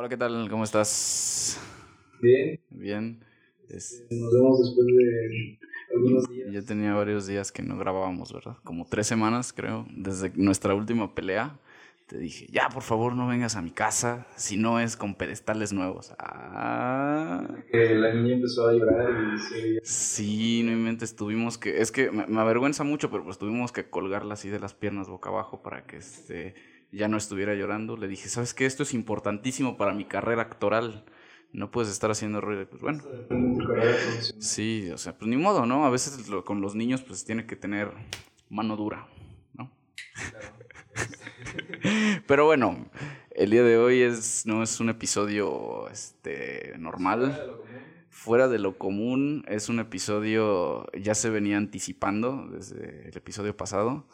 Hola, 0.00 0.08
¿qué 0.08 0.16
tal? 0.16 0.48
¿Cómo 0.48 0.62
estás? 0.62 1.58
Bien. 2.22 2.60
Bien. 2.70 3.18
Es- 3.68 4.04
Nos 4.12 4.32
vemos 4.32 4.60
después 4.60 4.86
de 4.86 5.58
algunos 5.92 6.28
días. 6.30 6.52
Ya 6.52 6.62
tenía 6.62 6.94
varios 6.94 7.26
días 7.26 7.50
que 7.50 7.64
no 7.64 7.76
grabábamos, 7.76 8.32
¿verdad? 8.32 8.58
Como 8.62 8.86
tres 8.86 9.08
semanas, 9.08 9.52
creo, 9.52 9.88
desde 9.90 10.30
nuestra 10.36 10.72
última 10.76 11.16
pelea. 11.16 11.58
Te 12.06 12.16
dije, 12.16 12.46
ya, 12.48 12.68
por 12.68 12.84
favor, 12.84 13.16
no 13.16 13.26
vengas 13.26 13.56
a 13.56 13.60
mi 13.60 13.72
casa 13.72 14.28
si 14.36 14.56
no 14.56 14.78
es 14.78 14.96
con 14.96 15.16
pedestales 15.16 15.72
nuevos. 15.72 16.14
Ah. 16.20 17.56
Que 17.72 17.96
la 17.96 18.14
niña 18.14 18.36
empezó 18.36 18.68
a 18.68 18.74
llorar 18.74 19.10
y 19.34 19.38
se. 19.40 19.80
Sí, 19.82 20.62
no 20.64 20.70
inventes, 20.70 21.16
tuvimos 21.16 21.58
que, 21.58 21.80
es 21.80 21.90
que 21.90 22.12
me, 22.12 22.24
me 22.28 22.40
avergüenza 22.40 22.84
mucho, 22.84 23.10
pero 23.10 23.24
pues 23.24 23.36
tuvimos 23.36 23.72
que 23.72 23.90
colgarla 23.90 24.34
así 24.34 24.48
de 24.48 24.60
las 24.60 24.74
piernas 24.74 25.08
boca 25.08 25.30
abajo 25.30 25.60
para 25.60 25.86
que 25.88 25.96
este, 25.96 26.54
ya 26.92 27.08
no 27.08 27.16
estuviera 27.16 27.54
llorando. 27.54 27.96
Le 27.96 28.08
dije, 28.08 28.28
¿sabes 28.28 28.54
qué? 28.54 28.66
Esto 28.66 28.82
es 28.82 28.94
importantísimo 28.94 29.76
para 29.76 29.94
mi 29.94 30.04
carrera 30.04 30.42
actoral. 30.42 31.04
No 31.52 31.70
puedes 31.70 31.90
estar 31.90 32.10
haciendo 32.10 32.40
ruido. 32.40 32.68
Pues 32.68 32.82
bueno, 32.82 33.02
sí, 34.38 34.90
o 34.92 34.98
sea, 34.98 35.16
pues 35.16 35.28
ni 35.28 35.36
modo, 35.36 35.66
¿no? 35.66 35.86
A 35.86 35.90
veces 35.90 36.28
lo- 36.28 36.44
con 36.44 36.60
los 36.60 36.74
niños 36.74 37.02
pues 37.02 37.24
tiene 37.24 37.46
que 37.46 37.56
tener 37.56 37.92
mano 38.50 38.76
dura, 38.76 39.08
¿no? 39.54 39.70
Pero 42.26 42.44
bueno, 42.46 42.86
el 43.30 43.50
día 43.50 43.62
de 43.62 43.78
hoy 43.78 44.02
es, 44.02 44.44
no 44.46 44.62
es 44.62 44.80
un 44.80 44.88
episodio 44.90 45.88
este, 45.90 46.74
normal 46.78 47.50
fuera 48.10 48.48
de 48.48 48.58
lo 48.58 48.76
común. 48.78 49.44
Es 49.48 49.68
un 49.68 49.80
episodio, 49.80 50.86
ya 50.92 51.14
se 51.14 51.30
venía 51.30 51.56
anticipando 51.56 52.48
desde 52.52 53.08
el 53.08 53.16
episodio 53.16 53.56
pasado. 53.56 54.06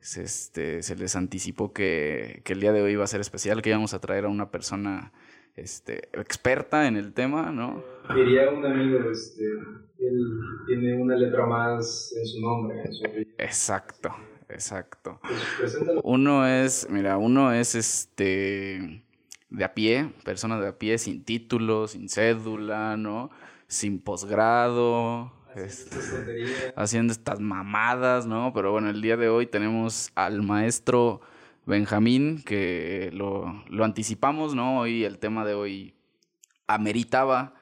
Se, 0.00 0.22
este, 0.22 0.82
se 0.82 0.96
les 0.96 1.14
anticipó 1.14 1.72
que, 1.72 2.40
que 2.44 2.54
el 2.54 2.60
día 2.60 2.72
de 2.72 2.82
hoy 2.82 2.92
iba 2.92 3.04
a 3.04 3.06
ser 3.06 3.20
especial, 3.20 3.62
que 3.62 3.70
íbamos 3.70 3.94
a 3.94 4.00
traer 4.00 4.24
a 4.24 4.28
una 4.28 4.50
persona 4.50 5.12
este, 5.56 6.08
experta 6.18 6.86
en 6.86 6.96
el 6.96 7.12
tema, 7.12 7.50
¿no? 7.52 7.82
Diría 8.14 8.50
un 8.50 8.64
amigo, 8.64 9.10
este, 9.10 9.44
él 9.98 10.40
tiene 10.66 10.94
una 11.00 11.16
letra 11.16 11.46
más 11.46 12.14
en 12.16 12.26
su 12.26 12.40
nombre, 12.40 12.82
en 12.82 12.92
su 12.92 13.04
apellido. 13.06 13.34
Exacto, 13.38 14.10
exacto. 14.48 15.20
Pues. 15.58 15.78
Uno 16.02 16.46
es, 16.46 16.88
mira, 16.90 17.18
uno 17.18 17.52
es 17.52 17.74
este 17.74 19.04
de 19.50 19.64
a 19.64 19.74
pie, 19.74 20.12
persona 20.24 20.60
de 20.60 20.68
a 20.68 20.78
pie, 20.78 20.98
sin 20.98 21.24
título, 21.24 21.88
sin 21.88 22.08
cédula, 22.08 22.96
¿no? 22.96 23.30
Sin 23.66 24.00
posgrado, 24.00 25.32
este, 25.56 25.96
haciendo 26.76 27.12
estas 27.12 27.40
mamadas, 27.40 28.26
¿no? 28.26 28.52
Pero 28.52 28.72
bueno, 28.72 28.90
el 28.90 29.02
día 29.02 29.16
de 29.16 29.28
hoy 29.28 29.46
tenemos 29.46 30.10
al 30.14 30.42
maestro 30.42 31.20
Benjamín, 31.66 32.42
que 32.44 33.10
lo, 33.12 33.62
lo 33.68 33.84
anticipamos, 33.84 34.54
¿no? 34.54 34.80
Hoy 34.80 35.04
el 35.04 35.18
tema 35.18 35.44
de 35.44 35.54
hoy 35.54 35.94
ameritaba 36.66 37.54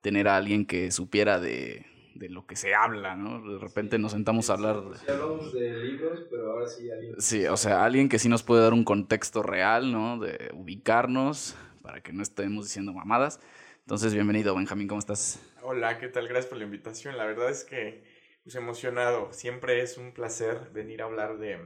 tener 0.00 0.28
a 0.28 0.36
alguien 0.36 0.66
que 0.66 0.90
supiera 0.90 1.40
de, 1.40 1.86
de 2.14 2.28
lo 2.28 2.46
que 2.46 2.54
se 2.54 2.74
habla, 2.74 3.16
¿no? 3.16 3.40
De 3.40 3.58
repente 3.58 3.98
nos 3.98 4.12
sentamos 4.12 4.50
a 4.50 4.54
hablar... 4.54 4.82
Sí 4.94 5.10
hablamos 5.10 5.52
de 5.52 5.84
libros, 5.84 6.26
pero 6.30 6.52
ahora 6.52 6.66
sí 6.66 6.90
alguien. 6.90 7.14
Sí, 7.18 7.46
o 7.46 7.56
sea, 7.56 7.84
alguien 7.84 8.08
que 8.08 8.18
sí 8.18 8.28
nos 8.28 8.42
puede 8.42 8.62
dar 8.62 8.74
un 8.74 8.84
contexto 8.84 9.42
real, 9.42 9.90
¿no? 9.90 10.18
De 10.18 10.50
ubicarnos, 10.54 11.56
para 11.82 12.02
que 12.02 12.12
no 12.12 12.22
estemos 12.22 12.66
diciendo 12.66 12.92
mamadas. 12.92 13.40
Entonces, 13.82 14.14
bienvenido, 14.14 14.54
Benjamín, 14.54 14.86
¿cómo 14.86 15.00
estás? 15.00 15.40
Hola, 15.62 15.98
¿qué 15.98 16.08
tal? 16.08 16.28
Gracias 16.28 16.46
por 16.46 16.58
la 16.58 16.64
invitación. 16.64 17.16
La 17.16 17.24
verdad 17.24 17.50
es 17.50 17.64
que, 17.64 18.04
pues 18.44 18.54
emocionado. 18.54 19.32
Siempre 19.32 19.82
es 19.82 19.98
un 19.98 20.12
placer 20.12 20.70
venir 20.72 21.02
a 21.02 21.06
hablar 21.06 21.38
de, 21.38 21.58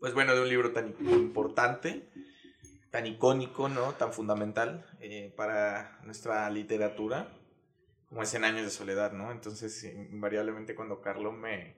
pues 0.00 0.12
bueno, 0.12 0.34
de 0.34 0.42
un 0.42 0.48
libro 0.48 0.72
tan 0.72 0.94
importante, 1.00 2.08
tan 2.90 3.06
icónico, 3.06 3.68
¿no? 3.68 3.92
Tan 3.92 4.12
fundamental 4.12 4.84
eh, 5.00 5.32
para 5.36 6.00
nuestra 6.04 6.50
literatura, 6.50 7.32
como 8.08 8.22
es 8.22 8.30
Cien 8.30 8.44
años 8.44 8.64
de 8.64 8.70
soledad, 8.70 9.12
¿no? 9.12 9.30
Entonces, 9.30 9.84
invariablemente 9.84 10.74
cuando 10.74 11.00
Carlos 11.00 11.34
me, 11.34 11.76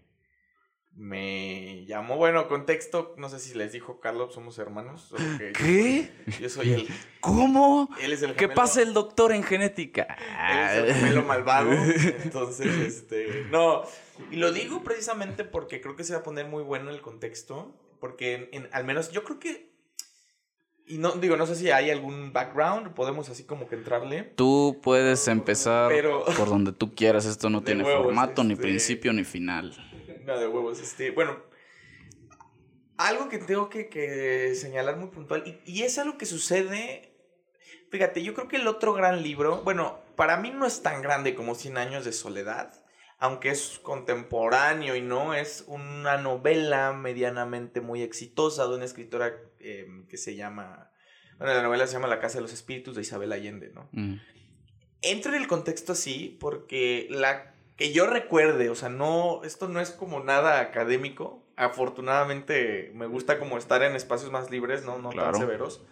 me 0.97 1.85
llamó, 1.87 2.17
bueno, 2.17 2.47
contexto, 2.49 3.15
no 3.17 3.29
sé 3.29 3.39
si 3.39 3.55
les 3.55 3.73
dijo 3.73 4.01
Carlos, 4.01 4.35
somos 4.35 4.59
hermanos. 4.59 5.15
¿Qué? 5.59 6.11
Yo 6.41 6.49
soy 6.49 6.73
el, 6.73 6.89
¿Cómo? 7.21 7.89
él 8.03 8.13
es 8.13 8.23
el 8.23 8.35
¿Qué 8.35 8.49
gemelo- 8.49 8.55
pasa 8.55 8.83
el 8.83 8.93
doctor 8.93 9.33
en 9.33 9.43
genética? 9.43 10.17
Él 10.51 10.59
es 10.69 10.77
el 10.77 10.95
gemelo 10.95 11.23
malvado. 11.23 11.73
Entonces, 12.25 12.67
este. 12.67 13.47
No. 13.51 13.83
Y 14.31 14.37
lo 14.37 14.53
digo 14.53 14.83
precisamente 14.83 15.45
porque 15.45 15.81
creo 15.81 15.97
que 15.97 16.05
se 16.05 16.13
va 16.13 16.21
a 16.21 16.23
poner 16.23 16.47
muy 16.47 16.63
bueno 16.63 16.91
el 16.91 17.01
contexto. 17.01 17.75
Porque 18.01 18.49
en, 18.53 18.69
al 18.73 18.85
menos 18.85 19.11
yo 19.13 19.25
creo 19.25 19.39
que. 19.39 19.71
Y 20.87 20.99
no, 20.99 21.13
digo, 21.13 21.37
no 21.37 21.47
sé 21.47 21.55
si 21.55 21.71
hay 21.71 21.91
algún 21.91 22.33
background. 22.33 22.95
Podemos 22.95 23.29
así 23.29 23.45
como 23.45 23.69
que 23.69 23.77
entrarle. 23.77 24.25
Tú 24.37 24.81
puedes 24.83 25.29
empezar 25.29 25.89
Pero- 25.91 26.25
por 26.37 26.49
donde 26.49 26.73
tú 26.73 26.95
quieras. 26.95 27.25
Esto 27.27 27.49
no 27.49 27.63
tiene 27.65 27.85
huevos, 27.85 28.05
formato, 28.05 28.43
ni 28.45 28.55
este. 28.55 28.63
principio, 28.63 29.13
ni 29.13 29.25
final. 29.25 29.75
De 30.39 30.49
huevos. 30.49 30.81
Este. 30.81 31.11
Bueno. 31.11 31.49
Algo 32.97 33.31
que 33.31 33.39
tengo 33.39 33.71
que, 33.71 33.89
que 33.89 34.55
señalar 34.55 34.97
muy 34.97 35.09
puntual. 35.09 35.43
Y, 35.47 35.59
y 35.65 35.83
es 35.85 35.99
algo 35.99 36.19
que 36.19 36.27
sucede. 36.27 37.15
Fíjate, 37.91 38.23
yo 38.23 38.35
creo 38.35 38.47
que 38.47 38.57
el 38.57 38.69
otro 38.69 38.93
gran 38.93 39.23
libro. 39.23 39.63
Bueno, 39.63 40.01
para 40.17 40.37
mí 40.37 40.51
no 40.51 40.67
es 40.67 40.83
tan 40.83 41.01
grande 41.01 41.35
como 41.35 41.55
Cien 41.55 41.79
años 41.79 42.05
de 42.05 42.13
soledad. 42.13 42.75
Aunque 43.23 43.51
es 43.51 43.79
contemporáneo 43.83 44.97
y 44.97 45.03
no, 45.03 45.35
es 45.35 45.65
una 45.67 46.17
novela 46.17 46.93
medianamente 46.95 47.83
muy 47.83 48.03
exitosa 48.03 48.67
de 48.67 48.75
una 48.75 48.87
escritora 48.87 49.35
eh, 49.59 49.87
que 50.09 50.17
se 50.17 50.37
llama. 50.37 50.91
Bueno, 51.39 51.53
la 51.53 51.63
novela 51.63 51.87
se 51.87 51.95
llama 51.95 52.09
La 52.09 52.19
Casa 52.19 52.39
de 52.39 52.43
los 52.43 52.53
Espíritus 52.53 52.97
de 52.97 53.03
Isabel 53.03 53.33
Allende, 53.33 53.73
¿no? 53.75 53.89
Mm. 53.93 54.15
Entro 55.03 55.35
en 55.35 55.43
el 55.43 55.49
contexto 55.49 55.93
así 55.93 56.37
porque 56.41 57.09
la 57.11 57.50
que 57.81 57.93
yo 57.93 58.07
recuerde, 58.07 58.69
o 58.69 58.75
sea, 58.75 58.91
no, 58.91 59.43
esto 59.43 59.67
no 59.67 59.81
es 59.81 59.91
como 59.91 60.21
nada 60.21 60.61
académico. 60.61 61.43
Afortunadamente 61.57 62.93
me 62.95 63.07
gusta 63.07 63.39
como 63.39 63.57
estar 63.57 63.83
en 63.83 63.97
espacios 63.97 64.31
más 64.31 64.51
libres, 64.51 64.85
no, 64.85 64.99
no 64.99 65.09
Claro. 65.09 65.33
tan 65.33 65.41
severos. 65.41 65.83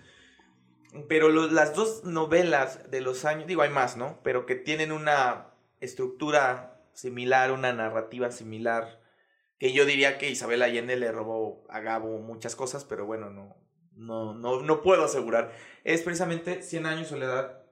Pero 1.08 1.30
lo- 1.30 1.46
las 1.50 1.74
dos 1.74 2.04
novelas 2.04 2.90
de 2.90 3.00
los 3.00 3.24
años, 3.24 3.46
digo, 3.46 3.62
hay 3.62 3.70
más, 3.70 3.96
¿no? 3.96 4.20
Pero 4.22 4.44
que 4.44 4.54
tienen 4.54 4.92
una 4.92 5.54
estructura 5.80 6.82
similar, 6.92 7.52
una 7.52 7.72
narrativa 7.72 8.30
similar, 8.32 9.00
que 9.58 9.72
yo 9.72 9.86
diría 9.86 10.18
que 10.18 10.28
Isabel 10.30 10.60
Allende 10.62 10.96
le 10.96 11.10
robó 11.10 11.64
a 11.70 11.80
Gabo 11.80 12.18
muchas 12.18 12.54
cosas, 12.54 12.84
pero 12.84 13.06
bueno, 13.06 13.30
no, 13.30 13.56
no, 13.94 14.34
no, 14.34 14.60
no 14.62 14.82
puedo 14.82 15.04
asegurar. 15.04 15.52
Es 15.84 16.02
precisamente 16.02 16.60
Cien 16.62 16.84
años 16.84 17.02
de 17.04 17.08
soledad 17.08 17.62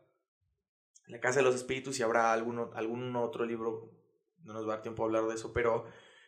la 1.07 1.21
Casa 1.21 1.39
de 1.41 1.45
los 1.45 1.55
Espíritus 1.55 1.99
y 2.01 2.03
habrá 2.03 2.33
algún, 2.33 2.71
algún 2.75 3.15
otro 3.17 3.45
libro, 3.45 3.93
no 4.47 4.55
nos 4.55 4.63
va 4.67 4.73
a 4.73 4.77
dar 4.77 4.83
tiempo 4.83 5.03
a 5.03 5.07
hablar 5.07 5.25
de 5.27 5.35
eso, 5.35 5.53
pero, 5.53 5.85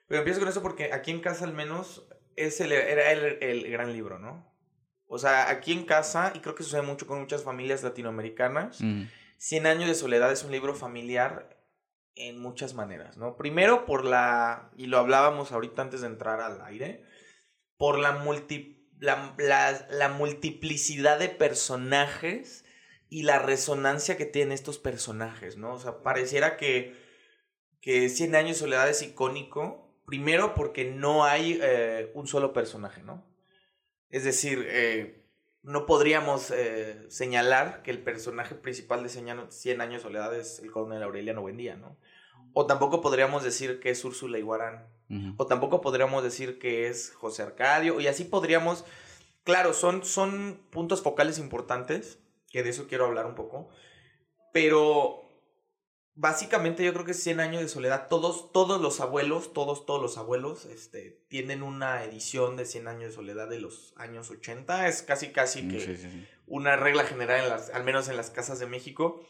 pero 0.06 0.18
empiezo 0.20 0.40
con 0.40 0.48
eso 0.48 0.62
porque 0.62 0.92
aquí 0.92 1.10
en 1.10 1.20
casa 1.20 1.44
al 1.44 1.54
menos 1.54 2.06
es 2.36 2.60
el, 2.60 2.72
era 2.72 3.10
el, 3.12 3.38
el 3.42 3.70
gran 3.70 3.92
libro, 3.92 4.18
¿no? 4.18 4.52
O 5.06 5.18
sea, 5.18 5.48
aquí 5.48 5.72
en 5.72 5.84
casa, 5.86 6.32
y 6.34 6.40
creo 6.40 6.54
que 6.54 6.62
sucede 6.62 6.82
mucho 6.82 7.06
con 7.06 7.18
muchas 7.20 7.42
familias 7.42 7.82
latinoamericanas, 7.82 8.80
Mm. 8.80 9.04
Cien 9.40 9.66
años 9.68 9.86
de 9.88 9.94
soledad 9.94 10.32
es 10.32 10.42
un 10.42 10.50
libro 10.50 10.74
familiar 10.74 11.56
en 12.16 12.40
muchas 12.40 12.74
maneras, 12.74 13.16
¿no? 13.16 13.36
Primero 13.36 13.86
por 13.86 14.04
la, 14.04 14.72
y 14.76 14.86
lo 14.86 14.98
hablábamos 14.98 15.52
ahorita 15.52 15.80
antes 15.82 16.00
de 16.00 16.08
entrar 16.08 16.40
al 16.40 16.60
aire, 16.62 17.04
por 17.76 18.00
la, 18.00 18.10
multi, 18.12 18.90
la, 18.98 19.36
la- 19.38 19.86
la 19.90 20.08
multiplicidad 20.08 21.20
de 21.20 21.28
personajes 21.28 22.64
y 23.08 23.22
la 23.22 23.38
resonancia 23.38 24.16
que 24.16 24.26
tienen 24.26 24.50
estos 24.52 24.78
personajes, 24.80 25.56
¿no? 25.56 25.74
O 25.74 25.78
sea, 25.78 26.02
pareciera 26.02 26.56
que, 26.56 26.94
que 27.80 28.08
Cien 28.08 28.34
años 28.34 28.56
de 28.56 28.60
soledad 28.60 28.88
es 28.88 29.02
icónico, 29.02 29.88
primero 30.04 30.54
porque 30.54 30.84
no 30.84 31.24
hay 31.24 31.58
eh, 31.62 32.10
un 32.14 32.26
solo 32.26 32.52
personaje, 32.52 33.02
¿no? 33.02 33.24
Es 34.10 34.24
decir, 34.24 34.66
eh, 34.68 35.24
no 35.62 35.86
podríamos 35.86 36.50
eh, 36.50 37.04
señalar 37.08 37.82
que 37.82 37.90
el 37.90 38.02
personaje 38.02 38.54
principal 38.54 39.02
de 39.02 39.08
Cien 39.08 39.28
años, 39.28 39.54
Cien 39.54 39.80
años 39.80 40.02
de 40.02 40.08
soledad 40.08 40.34
es 40.34 40.60
el 40.60 40.70
coronel 40.70 41.02
Aureliano 41.02 41.42
Buendía, 41.42 41.76
¿no? 41.76 41.96
O 42.52 42.66
tampoco 42.66 43.00
podríamos 43.00 43.44
decir 43.44 43.78
que 43.80 43.90
es 43.90 44.04
Úrsula 44.04 44.38
Iguarán. 44.38 44.86
O 45.36 45.46
tampoco 45.46 45.80
podríamos 45.80 46.22
decir 46.22 46.58
que 46.58 46.88
es 46.88 47.14
José 47.14 47.42
Arcadio. 47.42 48.00
Y 48.00 48.08
así 48.08 48.24
podríamos. 48.24 48.84
Claro, 49.44 49.72
son, 49.72 50.04
son 50.04 50.60
puntos 50.70 51.02
focales 51.02 51.38
importantes. 51.38 52.18
Que 52.50 52.62
de 52.62 52.70
eso 52.70 52.86
quiero 52.88 53.06
hablar 53.06 53.26
un 53.26 53.34
poco. 53.34 53.68
Pero. 54.52 55.27
Básicamente 56.20 56.84
yo 56.84 56.92
creo 56.92 57.04
que 57.04 57.14
100 57.14 57.38
años 57.38 57.62
de 57.62 57.68
soledad, 57.68 58.08
todos, 58.08 58.50
todos 58.50 58.80
los 58.80 58.98
abuelos, 59.00 59.52
todos, 59.52 59.86
todos 59.86 60.02
los 60.02 60.18
abuelos, 60.18 60.64
este, 60.64 61.22
tienen 61.28 61.62
una 61.62 62.02
edición 62.02 62.56
de 62.56 62.64
100 62.64 62.88
años 62.88 63.10
de 63.10 63.12
soledad 63.12 63.48
de 63.48 63.60
los 63.60 63.94
años 63.96 64.28
80. 64.28 64.88
Es 64.88 65.02
casi, 65.02 65.28
casi 65.30 65.62
Mm, 65.62 65.70
que 65.70 65.78
sí, 65.80 65.96
sí, 65.96 66.10
sí. 66.10 66.26
una 66.48 66.74
regla 66.74 67.04
general, 67.04 67.44
en 67.44 67.48
las, 67.50 67.70
al 67.70 67.84
menos 67.84 68.08
en 68.08 68.16
las 68.16 68.30
casas 68.30 68.58
de 68.58 68.66
México. 68.66 69.24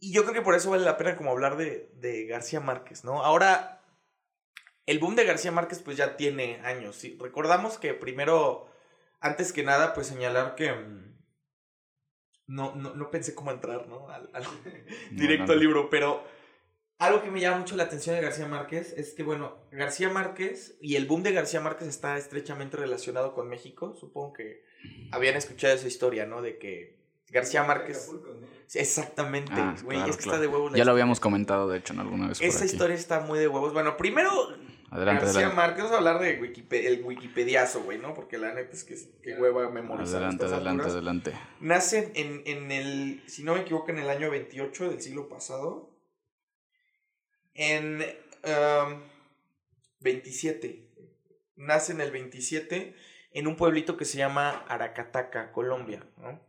Y 0.00 0.14
yo 0.14 0.22
creo 0.22 0.32
que 0.32 0.40
por 0.40 0.54
eso 0.54 0.70
vale 0.70 0.86
la 0.86 0.96
pena 0.96 1.16
como 1.16 1.32
hablar 1.32 1.58
de, 1.58 1.90
de 1.96 2.24
García 2.24 2.60
Márquez, 2.60 3.04
¿no? 3.04 3.22
Ahora, 3.22 3.82
el 4.86 5.00
boom 5.00 5.16
de 5.16 5.24
García 5.26 5.52
Márquez 5.52 5.82
pues 5.82 5.98
ya 5.98 6.16
tiene 6.16 6.62
años, 6.64 6.96
¿sí? 6.96 7.18
Recordamos 7.20 7.76
que 7.76 7.92
primero, 7.92 8.70
antes 9.20 9.52
que 9.52 9.64
nada, 9.64 9.92
pues 9.92 10.06
señalar 10.06 10.54
que, 10.54 10.72
mm, 10.72 11.17
no, 12.48 12.74
no, 12.74 12.94
no 12.94 13.10
pensé 13.10 13.34
cómo 13.34 13.52
entrar, 13.52 13.86
¿no? 13.86 14.08
Al, 14.08 14.28
directo 15.12 15.52
al 15.52 15.60
libro, 15.60 15.88
pero 15.90 16.24
algo 16.98 17.22
que 17.22 17.30
me 17.30 17.40
llama 17.40 17.58
mucho 17.58 17.76
la 17.76 17.84
atención 17.84 18.16
de 18.16 18.22
García 18.22 18.46
Márquez 18.48 18.92
es 18.96 19.12
que, 19.14 19.22
bueno, 19.22 19.56
García 19.70 20.08
Márquez 20.08 20.76
y 20.80 20.96
el 20.96 21.06
boom 21.06 21.22
de 21.22 21.32
García 21.32 21.60
Márquez 21.60 21.86
está 21.86 22.18
estrechamente 22.18 22.76
relacionado 22.76 23.34
con 23.34 23.48
México. 23.48 23.94
Supongo 23.94 24.32
que 24.32 24.64
habían 25.12 25.36
escuchado 25.36 25.74
esa 25.74 25.86
historia, 25.86 26.26
¿no? 26.26 26.42
De 26.42 26.58
que 26.58 26.98
García 27.30 27.62
Márquez. 27.62 28.10
Exactamente, 28.74 29.52
Ah, 29.54 29.74
güey. 29.82 29.96
claro, 29.96 30.10
es 30.10 30.16
que 30.16 30.22
claro. 30.24 30.36
está 30.36 30.40
de 30.40 30.46
huevos. 30.48 30.72
la 30.72 30.78
Ya 30.78 30.84
lo 30.84 30.92
habíamos 30.92 31.20
comentado, 31.20 31.68
de 31.68 31.78
hecho, 31.78 31.92
en 31.92 32.00
alguna 32.00 32.28
vez. 32.28 32.38
por 32.38 32.46
Esa 32.48 32.64
aquí. 32.64 32.72
historia 32.72 32.96
está 32.96 33.20
muy 33.20 33.38
de 33.38 33.48
huevos. 33.48 33.72
Bueno, 33.72 33.96
primero, 33.96 34.30
Adelante, 34.90 35.24
García 35.24 35.46
adelante. 35.46 35.56
Márquez, 35.56 35.84
vamos 35.84 35.94
a 35.94 35.98
hablar 35.98 36.18
de 36.20 36.40
Wikipedia, 36.40 36.88
el 36.88 37.04
Wikipediazo, 37.04 37.82
güey, 37.82 37.98
¿no? 37.98 38.14
Porque 38.14 38.38
la 38.38 38.54
neta 38.54 38.72
es 38.72 38.84
que 38.84 38.96
qué 39.22 39.34
hueva 39.34 39.68
memorizar. 39.70 40.16
Adelante, 40.16 40.44
estas 40.44 40.52
adelante, 40.52 40.82
alturas. 40.82 40.92
adelante. 40.94 41.32
Nace 41.60 42.12
en, 42.14 42.42
en 42.46 42.72
el, 42.72 43.22
si 43.26 43.44
no 43.44 43.54
me 43.54 43.60
equivoco, 43.60 43.90
en 43.90 43.98
el 43.98 44.08
año 44.08 44.30
28 44.30 44.90
del 44.90 45.02
siglo 45.02 45.28
pasado. 45.28 45.90
En 47.54 48.02
um, 48.44 49.02
27. 50.00 50.88
Nace 51.56 51.92
en 51.92 52.00
el 52.00 52.10
27 52.10 52.94
en 53.32 53.46
un 53.46 53.56
pueblito 53.56 53.96
que 53.96 54.04
se 54.04 54.18
llama 54.18 54.64
Aracataca, 54.68 55.52
Colombia. 55.52 56.06
¿no? 56.16 56.40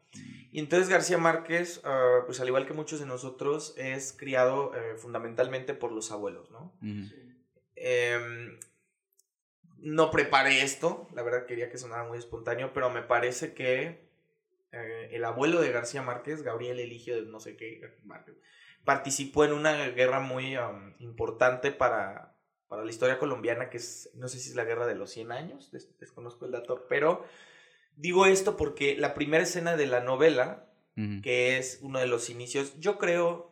Y 0.51 0.59
entonces 0.59 0.89
García 0.89 1.17
Márquez, 1.17 1.81
ah, 1.83 2.21
pues 2.25 2.39
al 2.39 2.47
igual 2.47 2.65
que 2.65 2.73
muchos 2.73 2.99
de 2.99 3.05
nosotros, 3.05 3.75
es 3.77 4.13
criado 4.13 4.73
eh, 4.75 4.95
fundamentalmente 4.97 5.73
por 5.73 5.91
los 5.91 6.11
abuelos, 6.11 6.49
¿no? 6.51 6.73
Ujú. 6.81 7.28
Em, 7.79 8.59
no 9.77 10.11
preparé 10.11 10.61
esto, 10.61 11.07
la 11.13 11.23
verdad 11.23 11.45
quería 11.45 11.69
que 11.69 11.77
sonara 11.77 12.03
muy 12.03 12.17
espontáneo, 12.17 12.73
pero 12.73 12.89
me 12.89 13.01
parece 13.01 13.53
que 13.53 14.09
eh, 14.71 15.09
el 15.11 15.23
abuelo 15.23 15.61
de 15.61 15.71
García 15.71 16.01
Márquez, 16.01 16.41
Gabriel 16.43 16.79
Eligio 16.79 17.15
de 17.15 17.29
no 17.29 17.39
sé 17.39 17.55
qué, 17.55 17.97
Márquez, 18.03 18.35
participó 18.83 19.45
en 19.45 19.53
una 19.53 19.87
guerra 19.89 20.19
muy 20.19 20.57
um, 20.57 20.93
importante 20.99 21.71
para, 21.71 22.35
para 22.67 22.83
la 22.83 22.89
historia 22.89 23.19
colombiana, 23.19 23.69
que 23.69 23.77
es, 23.77 24.09
no 24.15 24.27
sé 24.27 24.39
si 24.39 24.49
es 24.49 24.55
la 24.55 24.65
guerra 24.65 24.85
de 24.85 24.95
los 24.95 25.11
100 25.11 25.31
años, 25.31 25.71
des- 25.71 25.97
desconozco 25.97 26.45
el 26.45 26.51
dato, 26.51 26.85
pero 26.89 27.25
digo 27.95 28.25
esto 28.25 28.57
porque 28.57 28.97
la 28.97 29.13
primera 29.13 29.43
escena 29.43 29.77
de 29.77 29.85
la 29.87 30.01
novela 30.01 30.65
que 31.21 31.57
es 31.57 31.79
uno 31.81 31.99
de 31.99 32.07
los 32.07 32.29
inicios, 32.29 32.77
yo 32.77 32.97
creo 32.97 33.48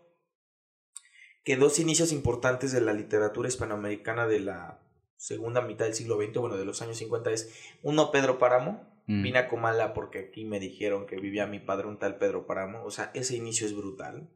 que 1.47 1.55
dos 1.55 1.79
inicios 1.79 2.11
importantes 2.11 2.73
de 2.73 2.81
la 2.81 2.91
literatura 2.91 3.47
hispanoamericana 3.47 4.27
de 4.27 4.41
la 4.41 4.81
segunda 5.15 5.61
mitad 5.61 5.85
del 5.85 5.93
siglo 5.93 6.17
XX, 6.21 6.39
bueno, 6.39 6.57
de 6.57 6.65
los 6.65 6.81
años 6.81 6.97
50 6.97 7.31
es 7.31 7.49
uno 7.83 8.11
Pedro 8.11 8.37
Páramo, 8.37 8.85
Mm. 9.07 9.23
vine 9.23 9.39
a 9.39 9.47
Comala 9.47 9.93
porque 9.93 10.19
aquí 10.19 10.43
me 10.43 10.59
dijeron 10.59 11.05
que 11.05 11.15
vivía 11.15 11.47
mi 11.47 11.59
padre 11.59 11.87
un 11.87 11.99
tal 11.99 12.17
Pedro 12.17 12.45
Páramo, 12.47 12.83
o 12.83 12.91
sea, 12.91 13.11
ese 13.13 13.37
inicio 13.37 13.65
es 13.65 13.73
brutal. 13.73 14.29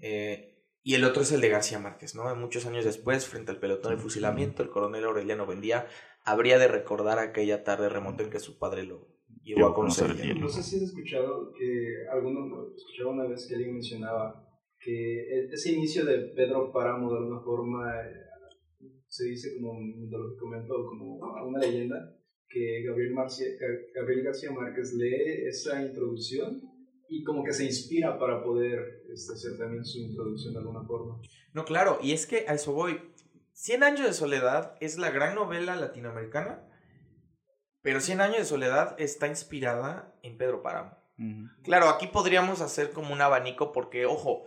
Eh, 0.00 0.62
y 0.82 0.94
el 0.94 1.04
otro 1.04 1.20
es 1.20 1.30
el 1.30 1.42
de 1.42 1.50
García 1.50 1.78
Márquez, 1.78 2.14
¿no? 2.14 2.34
Muchos 2.36 2.64
años 2.64 2.86
después, 2.86 3.26
frente 3.26 3.50
al 3.50 3.60
pelotón 3.60 3.94
de 3.94 4.00
fusilamiento, 4.00 4.62
el 4.62 4.70
coronel 4.70 5.04
Aureliano 5.04 5.44
Buendía 5.44 5.88
habría 6.24 6.58
de 6.58 6.68
recordar 6.68 7.18
aquella 7.18 7.64
tarde 7.64 7.90
remota 7.90 8.22
en 8.22 8.30
que 8.30 8.40
su 8.40 8.58
padre 8.58 8.84
lo 8.84 9.08
llevó 9.42 9.66
a 9.66 9.74
conocer. 9.74 10.16
No 10.38 10.48
sé 10.48 10.62
si 10.62 10.76
has 10.76 10.82
escuchado 10.84 11.52
que 11.52 12.08
alguno 12.10 12.68
escuchaba 12.74 13.10
una 13.10 13.26
vez 13.26 13.46
que 13.46 13.56
alguien 13.56 13.74
mencionaba 13.74 14.40
que 14.84 15.20
e- 15.22 15.48
ese 15.52 15.72
inicio 15.72 16.04
de 16.04 16.18
Pedro 16.36 16.70
Páramo 16.72 17.10
de 17.10 17.18
alguna 17.18 17.40
forma 17.40 17.90
eh, 18.02 18.20
se 19.08 19.24
dice 19.24 19.54
como 19.56 19.80
mitológicamente 19.80 20.70
o 20.72 20.86
como 20.86 21.16
una 21.46 21.58
leyenda 21.58 21.96
que 22.48 22.82
Gabriel, 22.86 23.14
Marcia, 23.14 23.46
Ga- 23.58 23.86
Gabriel 23.94 24.24
García 24.24 24.50
Márquez 24.52 24.92
lee 24.94 25.46
esa 25.48 25.82
introducción 25.82 26.60
y 27.08 27.22
como 27.24 27.42
que 27.44 27.52
se 27.52 27.64
inspira 27.64 28.18
para 28.18 28.42
poder 28.44 28.78
este, 29.12 29.32
hacer 29.34 29.56
también 29.58 29.84
su 29.84 29.98
introducción 30.00 30.52
de 30.52 30.58
alguna 30.60 30.84
forma. 30.86 31.20
No, 31.52 31.64
claro, 31.64 31.98
y 32.02 32.12
es 32.12 32.26
que 32.26 32.44
a 32.48 32.54
eso 32.54 32.72
voy. 32.72 33.00
Cien 33.52 33.82
años 33.84 34.06
de 34.06 34.12
soledad 34.12 34.76
es 34.80 34.98
la 34.98 35.10
gran 35.10 35.34
novela 35.34 35.76
latinoamericana, 35.76 36.68
pero 37.82 38.00
Cien 38.00 38.20
años 38.20 38.38
de 38.38 38.44
soledad 38.44 38.96
está 38.98 39.28
inspirada 39.28 40.14
en 40.22 40.36
Pedro 40.38 40.62
Páramo. 40.62 40.96
Ujú. 41.18 41.48
Claro, 41.62 41.88
aquí 41.88 42.06
podríamos 42.08 42.60
hacer 42.60 42.90
como 42.90 43.12
un 43.12 43.20
abanico 43.20 43.70
porque, 43.72 44.06
ojo, 44.06 44.44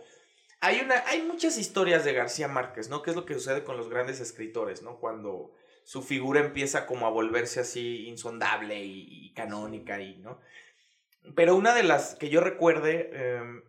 hay, 0.60 0.80
una, 0.80 1.06
hay 1.06 1.22
muchas 1.22 1.58
historias 1.58 2.04
de 2.04 2.12
García 2.12 2.48
Márquez, 2.48 2.88
¿no? 2.88 3.02
Que 3.02 3.10
es 3.10 3.16
lo 3.16 3.24
que 3.24 3.34
sucede 3.34 3.64
con 3.64 3.76
los 3.76 3.88
grandes 3.88 4.20
escritores, 4.20 4.82
¿no? 4.82 4.98
Cuando 4.98 5.52
su 5.84 6.02
figura 6.02 6.40
empieza 6.40 6.86
como 6.86 7.06
a 7.06 7.10
volverse 7.10 7.60
así 7.60 8.06
insondable 8.08 8.84
y, 8.84 9.26
y 9.26 9.32
canónica 9.34 10.00
y, 10.00 10.18
¿no? 10.18 10.40
Pero 11.34 11.56
una 11.56 11.74
de 11.74 11.82
las 11.82 12.14
que 12.14 12.28
yo 12.28 12.40
recuerde, 12.40 13.10
eh, 13.12 13.62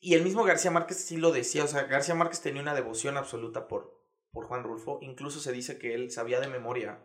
y 0.00 0.14
el 0.14 0.24
mismo 0.24 0.44
García 0.44 0.70
Márquez 0.70 0.98
sí 0.98 1.16
lo 1.16 1.32
decía, 1.32 1.64
o 1.64 1.68
sea, 1.68 1.84
García 1.84 2.14
Márquez 2.14 2.40
tenía 2.40 2.62
una 2.62 2.74
devoción 2.74 3.16
absoluta 3.16 3.68
por, 3.68 4.02
por 4.32 4.46
Juan 4.46 4.64
Rulfo, 4.64 4.98
incluso 5.02 5.40
se 5.40 5.52
dice 5.52 5.78
que 5.78 5.94
él 5.94 6.10
sabía 6.10 6.40
de 6.40 6.48
memoria 6.48 7.04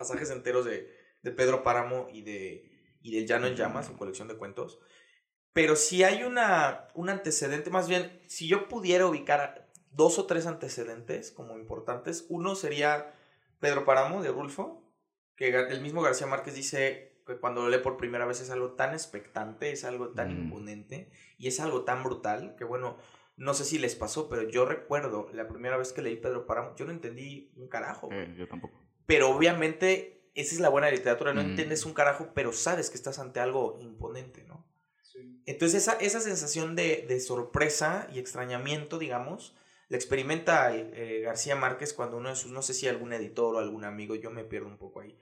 pasajes 0.00 0.30
enteros 0.30 0.64
de, 0.64 0.90
de 1.22 1.30
Pedro 1.30 1.62
Páramo 1.62 2.08
y 2.10 2.22
de 2.22 2.70
y 3.02 3.14
del 3.14 3.26
Llano 3.26 3.46
en 3.46 3.54
Llamas, 3.54 3.86
su 3.86 3.96
colección 3.96 4.28
de 4.28 4.36
cuentos. 4.36 4.78
Pero 5.52 5.74
si 5.76 6.04
hay 6.04 6.22
una, 6.22 6.88
un 6.94 7.08
antecedente, 7.10 7.70
más 7.70 7.88
bien, 7.88 8.20
si 8.28 8.46
yo 8.46 8.68
pudiera 8.68 9.06
ubicar 9.06 9.68
dos 9.90 10.18
o 10.18 10.26
tres 10.26 10.46
antecedentes 10.46 11.32
como 11.32 11.58
importantes, 11.58 12.26
uno 12.28 12.54
sería 12.54 13.12
Pedro 13.58 13.84
Páramo 13.84 14.22
de 14.22 14.30
Rulfo, 14.30 14.84
que 15.36 15.48
el 15.48 15.80
mismo 15.80 16.02
García 16.02 16.26
Márquez 16.28 16.54
dice 16.54 17.20
que 17.26 17.36
cuando 17.38 17.62
lo 17.62 17.68
lee 17.68 17.78
por 17.82 17.96
primera 17.96 18.26
vez 18.26 18.40
es 18.40 18.50
algo 18.50 18.72
tan 18.72 18.92
expectante, 18.92 19.72
es 19.72 19.84
algo 19.84 20.10
tan 20.10 20.28
Mm. 20.36 20.42
imponente 20.44 21.10
y 21.38 21.48
es 21.48 21.58
algo 21.60 21.84
tan 21.84 22.02
brutal 22.04 22.54
que 22.56 22.64
bueno, 22.64 22.96
no 23.36 23.54
sé 23.54 23.64
si 23.64 23.78
les 23.78 23.94
pasó, 23.96 24.28
pero 24.28 24.42
yo 24.48 24.66
recuerdo 24.66 25.28
la 25.32 25.48
primera 25.48 25.76
vez 25.76 25.92
que 25.92 26.02
leí 26.02 26.16
Pedro 26.16 26.46
Páramo, 26.46 26.74
yo 26.76 26.84
no 26.84 26.92
entendí 26.92 27.52
un 27.56 27.68
carajo. 27.68 28.08
Eh, 28.12 28.34
yo 28.38 28.46
tampoco. 28.48 28.78
Pero 29.06 29.30
obviamente 29.30 30.30
esa 30.34 30.54
es 30.54 30.60
la 30.60 30.68
buena 30.68 30.90
literatura, 30.90 31.32
no 31.34 31.42
Mm. 31.42 31.46
entiendes 31.46 31.84
un 31.86 31.94
carajo, 31.94 32.28
pero 32.34 32.52
sabes 32.52 32.88
que 32.90 32.96
estás 32.96 33.18
ante 33.18 33.40
algo 33.40 33.78
imponente, 33.80 34.44
¿no? 34.44 34.64
Sí. 35.20 35.42
Entonces 35.46 35.82
esa, 35.82 35.94
esa 35.94 36.20
sensación 36.20 36.76
de, 36.76 37.04
de 37.08 37.20
sorpresa 37.20 38.08
y 38.12 38.18
extrañamiento, 38.18 38.98
digamos, 38.98 39.56
la 39.88 39.96
experimenta 39.96 40.74
eh, 40.74 41.22
García 41.24 41.56
Márquez 41.56 41.92
cuando 41.92 42.16
uno 42.16 42.28
de 42.28 42.36
sus, 42.36 42.52
no 42.52 42.62
sé 42.62 42.74
si 42.74 42.86
algún 42.86 43.12
editor 43.12 43.56
o 43.56 43.58
algún 43.58 43.84
amigo, 43.84 44.14
yo 44.14 44.30
me 44.30 44.44
pierdo 44.44 44.68
un 44.68 44.78
poco 44.78 45.00
ahí, 45.00 45.18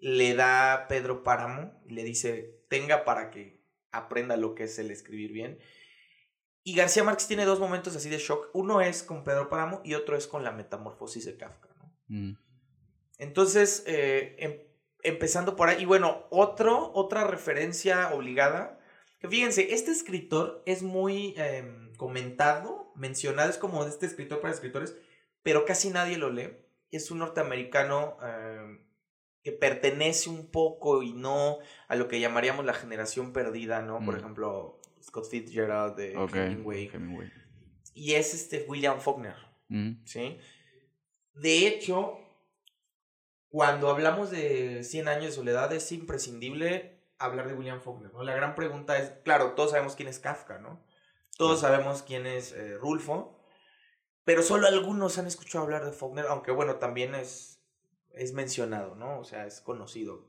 le 0.00 0.34
da 0.34 0.72
a 0.72 0.88
Pedro 0.88 1.22
Páramo 1.22 1.80
y 1.86 1.92
le 1.92 2.02
dice, 2.02 2.64
tenga 2.68 3.04
para 3.04 3.30
que 3.30 3.62
aprenda 3.92 4.36
lo 4.36 4.54
que 4.54 4.64
es 4.64 4.78
el 4.78 4.90
escribir 4.90 5.32
bien. 5.32 5.58
Y 6.62 6.74
García 6.74 7.04
Márquez 7.04 7.28
tiene 7.28 7.44
dos 7.44 7.60
momentos 7.60 7.94
así 7.96 8.08
de 8.10 8.18
shock. 8.18 8.48
Uno 8.52 8.80
es 8.80 9.02
con 9.02 9.22
Pedro 9.22 9.48
Páramo 9.48 9.80
y 9.84 9.94
otro 9.94 10.16
es 10.16 10.26
con 10.26 10.42
la 10.42 10.52
metamorfosis 10.52 11.24
de 11.24 11.36
Kafka, 11.36 11.68
¿no? 11.78 11.94
Mm. 12.08 12.36
Entonces, 13.18 13.84
eh, 13.86 14.36
em- 14.38 14.60
empezando 15.02 15.54
por 15.54 15.68
ahí, 15.68 15.82
y 15.82 15.86
bueno, 15.86 16.26
otro, 16.30 16.90
otra 16.94 17.24
referencia 17.24 18.12
obligada, 18.12 18.79
que 19.20 19.28
fíjense, 19.28 19.72
este 19.74 19.90
escritor 19.90 20.62
es 20.66 20.82
muy 20.82 21.34
em, 21.36 21.92
comentado, 21.96 22.92
mencionado, 22.96 23.50
es 23.50 23.58
como 23.58 23.84
de 23.84 23.90
este 23.90 24.06
escritor 24.06 24.40
para 24.40 24.52
escritores, 24.54 24.96
pero 25.42 25.64
casi 25.64 25.90
nadie 25.90 26.16
lo 26.18 26.30
lee. 26.30 26.56
Es 26.90 27.10
un 27.10 27.18
norteamericano 27.18 28.16
em, 28.22 28.84
que 29.42 29.52
pertenece 29.52 30.28
un 30.30 30.50
poco 30.50 31.02
y 31.02 31.12
no 31.12 31.58
a 31.88 31.96
lo 31.96 32.08
que 32.08 32.20
llamaríamos 32.20 32.64
la 32.64 32.74
generación 32.74 33.32
perdida, 33.32 33.80
¿no? 33.82 34.04
Por 34.04 34.14
Mm. 34.14 34.18
ejemplo, 34.18 34.80
Scott 35.02 35.28
Fitzgerald 35.30 35.96
de 35.96 36.16
Ok. 36.16 36.34
Hemingway. 36.36 36.90
Hemingway. 36.92 37.30
Y 37.94 38.14
es 38.14 38.34
este 38.34 38.64
William 38.68 39.00
Faulkner. 39.00 39.34
Ujú. 39.70 39.96
¿sí? 40.04 40.38
De 41.34 41.66
hecho, 41.66 42.18
cuando 43.48 43.88
hablamos 43.88 44.30
de 44.30 44.84
100 44.84 45.08
años 45.08 45.24
de 45.26 45.32
soledad 45.32 45.72
es 45.72 45.90
imprescindible 45.92 46.99
hablar 47.20 47.46
de 47.46 47.54
William 47.54 47.80
Faulkner, 47.80 48.12
¿no? 48.12 48.22
La 48.22 48.34
gran 48.34 48.54
pregunta 48.54 48.98
es, 48.98 49.10
claro, 49.24 49.52
todos 49.52 49.70
sabemos 49.70 49.94
quién 49.94 50.08
es 50.08 50.18
Kafka, 50.18 50.58
¿no? 50.58 50.82
Todos 51.36 51.60
sabemos 51.60 52.02
quién 52.02 52.26
es 52.26 52.52
eh, 52.52 52.76
Rulfo, 52.76 53.40
pero 54.24 54.42
solo 54.42 54.66
algunos 54.66 55.18
han 55.18 55.26
escuchado 55.26 55.64
hablar 55.64 55.84
de 55.84 55.92
Faulkner, 55.92 56.26
aunque 56.26 56.50
bueno, 56.50 56.76
también 56.76 57.14
es, 57.14 57.62
es 58.12 58.32
mencionado, 58.32 58.94
¿no? 58.94 59.18
O 59.18 59.24
sea, 59.24 59.46
es 59.46 59.60
conocido. 59.60 60.28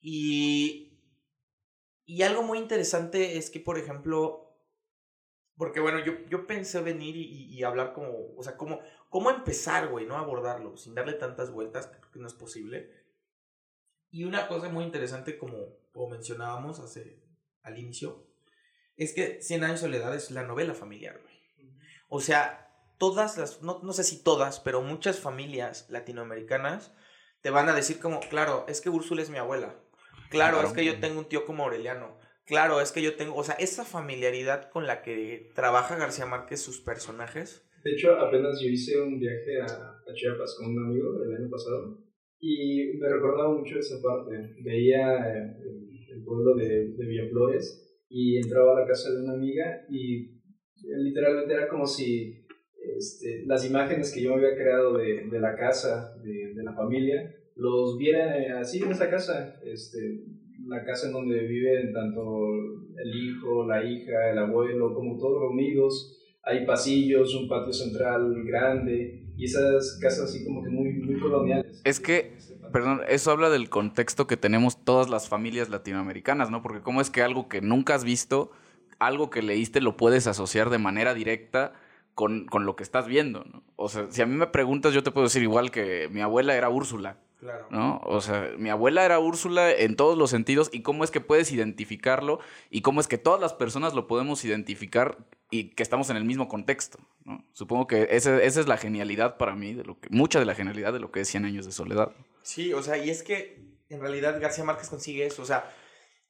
Y, 0.00 1.00
y 2.04 2.22
algo 2.22 2.42
muy 2.42 2.58
interesante 2.58 3.38
es 3.38 3.50
que, 3.50 3.60
por 3.60 3.78
ejemplo, 3.78 4.52
porque 5.56 5.80
bueno, 5.80 5.98
yo, 6.04 6.12
yo 6.28 6.46
pensé 6.46 6.80
venir 6.80 7.16
y, 7.16 7.62
hablar 7.62 7.92
como, 7.92 8.34
o 8.36 8.42
sea, 8.42 8.56
cómo, 8.56 8.80
cómo 9.08 9.30
empezar, 9.30 9.88
güey, 9.88 10.06
¿no? 10.06 10.16
Abordarlo, 10.16 10.76
sin 10.76 10.94
darle 10.94 11.12
tantas 11.14 11.52
vueltas, 11.52 11.86
creo 11.86 12.10
que 12.10 12.18
no 12.18 12.26
es 12.26 12.34
posible. 12.34 12.90
Y 14.12 14.24
una 14.24 14.46
cosa 14.46 14.68
muy 14.68 14.84
interesante, 14.84 15.36
como, 15.38 15.78
como 15.92 16.10
mencionábamos 16.10 16.78
hace, 16.78 17.18
al 17.62 17.78
inicio, 17.78 18.26
es 18.96 19.14
que 19.14 19.40
Cien 19.42 19.64
años 19.64 19.80
de 19.80 19.86
soledad 19.88 20.14
es 20.14 20.30
la 20.30 20.44
novela 20.44 20.74
familiar, 20.74 21.18
güey. 21.22 21.32
O 22.08 22.20
sea, 22.20 22.68
todas 22.98 23.38
las, 23.38 23.62
no, 23.62 23.80
no 23.82 23.92
sé 23.94 24.04
si 24.04 24.22
todas, 24.22 24.60
pero 24.60 24.82
muchas 24.82 25.18
familias 25.18 25.88
latinoamericanas 25.88 26.94
te 27.40 27.50
van 27.50 27.68
a 27.68 27.74
decir 27.74 27.98
como, 27.98 28.20
claro, 28.20 28.66
es 28.68 28.80
que 28.82 28.90
Úrsula 28.90 29.22
es 29.22 29.30
mi 29.30 29.38
abuela. 29.38 29.74
Claro, 30.30 30.58
Claro. 30.58 30.68
es 30.68 30.74
que 30.74 30.84
yo 30.84 31.00
tengo 31.00 31.18
un 31.18 31.28
tío 31.28 31.44
como 31.46 31.64
Aureliano. 31.64 32.18
claro, 32.44 32.80
es 32.82 32.92
que 32.92 33.00
yo 33.02 33.16
tengo, 33.16 33.34
o 33.34 33.44
sea, 33.44 33.54
esa 33.54 33.84
familiaridad 33.84 34.68
con 34.70 34.86
la 34.86 35.00
que 35.02 35.50
trabaja 35.54 35.96
García 35.96 36.26
Márquez 36.26 36.60
sus 36.62 36.80
personajes. 36.80 37.66
De 37.82 37.92
hecho, 37.92 38.12
apenas 38.20 38.60
yo 38.60 38.68
hice 38.68 39.00
un 39.00 39.18
viaje 39.18 39.60
a, 39.62 39.64
a 39.64 40.14
Chiapas 40.14 40.54
con 40.58 40.66
un 40.76 40.84
amigo 40.84 41.22
el 41.24 41.34
año 41.34 41.50
pasado 41.50 41.98
y 42.42 42.98
me 42.98 43.08
recordaba 43.08 43.56
mucho 43.56 43.78
esa 43.78 44.02
parte. 44.02 44.56
Veía 44.64 45.32
el, 45.32 45.88
el 46.10 46.24
pueblo 46.24 46.56
de, 46.56 46.88
de 46.88 47.06
Villaflores 47.06 48.04
y 48.08 48.36
entraba 48.36 48.76
a 48.76 48.80
la 48.80 48.86
casa 48.86 49.12
de 49.12 49.22
una 49.22 49.34
amiga 49.34 49.86
y 49.88 50.42
literalmente 50.82 51.54
era 51.54 51.68
como 51.68 51.86
si 51.86 52.44
este, 52.98 53.44
las 53.46 53.64
imágenes 53.64 54.12
que 54.12 54.22
yo 54.22 54.30
me 54.30 54.44
había 54.44 54.56
creado 54.56 54.98
de, 54.98 55.28
de 55.30 55.40
la 55.40 55.54
casa, 55.54 56.16
de, 56.24 56.52
de, 56.52 56.62
la 56.64 56.74
familia, 56.74 57.32
los 57.54 57.96
viera 57.96 58.58
así 58.58 58.82
en 58.82 58.90
esa 58.90 59.08
casa, 59.08 59.60
este, 59.64 60.24
la 60.66 60.84
casa 60.84 61.06
en 61.06 61.12
donde 61.12 61.46
viven 61.46 61.92
tanto 61.92 62.48
el 62.96 63.14
hijo, 63.14 63.68
la 63.68 63.84
hija, 63.84 64.32
el 64.32 64.38
abuelo, 64.38 64.92
como 64.94 65.16
todos 65.16 65.42
reunidos. 65.42 66.18
Hay 66.42 66.66
pasillos, 66.66 67.36
un 67.36 67.48
patio 67.48 67.72
central 67.72 68.34
grande 68.44 69.21
y 69.42 69.46
esas 69.46 69.98
casas 70.00 70.30
así 70.30 70.44
como 70.44 70.62
que 70.62 70.70
muy, 70.70 71.18
coloniales. 71.18 71.80
Es 71.82 71.98
que, 71.98 72.36
perdón, 72.72 73.00
eso 73.08 73.32
habla 73.32 73.50
del 73.50 73.68
contexto 73.68 74.28
que 74.28 74.36
tenemos 74.36 74.84
todas 74.84 75.10
las 75.10 75.28
familias 75.28 75.68
latinoamericanas, 75.68 76.48
¿no? 76.48 76.62
Porque 76.62 76.80
cómo 76.80 77.00
es 77.00 77.10
que 77.10 77.22
algo 77.22 77.48
que 77.48 77.60
nunca 77.60 77.96
has 77.96 78.04
visto, 78.04 78.52
algo 79.00 79.30
que 79.30 79.42
leíste 79.42 79.80
lo 79.80 79.96
puedes 79.96 80.28
asociar 80.28 80.70
de 80.70 80.78
manera 80.78 81.12
directa 81.12 81.72
con, 82.14 82.46
con 82.46 82.66
lo 82.66 82.76
que 82.76 82.84
estás 82.84 83.08
viendo, 83.08 83.44
¿no? 83.52 83.64
O 83.74 83.88
sea, 83.88 84.06
si 84.10 84.22
a 84.22 84.26
mí 84.26 84.36
me 84.36 84.46
preguntas, 84.46 84.94
yo 84.94 85.02
te 85.02 85.10
puedo 85.10 85.26
decir 85.26 85.42
igual 85.42 85.72
que 85.72 86.08
mi 86.12 86.20
abuela 86.20 86.54
era 86.54 86.68
Úrsula. 86.68 87.16
Claro. 87.42 87.66
¿No? 87.70 88.00
O 88.04 88.20
sea, 88.20 88.52
mi 88.56 88.70
abuela 88.70 89.04
era 89.04 89.18
Úrsula 89.18 89.72
en 89.72 89.96
todos 89.96 90.16
los 90.16 90.30
sentidos 90.30 90.70
y 90.72 90.82
cómo 90.82 91.02
es 91.02 91.10
que 91.10 91.20
puedes 91.20 91.50
identificarlo 91.50 92.38
y 92.70 92.82
cómo 92.82 93.00
es 93.00 93.08
que 93.08 93.18
todas 93.18 93.40
las 93.40 93.52
personas 93.52 93.94
lo 93.94 94.06
podemos 94.06 94.44
identificar 94.44 95.18
y 95.50 95.70
que 95.70 95.82
estamos 95.82 96.08
en 96.08 96.16
el 96.16 96.24
mismo 96.24 96.46
contexto, 96.46 97.00
¿no? 97.24 97.44
Supongo 97.52 97.88
que 97.88 98.06
ese, 98.12 98.46
esa 98.46 98.60
es 98.60 98.68
la 98.68 98.76
genialidad 98.76 99.38
para 99.38 99.56
mí, 99.56 99.74
de 99.74 99.82
lo 99.82 99.98
que, 99.98 100.08
mucha 100.12 100.38
de 100.38 100.44
la 100.44 100.54
genialidad 100.54 100.92
de 100.92 101.00
lo 101.00 101.10
que 101.10 101.22
es 101.22 101.28
100 101.30 101.44
años 101.46 101.66
de 101.66 101.72
soledad. 101.72 102.12
Sí, 102.42 102.72
o 102.74 102.80
sea, 102.80 102.96
y 102.96 103.10
es 103.10 103.24
que 103.24 103.60
en 103.88 104.00
realidad 104.00 104.40
García 104.40 104.62
Márquez 104.62 104.88
consigue 104.88 105.26
eso, 105.26 105.42
o 105.42 105.44
sea, 105.44 105.68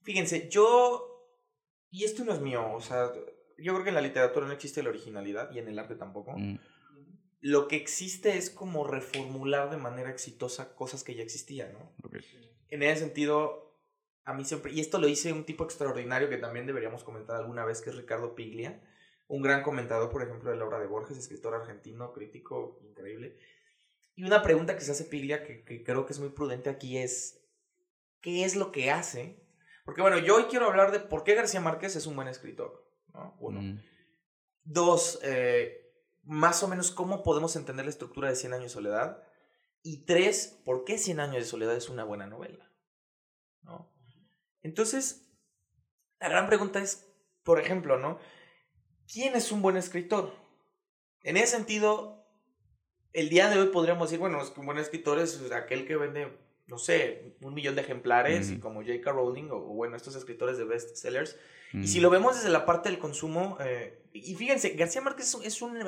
fíjense, 0.00 0.48
yo, 0.48 1.28
y 1.90 2.04
esto 2.04 2.24
no 2.24 2.32
es 2.32 2.40
mío, 2.40 2.72
o 2.72 2.80
sea, 2.80 3.12
yo 3.58 3.74
creo 3.74 3.84
que 3.84 3.90
en 3.90 3.96
la 3.96 4.00
literatura 4.00 4.46
no 4.46 4.52
existe 4.54 4.82
la 4.82 4.88
originalidad 4.88 5.50
y 5.52 5.58
en 5.58 5.68
el 5.68 5.78
arte 5.78 5.94
tampoco. 5.94 6.32
Mm. 6.38 6.58
Lo 7.42 7.66
que 7.66 7.76
existe 7.76 8.38
es 8.38 8.50
como 8.50 8.86
reformular 8.86 9.68
de 9.68 9.76
manera 9.76 10.10
exitosa 10.10 10.74
cosas 10.74 11.02
que 11.02 11.16
ya 11.16 11.24
existían, 11.24 11.72
¿no? 11.72 11.92
En 12.68 12.82
ese 12.84 13.00
sentido, 13.00 13.76
a 14.24 14.32
mí 14.32 14.44
siempre, 14.44 14.72
y 14.72 14.80
esto 14.80 14.98
lo 14.98 15.08
dice 15.08 15.32
un 15.32 15.44
tipo 15.44 15.64
extraordinario 15.64 16.30
que 16.30 16.38
también 16.38 16.66
deberíamos 16.66 17.02
comentar 17.02 17.36
alguna 17.36 17.64
vez, 17.64 17.82
que 17.82 17.90
es 17.90 17.96
Ricardo 17.96 18.36
Piglia, 18.36 18.80
un 19.26 19.42
gran 19.42 19.64
comentador, 19.64 20.08
por 20.10 20.22
ejemplo, 20.22 20.50
de 20.52 20.56
la 20.56 20.64
obra 20.64 20.78
de 20.78 20.86
Borges, 20.86 21.18
escritor 21.18 21.54
argentino, 21.54 22.12
crítico 22.12 22.80
increíble. 22.84 23.36
Y 24.14 24.22
una 24.22 24.40
pregunta 24.40 24.76
que 24.76 24.84
se 24.84 24.92
hace 24.92 25.04
Piglia, 25.04 25.42
que, 25.42 25.64
que 25.64 25.82
creo 25.82 26.06
que 26.06 26.12
es 26.12 26.20
muy 26.20 26.28
prudente 26.28 26.70
aquí, 26.70 26.96
es, 26.96 27.44
¿qué 28.20 28.44
es 28.44 28.54
lo 28.54 28.70
que 28.70 28.92
hace? 28.92 29.42
Porque 29.84 30.00
bueno, 30.00 30.18
yo 30.18 30.36
hoy 30.36 30.44
quiero 30.44 30.66
hablar 30.66 30.92
de 30.92 31.00
por 31.00 31.24
qué 31.24 31.34
García 31.34 31.60
Márquez 31.60 31.96
es 31.96 32.06
un 32.06 32.14
buen 32.14 32.28
escritor, 32.28 32.88
¿no? 33.12 33.36
Uno. 33.40 33.60
Mm. 33.60 33.82
Dos, 34.64 35.18
eh, 35.24 35.81
más 36.22 36.62
o 36.62 36.68
menos 36.68 36.90
cómo 36.90 37.22
podemos 37.22 37.56
entender 37.56 37.84
la 37.84 37.90
estructura 37.90 38.28
de 38.28 38.36
Cien 38.36 38.52
años 38.52 38.64
de 38.64 38.70
soledad. 38.70 39.22
Y 39.82 40.04
tres, 40.04 40.60
por 40.64 40.84
qué 40.84 40.98
Cien 40.98 41.20
años 41.20 41.36
de 41.36 41.44
soledad 41.44 41.76
es 41.76 41.88
una 41.88 42.04
buena 42.04 42.26
novela. 42.26 42.70
¿no? 43.62 43.92
Entonces, 44.62 45.28
la 46.20 46.28
gran 46.28 46.46
pregunta 46.46 46.80
es, 46.80 47.12
por 47.42 47.58
ejemplo, 47.58 47.98
¿no? 47.98 48.18
¿Quién 49.12 49.34
es 49.34 49.50
un 49.50 49.62
buen 49.62 49.76
escritor? 49.76 50.32
En 51.22 51.36
ese 51.36 51.56
sentido, 51.56 52.26
el 53.12 53.28
día 53.28 53.48
de 53.48 53.58
hoy 53.58 53.68
podríamos 53.68 54.08
decir, 54.08 54.20
bueno, 54.20 54.40
es 54.40 54.50
que 54.50 54.60
un 54.60 54.66
buen 54.66 54.78
escritor 54.78 55.18
es 55.18 55.50
aquel 55.52 55.86
que 55.86 55.96
vende, 55.96 56.38
no 56.72 56.78
sé, 56.78 57.36
un 57.42 57.54
millón 57.54 57.76
de 57.76 57.82
ejemplares, 57.82 58.50
y 58.50 58.58
como 58.58 58.80
J.K. 58.80 59.12
Rowling, 59.12 59.50
o, 59.50 59.56
o 59.56 59.74
bueno, 59.74 59.94
estos 59.96 60.16
escritores 60.16 60.58
de 60.58 60.64
bestsellers, 60.64 61.36
Mm. 61.74 61.84
y 61.84 61.88
si 61.88 62.00
lo 62.00 62.10
vemos 62.10 62.34
desde 62.36 62.50
la 62.50 62.66
parte 62.66 62.90
del 62.90 62.98
consumo, 62.98 63.56
eh, 63.60 64.02
y 64.12 64.34
fíjense, 64.34 64.70
García 64.70 65.00
Márquez 65.00 65.34
es 65.42 65.62
un, 65.62 65.78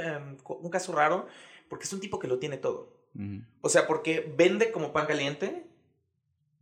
co- 0.43 0.57
un 0.57 0.71
caso 0.71 0.93
raro 0.95 1.27
porque 1.69 1.85
es 1.85 1.93
un 1.93 2.01
tipo 2.01 2.19
que 2.19 2.27
lo 2.27 2.39
tiene 2.39 2.57
todo. 2.57 2.97
Mm. 3.13 3.41
O 3.61 3.69
sea, 3.69 3.87
porque 3.87 4.33
vende 4.35 4.73
como 4.73 4.95
pan 4.95 5.05
caliente, 5.07 5.67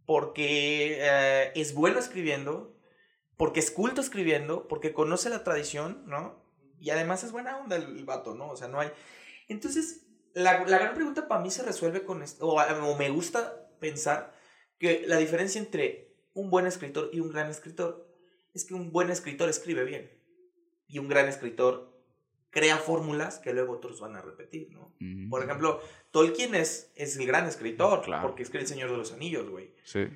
porque 0.07 0.99
eh, 1.01 1.53
es 1.55 1.75
bueno 1.75 1.99
escribiendo, 1.99 2.75
porque 3.37 3.61
es 3.61 3.71
culto 3.71 4.01
escribiendo, 4.01 4.67
porque 4.69 4.93
conoce 4.93 5.31
la 5.31 5.45
tradición, 5.45 6.03
¿no? 6.07 6.43
Y 6.81 6.91
además 6.91 7.23
es 7.23 7.31
buena 7.33 7.59
onda 7.59 7.77
el, 7.77 7.97
el 7.99 8.05
vato, 8.05 8.35
¿no? 8.35 8.49
O 8.51 8.57
sea, 8.57 8.67
no 8.69 8.81
hay... 8.81 8.91
Entonces, 9.49 10.07
la, 10.35 10.65
la 10.65 10.79
gran 10.79 10.95
pregunta 10.95 11.29
para 11.29 11.41
mí 11.41 11.51
se 11.51 11.63
resuelve 11.63 12.03
con 12.05 12.23
esto, 12.23 12.47
o, 12.49 12.61
o 12.61 12.97
me 12.97 13.09
gusta 13.11 13.62
pensar 13.83 14.35
que 14.79 15.05
la 15.07 15.19
diferencia 15.19 15.61
entre 15.61 16.15
un 16.33 16.49
buen 16.49 16.67
escritor 16.67 17.11
y 17.13 17.21
un 17.21 17.31
gran 17.31 17.51
escritor 17.51 18.09
es 18.55 18.65
que 18.65 18.73
un 18.73 18.91
buen 18.93 19.11
escritor 19.11 19.51
escribe 19.51 19.85
bien 19.85 20.11
y 20.89 20.99
un 20.99 21.09
gran 21.09 21.29
escritor 21.29 21.93
crea 22.51 22.77
fórmulas 22.77 23.39
que 23.39 23.53
luego 23.53 23.73
otros 23.75 24.01
van 24.01 24.15
a 24.17 24.21
repetir, 24.23 24.71
¿no? 24.71 24.95
Mm. 25.01 25.31
Por 25.31 25.43
ejemplo, 25.43 25.81
Tolkien 26.11 26.55
es, 26.55 26.91
es 26.97 27.17
el 27.17 27.27
gran 27.27 27.47
escritor, 27.47 28.03
Claro. 28.03 28.23
porque 28.23 28.43
escribe 28.43 28.63
El 28.63 28.69
Señor 28.69 28.91
de 28.91 28.97
los 28.99 29.13
Anillos, 29.13 29.49
güey. 29.49 29.75
Sí. 29.85 30.07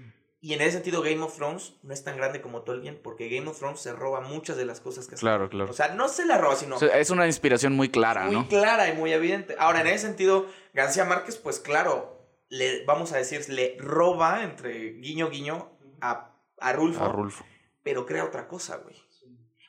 Y 0.42 0.52
en 0.52 0.60
ese 0.60 0.72
sentido, 0.72 1.00
Game 1.00 1.22
of 1.22 1.34
Thrones 1.34 1.72
no 1.82 1.94
es 1.94 2.04
tan 2.04 2.16
grande 2.18 2.42
como 2.42 2.60
Tolkien, 2.62 3.00
porque 3.02 3.30
Game 3.30 3.48
of 3.48 3.58
Thrones 3.58 3.80
se 3.80 3.92
roba 3.94 4.20
muchas 4.20 4.58
de 4.58 4.66
las 4.66 4.80
cosas 4.80 5.06
que 5.08 5.14
hace. 5.14 5.22
Claro, 5.22 5.48
claro. 5.48 5.70
O 5.70 5.72
sea, 5.72 5.94
no 5.94 6.08
se 6.08 6.26
la 6.26 6.36
roba, 6.36 6.56
sino 6.56 6.76
O 6.76 6.78
sea, 6.78 6.98
es 6.98 7.08
una 7.08 7.26
inspiración 7.26 7.72
muy 7.72 7.88
clara, 7.88 8.26
muy 8.26 8.34
¿no? 8.36 8.48
clara 8.48 8.88
y 8.90 8.92
muy 8.94 9.12
evidente. 9.12 9.56
Ahora, 9.58 9.80
en 9.80 9.86
ese 9.86 10.06
sentido, 10.06 10.46
García 10.74 11.06
Márquez, 11.06 11.36
pues 11.38 11.58
claro, 11.58 12.15
le, 12.48 12.84
vamos 12.84 13.12
a 13.12 13.16
decir, 13.18 13.48
le 13.48 13.76
roba, 13.78 14.42
entre 14.44 14.92
guiño, 14.94 15.30
guiño, 15.30 15.78
a, 16.00 16.36
a 16.58 16.72
Rulfo, 16.72 17.04
A 17.04 17.08
Rulfo. 17.12 17.44
pero 17.82 18.06
crea 18.06 18.24
otra 18.24 18.48
cosa, 18.48 18.76
güey. 18.78 18.96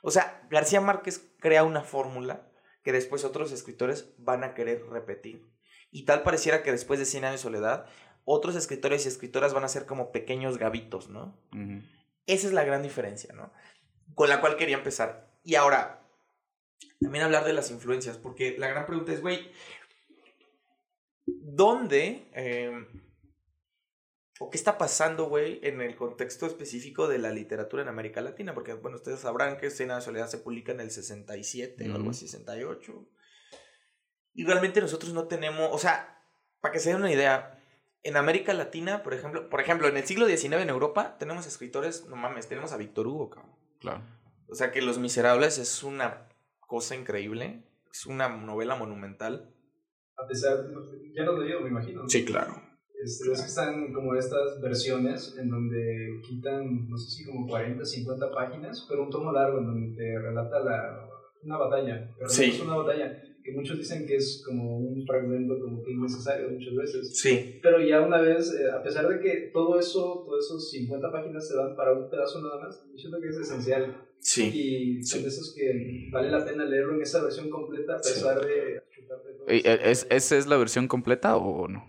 O 0.02 0.12
sea, 0.12 0.46
García 0.50 0.80
Márquez 0.82 1.34
crea 1.40 1.64
una 1.64 1.82
fórmula 1.82 2.50
que 2.84 2.92
después 2.92 3.26
otros 3.26 3.52
escritores 3.52 4.14
van 4.18 4.44
a 4.44 4.54
querer 4.54 4.86
repetir. 4.88 5.50
Y 5.92 6.06
tal 6.06 6.24
pareciera 6.24 6.64
que 6.64 6.72
después 6.72 7.00
de 7.00 7.06
100 7.06 7.26
años 7.26 7.40
de 7.42 7.44
soledad, 7.44 7.88
otros 8.24 8.56
escritores 8.56 9.06
y 9.06 9.10
escritoras 9.10 9.54
van 9.54 9.64
a 9.64 9.70
ser 9.70 9.86
como 9.86 10.12
pequeños 10.12 10.58
gavitos, 10.58 11.10
¿no? 11.10 11.38
Esa 12.26 12.48
es 12.48 12.54
la 12.54 12.64
gran 12.64 12.84
diferencia, 12.84 13.34
¿no? 13.34 13.52
Con 14.16 14.30
la 14.30 14.40
cual 14.40 14.56
quería 14.58 14.78
empezar. 14.78 15.32
Y 15.44 15.56
ahora, 15.56 16.02
también 17.00 17.24
hablar 17.24 17.46
de 17.46 17.54
las 17.54 17.72
influencias, 17.72 18.18
porque 18.18 18.56
la 18.58 18.68
gran 18.68 18.86
pregunta 18.86 19.12
es, 19.14 19.22
güey, 19.22 19.52
¿dónde 21.28 22.30
eh, 22.34 22.88
o 24.40 24.50
qué 24.50 24.58
está 24.58 24.78
pasando, 24.78 25.26
güey, 25.30 25.60
en 25.64 25.82
el 25.82 25.96
contexto 25.96 26.46
específico 26.46 27.08
de 27.08 27.18
la 27.18 27.32
literatura 27.32 27.84
en 27.84 27.90
América 27.90 28.22
Latina? 28.22 28.54
Porque, 28.54 28.74
bueno, 28.74 28.98
ustedes 28.98 29.20
sabrán 29.20 29.58
que 29.58 29.68
Escena 29.68 29.96
de 29.96 30.02
Soledad 30.02 30.28
se 30.28 30.38
publica 30.38 30.72
en 30.72 30.80
el 30.80 30.92
67 30.92 31.92
o 31.92 31.96
algo 31.96 32.12
así, 32.12 32.28
68. 32.28 33.08
Y 34.34 34.46
realmente 34.46 34.82
nosotros 34.82 35.14
no 35.14 35.28
tenemos, 35.28 35.70
o 35.72 35.78
sea, 35.78 36.24
para 36.62 36.72
que 36.72 36.80
se 36.80 36.90
den 36.90 37.00
una 37.00 37.12
idea, 37.12 37.60
en 38.04 38.16
América 38.16 38.54
Latina, 38.54 39.04
por 39.04 39.14
ejemplo, 39.14 39.50
por 39.50 39.60
ejemplo, 39.60 39.88
en 39.88 39.98
el 39.98 40.06
siglo 40.06 40.28
XIX 40.28 40.54
en 40.54 40.70
Europa 40.70 41.18
tenemos 41.18 41.46
escritores, 41.48 42.06
no 42.06 42.16
mames, 42.16 42.48
tenemos 42.48 42.72
a 42.72 42.78
Víctor 42.78 43.08
Hugo, 43.08 43.30
cabrón. 43.30 43.56
Claro. 43.80 44.02
O 44.48 44.56
sea 44.56 44.72
que 44.72 44.82
Los 44.82 44.98
Miserables 44.98 45.58
es 45.58 45.84
una 45.84 46.30
cosa 46.60 46.96
increíble, 46.96 47.64
es 47.92 48.06
una 48.06 48.30
novela 48.30 48.76
monumental. 48.76 49.54
A 50.18 50.28
pesar, 50.28 50.66
ya 51.16 51.24
lo 51.24 51.38
he 51.42 51.46
leído, 51.46 51.62
me 51.62 51.70
imagino. 51.70 52.04
¿no? 52.04 52.08
claro. 52.26 52.54
Este, 53.04 53.32
es 53.32 53.42
que 53.42 53.48
están 53.48 53.94
como 53.94 54.16
estas 54.16 54.60
versiones 54.60 55.36
en 55.40 55.50
donde 55.50 56.20
quitan, 56.28 56.90
no 56.90 56.98
sé 56.98 57.12
si 57.12 57.26
como 57.26 57.48
40, 57.48 57.86
50 57.86 58.32
páginas, 58.32 58.86
pero 58.90 59.04
un 59.04 59.10
tomo 59.12 59.32
largo 59.32 59.60
en 59.60 59.66
donde 59.68 59.96
te 59.96 60.20
relata 60.20 60.60
la, 60.62 61.08
una 61.44 61.58
batalla. 61.58 62.12
Pero 62.18 62.28
Sí. 62.30 62.46
es 62.46 62.60
una 62.60 62.78
batalla, 62.78 63.22
que 63.44 63.52
muchos 63.54 63.78
dicen 63.78 64.08
que 64.08 64.16
es 64.16 64.44
como 64.46 64.80
un 64.80 65.06
fragmento 65.06 65.60
como 65.60 65.84
que 65.84 65.92
innecesario 65.92 66.50
muchas 66.50 66.74
veces. 66.76 67.18
Sí, 67.20 67.60
Pero 67.62 67.80
ya 67.80 68.02
una 68.02 68.20
vez, 68.20 68.52
eh, 68.60 68.72
a 68.72 68.82
pesar 68.82 69.08
de 69.08 69.20
que 69.20 69.52
todo 69.54 69.80
eso, 69.80 70.24
todos 70.26 70.46
esos 70.46 70.72
50 70.72 71.12
páginas 71.12 71.48
se 71.48 71.56
dan 71.56 71.76
para 71.76 71.94
un 71.94 72.10
pedazo 72.10 72.42
nada 72.42 72.60
más, 72.60 72.84
yo 72.92 72.98
siento 72.98 73.22
que 73.22 73.28
es 73.30 73.38
esencial. 73.38 73.96
sí. 74.20 74.50
Y 75.00 75.04
son 75.04 75.22
de 75.22 75.28
esos 75.28 75.54
que 75.56 76.10
vale 76.12 76.32
la 76.32 76.44
pena 76.44 76.66
leerlo 76.66 76.96
en 76.96 77.02
esa 77.04 77.22
versión 77.24 77.50
completa 77.52 77.96
a 77.96 78.00
Sí. 78.04 78.14
pesar 78.16 78.42
de 78.44 78.82
¿Es, 79.48 80.08
¿Esa 80.10 80.38
es 80.38 80.48
la 80.48 80.58
versión 80.58 80.88
completa 80.88 81.36
o 81.38 81.68
no? 81.68 81.86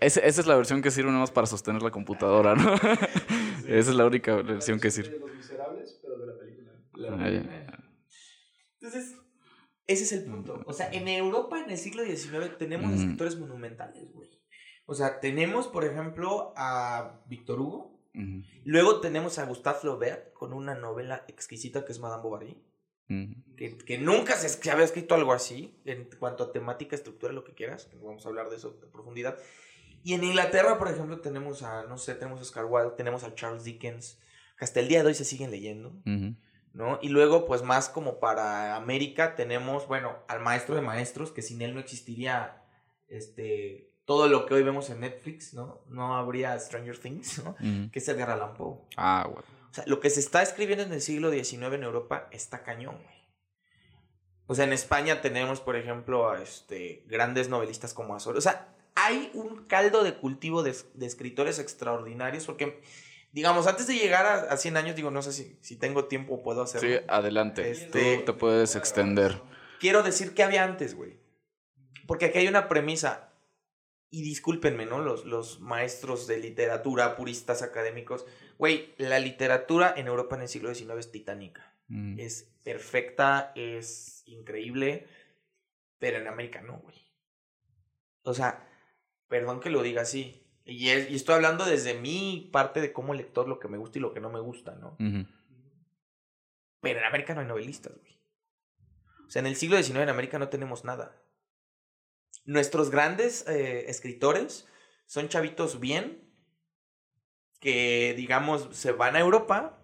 Es- 0.00 0.16
esa 0.18 0.40
es 0.40 0.46
la 0.46 0.56
versión 0.56 0.82
que 0.82 0.90
sirve 0.90 1.08
nada 1.08 1.20
más 1.20 1.30
para 1.30 1.46
sostener 1.46 1.82
la 1.82 1.90
computadora, 1.90 2.54
¿no? 2.54 2.74
esa 3.66 3.90
es 3.90 3.94
la 3.96 4.06
única 4.06 4.36
versión 4.36 4.78
que 4.80 4.90
sirve. 4.90 5.10
De 5.14 5.18
Los 5.20 5.34
Miserables, 5.34 5.98
pero 6.02 6.18
de 6.18 6.26
la 6.26 6.38
película. 6.38 7.68
Ah. 7.70 7.78
Entonces, 8.80 9.16
ese 9.86 10.04
es 10.04 10.12
el 10.12 10.24
punto. 10.24 10.62
O 10.66 10.72
sea, 10.72 10.90
en 10.92 11.08
Europa 11.08 11.58
en 11.60 11.70
el 11.70 11.78
siglo 11.78 12.04
XIX 12.04 12.56
tenemos 12.58 12.90
Mm. 12.90 12.94
escritores 12.94 13.38
monumentales, 13.38 14.12
güey. 14.12 14.28
O 14.86 14.94
sea, 14.94 15.20
tenemos, 15.20 15.68
por 15.68 15.84
ejemplo, 15.84 16.52
a 16.56 17.20
Víctor 17.26 17.60
Hugo, 17.60 17.94
Luego 18.64 19.00
tenemos 19.00 19.40
a 19.40 19.44
Gustave 19.46 19.80
Flaubert 19.80 20.32
con 20.34 20.52
una 20.52 20.76
novela 20.76 21.24
exquisita 21.26 21.84
que 21.84 21.90
es 21.90 21.98
Madame 21.98 22.22
Bovary. 22.22 22.56
Que, 23.08 23.78
que, 23.78 23.98
nunca 23.98 24.34
se, 24.36 24.70
había 24.70 24.84
escrito 24.84 25.14
algo 25.14 25.32
así 25.32 25.78
en 25.84 26.08
cuanto 26.18 26.44
a 26.44 26.52
temática, 26.52 26.96
estructura, 26.96 27.32
lo 27.32 27.44
que 27.44 27.54
quieras. 27.54 27.90
Vamos 28.02 28.24
a 28.24 28.28
hablar 28.28 28.50
de 28.50 28.56
eso 28.56 28.78
en 28.82 28.90
profundidad. 28.90 29.38
Y 30.02 30.14
en 30.14 30.24
Inglaterra, 30.24 30.78
por 30.78 30.88
ejemplo, 30.88 31.20
tenemos 31.20 31.62
a, 31.62 31.84
no 31.84 31.96
sé, 31.96 32.14
tenemos 32.14 32.40
a 32.40 32.42
Oscar 32.42 32.66
Wilde, 32.66 32.96
tenemos 32.96 33.24
a 33.24 33.34
Charles 33.34 33.64
Dickens, 33.64 34.20
que 34.58 34.64
hasta 34.64 34.80
el 34.80 34.88
día 34.88 35.02
de 35.02 35.08
hoy 35.08 35.14
se 35.14 35.24
siguen 35.24 35.50
leyendo. 35.50 35.94
¿no? 36.74 36.98
Y 37.00 37.08
luego, 37.08 37.46
pues 37.46 37.62
más 37.62 37.88
como 37.88 38.18
para 38.18 38.76
América, 38.76 39.36
tenemos, 39.36 39.86
bueno, 39.86 40.18
al 40.28 40.40
maestro 40.40 40.74
de 40.74 40.82
maestros, 40.82 41.30
que 41.30 41.40
sin 41.40 41.62
él 41.62 41.72
no 41.72 41.80
existiría 41.80 42.62
este, 43.08 43.94
todo 44.04 44.28
lo 44.28 44.44
que 44.44 44.54
hoy 44.54 44.62
vemos 44.62 44.90
en 44.90 45.00
Netflix, 45.00 45.54
¿no? 45.54 45.82
No 45.88 46.16
habría 46.16 46.58
Stranger 46.58 46.98
Things, 46.98 47.42
¿no? 47.44 47.56
Que 47.90 47.98
es 47.98 48.08
Edgar 48.08 48.30
Allan 48.30 48.54
Poe. 48.54 48.80
Ah, 48.96 49.26
bueno. 49.26 49.53
O 49.74 49.76
sea, 49.76 49.84
lo 49.88 49.98
que 49.98 50.08
se 50.08 50.20
está 50.20 50.40
escribiendo 50.40 50.84
en 50.84 50.92
el 50.92 51.00
siglo 51.00 51.32
XIX 51.32 51.72
en 51.72 51.82
Europa 51.82 52.28
está 52.30 52.62
cañón, 52.62 52.94
güey. 53.02 53.24
O 54.46 54.54
sea, 54.54 54.66
en 54.66 54.72
España 54.72 55.20
tenemos, 55.20 55.60
por 55.60 55.74
ejemplo, 55.74 56.32
este, 56.36 57.02
grandes 57.08 57.48
novelistas 57.48 57.92
como 57.92 58.14
Azor. 58.14 58.36
O 58.36 58.40
sea, 58.40 58.72
hay 58.94 59.32
un 59.34 59.64
caldo 59.64 60.04
de 60.04 60.14
cultivo 60.14 60.62
de, 60.62 60.76
escritores 61.00 61.58
extraordinarios 61.58 62.46
porque, 62.46 62.80
digamos, 63.32 63.66
antes 63.66 63.88
de 63.88 63.94
llegar 63.94 64.26
a, 64.26 64.34
a, 64.52 64.56
100 64.56 64.76
años, 64.76 64.94
digo, 64.94 65.10
no 65.10 65.22
sé 65.22 65.32
si, 65.32 65.58
si 65.60 65.74
tengo 65.74 66.04
tiempo 66.04 66.34
o 66.34 66.42
puedo 66.44 66.62
hacerlo. 66.62 66.88
Sí, 66.88 67.04
adelante. 67.08 67.68
Este, 67.68 68.18
Tú 68.18 68.26
te 68.26 68.32
puedes 68.34 68.76
extender. 68.76 69.42
Quiero 69.80 70.04
decir 70.04 70.34
qué 70.34 70.44
había 70.44 70.62
antes, 70.62 70.94
güey. 70.94 71.18
Porque 72.06 72.26
aquí 72.26 72.38
hay 72.38 72.46
una 72.46 72.68
premisa 72.68 73.23
y 74.14 74.22
discúlpenme, 74.22 74.86
¿no? 74.86 75.00
Los, 75.00 75.24
los 75.24 75.58
maestros 75.58 76.28
de 76.28 76.38
literatura, 76.38 77.16
puristas 77.16 77.62
académicos. 77.62 78.24
Güey, 78.58 78.94
la 78.96 79.18
literatura 79.18 79.92
en 79.96 80.06
Europa 80.06 80.36
en 80.36 80.42
el 80.42 80.48
siglo 80.48 80.72
XIX 80.72 80.92
es 81.00 81.10
titánica. 81.10 81.74
Mm. 81.88 82.20
Es 82.20 82.54
perfecta, 82.62 83.50
es 83.56 84.22
increíble, 84.26 85.08
pero 85.98 86.18
en 86.18 86.28
América 86.28 86.62
no, 86.62 86.78
güey. 86.78 86.94
O 88.22 88.34
sea, 88.34 88.68
perdón 89.26 89.58
que 89.58 89.70
lo 89.70 89.82
diga 89.82 90.02
así. 90.02 90.46
Y, 90.64 90.88
y, 90.88 91.16
estoy 91.16 91.34
hablando 91.34 91.64
desde 91.64 91.94
mi 91.94 92.48
parte 92.52 92.80
de 92.80 92.92
como 92.92 93.14
lector 93.14 93.48
lo 93.48 93.58
que 93.58 93.66
me 93.66 93.78
gusta 93.78 93.98
y 93.98 94.02
lo 94.02 94.14
que 94.14 94.20
no 94.20 94.30
me 94.30 94.38
gusta, 94.38 94.76
¿no? 94.76 94.96
Pero 96.80 96.98
en 97.00 97.04
América 97.04 97.34
no 97.34 97.40
hay 97.40 97.48
novelistas, 97.48 97.98
güey. 97.98 98.16
O 99.26 99.30
sea, 99.30 99.40
en 99.40 99.46
el 99.46 99.56
siglo 99.56 99.76
XIX 99.76 100.02
en 100.02 100.08
América 100.08 100.38
no 100.38 100.50
tenemos 100.50 100.84
nada 100.84 101.20
nuestros 102.44 102.90
grandes 102.90 103.46
eh, 103.48 103.86
escritores 103.88 104.66
son 105.06 105.28
chavitos 105.28 105.80
bien, 105.80 106.22
que 107.60 108.14
digamos 108.16 108.68
se 108.72 108.92
van 108.92 109.16
a 109.16 109.20
Europa 109.20 109.82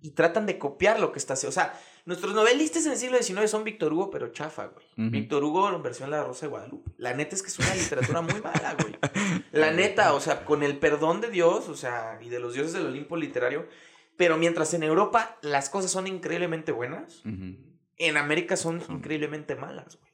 y 0.00 0.12
tratan 0.12 0.46
de 0.46 0.58
copiar 0.58 0.98
lo 0.98 1.12
que 1.12 1.18
está 1.18 1.34
haciendo. 1.34 1.50
O 1.50 1.52
sea, 1.52 1.78
nuestros 2.06 2.34
novelistas 2.34 2.86
en 2.86 2.92
el 2.92 2.98
siglo 2.98 3.22
XIX 3.22 3.50
son 3.50 3.64
Víctor 3.64 3.92
Hugo, 3.92 4.10
pero 4.10 4.32
chafa, 4.32 4.66
güey. 4.66 5.10
Víctor 5.10 5.44
Hugo 5.44 5.68
en 5.74 5.82
versión 5.82 6.10
La 6.10 6.24
Rosa 6.24 6.46
de 6.46 6.50
Guadalupe. 6.50 6.90
La 6.96 7.14
neta 7.14 7.36
es 7.36 7.42
que 7.42 7.48
es 7.48 7.58
una 7.58 7.74
literatura 7.74 8.20
muy 8.22 8.40
mala, 8.40 8.76
güey. 8.80 8.96
La 9.52 9.70
neta, 9.70 10.14
o 10.14 10.20
sea, 10.20 10.44
con 10.44 10.62
el 10.62 10.78
perdón 10.78 11.20
de 11.20 11.30
Dios, 11.30 11.68
o 11.68 11.76
sea, 11.76 12.18
y 12.22 12.28
de 12.28 12.40
los 12.40 12.54
dioses 12.54 12.72
del 12.72 12.86
Olimpo 12.86 13.16
literario. 13.16 13.68
Pero 14.16 14.36
mientras 14.36 14.74
en 14.74 14.82
Europa 14.82 15.38
las 15.42 15.70
cosas 15.70 15.90
son 15.90 16.06
increíblemente 16.06 16.72
buenas, 16.72 17.22
en 17.24 18.16
América 18.16 18.56
son 18.56 18.82
increíblemente 18.88 19.54
malas, 19.54 19.96
güey. 19.98 20.10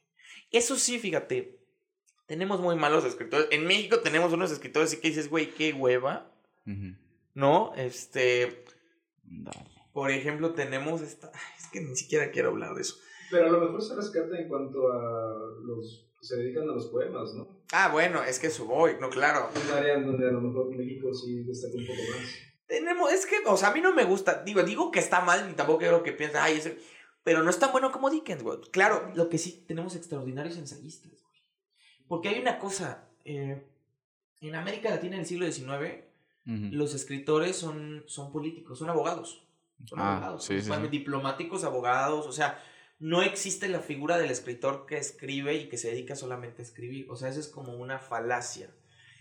Eso 0.51 0.77
sí, 0.77 0.97
fíjate, 0.97 1.56
tenemos 2.27 2.59
muy 2.59 2.75
malos 2.75 3.05
escritores. 3.05 3.47
En 3.51 3.65
México 3.65 3.99
tenemos 3.99 4.31
unos 4.33 4.51
escritores 4.51 4.93
y 4.93 4.97
que 4.97 5.07
dices, 5.07 5.29
güey, 5.29 5.53
qué 5.53 5.73
hueva. 5.73 6.31
¿No? 7.33 7.73
Este. 7.75 8.63
Por 9.93 10.11
ejemplo, 10.11 10.53
tenemos 10.53 11.01
esta. 11.01 11.31
Es 11.57 11.67
que 11.71 11.81
ni 11.81 11.95
siquiera 11.95 12.31
quiero 12.31 12.49
hablar 12.49 12.75
de 12.75 12.81
eso. 12.81 12.95
Pero 13.31 13.47
a 13.47 13.49
lo 13.49 13.61
mejor 13.61 13.81
se 13.81 13.95
rescata 13.95 14.37
en 14.37 14.47
cuanto 14.47 14.91
a 14.91 15.33
los 15.63 16.09
que 16.19 16.25
se 16.25 16.37
dedican 16.37 16.63
a 16.63 16.73
los 16.73 16.87
poemas, 16.87 17.33
¿no? 17.33 17.47
Ah, 17.73 17.89
bueno, 17.91 18.23
es 18.23 18.39
que 18.39 18.47
eso 18.47 18.65
voy, 18.65 18.93
no, 19.01 19.09
claro. 19.09 19.49
Es 19.53 19.65
un 19.65 19.77
área 19.77 19.95
en 19.95 20.05
donde 20.05 20.27
a 20.27 20.31
lo 20.31 20.39
mejor 20.39 20.69
México 20.73 21.13
sí 21.13 21.43
destaca 21.43 21.75
un 21.75 21.85
poco 21.85 21.99
más. 22.11 22.29
Tenemos, 22.67 23.11
es 23.11 23.25
que, 23.25 23.35
o 23.45 23.57
sea, 23.57 23.69
a 23.69 23.73
mí 23.73 23.81
no 23.81 23.93
me 23.93 24.05
gusta. 24.05 24.43
Digo, 24.43 24.63
digo 24.63 24.91
que 24.91 24.99
está 24.99 25.21
mal, 25.21 25.47
ni 25.47 25.53
tampoco 25.55 25.79
quiero 25.79 26.03
que 26.03 26.13
piensen, 26.13 26.41
ay, 26.41 26.57
ese. 26.57 26.77
Pero 27.23 27.43
no 27.43 27.49
es 27.49 27.59
tan 27.59 27.71
bueno 27.71 27.91
como 27.91 28.09
Dickens, 28.09 28.43
güey. 28.43 28.59
Claro, 28.71 29.11
lo 29.15 29.29
que 29.29 29.37
sí 29.37 29.65
tenemos 29.67 29.95
extraordinarios 29.95 30.57
ensayistas. 30.57 31.26
Porque 32.07 32.29
hay 32.29 32.39
una 32.39 32.59
cosa, 32.59 33.07
eh, 33.25 33.65
en 34.41 34.55
América 34.55 34.89
Latina 34.89 35.15
en 35.15 35.21
el 35.21 35.25
siglo 35.25 35.51
XIX, 35.51 36.05
los 36.45 36.95
escritores 36.95 37.57
son, 37.57 38.03
son 38.07 38.31
políticos, 38.31 38.79
son 38.79 38.89
abogados. 38.89 39.43
Son 39.85 39.99
ah, 39.99 40.15
abogados, 40.15 40.49
diplomáticos, 40.89 41.65
abogados, 41.65 42.25
o 42.25 42.31
sea, 42.31 42.63
no 42.99 43.21
existe 43.21 43.67
la 43.67 43.79
figura 43.79 44.17
del 44.17 44.31
escritor 44.31 44.85
que 44.87 44.97
escribe 44.97 45.55
y 45.55 45.69
que 45.69 45.77
se 45.77 45.89
dedica 45.91 46.15
solamente 46.15 46.61
a 46.61 46.65
escribir. 46.65 47.07
O 47.11 47.15
sea, 47.15 47.29
eso 47.29 47.39
es 47.39 47.47
como 47.47 47.73
una 47.73 47.99
falacia. 47.99 48.71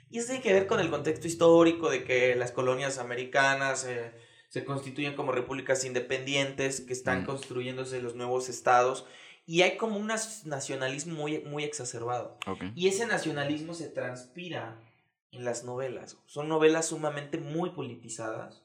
Y 0.08 0.18
eso 0.18 0.28
tiene 0.28 0.42
que 0.42 0.52
ver 0.52 0.66
con 0.66 0.80
el 0.80 0.88
contexto 0.88 1.26
histórico 1.26 1.90
de 1.90 2.04
que 2.04 2.34
las 2.36 2.52
colonias 2.52 2.98
americanas 2.98 3.84
eh, 3.84 4.12
se 4.48 4.64
constituyen 4.64 5.14
como 5.14 5.32
repúblicas 5.32 5.84
independientes, 5.84 6.80
que 6.80 6.92
están 6.92 7.22
mm. 7.22 7.26
construyéndose 7.26 8.00
los 8.00 8.14
nuevos 8.14 8.48
estados 8.48 9.04
y 9.46 9.62
hay 9.62 9.76
como 9.76 9.96
un 9.96 10.08
nacionalismo 10.08 11.14
muy, 11.14 11.38
muy 11.38 11.62
exacerbado. 11.62 12.36
Y 12.74 12.88
ese 12.88 13.06
nacionalismo 13.06 13.74
se 13.74 13.88
transpira 13.88 14.82
en 15.30 15.44
las 15.44 15.64
novelas. 15.64 16.18
Son 16.26 16.48
novelas 16.48 16.86
sumamente 16.86 17.38
muy 17.38 17.70
politizadas. 17.70 18.64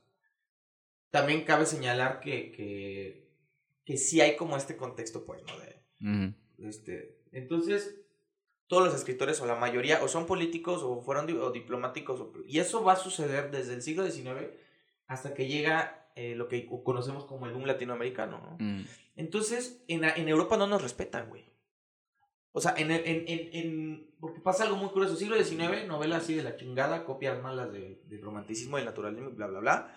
También 1.12 1.46
cabe 1.46 1.68
señalar 1.68 2.20
que, 2.20 2.52
que, 2.52 3.30
que 3.86 3.98
sí 3.98 4.22
hay 4.22 4.36
como 4.36 4.58
este 4.58 4.76
contexto, 4.76 5.24
pues, 5.24 5.44
¿no? 5.44 5.54
De, 5.60 6.34
este, 6.68 7.20
entonces, 7.32 7.98
todos 8.66 8.84
los 8.84 8.96
escritores, 8.96 9.40
o 9.40 9.46
la 9.46 9.56
mayoría, 9.56 10.04
o 10.04 10.08
son 10.08 10.26
políticos, 10.26 10.82
o 10.84 11.02
fueron 11.02 11.30
o 11.40 11.52
diplomáticos, 11.52 12.24
y 12.48 12.58
eso 12.58 12.84
va 12.84 12.94
a 12.94 12.98
suceder 12.98 13.52
desde 13.52 13.76
el 13.76 13.84
siglo 13.84 14.10
XIX 14.10 14.48
hasta 15.06 15.34
que 15.34 15.48
llega 15.48 16.01
eh, 16.16 16.36
lo 16.36 16.48
que 16.48 16.68
conocemos 16.84 17.26
como 17.26 17.46
el 17.46 17.54
boom 17.54 17.66
latinoamericano, 17.66 18.40
¿no? 18.40 18.58
Mm. 18.60 18.86
Entonces, 19.16 19.84
en, 19.88 20.04
en, 20.04 20.28
Europa 20.28 20.58
no 20.58 20.68
nos 20.68 20.82
respetan, 20.82 21.30
güey. 21.30 21.46
O 22.54 22.60
sea, 22.60 22.74
en, 22.78 22.92
en, 22.92 23.04
en, 23.08 24.16
porque 24.20 24.42
pasa 24.42 24.64
algo 24.64 24.76
muy 24.76 24.90
curioso. 24.90 25.16
Siglo 25.16 25.42
XIX, 25.42 25.88
novela 25.88 26.18
así 26.18 26.36
de 26.36 26.44
la 26.44 26.56
chingada, 26.56 27.06
copias 27.06 27.42
malas 27.42 27.72
de, 27.72 28.02
del 28.06 28.22
romanticismo, 28.22 28.78
del 28.78 28.86
naturalismo, 28.86 29.32
bla, 29.32 29.48
bla, 29.48 29.60
bla. 29.60 29.96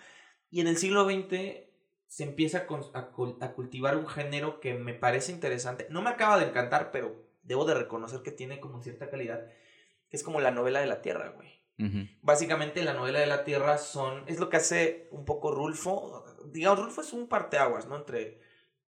Y 0.49 0.61
en 0.61 0.67
el 0.67 0.77
siglo 0.77 1.05
XX 1.05 1.65
se 2.07 2.23
empieza 2.23 2.65
a, 2.93 2.99
a, 3.41 3.53
cultivar 3.53 3.97
un 3.97 4.07
género 4.07 4.59
que 4.59 4.73
me 4.73 4.93
parece 4.93 5.31
interesante. 5.31 5.87
No 5.89 6.01
me 6.01 6.11
acaba 6.11 6.39
de 6.39 6.45
encantar, 6.45 6.91
pero 6.91 7.29
debo 7.43 7.65
de 7.65 7.73
reconocer 7.73 8.21
que 8.21 8.31
tiene 8.31 8.59
como 8.59 8.81
cierta 8.81 9.09
calidad. 9.09 9.47
Que 10.09 10.17
es 10.17 10.23
como 10.23 10.39
la 10.39 10.51
novela 10.51 10.79
de 10.79 10.87
la 10.87 11.01
tierra, 11.01 11.29
güey. 11.29 11.64
Básicamente 12.21 12.83
la 12.83 12.93
novela 12.93 13.19
de 13.19 13.25
la 13.25 13.43
Tierra 13.43 13.77
son, 13.77 14.23
es 14.27 14.39
lo 14.39 14.49
que 14.49 14.57
hace 14.57 15.09
un 15.11 15.25
poco 15.25 15.51
Rulfo, 15.51 16.23
digamos, 16.45 16.79
Rulfo 16.79 17.01
es 17.01 17.11
un 17.11 17.27
parteaguas, 17.27 17.87
¿no? 17.87 17.97
Entre, 17.97 18.39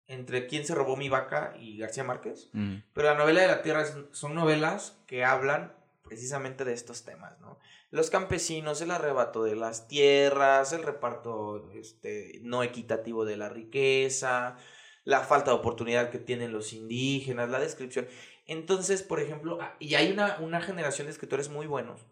entre 0.06 0.46
quién 0.46 0.64
se 0.64 0.74
robó 0.74 0.96
mi 0.96 1.10
vaca 1.10 1.54
y 1.58 1.76
García 1.76 2.04
Márquez, 2.04 2.50
pero 2.94 3.08
la 3.08 3.14
novela 3.14 3.42
de 3.42 3.48
la 3.48 3.62
Tierra 3.62 3.84
son 4.12 4.34
novelas 4.34 4.98
que 5.06 5.24
hablan 5.24 5.74
precisamente 6.02 6.64
de 6.64 6.72
estos 6.72 7.04
temas, 7.04 7.38
¿no? 7.40 7.58
Los 7.90 8.08
campesinos, 8.08 8.80
el 8.80 8.90
arrebato 8.90 9.44
de 9.44 9.56
las 9.56 9.88
tierras, 9.88 10.72
el 10.72 10.82
reparto 10.82 11.70
este, 11.72 12.40
no 12.42 12.62
equitativo 12.62 13.26
de 13.26 13.36
la 13.36 13.50
riqueza, 13.50 14.56
la 15.04 15.20
falta 15.20 15.50
de 15.50 15.58
oportunidad 15.58 16.10
que 16.10 16.18
tienen 16.18 16.52
los 16.52 16.72
indígenas, 16.72 17.50
la 17.50 17.60
descripción. 17.60 18.08
Entonces, 18.46 19.02
por 19.02 19.20
ejemplo, 19.20 19.58
ah, 19.60 19.74
y 19.78 19.94
hay 19.94 20.10
una, 20.10 20.38
una 20.40 20.60
generación 20.62 21.06
de 21.06 21.12
escritores 21.12 21.50
muy 21.50 21.66
buenos 21.66 22.06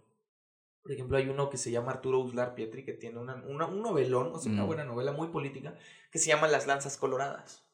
por 0.87 0.93
ejemplo, 0.93 1.17
hay 1.17 1.29
uno 1.29 1.51
que 1.51 1.59
se 1.59 1.73
llama 1.73 1.91
Arturo 1.91 2.21
Uslar 2.21 2.55
Pietri, 2.55 2.85
que 2.85 2.93
tiene 2.93 3.19
una, 3.19 3.35
un 3.35 3.83
novelón, 3.83 4.31
o 4.33 4.39
sea, 4.39 4.53
una 4.53 4.63
mm. 4.63 4.67
buena 4.67 4.85
novela 4.85 5.11
muy 5.11 5.27
política, 5.29 5.75
que 6.13 6.21
se 6.21 6.29
llama 6.29 6.47
Las 6.47 6.69
Lanzas 6.69 6.97
Coloradas, 6.97 7.67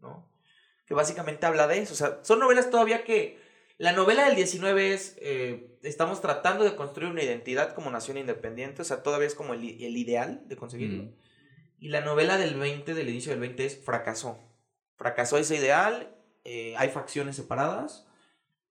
¿no? 0.00 0.32
Que 0.86 0.94
básicamente 0.94 1.44
habla 1.44 1.66
de 1.66 1.80
eso. 1.80 1.92
O 1.92 1.96
sea, 1.96 2.20
son 2.22 2.40
novelas 2.40 2.70
todavía 2.70 3.04
que... 3.04 3.38
La 3.76 3.92
novela 3.92 4.24
del 4.24 4.34
19 4.36 4.94
es, 4.94 5.14
eh, 5.20 5.76
estamos 5.82 6.22
tratando 6.22 6.64
de 6.64 6.74
construir 6.74 7.10
una 7.10 7.22
identidad 7.22 7.74
como 7.74 7.90
nación 7.90 8.16
independiente, 8.16 8.80
o 8.80 8.84
sea, 8.86 9.02
todavía 9.02 9.26
es 9.26 9.34
como 9.34 9.52
el, 9.52 9.62
ideal 9.62 10.42
de 10.46 10.56
conseguirlo. 10.56 11.02
Mm. 11.02 11.14
Y 11.80 11.88
la 11.88 12.00
novela 12.00 12.38
del 12.38 12.54
20, 12.54 12.94
del 12.94 13.10
inicio 13.10 13.32
del 13.32 13.40
20, 13.40 13.66
es 13.66 13.84
fracasó. 13.84 14.38
Fracasó 14.96 15.36
ese 15.36 15.56
ideal, 15.56 16.16
eh, 16.44 16.74
hay 16.78 16.88
facciones 16.88 17.36
separadas, 17.36 18.06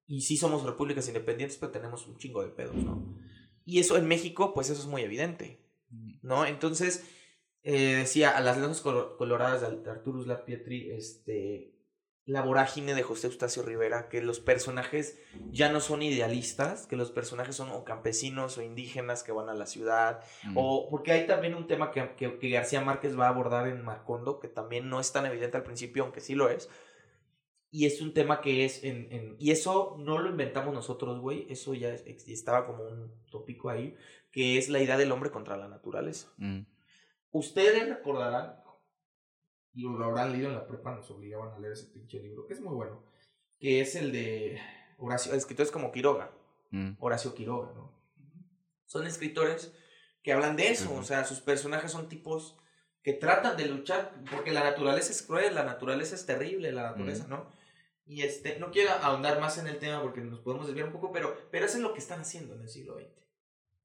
y 0.07 0.21
sí 0.21 0.35
somos 0.35 0.63
repúblicas 0.63 1.07
independientes, 1.07 1.59
pero 1.59 1.71
tenemos 1.71 2.07
un 2.07 2.17
chingo 2.17 2.41
de 2.41 2.49
pedos, 2.49 2.77
¿no? 2.77 3.21
Y 3.65 3.79
eso 3.79 3.97
en 3.97 4.07
México, 4.07 4.53
pues 4.53 4.69
eso 4.69 4.81
es 4.81 4.87
muy 4.87 5.01
evidente, 5.01 5.59
¿no? 6.21 6.45
Entonces, 6.45 7.05
eh, 7.63 7.95
decía, 7.97 8.35
a 8.35 8.41
las 8.41 8.57
lanzas 8.57 8.81
coloradas 8.81 9.61
de 9.61 9.89
Arturus 9.89 10.27
Pietri, 10.45 10.91
este, 10.91 11.69
la 12.25 12.41
vorágine 12.41 12.93
de 12.93 13.03
José 13.03 13.27
Eustacio 13.27 13.63
Rivera, 13.63 14.07
que 14.09 14.21
los 14.21 14.39
personajes 14.39 15.17
ya 15.51 15.69
no 15.71 15.81
son 15.81 16.01
idealistas, 16.01 16.87
que 16.87 16.95
los 16.95 17.11
personajes 17.11 17.55
son 17.55 17.69
o 17.71 17.83
campesinos 17.83 18.57
o 18.57 18.61
indígenas 18.61 19.23
que 19.23 19.31
van 19.33 19.49
a 19.49 19.53
la 19.53 19.65
ciudad, 19.65 20.21
Mm. 20.45 20.53
o 20.57 20.89
porque 20.89 21.11
hay 21.11 21.27
también 21.27 21.53
un 21.55 21.67
tema 21.67 21.91
que, 21.91 22.15
que- 22.15 22.39
que 22.39 22.49
García 22.49 22.79
Márquez 22.81 23.17
va 23.19 23.25
a 23.25 23.29
abordar 23.29 23.67
en 23.67 23.83
Macondo, 23.83 24.39
que 24.39 24.47
también 24.47 24.89
no 24.89 24.99
es 25.01 25.11
tan 25.11 25.25
evidente 25.25 25.57
al 25.57 25.63
principio, 25.63 26.03
aunque 26.03 26.21
sí 26.21 26.33
lo 26.35 26.49
es, 26.49 26.69
y 27.75 27.87
es 27.87 28.01
un 28.01 28.13
tema 28.13 28.39
que 28.39 28.65
es 28.65 28.83
en... 28.83 29.11
en- 29.11 29.35
y 29.39 29.49
eso 29.49 29.95
no 29.99 30.19
lo 30.19 30.29
inventamos 30.29 30.73
nosotros, 30.75 31.19
güey, 31.19 31.47
eso 31.49 31.73
ya 31.73 31.89
estaba 31.89 32.67
como 32.67 32.83
un 32.83 33.11
tópico 33.31 33.69
ahí, 33.71 33.97
que 34.31 34.59
es 34.59 34.69
la 34.69 34.79
idea 34.79 34.95
del 34.95 35.11
hombre 35.11 35.31
contra 35.31 35.57
la 35.57 35.67
naturaleza. 35.67 36.31
Mm. 36.37 36.59
Ustedes 37.31 37.89
recordarán, 37.89 38.55
y 39.73 39.81
lo 39.81 40.05
habrán 40.05 40.31
leído 40.31 40.49
en 40.49 40.53
la 40.55 40.67
prepa, 40.67 40.93
nos 40.93 41.09
obligaban 41.09 41.51
a 41.53 41.59
leer 41.59 41.73
ese 41.73 41.87
pinche 41.87 42.19
libro, 42.21 42.45
que 42.45 42.53
es 42.53 42.61
muy 42.61 42.75
bueno, 42.75 43.03
que 43.59 43.81
es 43.81 43.95
el 43.95 44.11
de 44.11 44.59
Horacio, 44.99 45.33
escritores 45.33 45.71
como 45.71 45.91
Quiroga, 45.91 46.31
Mm. 46.69 46.95
Horacio 46.99 47.33
Quiroga, 47.35 47.71
¿no? 47.75 47.91
Son 48.85 49.05
escritores 49.07 49.73
que 50.23 50.31
hablan 50.33 50.55
de 50.55 50.69
eso, 50.69 50.93
o 50.93 51.03
sea, 51.03 51.23
sus 51.23 51.39
personajes 51.39 51.91
son 51.91 52.07
tipos 52.09 52.55
que 53.03 53.13
tratan 53.13 53.57
de 53.57 53.65
luchar, 53.67 54.13
porque 54.31 54.51
la 54.51 54.63
naturaleza 54.63 55.11
es 55.11 55.21
cruel, 55.23 55.53
la 55.55 55.65
naturaleza 55.65 56.15
es 56.15 56.25
terrible, 56.25 56.71
la 56.71 56.83
naturaleza, 56.83 57.27
¿no? 57.27 57.47
Y 58.05 58.21
este, 58.23 58.59
no 58.59 58.71
quiero 58.71 58.91
ahondar 59.01 59.39
más 59.39 59.57
en 59.57 59.67
el 59.67 59.79
tema 59.79 60.01
porque 60.01 60.21
nos 60.21 60.39
podemos 60.41 60.67
desviar 60.67 60.87
un 60.87 60.93
poco, 60.93 61.11
pero, 61.11 61.35
pero 61.51 61.65
eso 61.65 61.77
es 61.77 61.83
lo 61.83 61.93
que 61.93 61.99
están 61.99 62.19
haciendo 62.21 62.53
en 62.55 62.61
el 62.61 62.69
siglo 62.69 62.95
XX. 62.97 63.07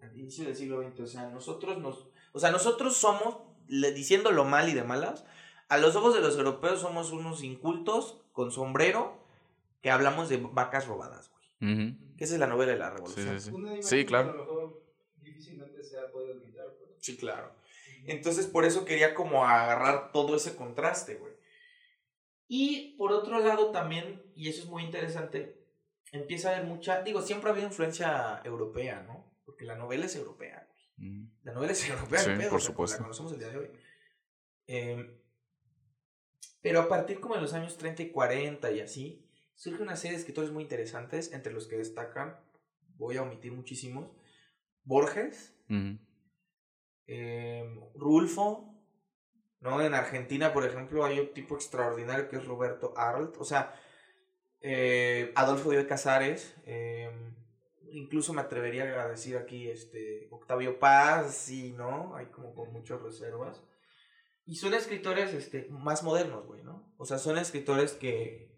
Al 0.03 0.19
inicio 0.19 0.45
del 0.45 0.57
siglo 0.57 0.83
XX, 0.83 1.01
o 1.01 1.07
sea, 1.07 1.29
nosotros 1.29 1.79
nos, 1.79 2.09
o 2.33 2.39
sea, 2.41 2.51
nosotros 2.51 2.97
somos, 2.97 3.39
le- 3.69 3.93
diciéndolo 3.93 4.45
mal 4.45 4.69
y 4.69 4.75
de 4.75 4.83
malas, 4.85 5.25
a 5.69 5.79
los 5.79 5.95
ojos 5.97 6.15
de 6.15 6.21
los 6.21 6.37
europeos 6.37 6.81
somos 6.81 7.13
unos 7.13 7.43
incultos 7.43 8.21
con 8.33 8.51
sombrero 8.51 9.19
que 9.83 9.91
hablamos 9.91 10.29
de 10.29 10.39
vacas 10.39 10.87
robadas, 10.87 11.31
güey. 11.31 11.45
Que 12.17 12.25
esa 12.25 12.35
es 12.35 12.41
la 12.41 12.47
novela 12.49 12.73
de 12.73 12.79
la 12.79 12.91
revolución. 12.91 13.29
sí, 13.83 13.97
que 13.99 14.07
claro. 14.07 14.31
A 14.31 14.35
lo 14.35 14.39
mejor 14.45 14.83
difícilmente 15.23 15.83
se 15.85 15.99
ha 15.99 16.11
podido 16.11 16.41
quitar, 16.41 16.67
pues. 16.79 16.91
Sí, 16.99 17.17
claro. 17.17 17.53
Entonces, 18.07 18.47
por 18.47 18.65
eso 18.65 18.85
quería 18.85 19.15
como 19.15 19.45
agarrar 19.45 20.11
todo 20.13 20.35
ese 20.37 20.57
contraste, 20.57 21.17
güey. 21.17 21.28
Y 22.49 22.97
por 22.97 23.13
otro 23.13 23.39
lado 23.41 23.71
también, 23.71 24.23
y 24.35 24.49
eso 24.49 24.63
es 24.63 24.69
muy 24.69 24.83
interesante, 24.83 25.67
empieza 26.13 26.49
a 26.49 26.57
haber 26.57 26.67
mucha, 26.67 27.03
digo, 27.03 27.21
siempre 27.21 27.51
ha 27.51 27.53
habido 27.53 27.69
influencia 27.69 28.41
europea, 28.43 29.03
¿no? 29.03 29.31
Porque 29.45 29.67
la 29.67 29.77
novela 29.77 30.07
es 30.07 30.17
europea. 30.17 30.67
Mm. 30.97 31.27
La 31.43 31.53
novela 31.53 31.73
es 31.73 31.89
europea, 31.91 32.21
Sí, 32.21 32.31
pedo, 32.37 32.51
por 32.51 32.63
supuesto. 32.63 32.97
La 32.97 33.03
conocemos 33.03 33.33
el 33.33 33.39
día 33.39 33.51
de 33.51 33.59
hoy. 33.59 33.71
Eh, 34.67 35.21
pero 36.63 36.81
a 36.81 36.89
partir 36.89 37.21
como 37.21 37.35
de 37.35 37.43
los 37.43 37.53
años 37.53 37.77
30 37.77 38.03
y 38.03 38.11
40 38.11 38.73
y 38.73 38.81
así, 38.81 39.29
surge 39.55 39.83
una 39.83 39.97
serie 39.97 40.17
de 40.17 40.21
escritores 40.21 40.51
muy 40.51 40.63
interesantes, 40.63 41.33
entre 41.33 41.53
los 41.53 41.67
que 41.67 41.77
destacan, 41.77 42.41
voy 42.97 43.17
a 43.17 43.23
omitir 43.23 43.53
muchísimos, 43.53 44.11
Borges, 44.85 45.55
eh, 47.07 47.65
Rulfo, 47.95 48.78
¿no? 49.61 49.83
En 49.83 49.95
Argentina, 49.95 50.53
por 50.53 50.65
ejemplo, 50.65 51.05
hay 51.05 51.21
un 51.21 51.33
tipo 51.33 51.55
extraordinario 51.55 52.29
que 52.29 52.37
es 52.37 52.47
Roberto 52.47 52.95
Arlt, 52.97 53.37
o 53.39 53.45
sea, 53.45 53.75
eh, 54.61 55.33
Adolfo 55.35 55.71
Díaz 55.71 55.87
Casares, 55.87 56.55
eh, 56.65 57.11
incluso 57.91 58.33
me 58.33 58.41
atrevería 58.41 59.03
a 59.03 59.09
decir 59.09 59.37
aquí 59.37 59.69
este, 59.69 60.29
Octavio 60.31 60.79
Paz, 60.79 61.35
sí, 61.35 61.73
¿no? 61.77 62.15
Hay 62.17 62.27
como 62.27 62.55
con 62.55 62.73
muchas 62.73 63.01
reservas. 63.01 63.63
Y 64.45 64.57
son 64.57 64.75
escritores 64.75 65.35
este, 65.35 65.69
más 65.71 66.03
modernos, 66.03 66.47
güey, 66.47 66.63
¿no? 66.63 66.93
O 66.97 67.05
sea, 67.05 67.19
son 67.19 67.37
escritores 67.39 67.93
que, 67.93 68.51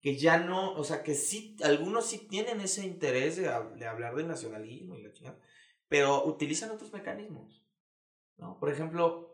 que 0.00 0.16
ya 0.16 0.38
no, 0.38 0.72
o 0.74 0.84
sea, 0.84 1.02
que 1.02 1.14
sí, 1.14 1.56
algunos 1.62 2.06
sí 2.06 2.26
tienen 2.28 2.60
ese 2.60 2.86
interés 2.86 3.36
de, 3.36 3.42
de 3.42 3.86
hablar 3.86 4.14
del 4.14 4.28
nacionalismo 4.28 4.96
y 4.96 5.02
la 5.02 5.12
chingada, 5.12 5.38
pero 5.88 6.24
utilizan 6.24 6.70
otros 6.70 6.92
mecanismos, 6.92 7.64
¿no? 8.38 8.58
Por 8.58 8.70
ejemplo, 8.70 9.33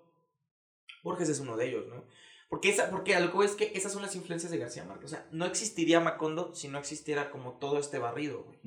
Borges 1.02 1.28
es 1.28 1.40
uno 1.40 1.56
de 1.56 1.68
ellos, 1.68 1.86
¿no? 1.88 2.04
Porque, 2.48 2.70
esa, 2.70 2.90
porque 2.90 3.14
a 3.14 3.20
lo 3.20 3.28
que 3.30 3.36
voy 3.36 3.46
es 3.46 3.54
que 3.54 3.72
esas 3.74 3.92
son 3.92 4.02
las 4.02 4.16
influencias 4.16 4.50
de 4.50 4.58
García 4.58 4.84
Márquez. 4.84 5.06
O 5.06 5.08
sea, 5.08 5.28
no 5.30 5.46
existiría 5.46 6.00
Macondo 6.00 6.52
si 6.54 6.66
no 6.68 6.78
existiera 6.78 7.30
como 7.30 7.58
todo 7.58 7.78
este 7.78 7.98
barrido, 7.98 8.42
güey. 8.42 8.58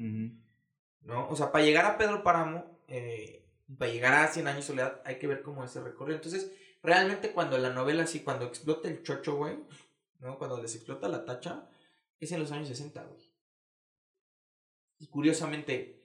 ¿no? 1.02 1.28
O 1.30 1.36
sea, 1.36 1.52
para 1.52 1.66
llegar 1.66 1.86
a 1.86 1.98
Pedro 1.98 2.24
Páramo, 2.24 2.80
eh, 2.88 3.46
para 3.78 3.92
llegar 3.92 4.14
a 4.14 4.28
Cien 4.28 4.48
años 4.48 4.62
de 4.62 4.68
soledad, 4.68 5.02
hay 5.06 5.20
que 5.20 5.28
ver 5.28 5.42
cómo 5.42 5.64
ese 5.64 5.82
recorrido. 5.82 6.16
Entonces, 6.16 6.52
realmente 6.82 7.32
cuando 7.32 7.58
la 7.58 7.72
novela 7.72 8.04
así, 8.04 8.22
cuando 8.22 8.46
explota 8.46 8.88
el 8.88 9.04
chocho, 9.04 9.36
güey, 9.36 9.60
¿no? 10.20 10.38
Cuando 10.38 10.62
les 10.62 10.76
explota 10.76 11.10
la 11.10 11.26
tacha, 11.26 11.70
es 12.20 12.32
en 12.32 12.40
los 12.40 12.52
años 12.52 12.70
60, 12.70 13.04
güey. 13.04 13.34
Y 15.00 15.08
curiosamente, 15.08 16.02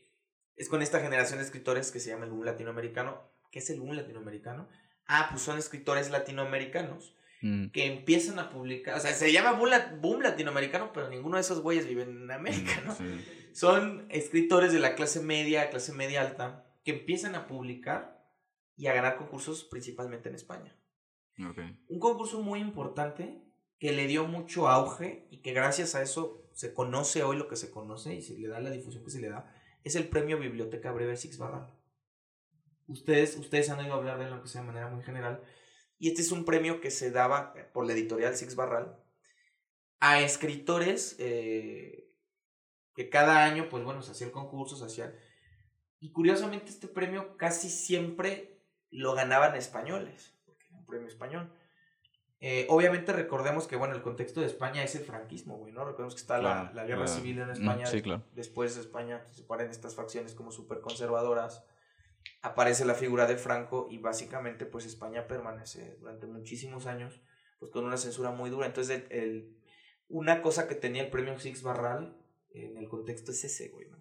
es 0.57 0.69
con 0.69 0.83
esta 0.83 0.99
generación 1.01 1.39
de 1.39 1.45
escritores 1.45 1.93
que 1.93 2.01
se 2.01 2.11
llama 2.11 2.25
el 2.25 2.33
boom 2.33 2.45
latinoamericano. 2.45 3.31
¿Qué 3.53 3.61
es 3.61 3.71
el 3.71 3.81
boom 3.81 3.95
latinoamericano? 3.95 4.69
Ah, 5.09 5.29
pues 5.31 5.43
son 5.43 5.59
escritores 5.59 6.11
latinoamericanos 6.11 7.15
Mm. 7.41 7.69
que 7.71 7.87
empiezan 7.87 8.41
a 8.41 8.51
publicar, 8.51 8.97
o 8.97 9.01
sea, 9.01 9.13
se 9.15 9.33
llama 9.33 9.53
boom, 9.53 9.71
lat- 9.71 10.01
boom 10.01 10.23
latinoamericano, 10.23 10.93
pero 10.93 11.09
ninguno 11.09 11.37
de 11.37 11.43
esos 11.43 11.61
güeyes 11.61 11.87
vive 11.87 12.03
en 12.03 12.29
América, 12.33 12.83
¿no? 12.85 12.93
Sí. 12.97 13.05
Son 13.53 14.07
escritores 14.11 14.73
de 14.73 14.81
la 14.81 14.97
clase 14.97 15.21
media, 15.21 15.71
clase 15.71 15.93
media 15.93 16.21
alta, 16.23 16.67
que 16.85 16.91
empiezan 16.91 17.37
a 17.37 17.47
publicar 17.47 18.25
y 18.77 18.89
a 18.89 18.93
ganar 18.93 19.17
concursos 19.17 19.63
principalmente 19.65 20.29
en 20.29 20.35
España. 20.35 20.77
Un 21.89 22.01
concurso 22.01 22.43
muy 22.43 22.59
importante 22.61 23.41
que 23.79 23.93
le 23.93 24.09
dio 24.09 24.27
mucho 24.27 24.67
auge 24.69 25.29
y 25.31 25.37
que 25.39 25.53
gracias 25.53 25.95
a 25.95 26.03
eso 26.03 26.43
se 26.53 26.75
conoce 26.75 27.23
hoy 27.23 27.37
lo 27.37 27.47
que 27.47 27.55
se 27.55 27.71
conoce 27.71 28.17
y 28.17 28.23
se 28.23 28.37
le 28.37 28.49
da 28.49 28.59
la 28.59 28.71
difusión 28.71 29.05
que 29.05 29.11
se 29.13 29.21
le 29.21 29.29
da, 29.29 29.49
es 29.85 29.95
el 29.95 30.09
premio 30.09 30.41
Biblioteca 30.41 30.91
Breve 30.91 31.17
Six 31.17 31.39
Barral. 31.39 31.73
Ustedes, 32.89 33.37
ustedes 33.37 33.71
han 33.71 33.79
oído 33.79 33.95
hablar 33.95 34.19
de 34.19 34.25
él, 34.27 34.33
aunque 34.33 34.49
sea 34.49 34.63
de 34.63 34.67
manera 34.67 34.89
muy 34.89 35.03
general. 35.05 35.43
Y 35.99 36.09
este 36.09 36.23
es 36.23 36.33
un 36.33 36.45
premio 36.45 36.81
que 36.81 36.91
se 36.91 37.11
daba 37.11 37.55
por 37.73 37.87
la 37.87 37.93
editorial 37.93 38.35
Six 38.35 38.57
Barral 38.57 38.97
a 40.01 40.21
escritores 40.21 41.17
eh, 41.19 42.11
que 42.95 43.09
cada 43.11 43.45
año, 43.45 43.69
pues 43.69 43.85
bueno, 43.85 44.03
se 44.03 44.13
hacía 44.13 44.27
el 44.27 44.33
concurso, 44.33 44.77
se 44.77 44.85
hacía... 44.85 45.15
Y 46.01 46.13
curiosamente 46.13 46.71
este 46.71 46.87
premio 46.89 47.37
casi 47.37 47.69
siempre 47.69 48.63
lo 48.91 49.15
ganaban 49.15 49.57
españoles, 49.57 50.39
porque 50.45 50.67
era 50.69 50.77
un 50.79 50.87
premio 50.87 51.09
español. 51.09 51.53
Eh, 52.41 52.67
obviamente 52.71 53.13
recordemos 53.13 53.67
que, 53.67 53.75
bueno, 53.75 53.97
el 53.97 54.03
contexto 54.03 54.41
de 54.41 54.47
España 54.47 54.85
es 54.85 54.95
el 54.95 55.05
franquismo, 55.05 55.57
güey, 55.59 55.73
¿no? 55.73 55.85
Recordemos 55.85 56.15
que 56.15 56.21
está 56.21 56.39
la, 56.39 56.43
Claro, 56.71 56.75
la 56.75 56.85
guerra 56.85 57.05
claro. 57.05 57.21
civil 57.21 57.39
en 57.41 57.49
Mm, 57.49 57.51
España. 57.51 57.87
sí, 57.87 58.01
claro. 58.01 58.23
Después 58.33 58.77
de 58.77 58.83
España 58.83 59.21
se 59.27 59.35
separan 59.35 59.69
estas 59.71 59.97
facciones 59.97 60.35
como 60.35 60.53
súper 60.53 60.81
conservadoras. 60.81 61.65
Aparece 62.41 62.85
la 62.85 62.95
figura 62.95 63.27
de 63.27 63.37
Franco 63.37 63.89
y 63.91 63.99
básicamente 63.99 64.65
pues 64.65 64.87
España 64.87 65.27
permanece 65.27 65.97
durante 66.01 66.27
muchísimos 66.27 66.87
años 66.87 67.21
pues 67.59 67.73
con 67.73 67.85
una 67.85 67.97
censura 67.97 68.31
muy 68.31 68.49
dura. 68.51 68.67
Entonces 68.67 69.05
el, 69.11 69.59
una 70.09 70.41
cosa 70.43 70.69
que 70.69 70.75
tenía 70.77 71.03
el 71.03 71.11
premio 71.11 71.39
Six 71.39 71.63
Barral 71.63 72.17
en 72.51 72.77
el 72.77 72.89
contexto 72.89 73.33
es 73.33 73.43
ese, 73.45 73.69
güey, 73.71 73.89
¿no? 73.89 73.99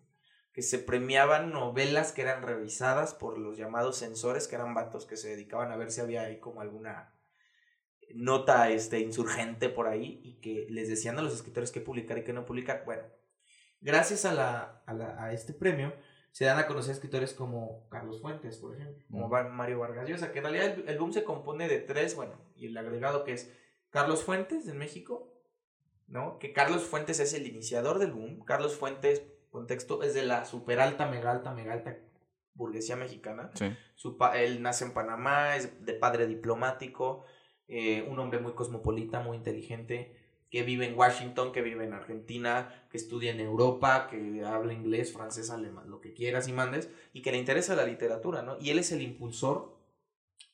Que 0.54 0.62
se 0.62 0.80
premiaban 0.80 1.52
novelas 1.52 2.12
que 2.12 2.22
eran 2.22 2.42
revisadas 2.44 3.14
por 3.14 3.38
los 3.38 3.58
llamados 3.58 3.98
censores, 3.98 4.48
que 4.48 4.56
eran 4.56 4.74
vatos 4.74 5.06
que 5.06 5.18
se 5.18 5.30
dedicaban 5.30 5.72
a 5.72 5.76
ver 5.78 5.92
si 5.92 6.02
había 6.02 6.22
ahí 6.22 6.40
como 6.40 6.62
alguna 6.62 7.14
nota 8.14 8.70
este, 8.70 9.00
insurgente 9.00 9.70
por 9.70 9.88
ahí 9.88 10.22
y 10.24 10.40
que 10.40 10.66
les 10.70 10.88
decían 10.90 11.20
a 11.20 11.22
los 11.22 11.34
escritores 11.34 11.72
qué 11.72 11.82
publicar 11.82 12.18
y 12.18 12.24
qué 12.24 12.34
no 12.34 12.46
publicar. 12.46 12.84
Bueno, 12.86 13.04
gracias 13.82 14.26
a, 14.26 14.34
la, 14.34 14.84
a, 14.86 14.94
la- 14.94 15.24
a 15.24 15.34
este 15.34 15.54
premio 15.54 15.94
se 16.32 16.46
dan 16.46 16.60
a 16.60 16.68
conocer 16.68 16.94
escritores 16.94 17.34
como 17.34 17.88
Carlos 17.90 18.22
Fuentes, 18.22 18.58
por 18.58 18.76
ejemplo, 18.76 19.04
como 19.10 19.28
Mm. 19.28 19.50
Mario 19.56 19.80
Vargas 19.80 20.08
Llosa, 20.08 20.32
que 20.32 20.40
en 20.40 20.44
realidad 20.46 20.66
el, 20.80 20.88
el 20.90 20.98
boom 21.00 21.12
se 21.14 21.24
compone 21.24 21.68
de 21.68 21.80
tres, 21.80 22.16
bueno, 22.16 22.34
y 22.56 22.68
el 22.68 22.78
agregado 22.78 23.24
que 23.24 23.34
es 23.34 23.52
Carlos 23.90 24.24
Fuentes 24.24 24.68
en 24.68 24.78
México, 24.78 25.34
¿no? 26.08 26.38
Que 26.40 26.54
Carlos 26.54 26.84
Fuentes 26.84 27.20
es 27.20 27.34
el 27.34 27.48
iniciador 27.48 27.98
del 28.00 28.12
boom. 28.12 28.44
Carlos 28.46 28.76
Fuentes, 28.76 29.24
contexto, 29.50 30.04
es 30.04 30.14
de 30.14 30.24
la 30.24 30.46
super 30.46 30.80
alta, 30.80 31.08
mega 31.08 31.32
alta, 31.32 31.54
mega 31.54 31.74
alta 31.74 31.98
burguesía 32.54 32.96
mexicana. 32.96 33.52
Sí. 33.56 33.76
Su 33.96 34.18
pa- 34.18 34.40
él 34.40 34.62
nace 34.62 34.86
en 34.86 34.94
Panamá, 34.94 35.56
es 35.56 35.86
de 35.86 35.94
padre 35.94 36.28
diplomático, 36.28 37.24
eh, 37.68 38.06
un 38.10 38.20
hombre 38.20 38.40
muy 38.40 38.54
cosmopolita, 38.54 39.20
muy 39.20 39.38
inteligente, 39.38 40.17
que 40.50 40.64
vive 40.64 40.86
en 40.86 40.98
Washington, 40.98 41.52
que 41.52 41.62
vive 41.62 41.84
en 41.84 41.94
Argentina, 41.94 42.86
que 42.90 42.98
estudia 42.98 43.32
en 43.32 43.40
Europa, 43.42 44.08
que 44.10 44.44
habla 44.46 44.74
inglés, 44.74 45.12
francés, 45.14 45.50
alemán, 45.50 45.90
lo 45.90 46.00
que 46.00 46.14
quieras 46.14 46.48
y 46.48 46.54
mandes, 46.54 46.90
y 47.14 47.22
que 47.22 47.32
le 47.32 47.38
interesa 47.38 47.76
la 47.76 47.86
literatura, 47.86 48.42
¿no? 48.44 48.58
Y 48.60 48.70
él 48.70 48.80
es 48.80 48.92
el 48.92 49.02
impulsor, 49.02 49.78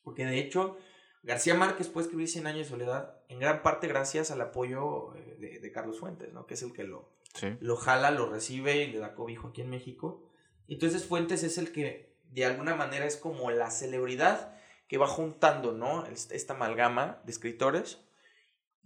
porque 0.02 0.24
de 0.26 0.38
hecho 0.38 0.76
García 1.22 1.54
Márquez 1.54 1.88
puede 1.88 2.04
escribir 2.06 2.28
Cien 2.28 2.46
años 2.46 2.66
de 2.66 2.70
soledad, 2.76 3.20
en 3.28 3.38
gran 3.38 3.62
parte 3.62 3.86
gracias 3.86 4.30
al 4.30 4.40
apoyo 4.40 5.14
eh, 5.16 5.36
de, 5.38 5.60
de 5.60 5.72
Carlos 5.72 6.00
Fuentes, 6.00 6.32
¿no? 6.32 6.46
Que 6.46 6.54
es 6.54 6.62
el 6.62 6.72
que 6.72 6.84
lo, 6.84 7.12
Sí. 7.34 7.56
lo 7.60 7.76
jala, 7.76 8.10
lo 8.12 8.28
recibe 8.30 8.84
y 8.84 8.92
le 8.92 8.98
da 8.98 9.14
cobijo 9.14 9.48
aquí 9.48 9.60
en 9.62 9.70
México. 9.70 10.22
Entonces 10.68 11.04
Fuentes 11.04 11.42
es 11.42 11.56
el 11.58 11.72
que 11.72 12.14
de 12.30 12.44
alguna 12.44 12.74
manera 12.74 13.06
es 13.06 13.16
como 13.16 13.50
la 13.50 13.70
celebridad 13.70 14.56
que 14.88 14.98
va 14.98 15.06
juntando, 15.06 15.72
¿no? 15.72 16.04
Est- 16.06 16.30
Esta 16.32 16.54
amalgama 16.54 17.20
de 17.24 17.32
escritores 17.32 18.03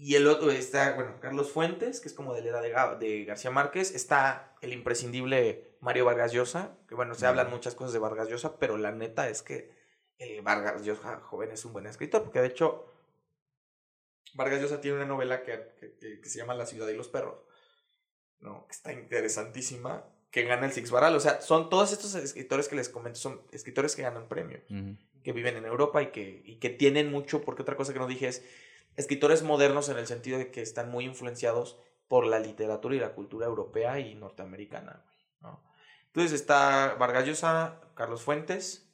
Y 0.00 0.14
el 0.14 0.28
otro 0.28 0.52
está, 0.52 0.94
bueno, 0.94 1.18
Carlos 1.20 1.50
Fuentes, 1.50 2.00
que 2.00 2.06
es 2.06 2.14
como 2.14 2.32
de 2.32 2.42
la 2.42 2.64
edad 2.64 2.98
de, 2.98 3.06
de 3.06 3.24
García 3.24 3.50
Márquez. 3.50 3.92
Está 3.92 4.56
el 4.60 4.72
imprescindible 4.72 5.76
Mario 5.80 6.04
Vargas 6.04 6.32
Llosa, 6.32 6.78
que 6.88 6.94
bueno, 6.94 7.16
se 7.16 7.26
hablan 7.26 7.50
muchas 7.50 7.74
cosas 7.74 7.92
de 7.92 7.98
Vargas 7.98 8.28
Llosa, 8.28 8.58
pero 8.58 8.78
la 8.78 8.92
neta 8.92 9.28
es 9.28 9.42
que 9.42 9.72
eh, 10.18 10.40
Vargas 10.40 10.84
Llosa 10.84 11.18
joven 11.20 11.50
es 11.50 11.64
un 11.64 11.72
buen 11.72 11.86
escritor, 11.86 12.22
porque 12.22 12.40
de 12.40 12.46
hecho 12.46 12.86
Vargas 14.34 14.60
Llosa 14.60 14.80
tiene 14.80 14.98
una 14.98 15.06
novela 15.06 15.42
que, 15.42 15.74
que, 15.80 16.20
que 16.20 16.28
se 16.28 16.38
llama 16.38 16.54
La 16.54 16.66
ciudad 16.66 16.88
y 16.88 16.96
los 16.96 17.08
perros, 17.08 17.40
¿no? 18.38 18.66
que 18.66 18.72
está 18.72 18.92
interesantísima, 18.92 20.04
que 20.30 20.44
gana 20.44 20.66
el 20.66 20.72
Six 20.72 20.92
Baral. 20.92 21.16
O 21.16 21.20
sea, 21.20 21.40
son 21.40 21.68
todos 21.70 21.92
estos 21.92 22.14
escritores 22.14 22.68
que 22.68 22.76
les 22.76 22.88
comento, 22.88 23.18
son 23.18 23.42
escritores 23.50 23.96
que 23.96 24.02
ganan 24.02 24.28
premios, 24.28 24.62
que 25.24 25.32
viven 25.32 25.56
en 25.56 25.64
Europa 25.64 26.02
y 26.02 26.12
que, 26.12 26.42
y 26.44 26.60
que 26.60 26.70
tienen 26.70 27.10
mucho, 27.10 27.42
porque 27.42 27.62
otra 27.62 27.76
cosa 27.76 27.92
que 27.92 27.98
no 27.98 28.06
dije 28.06 28.28
es 28.28 28.44
escritores 28.98 29.44
modernos 29.44 29.88
en 29.88 29.96
el 29.96 30.08
sentido 30.08 30.38
de 30.38 30.50
que 30.50 30.60
están 30.60 30.90
muy 30.90 31.04
influenciados 31.04 31.78
por 32.08 32.26
la 32.26 32.40
literatura 32.40 32.96
y 32.96 32.98
la 32.98 33.14
cultura 33.14 33.46
europea 33.46 34.00
y 34.00 34.16
norteamericana. 34.16 35.04
¿no? 35.40 35.62
Entonces 36.06 36.32
está 36.32 36.96
Vargas 36.98 37.24
Llosa, 37.24 37.80
Carlos 37.94 38.22
Fuentes, 38.22 38.90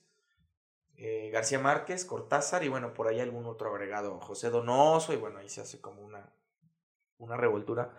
eh, 0.97 1.31
García 1.33 1.59
Márquez, 1.59 2.05
Cortázar 2.05 2.65
y 2.65 2.69
bueno, 2.69 2.93
por 2.93 3.09
ahí 3.09 3.19
algún 3.19 3.47
otro 3.47 3.71
agregado, 3.71 4.21
José 4.21 4.51
Donoso 4.51 5.15
y 5.15 5.17
bueno, 5.17 5.39
ahí 5.39 5.49
se 5.49 5.63
hace 5.63 5.81
como 5.81 6.03
una, 6.03 6.35
una 7.17 7.39
revoltura. 7.39 7.99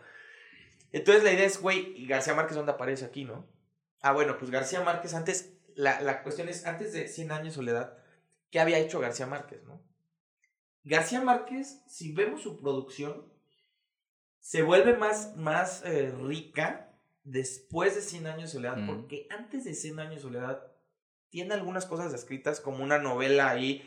Entonces 0.91 1.23
la 1.23 1.33
idea 1.33 1.45
es, 1.45 1.59
güey, 1.59 1.99
¿y 1.99 2.05
García 2.05 2.35
Márquez 2.35 2.55
dónde 2.55 2.73
aparece 2.73 3.03
aquí, 3.03 3.25
no? 3.25 3.47
Ah, 4.01 4.13
bueno, 4.13 4.37
pues 4.37 4.51
García 4.51 4.81
Márquez 4.81 5.15
antes, 5.15 5.57
la, 5.73 5.99
la 6.01 6.21
cuestión 6.21 6.49
es, 6.49 6.67
antes 6.67 6.93
de 6.93 7.07
100 7.07 7.31
años 7.31 7.47
de 7.47 7.51
soledad, 7.53 7.97
¿qué 8.51 8.59
había 8.59 8.77
hecho 8.77 8.99
García 8.99 9.25
Márquez, 9.25 9.63
no? 9.63 9.81
García 10.85 11.19
Márquez, 11.19 11.83
si 11.87 12.13
vemos 12.13 12.43
su 12.43 12.57
producción, 12.57 13.25
se 14.39 14.61
vuelve 14.61 14.95
más, 14.95 15.35
más 15.35 15.83
eh, 15.83 16.11
rica 16.11 16.95
después 17.23 17.95
de 17.95 18.01
100 18.01 18.27
años 18.27 18.43
de 18.43 18.59
soledad, 18.59 18.85
porque 18.85 19.27
antes 19.31 19.63
de 19.63 19.73
100 19.73 19.99
años 19.99 20.15
de 20.15 20.21
soledad 20.21 20.71
tiene 21.29 21.55
algunas 21.55 21.87
cosas 21.87 22.13
escritas 22.13 22.59
como 22.59 22.83
una 22.83 22.99
novela 22.99 23.49
ahí 23.49 23.81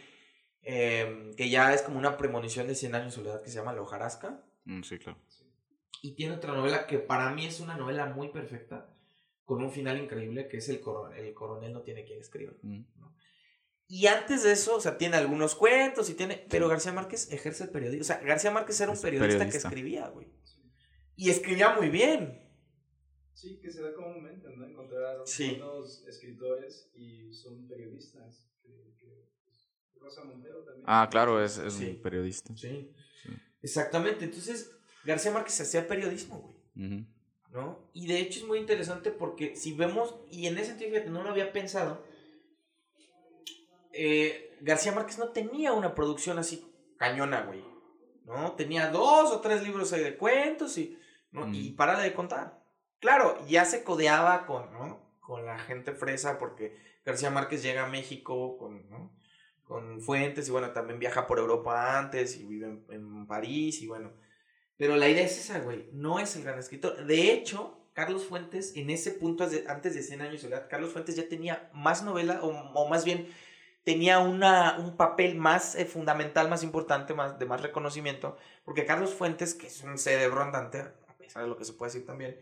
em, 0.62 1.34
que 1.34 1.48
ya 1.48 1.72
es 1.72 1.82
como 1.82 2.00
una 2.00 2.16
premonición 2.16 2.66
de 2.66 2.74
100 2.74 2.96
años 2.96 3.06
de 3.06 3.22
soledad 3.22 3.42
que 3.42 3.48
se 3.48 3.58
llama 3.58 3.72
La 3.72 3.82
hojarasca. 3.82 4.44
Mm, 4.64 4.82
sí, 4.82 4.98
claro. 4.98 5.18
Y 6.02 6.16
tiene 6.16 6.34
otra 6.34 6.52
novela 6.52 6.88
que 6.88 6.98
para 6.98 7.30
mí 7.30 7.46
es 7.46 7.60
una 7.60 7.76
novela 7.76 8.06
muy 8.06 8.30
perfecta, 8.30 8.92
con 9.44 9.62
un 9.62 9.70
final 9.70 9.98
increíble, 9.98 10.48
que 10.48 10.56
es 10.56 10.68
El, 10.68 10.82
el 11.16 11.32
coronel 11.32 11.72
no 11.72 11.82
tiene 11.82 12.04
quien 12.04 12.18
escriba. 12.18 12.54
Mm. 12.62 12.82
Y 13.90 14.06
antes 14.06 14.42
de 14.42 14.52
eso, 14.52 14.76
o 14.76 14.80
sea, 14.82 14.98
tiene 14.98 15.16
algunos 15.16 15.54
cuentos 15.54 16.10
y 16.10 16.14
tiene... 16.14 16.46
Pero 16.50 16.68
García 16.68 16.92
Márquez 16.92 17.32
ejerce 17.32 17.64
el 17.64 17.70
periodismo. 17.70 18.02
O 18.02 18.04
sea, 18.04 18.18
García 18.18 18.50
Márquez 18.50 18.78
era 18.82 18.92
un 18.92 19.00
periodista, 19.00 19.48
que 19.48 19.56
escribía, 19.56 20.08
güey. 20.08 20.28
Y 21.16 21.30
escribía 21.30 21.74
muy 21.74 21.88
bien. 21.88 22.46
Sí, 23.32 23.58
que 23.62 23.70
se 23.70 23.80
da 23.80 23.94
comúnmente, 23.94 24.46
¿no? 24.54 24.66
Encontrar 24.66 25.22
sí. 25.24 25.58
unos 25.62 26.06
escritores 26.06 26.90
y 26.94 27.32
son 27.32 27.66
periodistas. 27.66 28.50
Que, 28.62 28.94
pues, 29.42 29.70
Rosa 29.94 30.22
Montero 30.24 30.62
también. 30.64 30.84
Ah, 30.86 31.08
claro, 31.10 31.42
es, 31.42 31.56
es 31.56 31.76
un 31.76 32.02
periodista. 32.02 32.54
Sí. 32.54 32.92
Exactamente. 33.62 34.26
Entonces, 34.26 34.70
García 35.04 35.32
Márquez 35.32 35.58
hacía 35.62 35.88
periodismo, 35.88 36.40
güey. 36.74 37.06
¿No? 37.52 37.90
Y 37.94 38.06
de 38.06 38.20
hecho 38.20 38.40
es 38.40 38.46
muy 38.46 38.58
interesante 38.58 39.10
porque 39.10 39.56
si 39.56 39.72
vemos, 39.72 40.16
y 40.30 40.46
en 40.46 40.58
ese 40.58 40.76
sentido, 40.76 41.02
no 41.10 41.22
lo 41.22 41.30
había 41.30 41.50
pensado, 41.52 42.04
eh, 43.98 44.56
García 44.60 44.92
Márquez 44.92 45.18
no 45.18 45.30
tenía 45.30 45.72
una 45.72 45.94
producción 45.94 46.38
así 46.38 46.72
cañona, 46.96 47.42
güey. 47.42 47.64
¿No? 48.24 48.52
Tenía 48.52 48.90
dos 48.90 49.32
o 49.32 49.40
tres 49.40 49.62
libros 49.62 49.92
ahí 49.92 50.02
de 50.02 50.16
cuentos 50.16 50.76
y, 50.78 50.98
¿no? 51.32 51.52
y 51.52 51.70
para 51.72 51.98
de 51.98 52.12
contar. 52.12 52.62
Claro, 53.00 53.38
ya 53.46 53.64
se 53.64 53.84
codeaba 53.84 54.46
con, 54.46 54.72
¿no? 54.72 55.18
con 55.20 55.46
la 55.46 55.58
gente 55.58 55.92
fresa 55.92 56.38
porque 56.38 56.76
García 57.04 57.30
Márquez 57.30 57.62
llega 57.62 57.84
a 57.84 57.88
México 57.88 58.58
con, 58.58 58.88
¿no? 58.90 59.18
con 59.68 60.00
Fuentes 60.00 60.48
y 60.48 60.50
bueno, 60.50 60.72
también 60.72 60.98
viaja 60.98 61.26
por 61.26 61.38
Europa 61.38 61.98
antes 61.98 62.38
y 62.38 62.46
vive 62.46 62.80
en, 62.88 63.26
París 63.26 63.82
y 63.82 63.86
bueno. 63.86 64.12
Pero 64.78 64.96
la 64.96 65.08
idea 65.08 65.24
es 65.24 65.38
esa, 65.38 65.60
güey, 65.60 65.90
no 65.92 66.18
es 66.18 66.34
el 66.36 66.44
gran 66.44 66.58
escritor. 66.58 67.04
De 67.04 67.32
hecho, 67.32 67.90
Carlos 67.92 68.24
Fuentes, 68.24 68.74
en 68.76 68.90
ese 68.90 69.10
punto, 69.10 69.46
antes 69.68 69.94
de 69.94 70.02
100 70.02 70.22
años 70.22 70.42
de 70.42 70.48
edad, 70.48 70.68
Carlos 70.70 70.92
Fuentes 70.92 71.16
ya 71.16 71.28
tenía 71.28 71.70
más 71.74 72.02
novela, 72.02 72.40
o, 72.42 72.88
más 72.88 73.04
bien 73.04 73.28
tenía 73.88 74.18
una, 74.18 74.76
un 74.78 74.98
papel 74.98 75.34
más 75.36 75.74
eh, 75.74 75.86
fundamental, 75.86 76.50
más 76.50 76.62
importante, 76.62 77.14
más, 77.14 77.38
de 77.38 77.46
más 77.46 77.62
reconocimiento, 77.62 78.36
porque 78.62 78.84
Carlos 78.84 79.14
Fuentes, 79.14 79.54
que 79.54 79.68
es 79.68 79.82
un 79.82 79.96
cerebro 79.96 80.42
andante, 80.42 80.80
a 80.80 81.16
pesar 81.16 81.44
de 81.44 81.48
lo 81.48 81.56
que 81.56 81.64
se 81.64 81.72
puede 81.72 81.90
decir 81.90 82.04
también, 82.04 82.38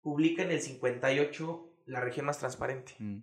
publica 0.00 0.42
en 0.42 0.50
el 0.50 0.60
58 0.60 1.70
La 1.86 2.00
región 2.00 2.26
más 2.26 2.38
transparente, 2.38 2.96
mm. 2.98 3.18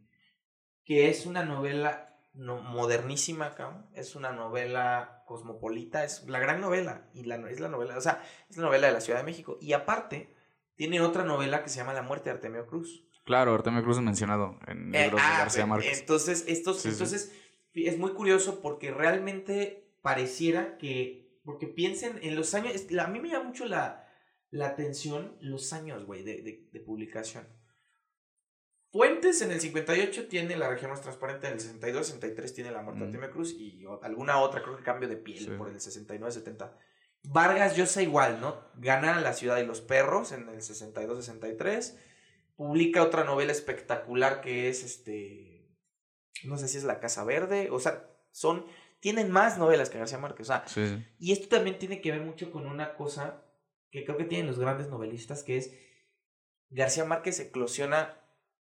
que 0.86 1.10
es 1.10 1.26
una 1.26 1.44
novela 1.44 2.16
no, 2.32 2.62
modernísima, 2.62 3.54
es 3.96 4.16
una 4.16 4.32
novela 4.32 5.26
cosmopolita, 5.28 6.06
es 6.06 6.24
la 6.30 6.40
gran 6.40 6.62
novela, 6.62 7.10
y 7.14 7.26
la, 7.26 7.36
es 7.50 7.60
la 7.60 7.68
novela, 7.68 7.98
o 7.98 8.02
sea, 8.02 8.24
es 8.50 8.56
la 8.56 8.64
novela 8.64 8.88
de 8.88 8.94
la 8.94 9.02
Ciudad 9.02 9.20
de 9.20 9.26
México, 9.26 9.58
y 9.60 9.74
aparte, 9.74 10.34
tiene 10.76 11.02
otra 11.02 11.26
novela 11.26 11.64
que 11.64 11.70
se 11.70 11.80
llama 11.80 11.92
La 11.92 12.02
muerte 12.02 12.30
de 12.30 12.36
Artemio 12.36 12.66
Cruz. 12.66 13.04
Claro, 13.24 13.54
Artemio 13.54 13.84
Cruz 13.84 13.98
es 13.98 14.04
mencionado 14.04 14.58
en 14.68 14.94
eh, 14.96 15.04
libros 15.04 15.22
de 15.22 15.28
ah, 15.28 15.38
García 15.40 15.66
Márquez. 15.66 16.00
Entonces, 16.00 16.46
estos, 16.48 16.86
entonces 16.86 17.34
es 17.74 17.98
muy 17.98 18.12
curioso 18.12 18.62
porque 18.62 18.92
realmente 18.92 19.96
pareciera 20.02 20.78
que, 20.78 21.40
porque 21.44 21.68
piensen 21.68 22.20
en 22.22 22.36
los 22.36 22.54
años, 22.54 22.74
a 23.00 23.08
mí 23.08 23.20
me 23.20 23.30
llama 23.30 23.46
mucho 23.46 23.66
la, 23.66 24.08
la 24.50 24.68
atención 24.68 25.38
los 25.40 25.72
años, 25.74 26.06
güey, 26.06 26.24
de, 26.24 26.68
de, 26.72 26.80
publicación. 26.80 27.48
Fuentes 28.92 29.42
en 29.42 29.52
el 29.52 29.62
58 29.62 30.28
tiene 30.28 30.58
La 30.58 30.68
región 30.68 30.92
más 30.92 31.02
transparente, 31.02 31.48
en 31.48 31.54
el 31.54 31.60
62, 31.62 32.08
63 32.08 32.54
tiene 32.54 32.72
La 32.72 32.82
muerte 32.82 33.00
de 33.00 33.06
Artemio 33.06 33.32
Cruz 33.32 33.54
y 33.54 33.84
alguna 34.02 34.40
otra, 34.40 34.62
creo 34.62 34.76
que 34.76 34.84
Cambio 34.84 35.08
de 35.08 35.16
piel 35.16 35.56
por 35.56 35.70
el 35.70 35.80
69, 35.80 36.32
70. 36.32 36.78
Vargas 37.24 37.78
Llosa 37.78 38.02
igual, 38.02 38.42
¿no? 38.42 38.60
Gana 38.76 39.22
La 39.22 39.34
ciudad 39.34 39.56
de 39.56 39.66
los 39.66 39.80
perros 39.80 40.34
en 40.34 40.50
el 40.50 40.62
62, 40.62 41.20
63. 41.20 41.98
Publica 42.56 43.04
otra 43.04 43.24
novela 43.24 43.52
espectacular 43.52 44.42
que 44.42 44.70
es 44.70 44.84
este 44.84 45.52
no 46.44 46.58
sé 46.58 46.68
si 46.68 46.78
es 46.78 46.84
La 46.84 47.00
Casa 47.00 47.24
Verde, 47.24 47.70
o 47.72 47.80
sea, 47.80 48.10
son 48.32 48.66
tienen 49.00 49.32
más 49.32 49.58
novelas 49.58 49.90
que 49.90 49.98
García 49.98 50.20
Márquez, 50.20 50.50
o 50.50 50.54
sea, 50.54 50.66
y 51.18 51.32
esto 51.32 51.48
también 51.48 51.80
tiene 51.80 52.02
que 52.02 52.12
ver 52.12 52.22
mucho 52.22 52.52
con 52.52 52.68
una 52.68 52.96
cosa 52.96 53.44
que 53.90 54.06
creo 54.06 54.18
que 54.18 54.26
tienen 54.26 54.48
los 54.48 54.60
grandes 54.60 54.90
novelistas, 54.90 55.44
que 55.44 55.58
es 55.58 55.74
García 56.70 57.04
Márquez 57.04 57.40
eclosiona 57.40 58.18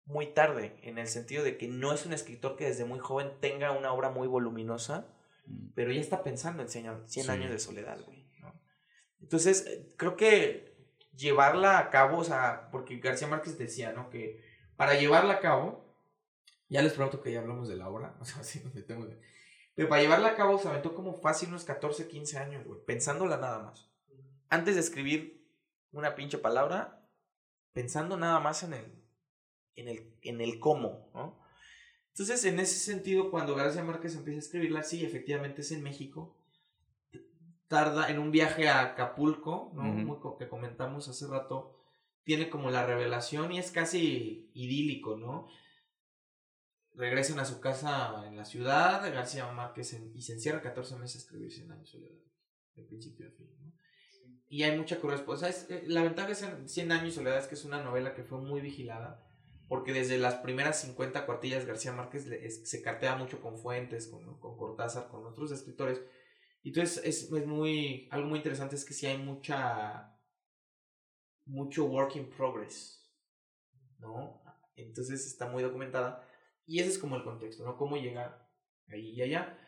muy 0.04 0.26
tarde, 0.26 0.76
en 0.82 0.98
el 0.98 1.06
sentido 1.06 1.44
de 1.44 1.56
que 1.56 1.68
no 1.68 1.94
es 1.94 2.04
un 2.04 2.12
escritor 2.12 2.56
que 2.56 2.66
desde 2.66 2.84
muy 2.84 2.98
joven 2.98 3.32
tenga 3.40 3.70
una 3.70 3.92
obra 3.92 4.10
muy 4.10 4.26
voluminosa, 4.26 5.06
mm. 5.46 5.68
pero 5.74 5.92
ya 5.92 6.00
está 6.00 6.22
pensando 6.22 6.62
en 6.62 6.68
100 6.68 7.30
años 7.30 7.50
de 7.50 7.58
soledad, 7.58 8.00
güey. 8.04 8.24
Entonces, 9.20 9.66
eh, 9.66 9.88
creo 9.96 10.16
que 10.16 10.73
llevarla 11.16 11.78
a 11.78 11.90
cabo, 11.90 12.18
o 12.18 12.24
sea, 12.24 12.68
porque 12.70 12.98
García 12.98 13.28
Márquez 13.28 13.58
decía, 13.58 13.92
¿no? 13.92 14.10
Que 14.10 14.42
para 14.76 14.94
llevarla 14.94 15.34
a 15.34 15.40
cabo, 15.40 15.96
ya 16.68 16.82
les 16.82 16.92
pregunto 16.92 17.22
que 17.22 17.32
ya 17.32 17.40
hablamos 17.40 17.68
de 17.68 17.76
la 17.76 17.88
obra, 17.88 18.16
o 18.20 18.24
sea, 18.24 18.40
así 18.40 18.62
me 18.74 18.82
tengo 18.82 19.06
Pero 19.74 19.88
para 19.88 20.02
llevarla 20.02 20.28
a 20.28 20.34
cabo 20.36 20.58
se 20.58 20.68
aventó 20.68 20.94
como 20.94 21.20
fácil 21.20 21.50
unos 21.50 21.64
14, 21.64 22.08
15 22.08 22.38
años, 22.38 22.64
pensándola 22.86 23.36
nada 23.36 23.60
más 23.60 23.94
antes 24.54 24.76
de 24.76 24.80
escribir 24.80 25.44
una 25.92 26.14
pinche 26.14 26.38
palabra, 26.38 27.04
pensando 27.72 28.16
nada 28.16 28.38
más 28.40 28.62
en 28.62 28.74
el, 28.74 29.02
en 29.74 29.88
el, 29.88 30.14
en 30.22 30.40
el 30.40 30.60
cómo, 30.60 31.10
¿no? 31.12 31.42
Entonces, 32.10 32.44
en 32.44 32.60
ese 32.60 32.78
sentido, 32.78 33.32
cuando 33.32 33.56
García 33.56 33.82
Márquez 33.82 34.14
empieza 34.14 34.38
a 34.38 34.44
escribirla, 34.44 34.84
sí, 34.84 35.04
efectivamente 35.04 35.62
es 35.62 35.72
en 35.72 35.82
México. 35.82 36.36
Tarda 37.68 38.08
en 38.10 38.18
un 38.18 38.30
viaje 38.30 38.68
a 38.68 38.82
Acapulco, 38.82 39.72
¿no? 39.74 40.36
que 40.38 40.48
comentamos 40.48 41.08
hace 41.08 41.26
rato, 41.26 41.80
tiene 42.22 42.50
como 42.50 42.70
la 42.70 42.86
revelación 42.86 43.52
y 43.52 43.58
es 43.58 43.70
casi 43.70 44.50
idílico, 44.54 45.16
¿no? 45.16 45.48
Regresan 46.94 47.40
a 47.40 47.44
su 47.44 47.60
casa 47.60 48.24
en 48.26 48.36
la 48.36 48.44
ciudad, 48.44 49.12
García 49.12 49.50
Márquez 49.50 49.98
y 50.14 50.22
se 50.22 50.34
encierra 50.34 50.62
14 50.62 50.96
meses 50.96 51.16
a 51.16 51.18
escribir 51.18 51.50
100 51.50 51.72
años 51.72 51.90
soledad, 51.90 52.22
de 52.76 52.82
principio 52.84 53.28
a 53.28 53.30
fin, 53.32 53.50
¿no? 53.58 53.74
y 54.54 54.62
hay 54.62 54.78
mucha 54.78 55.00
correspondencia. 55.00 55.66
Eh, 55.68 55.82
la 55.88 56.02
ventaja 56.02 56.28
de 56.28 56.68
100 56.68 56.92
años 56.92 57.08
y 57.08 57.12
soledad 57.16 57.38
es 57.38 57.48
que 57.48 57.56
es 57.56 57.64
una 57.64 57.82
novela 57.82 58.14
que 58.14 58.22
fue 58.22 58.38
muy 58.38 58.60
vigilada, 58.60 59.26
porque 59.68 59.92
desde 59.92 60.16
las 60.16 60.36
primeras 60.36 60.80
50 60.82 61.26
cuartillas 61.26 61.66
García 61.66 61.92
Márquez 61.92 62.28
se 62.64 62.82
cartea 62.82 63.16
mucho 63.16 63.40
con 63.40 63.58
Fuentes, 63.58 64.06
con, 64.06 64.38
con 64.38 64.56
Cortázar, 64.56 65.08
con 65.08 65.26
otros 65.26 65.50
escritores. 65.50 66.00
Entonces 66.64 67.04
es, 67.04 67.32
es, 67.32 67.46
muy, 67.46 68.08
algo 68.10 68.28
muy 68.28 68.38
interesante 68.38 68.74
es 68.74 68.84
que 68.84 68.94
sí 68.94 69.06
hay 69.06 69.18
mucha, 69.18 70.18
mucho 71.44 71.84
work 71.84 72.16
in 72.16 72.30
progress, 72.30 73.06
¿no? 73.98 74.42
Entonces 74.74 75.26
está 75.26 75.46
muy 75.48 75.62
documentada. 75.62 76.26
Y 76.66 76.80
ese 76.80 76.90
es 76.90 76.98
como 76.98 77.16
el 77.16 77.24
contexto, 77.24 77.64
¿no? 77.64 77.76
Cómo 77.76 77.96
llega 77.96 78.48
ahí 78.88 79.10
y 79.10 79.22
allá. 79.22 79.58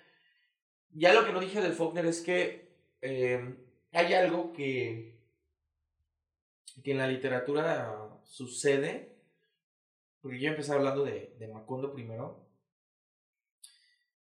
Ya 0.91 1.13
lo 1.13 1.27
que 1.27 1.33
no 1.33 1.41
dije 1.41 1.61
del 1.61 1.75
Faulkner 1.75 2.07
es 2.07 2.21
que... 2.23 2.67
Eh, 3.03 3.63
hay 3.97 4.13
algo 4.13 4.53
que, 4.53 5.19
que 6.85 6.93
en 6.93 6.99
la 6.99 7.09
literatura 7.09 8.21
sucede, 8.25 9.17
porque 10.21 10.39
yo 10.39 10.51
empecé 10.51 10.73
hablando 10.73 11.03
de, 11.03 11.35
de 11.39 11.49
Macondo 11.49 11.95
primero. 11.95 12.46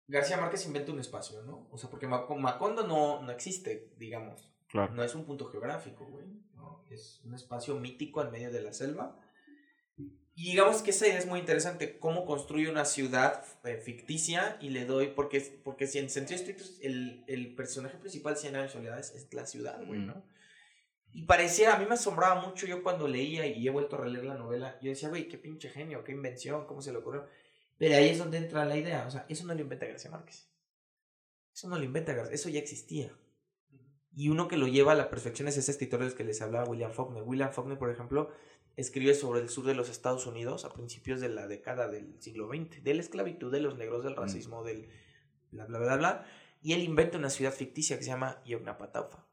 García 0.07 0.37
Márquez 0.37 0.67
inventa 0.67 0.93
un 0.93 1.01
espacio, 1.01 1.43
¿no? 1.43 1.69
O 1.71 1.79
sea, 1.79 1.89
porque 1.89 2.07
Macondo 2.07 2.87
no, 2.87 3.23
no 3.23 3.33
existe, 3.33 3.93
digamos. 3.97 4.51
No 4.73 5.05
es 5.05 5.15
un 5.15 5.25
punto 5.25 5.47
geográfico, 5.47 6.05
güey. 6.07 6.27
¿no? 6.57 6.85
Es 6.91 7.21
un 7.25 7.35
espacio 7.35 7.77
mítico 7.77 8.23
en 8.23 8.31
medio 8.33 8.51
de 8.51 8.61
la 8.61 8.73
selva. 8.73 9.21
Y 10.37 10.51
digamos 10.51 10.83
que 10.83 10.91
esa 10.91 11.07
idea 11.07 11.19
es 11.19 11.27
muy 11.27 11.39
interesante, 11.39 11.97
cómo 12.01 12.25
construye 12.25 12.69
una 12.69 12.85
ciudad 12.85 13.45
eh, 13.63 13.77
ficticia 13.77 14.59
y 14.61 14.71
le 14.71 14.85
doy, 14.85 15.13
porque, 15.15 15.41
porque 15.63 15.87
si 15.87 16.01
en 16.01 16.11
sentido 16.11 16.41
estricto 16.41 16.65
el, 16.83 17.25
el 17.29 17.55
personaje 17.55 17.99
principal, 17.99 18.37
Cien 18.37 18.57
años 18.57 18.73
de 18.73 18.79
soledad, 18.79 18.99
es, 18.99 19.33
la 19.33 19.47
ciudad, 19.47 19.81
güey, 19.87 20.01
¿no? 20.01 20.25
Y 21.13 21.23
pareciera, 21.23 21.77
a 21.77 21.79
mí 21.79 21.87
me 21.87 21.95
asombraba 21.95 22.45
mucho 22.45 22.67
yo 22.67 22.83
cuando 22.83 23.07
leía 23.07 23.47
y 23.47 23.65
he 23.65 23.71
vuelto 23.71 23.95
a 23.95 24.01
releer 24.01 24.25
la 24.25 24.35
novela, 24.35 24.77
yo 24.83 24.91
decía, 24.91 25.09
güey, 25.09 25.29
qué 25.29 25.39
pinche 25.39 25.69
genio, 25.69 26.03
qué 26.03 26.11
invención, 26.11 26.67
cómo 26.67 26.83
se 26.83 26.91
le 26.91 26.99
ocurrió. 26.99 27.29
Pero 27.79 27.97
ahí 27.97 28.09
es 28.09 28.19
donde 28.19 28.39
entra 28.39 28.65
la 28.65 28.77
idea, 28.77 29.07
o 29.07 29.11
sea, 29.11 29.27
eso 29.29 29.47
no 29.47 29.55
lo 29.55 29.61
inventa 29.61 29.87
García 29.87 30.11
Márquez. 30.11 30.49
Eso 31.53 31.69
no 31.69 31.79
lo 31.79 31.85
inventa 31.85 32.13
García, 32.13 32.35
eso 32.35 32.49
ya 32.49 32.61
existía. 32.61 33.13
Y 34.17 34.29
uno 34.29 34.47
que 34.47 34.57
lo 34.57 34.69
lleva 34.69 34.93
a 34.93 34.97
la 34.97 35.11
perfección 35.11 35.49
es 35.49 35.57
ese 35.57 35.73
escritor 35.73 36.01
del 36.01 36.15
que 36.15 36.25
les 36.25 36.41
hablaba 36.41 36.69
William 36.69 36.93
Faulkner. 36.93 37.25
William 37.25 37.53
Faulkner, 37.53 37.79
por 37.79 37.91
ejemplo, 37.91 38.31
escribe 38.77 39.15
sobre 39.15 39.41
el 39.41 39.49
sur 39.49 39.67
de 39.67 39.75
los 39.75 39.89
Estados 39.89 40.27
Unidos 40.27 40.65
a 40.65 40.73
principios 40.73 41.21
de 41.21 41.29
la 41.29 41.49
década 41.49 41.89
del 41.89 42.21
siglo 42.21 42.49
XX, 42.49 42.83
de 42.83 42.95
la 42.95 43.01
esclavitud, 43.01 43.51
de 43.51 43.61
los 43.61 43.77
negros, 43.77 44.05
del 44.05 44.15
mm. 44.15 44.19
racismo, 44.19 44.63
del 44.63 44.89
bla, 45.51 45.67
bla, 45.67 45.79
bla, 45.79 45.97
bla. 45.97 46.27
Y 46.63 46.73
él 46.73 46.83
inventa 46.83 47.19
una 47.19 47.31
ciudad 47.31 47.53
ficticia 47.53 47.99
que 47.99 48.05
se 48.05 48.11
llama 48.11 48.41
Yognapataufa. 48.45 49.24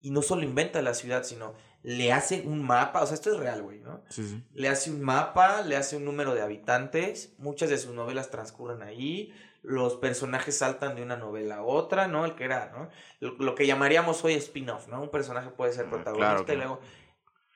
Y 0.00 0.10
no 0.10 0.22
solo 0.22 0.42
inventa 0.42 0.80
la 0.82 0.94
ciudad, 0.94 1.24
sino 1.24 1.54
le 1.82 2.12
hace 2.12 2.42
un 2.42 2.62
mapa, 2.62 3.02
o 3.02 3.06
sea, 3.06 3.14
esto 3.14 3.32
es 3.32 3.38
real, 3.38 3.62
güey, 3.62 3.80
¿no? 3.80 4.02
Sí, 4.10 4.26
sí. 4.26 4.44
Le 4.52 4.68
hace 4.68 4.90
un 4.90 5.00
mapa, 5.00 5.62
le 5.62 5.76
hace 5.76 5.96
un 5.96 6.04
número 6.04 6.34
de 6.34 6.42
habitantes, 6.42 7.34
muchas 7.38 7.70
de 7.70 7.78
sus 7.78 7.94
novelas 7.94 8.30
transcurren 8.30 8.82
ahí, 8.82 9.32
los 9.62 9.96
personajes 9.96 10.56
saltan 10.56 10.96
de 10.96 11.02
una 11.02 11.16
novela 11.16 11.56
a 11.56 11.62
otra, 11.62 12.08
¿no? 12.08 12.24
El 12.24 12.34
que 12.34 12.44
era, 12.44 12.70
¿no? 12.70 12.90
Lo, 13.20 13.54
que 13.54 13.66
llamaríamos 13.66 14.24
hoy 14.24 14.34
spin-off, 14.34 14.88
¿no? 14.88 15.02
Un 15.02 15.10
personaje 15.10 15.50
puede 15.50 15.72
ser 15.72 15.88
protagonista 15.88 16.52
y 16.52 16.56
luego... 16.56 16.80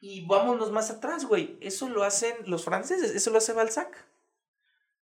Y 0.01 0.27
vámonos 0.27 0.73
más 0.73 0.91
atrás, 0.91 1.27
güey. 1.27 1.57
Eso 1.61 1.89
lo 1.89 2.03
hacen 2.03 2.35
los 2.47 2.65
franceses, 2.65 3.15
eso 3.15 3.31
lo 3.31 3.39
hace 3.39 3.53
Balzac, 3.53 4.05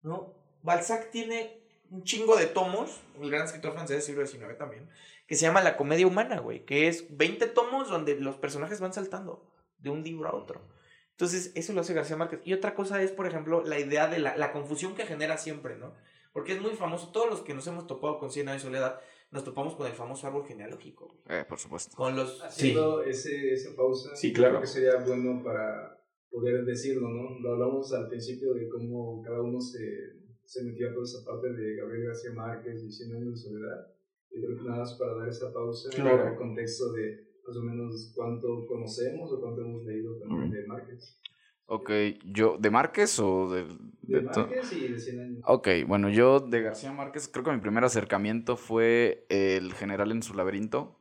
¿no? 0.02 0.34
Balzac 0.62 1.10
tiene 1.10 1.62
un 1.90 2.04
chingo 2.04 2.36
de 2.36 2.46
tomos, 2.46 3.00
el 3.20 3.30
gran 3.30 3.44
escritor 3.44 3.72
francés 3.72 3.96
del 3.96 4.02
siglo 4.02 4.26
XIX 4.26 4.58
también, 4.58 4.90
que 5.26 5.36
se 5.36 5.42
llama 5.42 5.62
La 5.62 5.76
Comedia 5.76 6.06
Humana, 6.06 6.40
güey, 6.40 6.64
que 6.64 6.88
es 6.88 7.16
20 7.16 7.46
tomos 7.48 7.88
donde 7.88 8.18
los 8.20 8.36
personajes 8.36 8.80
van 8.80 8.92
saltando 8.92 9.50
de 9.78 9.90
un 9.90 10.02
libro 10.02 10.28
a 10.28 10.34
otro. 10.34 10.66
Entonces, 11.12 11.52
eso 11.54 11.72
lo 11.72 11.80
hace 11.80 11.94
García 11.94 12.16
Márquez. 12.16 12.40
Y 12.44 12.52
otra 12.52 12.74
cosa 12.74 13.00
es, 13.00 13.12
por 13.12 13.26
ejemplo, 13.26 13.62
la 13.64 13.78
idea 13.78 14.08
de 14.08 14.18
la, 14.18 14.36
la 14.36 14.52
confusión 14.52 14.94
que 14.94 15.06
genera 15.06 15.38
siempre, 15.38 15.76
¿no? 15.76 15.94
Porque 16.32 16.52
es 16.52 16.60
muy 16.60 16.72
famoso. 16.72 17.12
Todos 17.12 17.30
los 17.30 17.42
que 17.42 17.54
nos 17.54 17.66
hemos 17.68 17.86
topado 17.86 18.18
con 18.18 18.32
100 18.32 18.48
años 18.48 18.62
de 18.62 18.68
soledad, 18.68 19.00
nos 19.30 19.44
topamos 19.44 19.76
con 19.76 19.86
el 19.86 19.92
famoso 19.92 20.26
árbol 20.26 20.44
genealógico. 20.44 21.16
Eh, 21.28 21.44
por 21.48 21.58
supuesto. 21.58 21.96
Con 21.96 22.16
los... 22.16 22.42
Haciendo 22.42 23.04
ese, 23.04 23.52
esa 23.52 23.74
pausa, 23.76 24.14
sí, 24.16 24.32
claro. 24.32 24.54
creo 24.54 24.60
que 24.62 24.66
sería 24.66 24.96
bueno 25.04 25.42
para 25.44 26.00
poder 26.30 26.64
decirlo, 26.64 27.08
¿no? 27.08 27.38
Lo 27.38 27.52
hablamos 27.52 27.92
al 27.92 28.08
principio 28.08 28.52
de 28.54 28.68
cómo 28.68 29.22
cada 29.22 29.40
uno 29.40 29.60
se, 29.60 30.14
se 30.44 30.64
metió 30.64 30.90
a 30.90 30.92
toda 30.92 31.04
esa 31.04 31.24
parte 31.24 31.52
de 31.52 31.76
Gabriel 31.76 32.08
García 32.08 32.32
Márquez 32.32 32.82
y 32.82 32.90
100 32.90 33.12
años 33.14 33.30
de 33.34 33.50
soledad. 33.50 33.93
Y 34.34 34.40
creo 34.40 34.56
que 34.56 34.64
nada 34.64 34.80
más 34.80 34.94
para 34.94 35.14
dar 35.14 35.28
esa 35.28 35.52
pausa, 35.52 35.90
claro. 35.90 36.28
el 36.28 36.36
contexto 36.36 36.92
de 36.92 37.34
más 37.46 37.56
o 37.56 37.62
menos 37.62 38.12
cuánto 38.14 38.66
conocemos 38.66 39.32
o 39.32 39.40
cuánto 39.40 39.62
hemos 39.62 39.84
leído 39.84 40.16
también 40.18 40.50
de 40.50 40.66
Márquez. 40.66 41.18
Ok, 41.66 41.90
yo, 42.24 42.58
¿de 42.58 42.70
Márquez 42.70 43.18
o 43.20 43.50
de...? 43.50 43.66
De, 44.02 44.20
Márquez 44.20 44.72
y 44.72 44.88
de 44.88 44.98
Cien 44.98 45.20
años. 45.20 45.42
Ok, 45.46 45.68
bueno, 45.86 46.10
yo 46.10 46.40
de 46.40 46.60
García 46.60 46.92
Márquez 46.92 47.28
creo 47.28 47.44
que 47.44 47.52
mi 47.52 47.60
primer 47.60 47.84
acercamiento 47.84 48.56
fue 48.56 49.24
El 49.30 49.72
general 49.72 50.12
en 50.12 50.22
su 50.22 50.34
laberinto, 50.34 50.98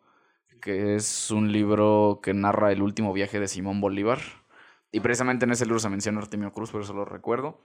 que 0.62 0.96
es 0.96 1.32
un 1.32 1.52
libro 1.52 2.22
que 2.24 2.34
narra 2.34 2.72
el 2.72 2.82
último 2.82 3.12
viaje 3.12 3.40
de 3.40 3.48
Simón 3.50 3.82
Bolívar. 3.82 4.20
Y 4.92 5.02
precisamente 5.02 5.44
en 5.46 5.52
ese 5.52 5.66
libro 5.66 5.80
se 5.80 5.90
menciona 5.90 6.22
Artemio 6.22 6.52
Cruz, 6.54 6.72
por 6.72 6.82
eso 6.82 6.94
lo 6.94 7.04
recuerdo. 7.04 7.60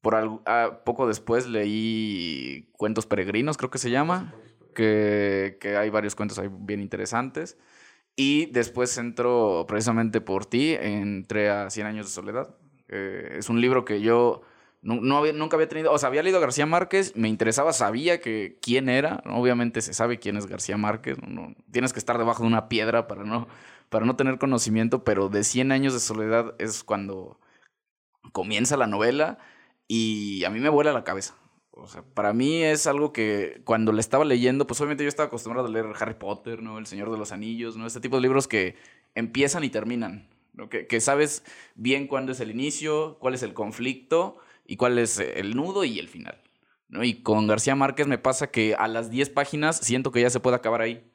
Por 0.00 0.16
algo, 0.16 0.42
ah, 0.46 0.80
poco 0.84 1.06
después 1.06 1.46
leí 1.46 2.68
Cuentos 2.72 3.06
Peregrinos, 3.06 3.56
creo 3.56 3.70
que 3.70 3.78
se 3.78 3.90
llama, 3.90 4.34
que, 4.72 5.58
hay 5.78 5.90
varios 5.90 6.14
cuentos 6.14 6.38
ahí 6.38 6.48
bien 6.50 6.80
interesantes. 6.80 7.58
Y 8.16 8.46
después 8.46 8.96
entro 8.98 9.64
precisamente 9.66 10.20
por 10.20 10.46
ti, 10.46 10.76
entré 10.78 11.50
a 11.50 11.70
Cien 11.70 11.86
años 11.86 12.06
de 12.06 12.12
soledad. 12.12 12.56
Eh, 12.88 13.36
es 13.38 13.48
un 13.48 13.60
libro 13.60 13.84
que 13.84 14.00
yo 14.02 14.42
no, 14.82 15.16
había, 15.16 15.32
nunca 15.32 15.56
había 15.56 15.68
tenido, 15.68 15.92
o 15.92 15.98
sea, 15.98 16.08
había 16.08 16.22
leído 16.22 16.38
a 16.38 16.40
García 16.40 16.66
Márquez, 16.66 17.14
me 17.16 17.28
interesaba, 17.28 17.72
sabía 17.72 18.20
que 18.20 18.58
quién 18.60 18.88
era, 18.88 19.22
obviamente 19.26 19.80
se 19.80 19.94
sabe 19.94 20.18
quién 20.18 20.36
es 20.36 20.46
García 20.46 20.76
Márquez, 20.76 21.18
no, 21.26 21.54
tienes 21.70 21.92
que 21.92 22.00
estar 22.00 22.18
debajo 22.18 22.42
de 22.42 22.48
una 22.48 22.68
piedra 22.68 23.06
para 23.06 23.22
no, 23.24 23.46
para 23.88 24.06
no 24.06 24.16
tener 24.16 24.38
conocimiento, 24.38 25.04
pero 25.04 25.28
de 25.28 25.44
Cien 25.44 25.70
años 25.72 25.94
de 25.94 26.00
soledad 26.00 26.54
es 26.58 26.82
cuando 26.82 27.38
comienza 28.32 28.76
la 28.76 28.88
novela 28.88 29.38
y 29.86 30.44
a 30.44 30.50
mí 30.50 30.58
me 30.58 30.68
vuela 30.68 30.92
la 30.92 31.04
cabeza. 31.04 31.36
O 31.82 31.88
sea, 31.88 32.02
para 32.02 32.32
mí 32.32 32.62
es 32.62 32.86
algo 32.86 33.12
que 33.12 33.60
cuando 33.64 33.90
le 33.92 34.00
estaba 34.00 34.24
leyendo, 34.24 34.68
pues 34.68 34.80
obviamente 34.80 35.02
yo 35.02 35.08
estaba 35.08 35.26
acostumbrado 35.26 35.66
a 35.66 35.70
leer 35.70 35.86
Harry 35.98 36.14
Potter, 36.14 36.62
¿no? 36.62 36.78
El 36.78 36.86
Señor 36.86 37.10
de 37.10 37.18
los 37.18 37.32
Anillos, 37.32 37.76
¿no? 37.76 37.86
Este 37.86 37.98
tipo 37.98 38.16
de 38.16 38.22
libros 38.22 38.46
que 38.46 38.76
empiezan 39.16 39.64
y 39.64 39.68
terminan, 39.68 40.28
¿no? 40.52 40.68
Que, 40.68 40.86
que 40.86 41.00
sabes 41.00 41.44
bien 41.74 42.06
cuándo 42.06 42.30
es 42.30 42.38
el 42.38 42.52
inicio, 42.52 43.18
cuál 43.18 43.34
es 43.34 43.42
el 43.42 43.52
conflicto 43.52 44.38
y 44.64 44.76
cuál 44.76 44.96
es 44.96 45.18
el 45.18 45.56
nudo 45.56 45.82
y 45.82 45.98
el 45.98 46.08
final, 46.08 46.40
¿no? 46.88 47.02
Y 47.02 47.22
con 47.22 47.48
García 47.48 47.74
Márquez 47.74 48.06
me 48.06 48.18
pasa 48.18 48.52
que 48.52 48.76
a 48.76 48.86
las 48.86 49.10
10 49.10 49.30
páginas 49.30 49.78
siento 49.78 50.12
que 50.12 50.20
ya 50.20 50.30
se 50.30 50.38
puede 50.38 50.54
acabar 50.54 50.82
ahí, 50.82 51.10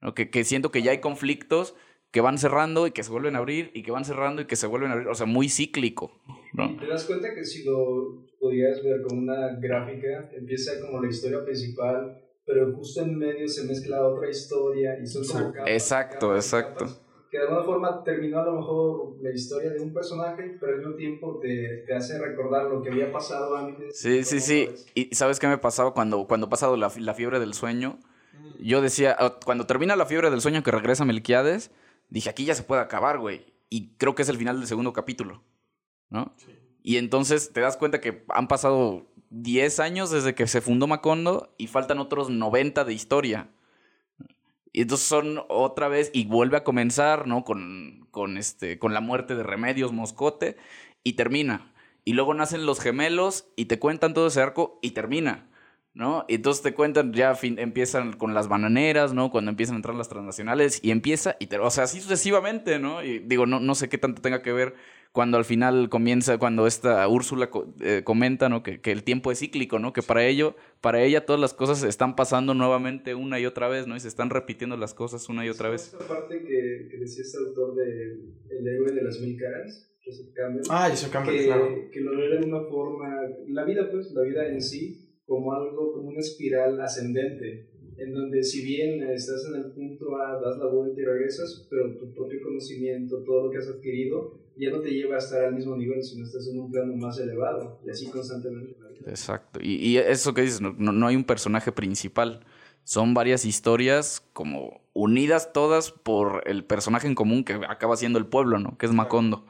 ¿no? 0.00 0.14
Que, 0.14 0.30
que 0.30 0.44
siento 0.44 0.70
que 0.70 0.80
ya 0.80 0.92
hay 0.92 1.00
conflictos 1.02 1.74
que 2.10 2.20
van 2.20 2.38
cerrando 2.38 2.86
y 2.86 2.92
que 2.92 3.02
se 3.02 3.10
vuelven 3.10 3.36
a 3.36 3.38
abrir 3.38 3.70
y 3.74 3.82
que 3.82 3.90
van 3.90 4.04
cerrando 4.04 4.42
y 4.42 4.46
que 4.46 4.56
se 4.56 4.66
vuelven 4.66 4.90
a 4.90 4.94
abrir, 4.94 5.08
o 5.08 5.14
sea, 5.14 5.26
muy 5.26 5.48
cíclico, 5.48 6.12
¿no? 6.52 6.76
Te 6.78 6.86
das 6.86 7.04
cuenta 7.04 7.34
que 7.34 7.44
si 7.44 7.64
lo 7.64 8.24
podías 8.40 8.82
ver 8.82 9.02
como 9.02 9.20
una 9.20 9.54
gráfica, 9.60 10.30
empieza 10.34 10.80
como 10.80 11.02
la 11.02 11.08
historia 11.10 11.44
principal, 11.44 12.22
pero 12.46 12.72
justo 12.74 13.02
en 13.02 13.18
medio 13.18 13.48
se 13.48 13.64
mezcla 13.64 14.06
otra 14.06 14.30
historia 14.30 14.98
y 15.02 15.06
son 15.06 15.26
como 15.26 15.52
capas, 15.52 15.70
Exacto, 15.70 16.34
exacto. 16.36 16.86
que 17.30 17.38
de 17.38 17.44
alguna 17.44 17.64
forma 17.64 18.04
terminó 18.04 18.40
a 18.40 18.44
lo 18.44 18.52
mejor 18.60 19.16
la 19.20 19.32
historia 19.32 19.70
de 19.70 19.80
un 19.80 19.92
personaje, 19.92 20.56
pero 20.60 20.72
al 20.74 20.78
mismo 20.78 20.94
tiempo 20.94 21.38
te, 21.40 21.84
te 21.86 21.94
hace 21.94 22.18
recordar 22.18 22.70
lo 22.70 22.80
que 22.82 22.90
había 22.90 23.10
pasado 23.12 23.56
antes. 23.56 23.98
Sí, 23.98 24.22
sí, 24.24 24.40
sí. 24.40 24.70
Y 24.94 25.14
¿sabes 25.14 25.40
qué 25.40 25.48
me 25.48 25.58
pasaba 25.58 25.92
cuando, 25.92 26.26
cuando 26.26 26.48
pasado 26.48 26.76
la, 26.76 26.90
la 26.98 27.14
fiebre 27.14 27.40
del 27.40 27.52
sueño? 27.52 27.98
Yo 28.60 28.80
decía, 28.80 29.16
cuando 29.44 29.66
termina 29.66 29.96
la 29.96 30.06
fiebre 30.06 30.30
del 30.30 30.40
sueño 30.40 30.62
que 30.62 30.70
regresa 30.70 31.04
Melquiades, 31.04 31.72
dije, 32.08 32.30
aquí 32.30 32.44
ya 32.44 32.54
se 32.54 32.62
puede 32.62 32.82
acabar, 32.82 33.18
güey. 33.18 33.54
Y 33.68 33.96
creo 33.96 34.14
que 34.14 34.22
es 34.22 34.28
el 34.28 34.38
final 34.38 34.58
del 34.58 34.68
segundo 34.68 34.92
capítulo, 34.92 35.42
¿no? 36.08 36.34
Sí. 36.36 36.52
Y 36.82 36.98
entonces 36.98 37.52
te 37.52 37.60
das 37.60 37.76
cuenta 37.76 38.00
que 38.00 38.24
han 38.28 38.46
pasado 38.46 39.06
10 39.30 39.80
años 39.80 40.10
desde 40.10 40.34
que 40.34 40.46
se 40.46 40.60
fundó 40.60 40.86
Macondo 40.86 41.52
y 41.58 41.66
faltan 41.66 41.98
otros 41.98 42.30
90 42.30 42.84
de 42.84 42.94
historia. 42.94 43.50
Y 44.72 44.82
entonces 44.82 45.06
son 45.06 45.42
otra 45.48 45.88
vez, 45.88 46.10
y 46.12 46.26
vuelve 46.26 46.58
a 46.58 46.62
comenzar, 46.64 47.26
¿no? 47.26 47.44
Con, 47.44 48.06
con, 48.10 48.36
este, 48.36 48.78
con 48.78 48.92
la 48.92 49.00
muerte 49.00 49.34
de 49.34 49.42
Remedios 49.42 49.92
Moscote, 49.92 50.58
y 51.02 51.14
termina. 51.14 51.72
Y 52.04 52.12
luego 52.12 52.34
nacen 52.34 52.66
los 52.66 52.78
gemelos, 52.78 53.48
y 53.56 53.64
te 53.64 53.78
cuentan 53.78 54.12
todo 54.12 54.26
ese 54.26 54.42
arco, 54.42 54.78
y 54.82 54.90
termina. 54.90 55.48
¿No? 55.96 56.26
Y 56.28 56.34
entonces 56.34 56.62
te 56.62 56.74
cuentan, 56.74 57.14
ya 57.14 57.34
empiezan 57.42 58.12
con 58.12 58.34
las 58.34 58.48
bananeras, 58.48 59.14
¿no? 59.14 59.30
Cuando 59.30 59.50
empiezan 59.50 59.76
a 59.76 59.78
entrar 59.78 59.94
las 59.94 60.10
transnacionales, 60.10 60.78
y 60.82 60.90
empieza, 60.90 61.36
y 61.40 61.46
te, 61.46 61.58
o 61.58 61.70
sea, 61.70 61.84
así 61.84 62.00
sucesivamente, 62.00 62.78
¿no? 62.78 63.02
Y 63.02 63.18
digo, 63.20 63.46
no, 63.46 63.60
no 63.60 63.74
sé 63.74 63.88
qué 63.88 63.96
tanto 63.96 64.20
tenga 64.20 64.42
que 64.42 64.52
ver 64.52 64.74
cuando 65.12 65.38
al 65.38 65.46
final 65.46 65.88
comienza, 65.88 66.36
cuando 66.36 66.66
esta 66.66 67.08
Úrsula 67.08 67.48
eh, 67.80 68.02
comenta, 68.04 68.50
¿no? 68.50 68.62
Que, 68.62 68.82
que, 68.82 68.92
el 68.92 69.04
tiempo 69.04 69.32
es 69.32 69.38
cíclico, 69.38 69.78
¿no? 69.78 69.94
Que 69.94 70.02
para 70.02 70.26
ello, 70.26 70.54
para 70.82 71.02
ella 71.02 71.24
todas 71.24 71.40
las 71.40 71.54
cosas 71.54 71.80
se 71.80 71.88
están 71.88 72.14
pasando 72.14 72.52
nuevamente 72.52 73.14
una 73.14 73.40
y 73.40 73.46
otra 73.46 73.66
vez, 73.66 73.86
¿no? 73.86 73.96
Y 73.96 74.00
se 74.00 74.08
están 74.08 74.28
repitiendo 74.28 74.76
las 74.76 74.92
cosas 74.92 75.30
una 75.30 75.46
y 75.46 75.48
otra 75.48 75.70
vez. 75.70 75.94
Esta 75.94 76.06
parte 76.06 76.40
que, 76.42 76.88
que 76.90 76.98
decía 76.98 77.22
este 77.22 77.38
autor 77.38 77.74
de 77.74 78.20
El 78.50 78.68
héroe 78.68 78.92
de 78.92 79.02
las 79.02 79.18
mil 79.18 79.38
caras, 79.40 79.90
Joseph 80.04 80.34
Campbell. 80.34 80.64
Ah, 80.68 80.88
Joseph 80.90 81.10
Campbell, 81.10 81.38
que, 81.38 81.44
claro. 81.46 81.68
Que 81.90 82.00
lo 82.00 82.14
ve 82.14 82.28
de 82.38 82.44
una 82.44 82.60
forma, 82.68 83.22
la 83.48 83.64
vida 83.64 83.90
pues, 83.90 84.12
la 84.12 84.20
vida 84.20 84.46
en 84.46 84.60
sí, 84.60 85.05
como 85.26 85.52
algo, 85.52 85.92
como 85.92 86.08
una 86.08 86.20
espiral 86.20 86.80
ascendente 86.80 87.68
en 87.98 88.12
donde 88.12 88.42
si 88.42 88.64
bien 88.64 89.02
estás 89.02 89.46
en 89.48 89.56
el 89.56 89.72
punto 89.72 90.16
A, 90.16 90.38
das 90.40 90.58
la 90.58 90.66
vuelta 90.66 91.00
y 91.00 91.04
regresas, 91.04 91.66
pero 91.70 91.96
tu 91.96 92.12
propio 92.12 92.40
conocimiento, 92.42 93.22
todo 93.24 93.46
lo 93.46 93.50
que 93.50 93.58
has 93.58 93.68
adquirido, 93.68 94.38
ya 94.56 94.70
no 94.70 94.80
te 94.80 94.90
lleva 94.90 95.16
a 95.16 95.18
estar 95.18 95.44
al 95.44 95.54
mismo 95.54 95.76
nivel, 95.76 96.02
sino 96.02 96.24
estás 96.24 96.46
en 96.48 96.60
un 96.60 96.70
plano 96.70 96.94
más 96.96 97.18
elevado, 97.18 97.80
y 97.86 97.90
así 97.90 98.10
constantemente. 98.10 98.76
Exacto, 99.06 99.60
y, 99.62 99.76
y 99.76 99.98
eso 99.98 100.34
que 100.34 100.42
dices, 100.42 100.60
no, 100.60 100.72
no, 100.72 101.06
hay 101.06 101.16
un 101.16 101.24
personaje 101.24 101.72
principal, 101.72 102.44
son 102.84 103.14
varias 103.14 103.44
historias 103.44 104.24
como 104.32 104.80
unidas 104.92 105.52
todas 105.52 105.90
por 105.90 106.42
el 106.46 106.64
personaje 106.64 107.06
en 107.06 107.14
común 107.14 107.44
que 107.44 107.54
acaba 107.54 107.96
siendo 107.96 108.18
el 108.18 108.26
pueblo, 108.26 108.58
¿no? 108.58 108.76
Que 108.78 108.86
es 108.86 108.92
Macondo. 108.92 109.44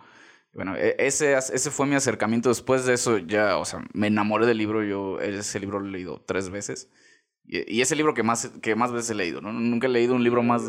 Bueno, 0.57 0.75
e, 0.75 0.97
ese, 0.99 1.35
ese 1.35 1.71
fue 1.71 1.87
mi 1.87 1.95
acercamiento. 1.95 2.49
Después 2.49 2.87
de 2.87 2.95
eso 2.95 3.19
ya, 3.19 3.59
o 3.59 3.65
sea, 3.65 3.85
me 3.93 4.09
enamoré 4.09 4.47
del 4.47 4.59
libro. 4.59 4.83
Yo 4.83 5.21
ese 5.21 5.61
libro 5.61 5.79
lo 5.79 5.87
he 5.87 5.93
leído 5.93 6.23
tres 6.27 6.49
veces. 6.49 6.89
Y, 7.45 7.77
y 7.77 7.83
ese 7.83 7.95
libro 7.95 8.15
que 8.15 8.23
más, 8.23 8.51
que 8.63 8.75
más 8.75 8.91
veces 8.91 9.11
he 9.11 9.15
leído, 9.15 9.41
¿no? 9.41 9.53
Nunca 9.53 9.87
he 9.87 9.91
leído 9.91 10.15
un 10.15 10.25
libro 10.25 10.43
más... 10.43 10.63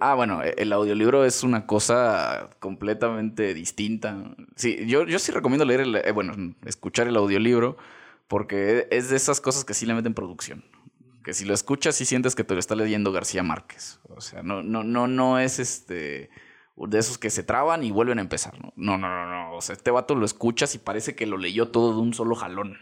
Ah, 0.00 0.14
bueno, 0.14 0.42
e, 0.42 0.54
el 0.58 0.72
audiolibro 0.72 1.24
es 1.24 1.44
una 1.44 1.66
cosa 1.66 2.50
completamente 2.58 3.54
distinta. 3.54 4.34
Sí, 4.56 4.86
yo, 4.86 5.06
yo 5.06 5.18
sí 5.18 5.30
recomiendo 5.30 5.64
leer, 5.64 5.82
el, 5.82 5.96
eh, 5.96 6.10
bueno, 6.12 6.54
escuchar 6.66 7.06
el 7.06 7.16
audiolibro, 7.16 7.76
porque 8.26 8.88
es 8.90 9.10
de 9.10 9.16
esas 9.16 9.40
cosas 9.40 9.64
que 9.64 9.74
sí 9.74 9.86
le 9.86 9.94
meten 9.94 10.14
producción. 10.14 10.64
Que 11.22 11.32
si 11.32 11.44
lo 11.44 11.54
escuchas, 11.54 11.94
sí 11.94 12.04
sientes 12.06 12.34
que 12.34 12.44
te 12.44 12.54
lo 12.54 12.60
está 12.60 12.74
leyendo 12.74 13.12
García 13.12 13.42
Márquez. 13.42 14.00
O 14.08 14.20
sea, 14.20 14.42
no, 14.42 14.62
no, 14.62 14.82
no, 14.82 15.06
no 15.06 15.38
es 15.38 15.58
este 15.58 16.30
de 16.88 16.98
esos 16.98 17.18
que 17.18 17.30
se 17.30 17.42
traban 17.42 17.84
y 17.84 17.90
vuelven 17.90 18.18
a 18.18 18.22
empezar. 18.22 18.54
No, 18.76 18.98
no, 18.98 19.08
no, 19.08 19.26
no. 19.30 19.56
O 19.56 19.60
sea, 19.60 19.74
este 19.74 19.90
vato 19.90 20.14
lo 20.14 20.24
escuchas 20.24 20.74
y 20.74 20.78
parece 20.78 21.14
que 21.14 21.26
lo 21.26 21.36
leyó 21.38 21.68
todo 21.68 21.94
de 21.94 22.00
un 22.00 22.14
solo 22.14 22.34
jalón. 22.34 22.78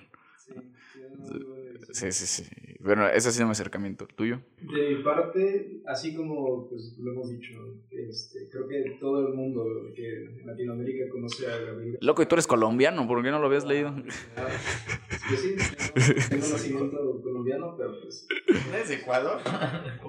Sí, 1.92 2.12
sí, 2.12 2.26
sí. 2.26 2.44
Bueno, 2.80 3.08
ese 3.08 3.28
ha 3.28 3.32
sido 3.32 3.46
mi 3.46 3.52
acercamiento. 3.52 4.06
¿Tuyo? 4.14 4.40
De 4.60 4.94
mi 4.96 5.02
parte, 5.02 5.80
así 5.86 6.14
como 6.14 6.68
pues, 6.68 6.96
lo 6.98 7.12
hemos 7.12 7.28
dicho, 7.30 7.52
este, 7.90 8.48
creo 8.50 8.68
que 8.68 8.96
todo 9.00 9.26
el 9.26 9.34
mundo 9.34 9.64
que 9.96 10.24
en 10.24 10.46
Latinoamérica 10.46 11.10
conoce 11.10 11.46
a 11.46 11.58
Gabriel. 11.58 11.98
Loco, 12.00 12.22
y 12.22 12.26
tú 12.26 12.36
eres 12.36 12.46
colombiano, 12.46 13.06
¿por 13.08 13.22
qué 13.22 13.30
no 13.30 13.40
lo 13.40 13.46
habías 13.46 13.64
leído? 13.66 13.92
Yo 15.30 15.36
sí, 15.36 15.56
tengo, 16.30 16.46
nacimiento 16.46 17.20
colombiano, 17.22 17.74
pero 17.76 18.00
pues. 18.00 18.26
¿Eres 18.72 18.88
de 18.88 18.94
Ecuador? 18.94 19.40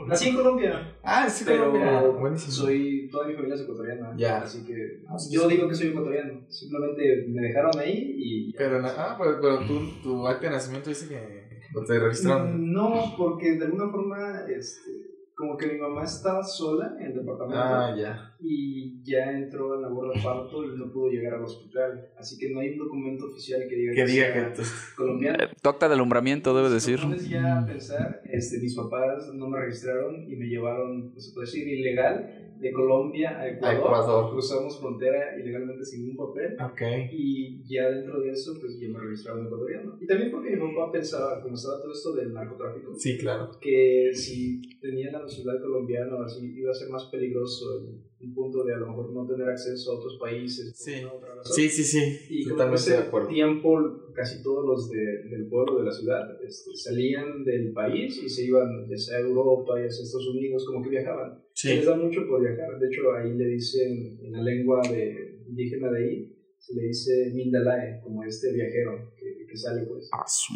Nací 0.07 0.30
en 0.30 0.36
Colombia. 0.36 0.95
Ah, 1.03 1.28
sí, 1.30 1.43
pero 1.45 1.72
Colombia. 1.72 2.01
Buenísimo. 2.01 2.51
Soy, 2.53 3.09
toda 3.11 3.28
mi 3.28 3.34
familia 3.34 3.55
es 3.55 3.61
ecuatoriana. 3.61 4.13
Ya. 4.15 4.41
Así 4.43 4.63
que 4.63 5.01
Ah, 5.07 5.17
sí, 5.17 5.34
yo 5.34 5.49
sí. 5.49 5.55
digo 5.55 5.67
que 5.67 5.76
soy 5.76 5.88
ecuatoriano. 5.88 6.41
Simplemente 6.47 7.26
me 7.30 7.41
dejaron 7.41 7.72
ahí 7.80 8.15
y. 8.17 8.53
Pero, 8.53 8.80
ah, 8.86 9.15
pero, 9.20 9.39
pero 9.41 9.59
tú, 9.65 10.01
tu 10.01 10.28
acta 10.28 10.45
de 10.47 10.53
nacimiento 10.53 10.89
dice 10.89 11.09
que 11.09 11.38
o 11.76 11.84
te 11.84 11.99
registraron. 11.99 12.61
Mm, 12.70 12.74
No, 12.74 13.15
porque 13.17 13.57
de 13.57 13.65
alguna 13.65 13.89
forma, 13.89 14.41
este, 14.49 14.89
como 15.36 15.55
que 15.55 15.67
mi 15.67 15.80
mamá 15.80 16.03
estaba 16.03 16.43
sola 16.43 16.97
en 16.99 17.07
el 17.07 17.13
departamento. 17.15 17.57
Ah, 17.63 17.95
ya. 17.97 18.36
y 18.41 19.01
ya 19.03 19.32
entró 19.32 19.76
en 19.76 19.82
labor 19.84 20.13
de 20.13 20.22
parto 20.22 20.63
y 20.65 20.78
no 20.78 20.91
pudo 20.91 21.09
llegar 21.09 21.34
al 21.36 21.43
hospital. 21.43 22.09
Así 22.17 22.38
que 22.38 22.51
no 22.51 22.59
hay 22.59 22.70
un 22.74 22.78
documento 22.80 23.26
oficial 23.26 23.61
que 23.70 23.76
diga 23.76 23.93
Que 23.93 24.05
diga 24.05 24.26
sea 24.34 24.34
que 24.49 24.55
tú. 24.55 24.61
colombiano. 24.97 25.43
Eh, 25.43 25.47
Tu 25.61 25.70
acta 25.70 25.88
de 25.88 25.93
alumbramiento, 25.95 26.53
debe 26.55 26.70
decir. 26.70 26.99
Pones 27.01 27.30
ya 27.30 27.59
a 27.59 27.65
pensar, 27.65 28.22
este, 28.26 28.59
mis 28.59 28.76
papás 28.76 29.34
no 29.34 29.47
me 29.47 29.59
registraron 29.61 30.30
y 30.30 30.36
me 30.36 30.45
llevaron, 30.47 31.11
pues, 31.11 31.28
se 31.28 31.34
puede 31.34 31.47
decir, 31.47 31.67
ilegal 31.67 32.48
de 32.60 32.72
Colombia 32.74 33.39
a 33.39 33.47
Ecuador. 33.47 34.32
Cruzamos 34.32 34.80
frontera 34.80 35.39
ilegalmente 35.39 35.86
sin 35.86 36.05
ningún 36.05 36.28
papel. 36.28 36.55
Ok. 36.62 36.82
Y 37.12 37.64
ya 37.68 37.89
dentro 37.89 38.20
de 38.22 38.32
eso, 38.32 38.53
pues 38.60 38.78
ya 38.80 38.88
me 38.89 38.99
registraron 38.99 39.45
ecuatoriano. 39.45 39.97
Y 40.01 40.05
también 40.07 40.32
porque 40.32 40.55
mi 40.55 40.74
papá 40.76 40.91
pensaba, 40.91 41.41
como 41.41 41.55
estaba 41.55 41.82
todo 41.82 41.91
esto 41.93 42.14
del 42.16 42.34
narcotráfico, 42.34 42.93
Sí, 42.95 43.18
claro. 43.18 43.51
que 43.62 44.12
si 44.14 44.62
tenía 44.80 45.12
la 45.12 45.20
nacionalidad 45.22 45.64
colombiana 45.64 46.16
o 46.16 46.24
así, 46.24 46.53
iba 46.57 46.72
a 46.72 46.74
ser 46.74 46.89
más 46.89 47.05
peligroso 47.05 47.86
un 48.22 48.34
punto 48.34 48.63
de 48.65 48.74
a 48.74 48.78
lo 48.78 48.88
mejor 48.88 49.13
no 49.13 49.26
tener 49.26 49.47
acceso 49.49 49.91
a 49.91 49.95
otros 49.99 50.17
países. 50.20 50.65
por 50.72 50.76
Sí. 50.93 51.03
otra 51.05 51.36
razón. 51.36 51.53
Sí, 51.55 51.70
sí, 51.70 51.84
sí. 51.84 52.17
Y 52.30 52.47
Totalmente 52.49 52.82
ese 52.82 52.91
de 52.91 52.97
acuerdo. 52.97 53.28
tiempo, 53.30 53.80
casi 54.13 54.43
todos 54.43 54.65
los 54.65 54.89
de- 54.89 55.24
del 55.30 55.47
pueblo, 55.47 55.80
de 55.80 55.86
la 55.86 55.91
ciudad, 55.91 56.43
este, 56.43 56.72
salían 56.76 57.43
del 57.45 57.72
país 57.72 58.22
y 58.22 58.28
se 58.30 58.45
iban 58.45 58.88
ya 58.89 58.97
sea 58.97 59.17
a 59.17 59.22
Europa, 59.22 59.74
ya 59.82 59.89
sea 59.89 60.01
a 60.01 60.05
Estados 60.05 60.28
Unidos, 60.30 60.65
como 60.65 60.84
que 60.84 60.89
viajaban. 60.89 61.41
Se 61.53 61.70
les 61.76 61.80
Sí. 61.82 61.86
da 61.86 61.95
mucho 61.95 62.28
por 62.28 62.41
viajar. 62.41 62.78
De 62.80 62.88
hecho, 62.88 63.13
ahí 63.13 63.34
le 63.38 63.45
dicen, 63.45 64.20
en 64.22 64.32
la 64.34 64.41
lengua 64.41 64.82
de, 64.89 65.39
indígena 65.47 65.89
de 65.91 65.97
ahí, 66.05 66.36
se 66.57 66.76
le 66.76 66.88
dice 66.88 67.32
Mindalae, 67.34 68.01
como 68.03 68.24
este 68.26 68.51
viajero 68.51 69.13
que, 69.17 69.45
que 69.49 69.57
sale, 69.57 69.86
pues. 69.88 70.09
Ah. 70.13 70.26
Sí. 70.28 70.55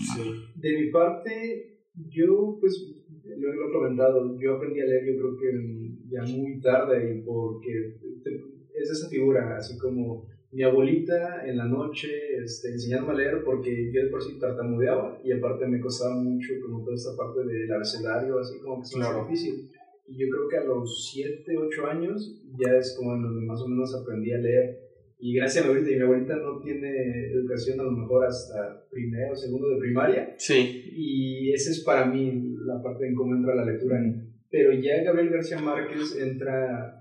De 0.56 0.78
mi 0.82 0.92
parte, 0.92 1.80
yo, 2.10 2.58
pues, 2.60 2.74
lo 3.38 3.54
lo 3.54 3.68
he 3.68 3.72
comentado, 3.72 4.38
yo 4.40 4.54
aprendí 4.56 4.80
a 4.82 4.86
leer, 4.86 5.06
yo 5.06 5.16
creo 5.18 5.36
que 5.38 5.90
ya 6.10 6.22
muy 6.24 6.60
tarde, 6.60 7.22
porque 7.26 7.94
es 8.76 8.90
esa 8.90 9.08
figura, 9.10 9.56
así 9.58 9.78
como 9.78 10.26
mi 10.52 10.62
abuelita 10.64 11.46
en 11.48 11.58
la 11.58 11.66
noche 11.66 12.10
este, 12.44 12.70
enseñándome 12.70 13.14
a 13.14 13.16
leer, 13.16 13.44
porque 13.44 13.92
yo 13.92 14.04
de 14.04 14.10
por 14.10 14.22
sí 14.22 14.38
tartamudeaba, 14.40 15.18
y 15.24 15.32
aparte 15.32 15.66
me 15.66 15.80
costaba 15.80 16.16
mucho 16.16 16.54
como 16.62 16.84
toda 16.84 16.96
esta 16.96 17.16
parte 17.16 17.44
del 17.44 17.72
abecedario, 17.72 18.38
así 18.40 18.60
como 18.60 18.78
que 18.78 18.84
es 18.84 18.94
Claro. 18.96 19.26
difícil. 19.26 19.68
Y 20.06 20.18
yo 20.20 20.28
creo 20.30 20.48
que 20.50 20.58
a 20.58 20.64
los 20.66 21.10
7, 21.12 21.58
8 21.58 21.88
años 21.88 22.38
ya 22.60 22.78
es 22.78 22.94
como 22.98 23.16
en 23.16 23.22
donde 23.22 23.46
más 23.46 23.62
o 23.62 23.68
menos 23.68 23.96
aprendí 23.96 24.34
a 24.34 24.38
leer. 24.38 24.83
Y 25.26 25.34
gracias 25.36 25.64
a 25.64 25.68
mi 25.70 25.72
abuelita, 25.76 25.92
y 25.94 25.96
mi 25.96 26.02
abuelita 26.04 26.36
no 26.36 26.60
tiene 26.60 27.28
educación 27.32 27.80
a 27.80 27.84
lo 27.84 27.92
mejor 27.92 28.26
hasta 28.26 28.86
primero 28.92 29.32
o 29.32 29.36
segundo 29.36 29.70
de 29.70 29.80
primaria, 29.80 30.36
Sí. 30.38 30.84
y 30.92 31.54
esa 31.54 31.72
es 31.72 31.82
para 31.86 32.06
mí 32.08 32.56
la 32.66 32.84
parte 32.84 33.08
en 33.08 33.16
cómo 33.16 33.34
entra 33.34 33.56
la 33.56 33.64
lectura. 33.64 34.02
Pero 34.50 34.74
ya 34.74 35.02
Gabriel 35.02 35.30
García 35.30 35.60
Márquez 35.60 36.18
entra 36.22 37.00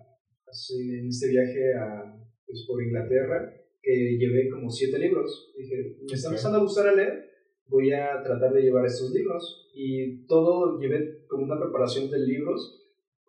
en 0.78 1.08
este 1.08 1.30
viaje 1.30 1.74
a, 1.74 2.14
pues, 2.46 2.64
por 2.68 2.80
Inglaterra, 2.80 3.52
que 3.82 4.16
llevé 4.16 4.48
como 4.50 4.70
siete 4.70 5.00
libros. 5.00 5.52
Dije, 5.58 5.96
me 6.08 6.14
está 6.14 6.28
empezando 6.28 6.58
a 6.58 6.62
gustar 6.62 6.86
a 6.86 6.94
leer, 6.94 7.28
voy 7.66 7.92
a 7.92 8.22
tratar 8.22 8.52
de 8.52 8.62
llevar 8.62 8.86
estos 8.86 9.12
libros. 9.12 9.68
Y 9.74 10.26
todo 10.26 10.78
llevé 10.78 11.24
como 11.26 11.42
una 11.44 11.58
preparación 11.60 12.08
de 12.08 12.20
libros 12.20 12.81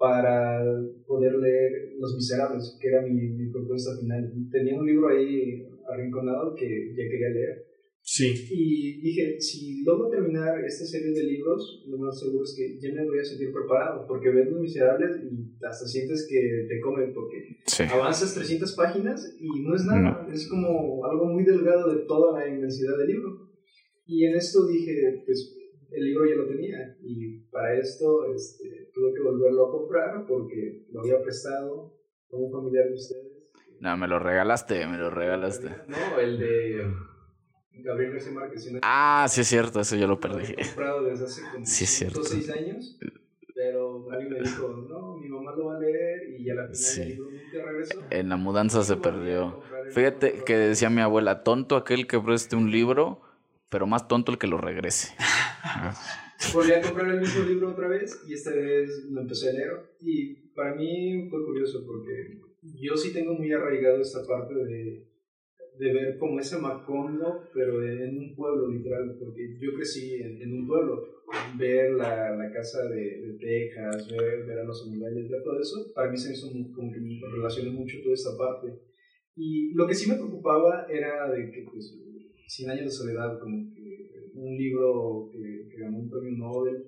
para 0.04 0.60
poder 1.08 1.34
leer 1.36 1.94
Los 1.98 2.14
Miserables, 2.16 2.78
que 2.82 2.90
era 2.90 3.04
mi, 3.04 3.14
mi 3.14 3.50
propuesta 3.50 3.92
final. 4.02 4.34
Tenía 4.52 4.78
un 4.78 4.86
libro 4.86 5.08
ahí 5.08 5.66
arrinconado 5.90 6.54
que 6.56 6.68
ya 6.92 7.04
quería 7.10 7.30
leer. 7.30 7.66
Sí. 8.02 8.34
Y 8.52 9.00
dije, 9.00 9.40
si 9.40 9.82
logro 9.86 10.10
terminar 10.10 10.60
esta 10.66 10.84
serie 10.86 11.14
de 11.14 11.24
libros, 11.24 11.86
lo 11.88 11.98
más 12.00 12.20
seguro 12.20 12.44
es 12.44 12.54
que 12.54 12.78
ya 12.82 12.94
me 12.94 13.06
voy 13.08 13.20
a 13.20 13.24
sentir 13.24 13.54
preparado, 13.54 14.06
porque 14.06 14.30
ves 14.30 14.52
Los 14.52 14.60
Miserables 14.60 15.22
y 15.24 15.56
hasta 15.66 15.86
sientes 15.88 16.28
que 16.30 16.66
te 16.68 16.82
comen, 16.82 17.14
porque 17.14 17.56
Sí. 17.66 17.84
avanzas 17.90 18.34
300 18.36 18.76
páginas 18.76 19.38
y 19.40 19.62
no 19.62 19.74
es 19.74 19.86
nada, 19.86 20.28
es 20.34 20.50
como 20.50 21.06
algo 21.06 21.28
muy 21.28 21.46
delgado 21.46 21.96
de 21.96 22.02
toda 22.06 22.38
la 22.42 22.54
inmensidad 22.54 22.98
del 22.98 23.08
libro. 23.08 23.50
Y 24.06 24.26
en 24.26 24.36
esto 24.36 24.68
dije, 24.68 25.24
pues 25.26 25.56
el 25.92 26.04
libro 26.04 26.26
ya 26.30 26.36
lo 26.36 26.48
tenía, 26.50 26.98
y 27.02 27.38
para 27.52 27.80
esto 27.80 28.34
este, 28.36 28.83
tuve 28.94 29.14
que 29.14 29.22
volverlo 29.22 29.68
a 29.68 29.72
comprar 29.72 30.26
porque 30.28 30.86
lo 30.92 31.02
había 31.02 31.22
prestado 31.22 31.94
a 32.32 32.36
un 32.36 32.52
familiar 32.52 32.88
de 32.88 32.94
ustedes. 32.94 33.32
No, 33.80 33.98
me 33.98 34.08
lo 34.08 34.20
regalaste, 34.20 34.86
me 34.88 34.98
lo 34.98 35.10
regalaste. 35.10 35.70
No, 35.88 36.20
el 36.20 36.40
de 36.40 36.84
Gabriel 37.84 38.14
García 38.14 38.32
Márquez. 38.32 38.72
Ah, 38.82 39.26
sí 39.30 39.42
es 39.42 39.48
cierto, 39.48 39.80
eso 39.82 39.96
yo 39.96 40.08
lo 40.08 40.20
perdí. 40.20 40.44
había 40.44 40.56
comprado 40.56 41.04
desde 41.04 41.26
hace 41.26 41.42
como 41.54 41.66
Sí, 41.66 41.84
es 41.84 41.90
cierto. 41.90 42.22
6 42.24 42.50
años, 42.50 42.98
pero 43.56 44.10
alguien 44.12 44.32
me 44.34 44.40
dijo, 44.40 44.86
no, 44.90 45.18
mi 45.18 45.28
mamá 45.30 45.54
lo 45.56 45.66
va 45.66 45.76
a 45.78 45.80
leer 45.80 46.30
y 46.40 46.50
a 46.50 46.56
la 46.56 46.62
final 46.64 46.76
Sí. 46.76 47.02
el 47.02 47.08
libro 47.10 47.30
nunca 47.32 47.62
regresó. 47.66 48.08
En 48.10 48.30
la 48.30 48.38
mudanza 48.38 48.84
se 48.84 48.96
perdió. 48.98 49.60
Fíjate 49.90 50.44
que 50.44 50.56
decía 50.58 50.90
mi 50.90 51.02
abuela, 51.02 51.44
tonto 51.44 51.76
aquel 51.76 52.08
que 52.08 52.20
preste 52.20 52.56
un 52.56 52.72
libro, 52.72 53.22
pero 53.70 53.86
más 53.88 54.08
tonto 54.08 54.32
el 54.32 54.38
que 54.38 54.48
lo 54.48 54.58
regrese. 54.58 55.16
Volví 56.54 56.72
a 56.72 56.82
comprar 56.82 57.10
el 57.10 57.22
mismo 57.22 57.44
libro 57.46 57.72
otra 57.72 57.88
vez 57.88 58.22
y 58.28 58.34
esta 58.34 58.52
vez 58.52 59.06
lo 59.10 59.22
empecé 59.22 59.50
a 59.50 59.54
leer 59.54 59.72
y 60.02 60.36
para 60.56 60.76
mí 60.76 61.28
fue 61.30 61.44
curioso 61.46 61.84
porque 61.86 62.40
yo 62.62 62.96
sí 62.96 63.14
tengo 63.14 63.34
muy 63.34 63.52
arraigado 63.52 64.02
esta 64.02 64.26
parte 64.26 64.54
de, 64.54 65.08
de 65.80 65.94
ver 65.94 66.18
como 66.18 66.40
ese 66.40 66.58
Macondo, 66.58 67.50
pero 67.54 67.84
en 67.86 68.18
un 68.18 68.36
pueblo 68.36 68.70
literal, 68.70 69.16
porque 69.20 69.58
yo 69.60 69.74
crecí 69.76 70.16
en, 70.16 70.54
un 70.54 70.68
pueblo, 70.68 71.24
ver 71.58 71.92
la, 71.92 72.36
la 72.36 72.52
casa 72.52 72.88
de, 72.90 73.22
de 73.22 73.34
Texas, 73.40 74.10
ver, 74.12 74.46
ver 74.46 74.60
a 74.60 74.64
los 74.64 74.86
animales, 74.88 75.30
ver 75.30 75.44
todo 75.44 75.60
eso, 75.60 75.92
para 75.94 76.12
mí 76.12 76.18
se 76.18 76.30
me 76.30 76.36
hizo 76.36 76.52
como 76.74 76.92
que 76.92 77.00
me 77.00 77.20
relacioné 77.32 77.72
mucho 77.72 77.98
toda 78.02 78.14
esta 78.14 78.38
parte. 78.38 78.80
Y 79.36 79.74
lo 79.74 79.88
que 79.88 79.96
sí 79.96 80.08
me 80.08 80.16
preocupaba 80.16 80.86
era 80.90 81.32
de 81.32 81.50
que, 81.50 81.66
pues, 81.72 81.98
Cien 82.46 82.70
años 82.70 82.86
de 82.86 82.92
soledad, 82.92 83.40
como 83.40 83.74
que 83.74 84.30
un 84.36 84.58
libro 84.58 85.30
que 85.32 85.63
ganó 85.84 85.98
un 86.00 86.10
premio 86.10 86.32
Nobel, 86.38 86.86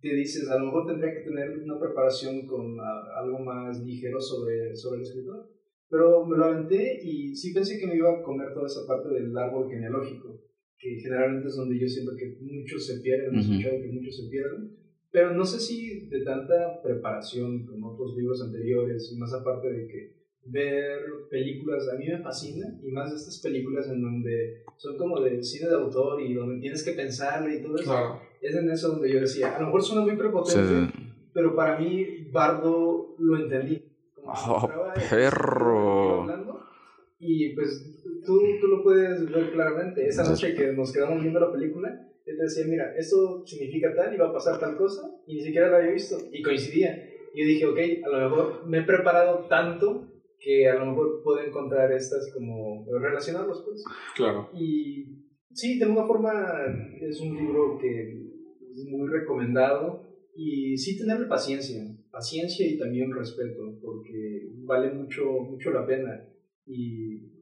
te 0.00 0.14
dices, 0.14 0.48
a 0.48 0.58
lo 0.58 0.66
mejor 0.66 0.86
tendría 0.86 1.12
que 1.14 1.20
tener 1.28 1.50
una 1.58 1.78
preparación 1.78 2.46
con 2.46 2.78
a- 2.80 3.20
algo 3.20 3.38
más 3.40 3.82
ligero 3.84 4.20
sobre, 4.20 4.74
sobre 4.74 4.98
el 4.98 5.02
escritor. 5.02 5.46
Pero 5.90 6.24
me 6.24 6.36
lo 6.38 6.44
aventé 6.46 7.00
y 7.02 7.34
sí 7.34 7.52
pensé 7.52 7.78
que 7.78 7.86
me 7.86 7.96
iba 7.96 8.10
a 8.10 8.22
comer 8.22 8.54
toda 8.54 8.66
esa 8.66 8.86
parte 8.86 9.08
del 9.10 9.36
árbol 9.36 9.68
genealógico, 9.68 10.40
que 10.78 10.96
generalmente 11.00 11.48
es 11.48 11.56
donde 11.56 11.78
yo 11.78 11.86
siento 11.88 12.12
que 12.16 12.36
muchos 12.40 12.86
se 12.86 13.00
pierden, 13.00 13.34
he 13.34 13.38
Ujú. 13.40 13.52
escuchado 13.52 13.82
que 13.82 13.88
muchos 13.88 14.16
se 14.16 14.30
pierden. 14.30 14.70
Pero 15.10 15.34
no 15.34 15.44
sé 15.44 15.58
si 15.58 16.06
de 16.08 16.20
tanta 16.24 16.80
preparación 16.82 17.66
con 17.66 17.82
otros 17.82 18.16
libros 18.16 18.40
anteriores, 18.42 19.12
y 19.12 19.18
más 19.18 19.34
aparte 19.34 19.68
de 19.68 19.86
que 19.88 20.19
ver 20.50 21.00
películas, 21.30 21.88
a 21.92 21.96
mí 21.96 22.06
me 22.08 22.18
fascina, 22.18 22.66
y 22.82 22.90
más 22.90 23.12
estas 23.12 23.38
películas 23.40 23.88
en 23.88 24.02
donde 24.02 24.62
son 24.76 24.96
como 24.96 25.20
de 25.20 25.42
cine 25.42 25.68
de 25.68 25.74
autor 25.76 26.20
y 26.20 26.34
donde 26.34 26.60
tienes 26.60 26.82
que 26.84 26.92
pensarle 26.92 27.56
y 27.56 27.62
todo 27.62 27.76
eso. 27.76 27.84
Claro. 27.84 28.20
Es 28.40 28.54
en 28.54 28.70
eso 28.70 28.88
donde 28.92 29.12
yo 29.12 29.20
decía, 29.20 29.56
a 29.56 29.60
lo 29.60 29.66
mejor 29.66 29.82
suena 29.82 30.02
muy 30.02 30.16
prepotente, 30.16 30.92
Sí. 30.92 31.02
pero 31.34 31.54
para 31.54 31.78
mí 31.78 32.28
Bardo 32.32 33.14
lo 33.18 33.36
entendí. 33.36 33.82
Como 34.14 34.32
Oh, 34.32 34.70
perro. 35.10 36.22
hablando, 36.22 36.60
Y 37.18 37.50
pues 37.54 38.00
tú, 38.24 38.40
tú 38.60 38.66
lo 38.68 38.82
puedes 38.82 39.30
ver 39.30 39.50
claramente. 39.52 40.06
Esa 40.06 40.28
noche 40.28 40.54
que 40.54 40.72
nos 40.72 40.90
quedamos 40.92 41.20
viendo 41.20 41.38
la 41.40 41.52
película, 41.52 42.06
él 42.24 42.36
decía, 42.38 42.64
mira, 42.66 42.94
esto 42.96 43.44
significa 43.46 43.94
tal 43.94 44.14
y 44.14 44.16
va 44.16 44.28
a 44.28 44.32
pasar 44.32 44.58
tal 44.58 44.76
cosa, 44.76 45.02
y 45.26 45.34
ni 45.34 45.42
siquiera 45.42 45.68
lo 45.68 45.76
había 45.76 45.92
visto, 45.92 46.16
y 46.32 46.40
coincidía. 46.42 47.08
Y 47.34 47.40
yo 47.40 47.46
dije, 47.46 47.66
ok, 47.66 47.78
a 48.06 48.08
lo 48.08 48.30
mejor 48.30 48.66
me 48.66 48.78
he 48.78 48.82
preparado 48.82 49.46
tanto 49.48 50.06
que 50.40 50.68
a 50.68 50.74
lo 50.74 50.86
mejor 50.86 51.22
puedo 51.22 51.40
encontrar 51.40 51.92
estas 51.92 52.32
como 52.32 52.86
relacionarlos, 52.98 53.62
pues. 53.64 53.84
Claro. 54.16 54.50
Y 54.54 55.04
sí, 55.52 55.78
de 55.78 55.84
alguna 55.84 56.06
forma 56.06 56.32
es 57.00 57.20
un 57.20 57.36
libro 57.36 57.78
que 57.78 58.30
es 58.72 58.86
muy 58.88 59.08
recomendado 59.08 60.08
y 60.34 60.76
sí 60.76 60.98
tenerle 60.98 61.26
paciencia, 61.26 61.82
paciencia 62.10 62.66
y 62.66 62.78
también 62.78 63.12
respeto, 63.12 63.78
porque 63.82 64.50
vale 64.64 64.92
mucho, 64.92 65.24
mucho 65.30 65.70
la 65.70 65.86
pena. 65.86 66.26
Y 66.66 67.39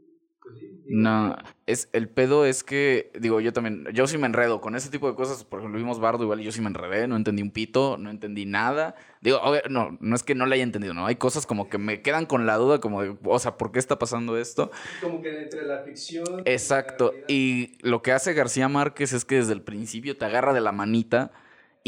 No, 0.90 1.36
es, 1.66 1.90
el 1.92 2.09
pedo 2.09 2.46
es 2.46 2.64
que, 2.64 3.11
digo, 3.20 3.40
yo 3.40 3.53
también, 3.53 3.86
yo 3.92 4.07
sí 4.07 4.16
me 4.16 4.26
enredo 4.26 4.62
con 4.62 4.74
ese 4.74 4.88
tipo 4.88 5.07
de 5.07 5.14
cosas, 5.14 5.44
por 5.44 5.59
ejemplo, 5.59 5.78
vimos 5.78 6.01
Bardo 6.01 6.22
igual, 6.22 6.40
y 6.40 6.44
yo 6.44 6.53
sí 6.53 6.62
me 6.62 6.68
enredé, 6.68 7.07
no 7.07 7.16
entendí 7.16 7.42
un 7.42 7.51
pito, 7.51 7.99
no 7.99 8.09
entendí 8.09 8.46
nada. 8.46 8.94
Digo, 9.20 9.38
obvio, 9.42 9.61
no, 9.68 9.99
no 10.01 10.16
es 10.16 10.22
que 10.22 10.34
no 10.34 10.46
le 10.46 10.55
haya 10.55 10.64
entendido, 10.64 10.94
no, 10.94 11.05
hay 11.05 11.16
cosas 11.16 11.44
como 11.44 11.68
que 11.68 11.76
me 11.76 12.01
quedan 12.01 12.24
con 12.24 12.46
la 12.46 12.57
duda, 12.57 12.80
como 12.80 13.03
de, 13.03 13.14
o 13.22 13.38
sea, 13.38 13.59
¿por 13.59 13.70
qué 13.70 13.78
está 13.78 13.99
pasando 13.99 14.38
esto? 14.38 14.70
Como 14.99 15.20
que 15.20 15.42
entre 15.42 15.64
la 15.66 15.80
ficción. 15.82 16.24
y 16.26 16.36
la 16.36 16.42
Exacto, 16.46 17.09
realidad. 17.11 17.26
y 17.28 17.78
lo 17.82 18.01
que 18.01 18.12
hace 18.12 18.32
García 18.32 18.68
Márquez 18.68 19.12
es 19.12 19.26
que 19.26 19.36
desde 19.36 19.53
el 19.53 19.62
principio 19.62 20.16
te 20.16 20.24
agarra 20.24 20.55
de 20.55 20.61
la 20.62 20.72
manita. 20.72 21.32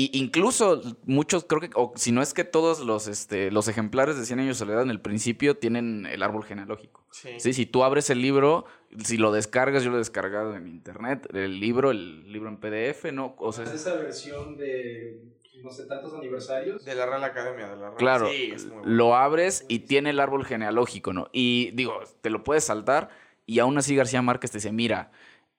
Y 0.00 0.18
incluso 0.18 0.80
muchos, 1.04 1.44
creo 1.44 1.60
que, 1.60 1.68
o 1.74 1.92
si 1.94 2.10
no 2.10 2.22
es 2.22 2.32
que 2.32 2.44
todos 2.44 2.80
los, 2.80 3.06
este, 3.06 3.50
los 3.50 3.68
ejemplares 3.68 4.16
de 4.16 4.24
100 4.24 4.40
años 4.40 4.56
de 4.56 4.58
soledad 4.64 4.82
en 4.82 4.88
el 4.90 5.00
principio 5.00 5.58
tienen 5.58 6.06
el 6.06 6.22
árbol 6.22 6.42
genealógico. 6.44 7.04
Sí. 7.10 7.28
Sí, 7.38 7.52
si 7.52 7.66
tú 7.66 7.84
abres 7.84 8.08
el 8.08 8.22
libro, 8.22 8.64
si 9.04 9.18
lo 9.18 9.30
descargas, 9.30 9.82
yo 9.84 9.90
lo 9.90 9.96
he 9.96 9.98
descargado 9.98 10.56
en 10.56 10.68
internet, 10.68 11.28
el 11.34 11.60
libro, 11.60 11.90
el 11.90 12.32
libro 12.32 12.48
en 12.48 12.56
PDF, 12.56 13.12
¿no? 13.12 13.34
O 13.38 13.52
sea, 13.52 13.64
Es 13.64 13.72
esa 13.72 13.94
versión 13.96 14.56
de 14.56 15.20
no 15.62 15.70
sé 15.70 15.84
tantos 15.84 16.14
aniversarios. 16.14 16.82
De 16.86 16.94
la 16.94 17.04
Real 17.04 17.22
Academia, 17.22 17.68
de 17.68 17.76
la 17.76 17.82
Real. 17.88 17.96
claro, 17.96 18.28
Sí, 18.30 18.52
es 18.54 18.64
muy 18.64 18.76
bueno. 18.78 18.90
lo 18.90 19.14
abres 19.16 19.66
y 19.68 19.80
tiene 19.80 20.08
el 20.10 20.20
árbol 20.20 20.46
genealógico, 20.46 21.12
¿no? 21.12 21.28
Y 21.32 21.72
digo, 21.72 22.00
te 22.22 22.30
lo 22.30 22.42
puedes 22.42 22.64
saltar 22.64 23.10
y 23.44 23.58
aún 23.58 23.76
así 23.76 23.94
García 23.94 24.22
Márquez 24.22 24.50
te 24.52 24.56
dice, 24.58 24.72
mira, 24.72 25.10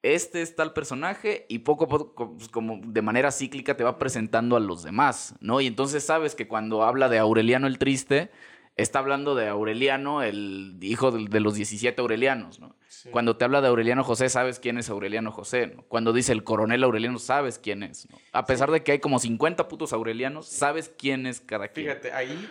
este 0.04 0.42
es 0.42 0.56
tal 0.56 0.74
personaje 0.74 1.46
y 1.50 1.60
poco 1.60 1.86
a 1.86 1.88
poco, 1.88 2.36
pues, 2.36 2.50
como 2.50 2.80
de 2.84 3.02
manera 3.02 3.32
cíclica, 3.32 3.78
te 3.78 3.84
va 3.84 4.00
presentando 4.00 4.56
a 4.56 4.60
los 4.60 4.84
demás, 4.84 5.36
¿no? 5.42 5.62
Y 5.62 5.68
entonces 5.68 6.04
sabes 6.04 6.36
que 6.36 6.48
cuando 6.48 6.84
habla 6.84 7.08
de 7.10 7.20
Aureliano 7.20 7.68
el 7.68 7.78
Triste, 7.78 8.32
está 8.78 9.00
hablando 9.00 9.36
de 9.36 9.48
Aureliano, 9.48 10.24
el 10.24 10.78
hijo 10.82 11.12
de, 11.12 11.26
de 11.28 11.40
los 11.40 11.54
17 11.56 12.02
Aurelianos, 12.02 12.60
¿no? 12.60 12.76
Sí. 12.88 13.10
Cuando 13.10 13.38
te 13.38 13.46
habla 13.46 13.62
de 13.62 13.68
Aureliano 13.68 14.04
José, 14.04 14.30
sabes 14.30 14.60
quién 14.60 14.78
es 14.78 14.90
Aureliano 14.90 15.32
José, 15.32 15.68
¿no? 15.68 15.84
Cuando 15.84 16.14
dice 16.14 16.32
el 16.32 16.44
coronel 16.44 16.84
Aureliano, 16.84 17.20
sabes 17.20 17.60
quién 17.60 17.84
es, 17.84 18.10
¿no? 18.10 18.18
A 18.32 18.46
pesar 18.46 18.72
de 18.72 18.84
que 18.84 18.94
hay 18.94 19.00
como 19.00 19.20
50 19.20 19.68
putos 19.68 19.94
Aurelianos, 19.94 20.48
sabes 20.48 20.92
quién 20.98 21.26
es 21.28 21.42
cada 21.42 21.68
quien. 21.68 21.88
Fíjate, 21.88 22.12
ahí 22.14 22.50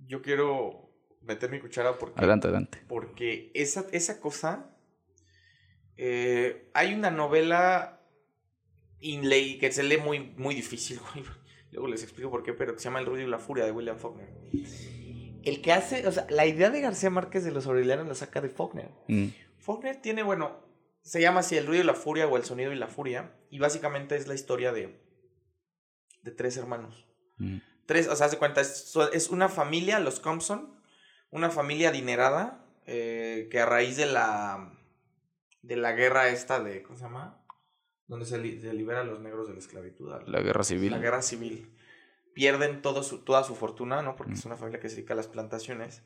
yo 0.00 0.20
quiero 0.22 0.90
meter 1.22 1.50
mi 1.50 1.60
cuchara 1.60 1.98
porque, 1.98 2.18
Adelante, 2.18 2.48
adelante. 2.48 2.82
porque 2.88 3.50
esa, 3.54 3.84
esa 3.92 4.20
cosa. 4.20 4.70
Eh, 5.98 6.70
hay 6.74 6.94
una 6.94 7.10
novela 7.10 8.00
inlay 9.00 9.58
que 9.58 9.72
se 9.72 9.82
lee 9.82 9.98
muy, 9.98 10.20
muy 10.36 10.54
difícil, 10.54 11.00
güey. 11.12 11.24
Luego 11.72 11.88
les 11.88 12.02
explico 12.02 12.30
por 12.30 12.42
qué, 12.42 12.54
pero 12.54 12.72
que 12.72 12.78
se 12.78 12.84
llama 12.84 13.00
El 13.00 13.06
Ruido 13.06 13.26
y 13.26 13.30
la 13.30 13.38
Furia 13.38 13.64
de 13.64 13.72
William 13.72 13.98
Faulkner. 13.98 14.28
El 15.44 15.60
que 15.60 15.72
hace, 15.72 16.06
o 16.06 16.12
sea, 16.12 16.26
la 16.30 16.46
idea 16.46 16.70
de 16.70 16.80
García 16.80 17.10
Márquez 17.10 17.44
de 17.44 17.50
los 17.50 17.66
Aurelianos 17.66 18.06
la 18.06 18.14
saca 18.14 18.40
de 18.40 18.48
Faulkner. 18.48 18.90
Mm. 19.08 19.26
Faulkner 19.58 20.00
tiene, 20.00 20.22
bueno, 20.22 20.56
se 21.02 21.20
llama 21.20 21.40
así 21.40 21.56
El 21.56 21.66
ruido 21.66 21.82
y 21.82 21.86
la 21.86 21.94
furia 21.94 22.26
o 22.26 22.36
El 22.36 22.44
sonido 22.44 22.72
y 22.72 22.76
la 22.76 22.86
furia. 22.86 23.34
Y 23.50 23.58
básicamente 23.58 24.16
es 24.16 24.26
la 24.28 24.34
historia 24.34 24.72
de, 24.72 24.98
de 26.22 26.30
tres 26.30 26.56
hermanos. 26.56 27.06
Mm. 27.36 27.58
Tres, 27.86 28.08
o 28.08 28.16
sea, 28.16 28.26
hace 28.26 28.38
cuenta, 28.38 28.60
es, 28.60 28.94
es 29.12 29.28
una 29.28 29.48
familia, 29.48 29.98
los 29.98 30.20
Compson, 30.20 30.80
una 31.30 31.50
familia 31.50 31.90
adinerada, 31.90 32.64
eh, 32.86 33.48
que 33.50 33.60
a 33.60 33.66
raíz 33.66 33.96
de 33.96 34.06
la, 34.06 34.77
de 35.62 35.76
la 35.76 35.92
guerra 35.92 36.28
esta 36.28 36.62
de, 36.62 36.82
¿cómo 36.82 36.96
se 36.98 37.04
llama? 37.04 37.44
Donde 38.06 38.24
se, 38.26 38.38
li- 38.38 38.60
se 38.60 38.72
libera 38.72 39.00
a 39.00 39.04
los 39.04 39.20
negros 39.20 39.46
de 39.48 39.54
la 39.54 39.58
esclavitud. 39.58 40.10
La 40.26 40.40
guerra 40.40 40.64
civil. 40.64 40.90
la 40.92 40.98
guerra 40.98 41.22
civil. 41.22 41.74
Pierden 42.34 42.80
todo 42.82 43.02
su, 43.02 43.24
toda 43.24 43.42
su 43.44 43.54
fortuna, 43.54 44.00
¿no? 44.02 44.16
Porque 44.16 44.32
Mm. 44.32 44.36
es 44.36 44.44
una 44.46 44.56
familia 44.56 44.80
que 44.80 44.88
se 44.88 44.96
dedica 44.96 45.12
a 45.14 45.16
las 45.16 45.26
plantaciones. 45.28 46.02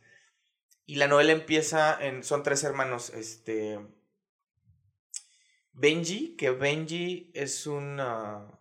Y 0.87 0.97
la 0.97 1.07
novela 1.07 1.33
empieza 1.33 1.97
en. 2.05 2.25
Son 2.25 2.43
tres 2.43 2.65
hermanos. 2.65 3.11
Este. 3.11 3.79
Benji, 5.73 6.37
que 6.37 6.51
Benji 6.51 7.31
es 7.35 7.67
un 7.67 7.99
ah, 8.01 8.61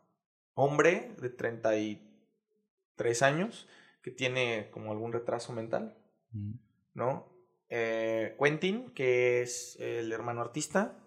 hombre 0.53 1.15
de 1.19 1.29
33 1.29 3.21
años 3.21 3.67
que 4.01 4.11
tiene 4.11 4.69
como 4.71 4.91
algún 4.91 5.11
retraso 5.13 5.51
mental, 5.53 5.97
Mm. 6.31 6.53
¿no? 6.93 7.30
Eh, 7.73 8.35
Quentin, 8.37 8.91
que 8.93 9.41
es 9.41 9.77
el 9.79 10.11
hermano 10.11 10.41
artista. 10.41 10.97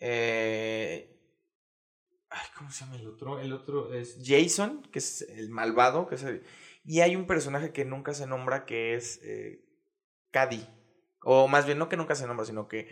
Eh, 0.00 1.10
Ay, 2.28 2.46
¿cómo 2.58 2.70
se 2.72 2.84
llama 2.84 2.96
el 2.96 3.06
otro? 3.06 3.38
El 3.38 3.52
otro 3.52 3.94
es 3.94 4.18
Jason, 4.24 4.82
que 4.90 4.98
es 4.98 5.22
el 5.22 5.50
malvado. 5.50 6.08
Que 6.08 6.16
es 6.16 6.24
el- 6.24 6.44
Y 6.84 7.00
hay 7.00 7.14
un 7.14 7.28
personaje 7.28 7.72
que 7.72 7.84
nunca 7.84 8.12
se 8.12 8.26
nombra 8.26 8.66
que 8.66 8.94
es 8.94 9.20
eh, 9.22 9.64
Cady. 10.32 10.66
O 11.22 11.46
más 11.46 11.64
bien, 11.64 11.78
no 11.78 11.88
que 11.88 11.96
nunca 11.96 12.16
se 12.16 12.26
nombra, 12.26 12.44
sino 12.44 12.66
que 12.66 12.88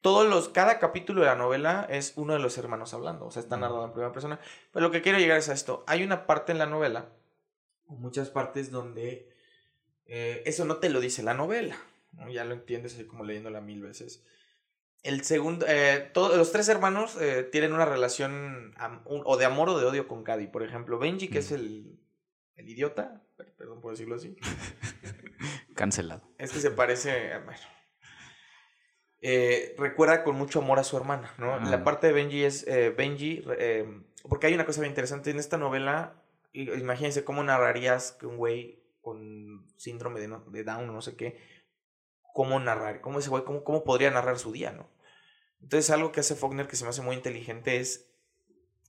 todos 0.00 0.26
los, 0.26 0.48
cada 0.48 0.78
capítulo 0.78 1.20
de 1.20 1.26
la 1.26 1.34
novela 1.36 1.86
es 1.90 2.14
uno 2.16 2.32
de 2.32 2.38
los 2.38 2.56
hermanos 2.56 2.94
hablando. 2.94 3.26
O 3.26 3.30
sea, 3.30 3.42
está 3.42 3.58
narrado 3.58 3.84
en 3.84 3.92
primera 3.92 4.12
persona. 4.12 4.40
Pero 4.72 4.86
lo 4.86 4.90
que 4.90 5.02
quiero 5.02 5.18
llegar 5.18 5.36
es 5.36 5.50
a 5.50 5.52
esto. 5.52 5.84
Hay 5.86 6.02
una 6.02 6.26
parte 6.26 6.52
en 6.52 6.58
la 6.58 6.66
novela, 6.66 7.12
o 7.86 7.96
muchas 7.96 8.30
partes 8.30 8.70
donde 8.70 9.28
eh, 10.06 10.42
eso 10.46 10.64
no 10.64 10.76
te 10.76 10.88
lo 10.90 11.00
dice 11.00 11.22
la 11.22 11.34
novela. 11.34 11.76
¿no? 12.12 12.28
Ya 12.30 12.44
lo 12.44 12.54
entiendes 12.54 12.94
así 12.94 13.04
como 13.04 13.24
leyéndola 13.24 13.60
mil 13.60 13.82
veces. 13.82 14.24
El 15.02 15.22
segundo, 15.24 15.66
eh, 15.68 16.10
todos 16.14 16.36
los 16.36 16.50
tres 16.52 16.68
hermanos 16.68 17.16
eh, 17.20 17.42
tienen 17.50 17.72
una 17.74 17.84
relación 17.84 18.72
am- 18.76 19.02
un- 19.04 19.22
o 19.26 19.36
de 19.36 19.44
amor 19.44 19.68
o 19.68 19.78
de 19.78 19.84
odio 19.84 20.08
con 20.08 20.24
Cady. 20.24 20.46
Por 20.46 20.62
ejemplo, 20.62 20.98
Benji, 20.98 21.28
que 21.28 21.40
es 21.40 21.52
el, 21.52 21.98
el 22.56 22.68
idiota, 22.68 23.22
per- 23.36 23.52
perdón 23.54 23.80
por 23.82 23.92
decirlo 23.92 24.14
así, 24.14 24.36
Cancelado. 25.74 26.22
este 26.38 26.60
se 26.60 26.70
parece, 26.70 27.38
bueno, 27.44 27.58
eh, 29.20 29.74
recuerda 29.78 30.22
con 30.24 30.36
mucho 30.36 30.60
amor 30.60 30.78
a 30.78 30.84
su 30.84 30.96
hermana, 30.96 31.32
¿no? 31.38 31.54
Ajá. 31.54 31.70
La 31.70 31.82
parte 31.84 32.06
de 32.08 32.12
Benji 32.12 32.44
es 32.44 32.66
eh, 32.66 32.90
Benji, 32.90 33.42
eh, 33.58 33.86
porque 34.28 34.46
hay 34.46 34.54
una 34.54 34.66
cosa 34.66 34.80
bien 34.80 34.90
interesante 34.92 35.30
en 35.30 35.38
esta 35.38 35.56
novela. 35.58 36.22
Imagínense 36.52 37.24
cómo 37.24 37.42
narrarías 37.42 38.12
que 38.12 38.26
un 38.26 38.36
güey 38.36 38.83
con 39.04 39.68
síndrome 39.76 40.18
de, 40.18 40.26
no- 40.26 40.40
de 40.50 40.64
Down 40.64 40.90
o 40.90 40.92
no 40.92 41.00
sé 41.02 41.14
qué, 41.14 41.38
cómo 42.32 42.58
narrar, 42.58 43.00
cómo 43.00 43.20
ese 43.20 43.30
güey, 43.30 43.44
cómo, 43.44 43.62
cómo 43.62 43.84
podría 43.84 44.10
narrar 44.10 44.40
su 44.40 44.50
día, 44.50 44.72
¿no? 44.72 44.90
Entonces 45.60 45.88
algo 45.90 46.10
que 46.10 46.18
hace 46.20 46.34
Faulkner 46.34 46.66
que 46.66 46.74
se 46.76 46.82
me 46.84 46.90
hace 46.90 47.02
muy 47.02 47.14
inteligente 47.14 47.76
es, 47.78 48.10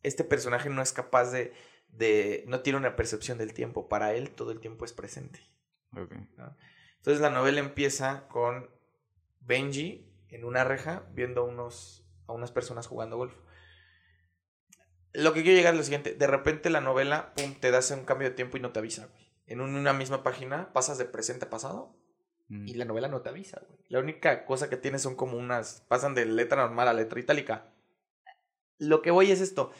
este 0.01 0.24
personaje 0.24 0.70
no 0.70 0.82
es 0.82 0.91
capaz 0.93 1.32
de, 1.32 1.53
de, 1.89 2.43
no 2.47 2.61
tiene 2.61 2.80
una 2.80 2.95
percepción 2.95 3.38
del 3.38 3.53
tiempo, 3.53 3.88
para 3.88 4.13
él 4.16 4.32
todo 4.32 4.51
el 4.51 4.59
tiempo 4.59 4.84
es 4.86 4.93
presente. 4.93 5.39
Entonces 6.97 7.22
la 7.22 7.30
novela 7.30 7.59
empieza 7.59 8.28
con 8.30 8.70
Benji 9.41 10.11
en 10.30 10.43
una 10.43 10.63
reja 10.63 11.07
viendo 11.13 11.41
a, 11.41 11.43
unos, 11.45 12.03
a 12.28 12.34
unas 12.34 12.51
personas 12.51 12.88
jugando 12.88 13.18
golf. 13.18 13.36
Lo 15.13 15.34
que 15.34 15.43
quiero 15.43 15.55
llegar 15.57 15.74
es 15.74 15.78
lo 15.78 15.84
siguiente. 15.84 16.13
De 16.13 16.28
repente 16.28 16.70
la 16.70 16.82
novela, 16.82 17.34
pum, 17.36 17.53
te 17.59 17.72
das 17.72 17.89
un 17.91 18.03
cambio 18.05 18.30
de 18.30 18.36
tiempo 18.36 18.57
y 18.57 18.59
no 18.59 18.72
te 18.74 18.80
avisa, 18.80 19.05
güey. 19.05 19.25
En 19.48 19.62
un- 19.62 19.76
una 19.76 19.93
misma 19.93 20.24
página 20.24 20.74
pasas 20.74 20.98
de 20.98 21.06
presente 21.06 21.46
a 21.46 21.50
pasado 21.50 21.96
Mm. 22.48 22.68
y 22.68 22.74
la 22.76 22.86
novela 22.86 23.08
no 23.08 23.22
te 23.22 23.30
avisa, 23.30 23.60
güey. 23.68 23.80
La 23.89 24.00
única 24.00 24.46
cosa 24.46 24.70
que 24.70 24.78
tiene 24.78 25.00
son 25.00 25.16
como 25.16 25.36
unas... 25.38 25.82
Pasan 25.88 26.14
de 26.14 26.26
letra 26.26 26.58
normal 26.62 26.88
a 26.88 26.93
letra 26.93 27.20
itálica. 27.20 27.74
Lo 28.78 29.02
que 29.02 29.10
voy 29.12 29.32
es 29.32 29.41
esto. 29.41 29.72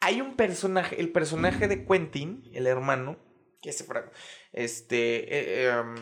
Hay 0.00 0.20
un 0.20 0.36
personaje, 0.36 1.00
el 1.00 1.10
personaje 1.10 1.66
de 1.68 1.86
Quentin, 1.86 2.42
el 2.52 2.66
hermano, 2.66 3.16
que 3.62 3.72
se 3.72 3.84
fra- 3.84 4.10
Este... 4.52 5.24
eh, 5.34 5.64
eh, 5.68 5.80
um, 5.80 5.94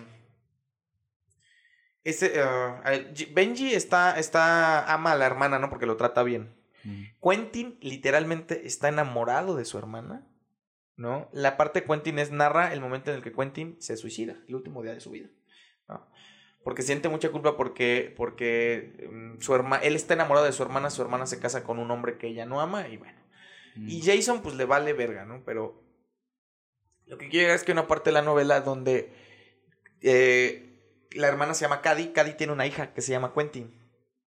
ese, 2.04 2.32
eh, 2.34 3.26
Benji 3.32 3.74
está, 3.74 4.18
está, 4.18 4.92
ama 4.92 5.12
a 5.12 5.16
la 5.16 5.26
hermana, 5.26 5.58
¿no? 5.58 5.70
Porque 5.70 5.86
lo 5.86 5.96
trata 5.96 6.22
bien. 6.22 6.54
Mm. 6.84 7.04
Quentin 7.22 7.78
literalmente 7.80 8.66
está 8.66 8.88
enamorado 8.88 9.56
de 9.56 9.64
su 9.64 9.76
hermana, 9.78 10.26
¿no? 10.96 11.28
La 11.32 11.56
parte 11.56 11.80
de 11.80 11.86
Quentin 11.86 12.18
es 12.18 12.30
narra 12.30 12.72
el 12.72 12.80
momento 12.80 13.10
en 13.10 13.16
el 13.16 13.22
que 13.22 13.32
Quentin 13.32 13.76
se 13.80 13.96
suicida, 13.96 14.36
el 14.48 14.54
último 14.54 14.82
día 14.82 14.94
de 14.94 15.00
su 15.00 15.10
vida, 15.10 15.28
¿no? 15.88 16.06
Porque 16.64 16.82
siente 16.82 17.08
mucha 17.08 17.30
culpa 17.30 17.56
porque, 17.56 18.12
porque 18.16 19.08
mm, 19.10 19.40
su 19.40 19.54
herma, 19.54 19.76
él 19.76 19.94
está 19.94 20.14
enamorado 20.14 20.46
de 20.46 20.52
su 20.52 20.62
hermana, 20.62 20.90
su 20.90 21.00
hermana 21.00 21.26
se 21.26 21.38
casa 21.38 21.62
con 21.62 21.78
un 21.78 21.90
hombre 21.90 22.18
que 22.18 22.26
ella 22.26 22.44
no 22.44 22.60
ama 22.60 22.88
y 22.88 22.96
bueno. 22.96 23.20
Mm. 23.76 23.88
Y 23.88 24.02
Jason 24.02 24.42
pues 24.42 24.56
le 24.56 24.64
vale 24.64 24.92
verga, 24.92 25.24
¿no? 25.24 25.44
Pero 25.44 25.80
Lo 27.04 27.18
que 27.18 27.28
quiero 27.28 27.44
llegar 27.44 27.56
es 27.56 27.62
que 27.62 27.70
una 27.72 27.86
parte 27.86 28.10
de 28.10 28.14
la 28.14 28.22
novela 28.22 28.62
donde 28.62 29.12
eh, 30.00 31.06
la 31.12 31.28
hermana 31.28 31.54
se 31.54 31.64
llama 31.64 31.82
Cady, 31.82 32.08
Cady 32.08 32.34
tiene 32.34 32.52
una 32.52 32.66
hija 32.66 32.92
que 32.94 33.00
se 33.00 33.12
llama 33.12 33.32
Quentin. 33.32 33.72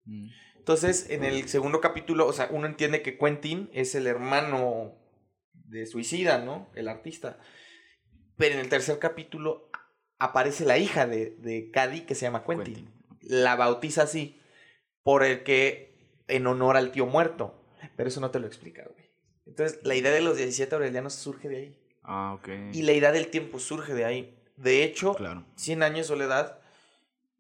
Mm. 0.06 0.30
Entonces, 0.58 1.10
en 1.10 1.24
el 1.24 1.50
segundo 1.50 1.82
capítulo, 1.82 2.28
o 2.28 2.34
sea, 2.34 2.48
uno 2.52 2.68
entiende 2.68 3.02
que 3.02 3.18
Quentin 3.18 3.72
es 3.74 3.96
el 3.96 4.06
hermano 4.06 4.99
de 5.70 5.86
Suicida, 5.86 6.40
¿no? 6.40 6.68
El 6.76 6.88
artista. 6.88 7.40
Pero 8.38 8.56
en 8.56 8.62
el 8.62 8.70
tercer 8.70 9.00
capítulo 9.00 9.70
aparece 10.18 10.66
la 10.66 10.78
hija 10.78 11.08
de, 11.08 11.32
de 11.40 11.72
Cady 11.72 12.02
que 12.02 12.16
se 12.16 12.24
llama 12.26 12.44
Quentin. 12.44 12.74
Quentin. 12.76 12.94
La 13.22 13.56
bautiza 13.56 14.04
así 14.04 14.40
por 15.04 15.24
el 15.24 15.44
que 15.44 15.98
en 16.28 16.48
honor 16.48 16.78
al 16.78 16.92
tío 16.92 17.06
muerto. 17.06 17.56
Pero 17.96 18.10
eso 18.10 18.22
no 18.22 18.32
te 18.32 18.40
lo 18.40 18.48
explica, 18.48 18.84
güey. 18.84 19.10
Entonces, 19.46 19.80
la 19.84 19.96
idea 19.96 20.12
de 20.12 20.22
los 20.22 20.38
17 20.38 20.74
aurelianos 20.76 21.14
surge 21.14 21.50
de 21.50 21.58
ahí. 21.58 21.80
Ah, 22.04 22.34
ok. 22.38 22.50
Y 22.74 22.84
la 22.84 22.94
idea 22.94 23.12
del 23.12 23.28
tiempo 23.28 23.60
surge 23.60 23.94
de 23.94 24.06
ahí. 24.06 24.36
De 24.58 24.84
hecho, 24.84 25.14
Claro. 25.16 25.46
100 25.56 25.84
años 25.84 25.98
de 26.00 26.04
soledad, 26.06 26.60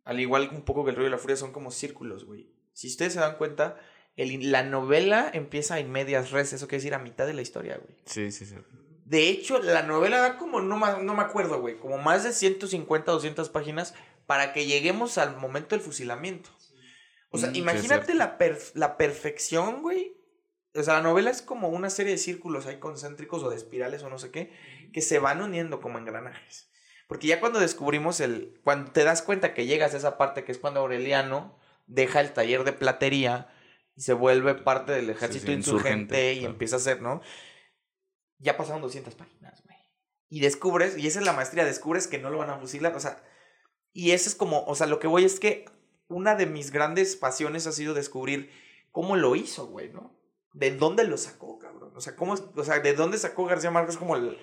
al 0.05 0.19
igual 0.19 0.49
un 0.51 0.63
poco 0.63 0.84
que 0.84 0.91
el 0.91 0.95
río 0.97 1.07
y 1.07 1.11
la 1.11 1.17
furia, 1.17 1.36
son 1.36 1.51
como 1.51 1.71
círculos, 1.71 2.25
güey. 2.25 2.49
Si 2.73 2.88
ustedes 2.88 3.13
se 3.13 3.19
dan 3.19 3.38
cuenta, 3.38 3.77
el- 4.16 4.51
la 4.51 4.64
novela 4.64 5.30
empieza 5.34 5.80
en 5.80 5.91
medias 5.91 6.32
res, 6.32 6.53
eso 6.53 6.68
quiere 6.68 6.80
decir 6.82 6.93
a 6.93 6.99
mitad 6.99 7.26
de 7.26 7.34
la 7.34 7.41
historia, 7.41 7.78
güey. 7.78 7.95
Sí, 8.05 8.32
sí, 8.32 8.45
sí. 8.45 8.55
De 9.05 9.30
hecho, 9.30 9.60
la 9.60 9.82
novela 9.84 10.20
da 10.20 10.38
como, 10.38 10.62
no, 10.62 10.78
no 11.01 11.14
me 11.16 11.22
acuerdo, 11.24 11.60
güey, 11.62 11.78
como 11.78 11.97
más 11.97 12.24
de 12.24 12.32
150, 12.34 13.12
200 13.12 13.49
páginas 13.49 13.95
para 14.28 14.53
que 14.53 14.66
lleguemos 14.68 15.18
al 15.18 15.36
momento 15.38 15.76
del 15.76 15.84
fusilamiento. 15.84 16.49
O 17.32 17.38
sea, 17.39 17.49
Mm, 17.51 17.55
imagínate 17.55 18.14
la, 18.14 18.38
perf- 18.38 18.72
la 18.76 18.97
perfección, 18.97 19.82
güey. 19.82 20.16
O 20.76 20.84
sea, 20.84 20.95
la 20.95 21.01
novela 21.01 21.32
es 21.32 21.41
como 21.41 21.70
una 21.70 21.89
serie 21.89 22.12
de 22.12 22.18
círculos 22.20 22.68
ahí 22.68 22.78
concéntricos 22.78 23.41
o 23.43 23.49
de 23.49 23.55
espirales 23.55 24.03
o 24.03 24.10
no 24.10 24.20
sé 24.20 24.30
qué, 24.30 24.51
que 24.93 25.01
se 25.01 25.18
van 25.18 25.41
uniendo 25.41 25.82
como 25.82 25.97
engranajes. 25.97 26.70
Porque 27.07 27.26
ya 27.26 27.39
cuando 27.39 27.60
descubrimos 27.60 28.20
el. 28.20 28.60
Cuando 28.64 28.91
te 28.91 29.03
das 29.03 29.24
cuenta 29.24 29.55
que 29.55 29.66
llegas 29.66 29.95
a 29.95 29.97
esa 29.97 30.18
parte 30.20 30.43
que 30.43 30.51
es 30.51 30.60
cuando 30.60 30.82
Aureliano 30.82 31.57
deja 31.88 32.22
el 32.22 32.34
taller 32.34 32.64
de 32.64 32.74
platería 32.74 33.47
y 34.00 34.02
se 34.02 34.14
vuelve 34.14 34.56
parte 34.56 34.93
del 34.93 35.10
ejército 35.10 35.47
sí, 35.47 35.52
insurgente, 35.52 35.91
insurgente, 36.16 36.34
y 36.34 36.38
claro. 36.39 36.54
empieza 36.54 36.76
a 36.76 36.80
hacer, 36.80 37.02
¿no? 37.02 37.22
Ya 38.38 38.56
pasaron 38.56 38.82
200 38.82 39.14
páginas, 39.16 39.62
güey. 39.66 39.76
Y 40.30 40.39
descubres, 40.39 40.97
y 40.97 41.06
esa 41.06 41.20
es 41.20 41.26
la 41.26 41.34
maestría, 41.34 41.66
descubres 41.66 42.08
que 42.08 42.18
no 42.18 42.30
lo 42.30 42.38
van 42.38 42.50
a 42.50 42.58
fusilar, 42.60 42.95
o 42.95 43.00
sea. 43.02 43.22
Y 43.91 44.12
eso 44.12 44.30
es 44.30 44.36
como, 44.36 44.64
o 44.66 44.76
sea, 44.76 44.88
lo 44.88 45.00
que 45.00 45.08
voy 45.08 45.26
es 45.26 45.39
que 45.41 45.66
una 46.08 46.36
de 46.36 46.45
mis 46.45 46.72
grandes 46.72 47.18
pasiones 47.18 47.68
ha 47.68 47.74
sido 47.74 47.93
descubrir 47.93 48.50
cómo 48.91 49.18
lo 49.18 49.36
hizo, 49.36 49.68
güey, 49.68 49.91
¿no? 49.91 50.18
¿De 50.54 50.72
dónde 50.72 51.04
lo 51.04 51.18
sacó, 51.18 51.60
cabrón? 51.60 51.91
O 51.95 52.00
sea, 52.00 52.16
¿cómo, 52.16 52.36
o 52.56 52.64
sea, 52.64 52.80
¿de 52.80 52.93
dónde 52.93 53.18
sacó 53.18 53.45
García 53.45 53.70
Márquez 53.72 53.97
como 53.97 54.16
el- 54.16 54.38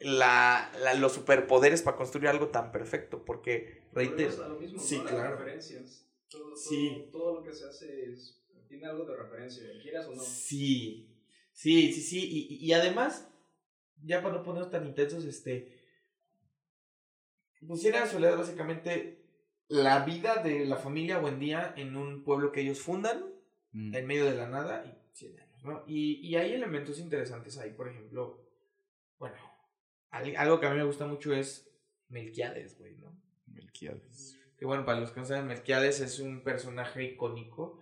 la, 0.00 0.70
la- 0.80 0.94
los 0.94 1.12
superpoderes 1.12 1.80
para 1.82 1.96
construir 1.96 2.28
algo 2.28 2.48
tan 2.48 2.70
perfecto? 2.72 3.24
Porque, 3.24 3.88
reitero, 3.92 4.58
sí, 4.78 5.00
claro. 5.00 5.36
referencias. 5.36 6.06
Todo, 6.28 6.42
todo- 6.42 6.56
Sí. 6.56 7.08
todo 7.10 7.34
lo 7.40 7.42
que 7.42 7.52
se 7.54 7.66
hace 7.66 8.10
es, 8.10 8.41
tiene 8.72 8.86
algo 8.86 9.04
de 9.04 9.14
referencia, 9.16 9.64
quieras 9.82 10.06
o 10.06 10.14
no. 10.14 10.22
Sí, 10.22 11.06
sí, 11.52 11.92
sí, 11.92 12.00
sí. 12.00 12.48
Y, 12.50 12.66
y- 12.66 12.72
además, 12.72 13.28
ya 14.02 14.22
para 14.22 14.36
no 14.36 14.42
ponernos 14.42 14.70
tan 14.70 14.86
intensos, 14.86 15.26
este. 15.26 15.78
Pusiera 17.66 18.02
a 18.02 18.06
Soledad 18.06 18.38
básicamente 18.38 19.22
la 19.68 20.04
vida 20.04 20.42
de 20.42 20.64
la 20.66 20.76
familia 20.76 21.18
Buendía 21.18 21.74
en 21.76 21.96
un 21.96 22.24
pueblo 22.24 22.50
que 22.50 22.62
ellos 22.62 22.80
fundan, 22.80 23.26
Mm. 23.74 23.94
en 23.94 24.06
medio 24.06 24.24
de 24.26 24.34
la 24.36 24.48
nada, 24.48 24.84
y 24.84 25.16
100 25.16 25.38
años, 25.40 25.64
¿no? 25.64 25.82
Y, 25.86 26.14
y 26.26 26.36
hay 26.36 26.52
elementos 26.52 26.98
interesantes 26.98 27.56
ahí, 27.58 27.70
por 27.72 27.88
ejemplo. 27.88 28.46
Bueno, 29.18 29.36
al- 30.10 30.36
algo 30.36 30.60
que 30.60 30.66
a 30.66 30.70
mí 30.70 30.76
me 30.76 30.84
gusta 30.84 31.06
mucho 31.06 31.32
es 31.34 31.70
Melquiades, 32.08 32.78
güey, 32.78 32.96
¿no? 32.96 33.18
Melquiades. 33.46 34.38
Que 34.58 34.66
bueno, 34.66 34.84
para 34.84 35.00
los 35.00 35.10
que 35.12 35.20
no 35.20 35.26
saben, 35.26 35.46
Melquiades 35.46 36.00
es 36.00 36.18
un 36.20 36.42
personaje 36.42 37.02
icónico 37.04 37.78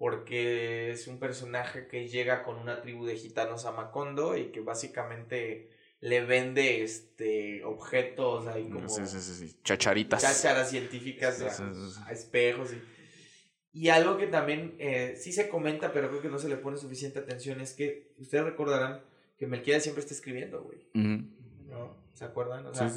porque 0.00 0.90
es 0.92 1.06
un 1.08 1.18
personaje 1.18 1.86
que 1.86 2.08
llega 2.08 2.42
con 2.42 2.56
una 2.56 2.80
tribu 2.80 3.04
de 3.04 3.16
gitanos 3.16 3.66
a 3.66 3.72
Macondo 3.72 4.34
y 4.34 4.46
que 4.46 4.60
básicamente 4.60 5.68
le 6.00 6.24
vende 6.24 6.82
este 6.82 7.62
objetos 7.64 8.46
ahí 8.46 8.66
como 8.70 8.88
Sí, 8.88 9.02
sí, 9.04 9.20
sí. 9.20 9.56
Chacharitas. 9.62 10.22
chácharas 10.22 10.70
científicas 10.70 11.42
a, 11.42 12.06
a 12.08 12.12
espejos 12.12 12.70
y, 12.72 13.78
y 13.78 13.88
algo 13.90 14.16
que 14.16 14.26
también 14.26 14.74
eh, 14.78 15.16
sí 15.20 15.32
se 15.34 15.50
comenta 15.50 15.92
pero 15.92 16.08
creo 16.08 16.22
que 16.22 16.28
no 16.30 16.38
se 16.38 16.48
le 16.48 16.56
pone 16.56 16.78
suficiente 16.78 17.18
atención 17.18 17.60
es 17.60 17.74
que 17.74 18.14
ustedes 18.16 18.44
recordarán 18.44 19.02
que 19.36 19.46
Melquiades 19.46 19.82
siempre 19.82 20.00
está 20.00 20.14
escribiendo, 20.14 20.62
güey, 20.62 20.78
Ujú. 20.94 21.26
¿no? 21.68 21.94
¿Se 22.14 22.24
acuerdan? 22.24 22.64
O 22.64 22.74
sea. 22.74 22.90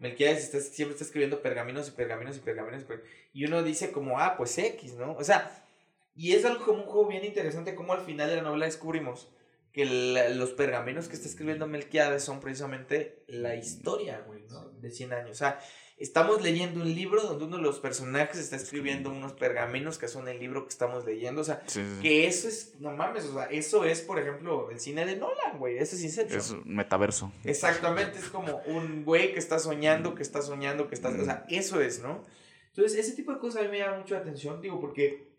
Melquiades 0.00 0.44
está- 0.44 0.60
siempre 0.60 0.92
está 0.92 1.04
escribiendo 1.06 1.40
pergaminos 1.40 1.88
y 1.88 1.92
pergaminos 1.92 2.36
y 2.36 2.40
pergaminos. 2.40 2.82
y 2.82 2.84
per- 2.84 3.04
Y 3.32 3.46
uno 3.46 3.62
dice 3.62 3.90
como, 3.90 4.20
ah, 4.20 4.36
pues 4.36 4.58
X, 4.58 4.92
¿no? 4.94 5.12
O 5.12 5.24
sea, 5.24 5.58
y 6.14 6.32
es 6.32 6.44
algo 6.44 6.64
como 6.64 6.82
un 6.82 6.88
juego 6.88 7.08
bien 7.08 7.24
interesante 7.24 7.74
como 7.74 7.92
al 7.92 8.02
final 8.02 8.28
de 8.28 8.36
la 8.36 8.42
novela 8.42 8.66
descubrimos 8.66 9.32
que 9.72 9.86
la- 9.86 10.28
los 10.28 10.50
pergaminos 10.50 11.08
que 11.08 11.14
está 11.14 11.26
escribiendo 11.28 11.66
Melquiades 11.66 12.22
son 12.22 12.40
precisamente 12.40 13.24
la 13.26 13.54
historia, 13.56 14.22
güey, 14.26 14.42
¿no? 14.50 14.68
De 14.68 14.90
100 14.90 15.14
años. 15.14 15.30
O 15.30 15.34
sea, 15.34 15.58
estamos 15.96 16.42
leyendo 16.42 16.82
un 16.82 16.94
libro 16.94 17.22
donde 17.22 17.44
uno 17.46 17.56
de 17.56 17.62
los 17.62 17.80
personajes 17.80 18.38
está 18.38 18.56
escribiendo 18.56 19.08
unos 19.10 19.32
pergaminos 19.32 19.96
que 19.96 20.08
son 20.08 20.28
el 20.28 20.38
libro 20.40 20.64
que 20.64 20.68
estamos 20.68 21.06
leyendo. 21.06 21.40
O 21.40 21.44
sea, 21.44 21.62
Sí, 21.66 21.80
sí, 21.82 22.02
que 22.02 22.26
eso 22.26 22.48
es, 22.48 22.74
no 22.80 22.90
mames, 22.94 23.24
o 23.24 23.32
sea, 23.32 23.44
eso 23.44 23.86
es, 23.86 24.02
por 24.02 24.18
ejemplo, 24.18 24.70
el 24.70 24.78
cine 24.78 25.06
de 25.06 25.16
Nolan, 25.16 25.58
güey. 25.58 25.78
Eso 25.78 25.96
es 25.96 26.02
Inception. 26.04 26.38
Es 26.38 26.50
un 26.50 26.64
metaverso. 26.66 27.32
Exactamente, 27.44 28.18
es 28.18 28.26
como 28.28 28.58
un 28.66 29.04
güey 29.06 29.32
que 29.32 29.38
está 29.38 29.58
soñando, 29.58 30.14
que 30.14 30.22
está 30.22 30.42
soñando, 30.42 30.86
que 30.86 30.94
está... 30.96 31.08
O 31.08 31.24
sea, 31.24 31.46
eso 31.48 31.80
es, 31.80 32.00
¿no? 32.02 32.22
Entonces, 32.74 32.98
ese 32.98 33.16
tipo 33.16 33.32
de 33.32 33.38
cosas 33.38 33.62
a 33.62 33.64
mí 33.64 33.70
me 33.70 33.78
llama 33.78 33.98
mucho 33.98 34.14
la 34.14 34.20
atención, 34.20 34.60
digo, 34.60 34.78
porque 34.80 35.31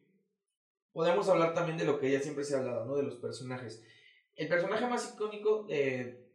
podemos 0.94 1.28
hablar 1.28 1.54
también 1.54 1.78
de 1.78 1.86
lo 1.86 2.00
que 2.00 2.12
ya 2.12 2.22
siempre 2.22 2.44
se 2.44 2.56
ha 2.56 2.60
hablado, 2.60 2.86
¿no? 2.86 2.96
De 2.96 3.04
los 3.04 3.16
personajes. 3.16 3.84
El 4.36 4.48
personaje 4.48 4.88
más 4.88 5.14
icónico, 5.14 5.68
eh, 5.70 6.30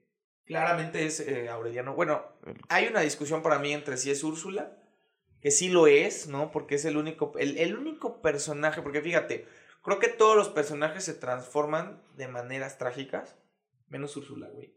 claramente 0.45 1.07
es 1.07 1.21
eh, 1.21 1.49
Aureliano. 1.49 1.95
Bueno, 1.95 2.25
hay 2.69 2.87
una 2.89 3.01
discusión 3.01 3.43
para 3.43 3.59
mí 3.59 3.73
entre 3.73 3.97
si 3.97 4.11
es 4.11 4.23
Úrsula, 4.23 4.77
que 5.41 5.51
sí 5.51 5.69
lo 5.69 5.87
es, 5.87 6.27
¿no? 6.29 6.51
Porque 6.51 6.75
es 6.75 6.85
el 6.85 6.97
único, 6.97 7.33
el, 7.39 7.57
el 7.59 7.77
único 7.77 8.21
personaje, 8.21 8.83
porque 8.83 9.01
fíjate, 9.01 9.47
creo 9.83 9.99
que 9.99 10.09
todos 10.09 10.37
los 10.37 10.49
personajes 10.49 11.05
se 11.05 11.15
transforman 11.15 12.03
de 12.17 12.29
maneras 12.29 12.79
trágicas, 12.79 13.37
menos 13.89 14.17
Úrsula, 14.17 14.49
güey. 14.49 14.75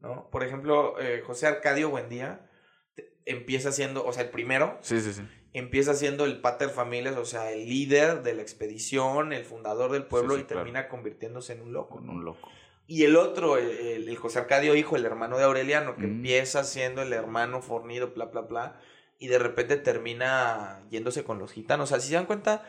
¿No? 0.00 0.30
Por 0.30 0.44
ejemplo, 0.44 1.00
eh, 1.00 1.22
José 1.26 1.48
Arcadio 1.48 1.90
Buendía 1.90 2.48
empieza 3.24 3.72
siendo, 3.72 4.06
o 4.06 4.12
sea, 4.12 4.22
el 4.22 4.30
primero, 4.30 4.78
Sí, 4.80 5.00
sí, 5.00 5.12
sí. 5.12 5.22
Empieza 5.52 5.94
siendo 5.94 6.24
el 6.24 6.40
pater 6.40 6.68
familias, 6.70 7.16
o 7.16 7.24
sea, 7.24 7.50
el 7.52 7.68
líder 7.68 8.22
de 8.22 8.34
la 8.34 8.42
expedición, 8.42 9.32
el 9.32 9.44
fundador 9.44 9.90
del 9.92 10.04
pueblo 10.06 10.34
Sí, 10.34 10.40
sí, 10.40 10.44
y 10.44 10.46
termina 10.46 10.88
convirtiéndose 10.88 11.52
en 11.54 11.62
un 11.62 11.72
loco. 11.72 12.00
¿no? 12.00 12.12
un 12.12 12.24
loco. 12.24 12.48
Y 12.86 13.04
el 13.04 13.16
otro, 13.16 13.58
el, 13.58 13.68
el- 13.70 14.08
el 14.08 14.16
José 14.16 14.38
Arcadio 14.38 14.74
hijo, 14.74 14.96
el 14.96 15.04
hermano 15.04 15.36
de 15.38 15.44
Aureliano, 15.44 15.96
que 15.96 16.06
Mm. 16.06 16.16
empieza 16.16 16.64
siendo 16.64 17.02
el 17.02 17.12
hermano 17.12 17.60
fornido, 17.60 18.12
bla, 18.14 18.26
bla, 18.26 18.40
bla, 18.42 18.80
y 19.18 19.26
de 19.28 19.38
repente 19.38 19.76
termina 19.76 20.82
yéndose 20.90 21.24
con 21.24 21.38
los 21.38 21.52
gitanos. 21.52 21.84
O 21.84 21.94
sea, 21.94 22.00
si 22.00 22.08
se 22.08 22.14
dan 22.14 22.26
cuenta 22.26 22.64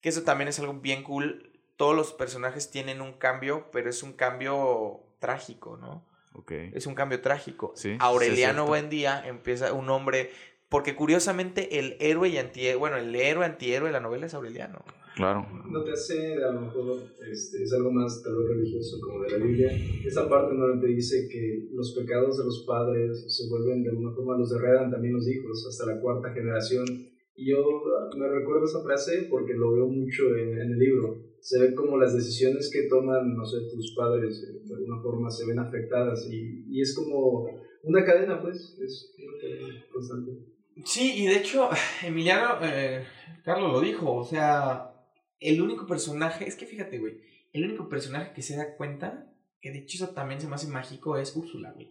que 0.00 0.08
eso 0.08 0.22
también 0.22 0.48
es 0.48 0.58
algo 0.60 0.74
bien 0.74 1.02
cool, 1.02 1.60
todos 1.76 1.94
los 1.96 2.12
personajes 2.12 2.70
tienen 2.70 3.00
un 3.00 3.14
cambio, 3.14 3.70
pero 3.72 3.90
es 3.90 4.02
un 4.02 4.12
cambio 4.12 5.00
trágico, 5.18 5.76
¿no? 5.76 6.06
Ok. 6.34 6.52
Es 6.74 6.86
un 6.86 6.94
cambio 6.94 7.20
trágico. 7.20 7.72
Sí, 7.74 7.96
Aureliano. 7.98 8.64
Buendía 8.66 9.26
empieza 9.26 9.72
un 9.72 9.90
hombre, 9.90 10.30
porque 10.70 10.94
curiosamente 10.94 11.80
el 11.80 11.96
héroe 11.98 12.28
y 12.28 12.38
antihéroe, 12.38 12.78
bueno, 12.78 12.96
el 12.96 13.14
héroe 13.14 13.44
antihéroe 13.44 13.88
de 13.88 13.92
la 13.92 14.00
novela 14.00 14.26
es 14.26 14.34
Aureliano. 14.34 14.78
Claro. 15.16 15.44
No 15.68 15.82
te 15.82 15.90
hace, 15.90 16.34
a 16.42 16.52
lo 16.52 16.60
mejor, 16.62 17.02
este, 17.28 17.64
es 17.64 17.72
algo 17.72 17.90
más 17.90 18.22
tal 18.22 18.36
vez 18.38 18.48
religioso 18.48 18.98
como 19.00 19.24
de 19.24 19.30
la 19.30 19.44
Biblia. 19.44 19.72
Esa 20.06 20.28
parte 20.28 20.54
donde 20.54 20.86
te 20.86 20.94
dice 20.94 21.28
que 21.28 21.68
los 21.72 21.92
pecados 21.98 22.38
de 22.38 22.44
los 22.44 22.64
padres 22.66 23.24
se 23.26 23.50
vuelven 23.50 23.82
de 23.82 23.90
alguna 23.90 24.14
forma, 24.14 24.38
los 24.38 24.52
heredan 24.52 24.92
también 24.92 25.14
los 25.14 25.28
hijos 25.28 25.66
hasta 25.68 25.92
la 25.92 26.00
cuarta 26.00 26.32
generación. 26.32 26.86
Y 27.34 27.50
yo 27.50 27.58
ah, 27.58 28.16
me 28.16 28.28
recuerdo 28.28 28.64
esa 28.64 28.82
frase 28.84 29.26
porque 29.28 29.54
lo 29.54 29.72
veo 29.72 29.88
mucho 29.88 30.36
en, 30.36 30.56
en 30.60 30.70
el 30.72 30.78
libro. 30.78 31.16
Se 31.40 31.58
ve 31.58 31.74
como 31.74 31.98
las 31.98 32.14
decisiones 32.14 32.70
que 32.72 32.86
toman, 32.88 33.34
no 33.34 33.44
sé, 33.44 33.58
tus 33.74 33.94
padres 33.96 34.46
eh, 34.48 34.60
de 34.64 34.74
alguna 34.74 35.02
forma 35.02 35.30
se 35.30 35.46
ven 35.46 35.58
afectadas 35.58 36.28
y, 36.30 36.64
y 36.68 36.80
es 36.80 36.94
como 36.94 37.48
una 37.82 38.04
cadena, 38.04 38.40
pues, 38.40 38.78
es 38.80 39.14
una 39.18 39.40
cadena 39.40 39.84
constante. 39.92 40.59
Sí, 40.84 41.22
y 41.22 41.26
de 41.26 41.36
hecho, 41.36 41.70
Emiliano, 42.02 42.58
eh, 42.62 43.06
Carlos 43.44 43.72
lo 43.72 43.80
dijo, 43.80 44.12
o 44.14 44.24
sea, 44.24 44.92
el 45.38 45.60
único 45.60 45.86
personaje, 45.86 46.46
es 46.46 46.56
que 46.56 46.66
fíjate, 46.66 46.98
güey, 46.98 47.20
el 47.52 47.64
único 47.64 47.88
personaje 47.88 48.32
que 48.32 48.42
se 48.42 48.56
da 48.56 48.76
cuenta, 48.76 49.32
que 49.60 49.70
de 49.70 49.78
hecho 49.80 50.04
eso 50.04 50.14
también 50.14 50.40
se 50.40 50.48
me 50.48 50.54
hace 50.54 50.68
mágico, 50.68 51.16
es 51.16 51.34
Úrsula, 51.34 51.72
güey. 51.72 51.90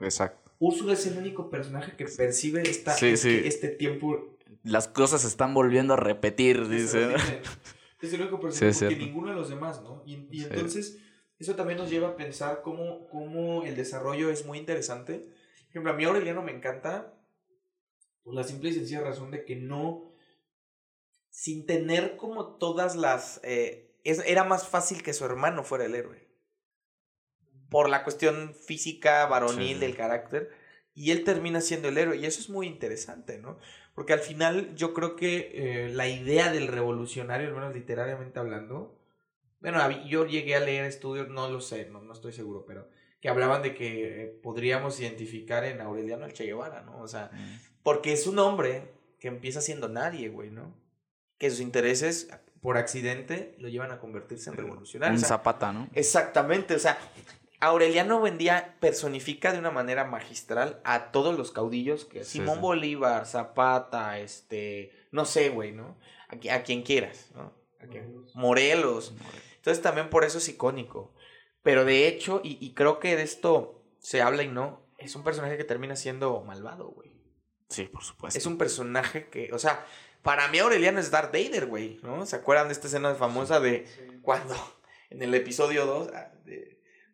Exacto. 0.00 0.52
Úrsula 0.58 0.94
es 0.94 1.06
el 1.06 1.18
único 1.18 1.50
personaje 1.50 1.96
que 1.96 2.06
percibe 2.06 2.62
esta, 2.62 2.92
Sí, 2.92 3.08
este, 3.08 3.40
sí. 3.40 3.48
este 3.48 3.68
tiempo. 3.68 4.36
Las 4.62 4.88
cosas 4.88 5.22
se 5.22 5.28
están 5.28 5.54
volviendo 5.54 5.94
a 5.94 5.96
repetir, 5.96 6.68
dice. 6.68 7.14
Es 8.00 8.12
el 8.12 8.20
único 8.20 8.38
personaje 8.38 8.74
cierto. 8.74 8.98
ninguno 8.98 9.30
de 9.30 9.34
los 9.36 9.48
demás, 9.48 9.80
¿no? 9.82 10.02
Y, 10.04 10.42
entonces, 10.42 10.98
eso 11.38 11.54
también 11.54 11.78
nos 11.78 11.88
lleva 11.88 12.08
a 12.08 12.16
pensar 12.16 12.60
cómo, 12.62 13.08
cómo 13.08 13.64
el 13.64 13.76
desarrollo 13.76 14.28
es 14.28 14.44
muy 14.44 14.58
interesante. 14.58 15.20
Por 15.20 15.68
ejemplo, 15.70 15.90
a 15.90 15.94
mí 15.94 16.04
Aureliano 16.04 16.42
me 16.42 16.52
encanta 16.52 17.13
por 18.24 18.34
la 18.34 18.42
simple 18.42 18.70
y 18.70 18.72
sencilla 18.72 19.02
razón 19.02 19.30
de 19.30 19.44
que 19.44 19.54
no, 19.54 20.12
sin 21.30 21.66
tener 21.66 22.16
como 22.16 22.56
todas 22.56 22.96
las... 22.96 23.40
Eh, 23.44 23.92
era 24.02 24.44
más 24.44 24.66
fácil 24.66 25.02
que 25.02 25.12
su 25.12 25.24
hermano 25.24 25.62
fuera 25.62 25.84
el 25.84 25.94
héroe. 25.94 26.28
Por 27.70 27.88
la 27.88 28.02
cuestión 28.02 28.54
física, 28.54 29.26
varonil 29.26 29.80
del 29.80 29.96
carácter. 29.96 30.50
Y 30.94 31.10
él 31.10 31.24
termina 31.24 31.60
siendo 31.60 31.88
el 31.88 31.98
héroe. 31.98 32.16
Y 32.16 32.26
eso 32.26 32.40
es 32.40 32.50
muy 32.50 32.66
interesante, 32.66 33.38
¿no? 33.38 33.58
Porque 33.94 34.12
al 34.12 34.20
final 34.20 34.74
yo 34.74 34.92
creo 34.92 35.16
que 35.16 35.52
eh, 35.54 35.88
la 35.88 36.08
idea 36.08 36.52
del 36.52 36.68
revolucionario, 36.68 37.48
al 37.48 37.54
menos 37.54 37.74
literariamente 37.74 38.38
hablando, 38.38 38.98
bueno, 39.60 39.90
yo 40.06 40.26
llegué 40.26 40.56
a 40.56 40.60
leer 40.60 40.84
estudios, 40.84 41.28
no 41.28 41.48
lo 41.48 41.60
sé, 41.60 41.86
no, 41.86 42.02
no 42.02 42.12
estoy 42.12 42.32
seguro, 42.32 42.64
pero 42.66 42.88
que 43.20 43.28
hablaban 43.28 43.62
de 43.62 43.74
que 43.74 44.24
eh, 44.24 44.26
podríamos 44.26 45.00
identificar 45.00 45.64
en 45.64 45.80
Aureliano 45.80 46.26
al 46.26 46.32
Che 46.32 46.44
Guevara, 46.44 46.82
¿no? 46.82 47.00
O 47.00 47.08
sea. 47.08 47.30
Porque 47.84 48.12
es 48.12 48.26
un 48.26 48.40
hombre 48.40 48.90
que 49.20 49.28
empieza 49.28 49.60
siendo 49.60 49.88
nadie, 49.88 50.28
güey, 50.28 50.50
¿no? 50.50 50.74
Que 51.38 51.50
sus 51.50 51.60
intereses 51.60 52.28
por 52.60 52.76
accidente 52.76 53.54
lo 53.58 53.68
llevan 53.68 53.92
a 53.92 54.00
convertirse 54.00 54.50
en 54.50 54.56
revolucionario. 54.56 55.16
Un 55.16 55.24
zapata, 55.24 55.72
¿no? 55.72 55.88
Exactamente, 55.94 56.74
o 56.74 56.78
sea, 56.80 56.98
Aureliano 57.60 58.18
Buendía 58.18 58.76
personifica 58.80 59.52
de 59.52 59.58
una 59.58 59.70
manera 59.70 60.04
magistral 60.04 60.80
a 60.84 61.12
todos 61.12 61.36
los 61.36 61.50
caudillos 61.50 62.04
que 62.04 62.24
Simón 62.24 62.60
Bolívar, 62.60 63.26
Zapata, 63.26 64.18
este, 64.18 64.92
no 65.12 65.24
sé, 65.24 65.50
güey, 65.50 65.72
¿no? 65.72 65.96
A, 66.28 66.62
quien 66.62 66.82
quieras, 66.82 67.30
¿no? 67.34 67.52
Morelos. 68.34 69.14
Entonces 69.56 69.82
también 69.82 70.10
por 70.10 70.24
eso 70.24 70.38
es 70.38 70.48
icónico. 70.48 71.14
Pero 71.62 71.84
de 71.84 72.08
hecho, 72.08 72.40
y, 72.44 72.74
creo 72.74 72.98
que 72.98 73.16
de 73.16 73.22
esto 73.22 73.82
se 73.98 74.20
habla 74.20 74.42
y 74.42 74.48
no, 74.48 74.86
es 74.98 75.16
un 75.16 75.24
personaje 75.24 75.56
que 75.56 75.64
termina 75.64 75.96
siendo 75.96 76.42
malvado, 76.42 76.88
güey. 76.88 77.13
Sí, 77.74 77.84
por 77.84 78.02
supuesto. 78.02 78.38
Es 78.38 78.46
un 78.46 78.58
personaje 78.58 79.28
que, 79.28 79.52
o 79.52 79.58
sea, 79.58 79.84
para 80.22 80.48
mí 80.48 80.58
Aureliano 80.58 81.00
es 81.00 81.10
Darth 81.10 81.32
Vader, 81.32 81.66
güey, 81.66 81.98
¿no? 82.02 82.24
¿Se 82.26 82.36
acuerdan 82.36 82.68
de 82.68 82.74
esta 82.74 82.86
escena 82.86 83.14
famosa 83.14 83.60
de 83.60 83.86
cuando, 84.22 84.54
en 85.10 85.22
el 85.22 85.34
episodio 85.34 85.86
2, 85.86 86.10
ah, 86.14 86.32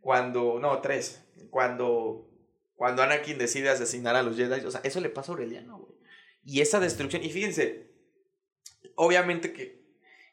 cuando, 0.00 0.58
no, 0.60 0.80
3, 0.80 1.24
cuando, 1.50 2.28
cuando 2.74 3.02
Anakin 3.02 3.38
decide 3.38 3.70
asesinar 3.70 4.16
a 4.16 4.22
los 4.22 4.36
Jedi, 4.36 4.64
o 4.64 4.70
sea, 4.70 4.80
eso 4.84 5.00
le 5.00 5.10
pasa 5.10 5.32
a 5.32 5.34
Aureliano, 5.34 5.78
güey. 5.78 5.94
Y 6.44 6.60
esa 6.60 6.80
destrucción, 6.80 7.22
y 7.22 7.30
fíjense, 7.30 7.90
obviamente 8.96 9.52
que 9.52 9.80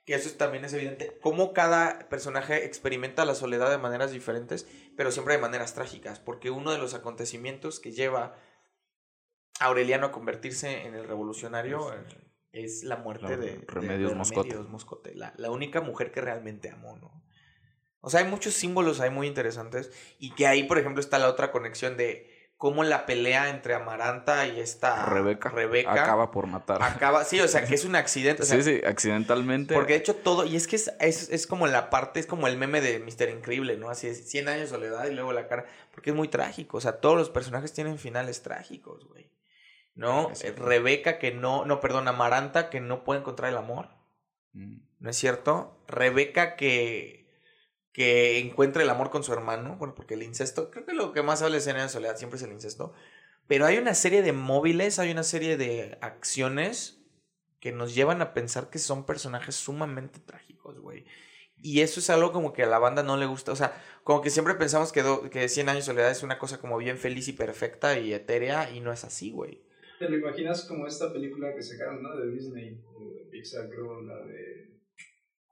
que 0.07 0.15
eso 0.15 0.29
también 0.37 0.63
es 0.63 0.71
evidente, 0.71 1.17
cómo 1.19 1.51
cada 1.51 2.07
personaje 2.07 2.63
experimenta 2.63 3.25
la 3.25 3.35
soledad 3.35 3.69
de 3.69 3.77
maneras 3.77 4.09
diferentes, 4.09 4.65
pero 4.95 5.11
siempre 5.11 5.33
de 5.33 5.41
maneras 5.41 5.73
trágicas, 5.73 6.21
porque 6.21 6.49
uno 6.49 6.71
de 6.71 6.77
los 6.77 6.93
acontecimientos 6.93 7.81
que 7.81 7.91
lleva 7.91 8.39
Aureliano 9.59 10.07
a 10.07 10.11
convertirse 10.11 10.85
en 10.85 10.95
el 10.95 11.07
revolucionario 11.07 11.93
es 12.51 12.83
la 12.83 12.97
muerte 12.97 13.37
de, 13.37 13.63
Remedios, 13.67 14.15
Moscote, 14.15 15.13
la, 15.15 15.33
la, 15.37 15.51
única 15.51 15.81
mujer 15.81 16.11
que 16.11 16.21
realmente 16.21 16.69
amó, 16.69 16.97
¿no? 16.97 17.23
O 18.01 18.09
sea, 18.09 18.21
hay 18.21 18.27
muchos 18.27 18.53
símbolos 18.53 18.99
ahí 18.99 19.09
muy 19.09 19.27
interesantes 19.27 19.91
y 20.19 20.31
que 20.31 20.47
ahí, 20.47 20.63
por 20.63 20.77
ejemplo, 20.77 21.01
está 21.01 21.19
la 21.19 21.27
otra 21.27 21.51
conexión 21.51 21.97
de 21.97 22.37
cómo 22.57 22.83
la 22.83 23.05
pelea 23.05 23.49
entre 23.49 23.75
Amaranta 23.75 24.47
y 24.47 24.59
esta 24.59 25.05
Rebeca, 25.05 25.49
Rebeca 25.49 25.91
acaba 25.91 26.31
por 26.31 26.47
matar. 26.47 26.81
Acaba, 26.81 27.23
sí, 27.23 27.39
o 27.39 27.47
sea, 27.47 27.65
que 27.65 27.75
es 27.75 27.85
un 27.85 27.95
accidente. 27.97 28.43
sí, 28.43 28.61
sí, 28.63 28.81
accidentalmente. 28.85 29.73
Porque 29.75 29.93
de 29.93 29.99
hecho 29.99 30.15
todo, 30.15 30.45
y 30.45 30.55
es 30.55 30.67
que 30.67 30.75
es, 30.75 30.91
es, 30.99 31.29
es, 31.29 31.47
como 31.47 31.67
la 31.67 31.89
parte, 31.89 32.19
es 32.19 32.25
como 32.25 32.47
el 32.47 32.57
meme 32.57 32.81
de 32.81 32.99
Mister 32.99 33.29
Increíble, 33.29 33.77
¿no? 33.77 33.89
Así 33.89 34.07
es, 34.07 34.29
100 34.29 34.47
años 34.47 34.61
de 34.61 34.67
soledad 34.67 35.07
y 35.07 35.13
luego 35.13 35.33
la 35.33 35.47
cara, 35.47 35.65
porque 35.91 36.09
es 36.09 36.15
muy 36.15 36.27
trágico, 36.27 36.77
o 36.77 36.81
sea, 36.81 36.99
todos 36.99 37.17
los 37.17 37.29
personajes 37.29 37.73
tienen 37.73 37.99
finales 37.99 38.41
trágicos, 38.41 39.05
güey. 39.07 39.29
¿No? 39.97 40.31
Eh, 40.41 40.53
Rebeca 40.55 41.19
que 41.19 41.31
no, 41.31 41.65
no, 41.65 41.81
perdón, 41.81 42.07
Amaranta 42.07 42.69
que 42.69 42.79
no 42.79 43.03
puede 43.03 43.19
encontrar 43.19 43.51
el 43.51 43.57
amor. 43.57 43.89
Mm. 44.53 44.77
¿No 44.99 45.09
es 45.09 45.17
cierto? 45.17 45.77
Rebeca 45.87 46.55
que 46.55 47.17
que 47.97 48.37
encuentre 48.37 48.83
el 48.83 48.91
amor 48.91 49.09
con 49.09 49.23
su 49.23 49.33
hermano, 49.33 49.75
bueno, 49.77 49.95
porque 49.95 50.13
el 50.13 50.21
incesto, 50.21 50.69
creo 50.69 50.85
que 50.85 50.93
lo 50.93 51.13
que 51.13 51.23
más 51.23 51.41
habla 51.41 51.53
de 51.53 51.61
escena 51.61 51.81
de 51.81 51.89
soledad 51.89 52.15
siempre 52.15 52.37
es 52.37 52.43
el 52.43 52.51
incesto, 52.51 52.93
pero 53.47 53.65
hay 53.65 53.79
una 53.79 53.95
serie 53.95 54.21
de 54.21 54.33
móviles, 54.33 54.99
hay 54.99 55.09
una 55.09 55.23
serie 55.23 55.57
de 55.57 55.97
acciones 56.01 57.01
que 57.59 57.71
nos 57.71 57.95
llevan 57.95 58.21
a 58.21 58.35
pensar 58.35 58.69
que 58.69 58.77
son 58.77 59.07
personajes 59.07 59.55
sumamente 59.55 60.19
trágicos, 60.19 60.79
güey. 60.79 61.07
Y 61.57 61.81
eso 61.81 61.99
es 61.99 62.11
algo 62.11 62.31
como 62.31 62.53
que 62.53 62.61
a 62.61 62.67
la 62.67 62.77
banda 62.77 63.01
no 63.01 63.17
le 63.17 63.25
gusta, 63.25 63.51
o 63.51 63.55
sea, 63.55 63.83
como 64.03 64.21
que 64.21 64.29
siempre 64.29 64.53
pensamos 64.53 64.91
que, 64.91 65.03
que 65.31 65.49
100 65.49 65.69
años 65.69 65.87
de 65.87 65.91
soledad 65.93 66.11
es 66.11 66.21
una 66.21 66.37
cosa 66.37 66.59
como 66.59 66.77
bien 66.77 66.99
feliz 66.99 67.27
y 67.29 67.33
perfecta 67.33 67.97
y 67.97 68.13
etérea, 68.13 68.69
y 68.69 68.79
no 68.79 68.93
es 68.93 69.05
así, 69.05 69.31
güey. 69.31 69.63
¿Te 69.97 70.07
lo 70.07 70.15
imaginas 70.15 70.65
como 70.65 70.85
esta 70.85 71.11
película 71.11 71.55
que 71.55 71.63
sacaron, 71.63 72.03
¿no? 72.03 72.15
De 72.15 72.29
Disney, 72.29 72.79
o 72.93 73.13
de 73.13 73.21
Pixar, 73.31 73.67
creo, 73.67 74.01
la 74.01 74.23
de 74.25 74.76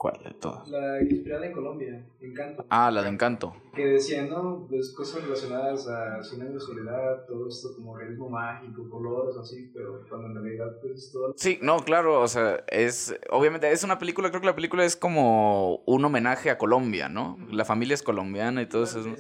¿Cuál 0.06 0.22
de 0.24 0.36
todas? 0.36 0.70
La 1.00 1.02
inspirada 1.10 1.48
en 1.48 1.52
Colombia, 1.52 2.08
Encanto. 2.22 2.64
Ah, 2.70 2.92
la 2.92 3.02
de 3.02 3.10
Encanto. 3.10 3.56
Que 3.74 3.88
decían, 3.88 4.30
¿no? 4.30 4.68
Pues 4.70 4.94
cosas 4.94 5.20
relacionadas 5.20 5.88
a 5.88 6.30
Cien 6.30 6.52
de 6.52 6.60
soledad, 6.60 7.26
todo 7.28 7.50
esto 7.50 7.74
como 7.74 7.98
realismo 7.98 8.30
mágico, 8.30 8.88
colores, 8.88 9.36
así, 9.36 9.68
pero 9.74 10.06
cuando 10.08 10.28
en 10.30 10.36
realidad 10.36 10.68
pues 10.80 11.10
todo... 11.12 11.34
Sí, 11.36 11.58
no, 11.64 11.80
claro, 11.80 12.22
o 12.22 12.28
sea, 12.28 12.64
es, 12.68 13.16
obviamente, 13.32 13.72
es 13.72 13.84
una 13.84 13.98
película, 13.98 14.30
creo 14.30 14.42
que 14.42 14.48
la 14.48 14.56
película 14.56 14.86
es 14.86 14.96
como 14.96 15.78
un 15.88 16.06
homenaje 16.06 16.52
a 16.52 16.60
Colombia, 16.60 17.10
¿no? 17.10 17.40
La 17.50 17.66
familia 17.66 17.96
es 17.96 18.04
colombiana 18.04 18.62
y 18.62 18.68
todo 18.68 18.84
eso. 18.84 19.20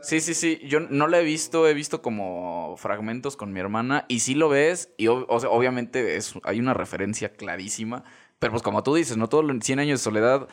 Sí, 0.00 0.20
sí, 0.20 0.34
sí, 0.34 0.60
yo 0.64 0.80
no 0.80 1.08
la 1.08 1.20
he 1.20 1.24
visto, 1.24 1.66
he 1.68 1.74
visto 1.74 2.02
como 2.02 2.76
fragmentos 2.76 3.36
con 3.36 3.52
mi 3.52 3.60
hermana 3.60 4.04
y 4.08 4.20
sí 4.20 4.34
lo 4.34 4.48
ves 4.50 4.90
y 4.98 5.08
o 5.08 5.40
sea, 5.40 5.50
obviamente 5.50 6.16
es, 6.16 6.34
hay 6.44 6.60
una 6.60 6.74
referencia 6.74 7.32
clarísima 7.32 8.04
pero 8.44 8.52
pues 8.52 8.62
como 8.62 8.82
tú 8.82 8.94
dices, 8.94 9.16
¿no? 9.16 9.26
Todo 9.26 9.42
los 9.42 9.56
100 9.64 9.78
años 9.78 10.00
de 10.00 10.04
soledad 10.04 10.48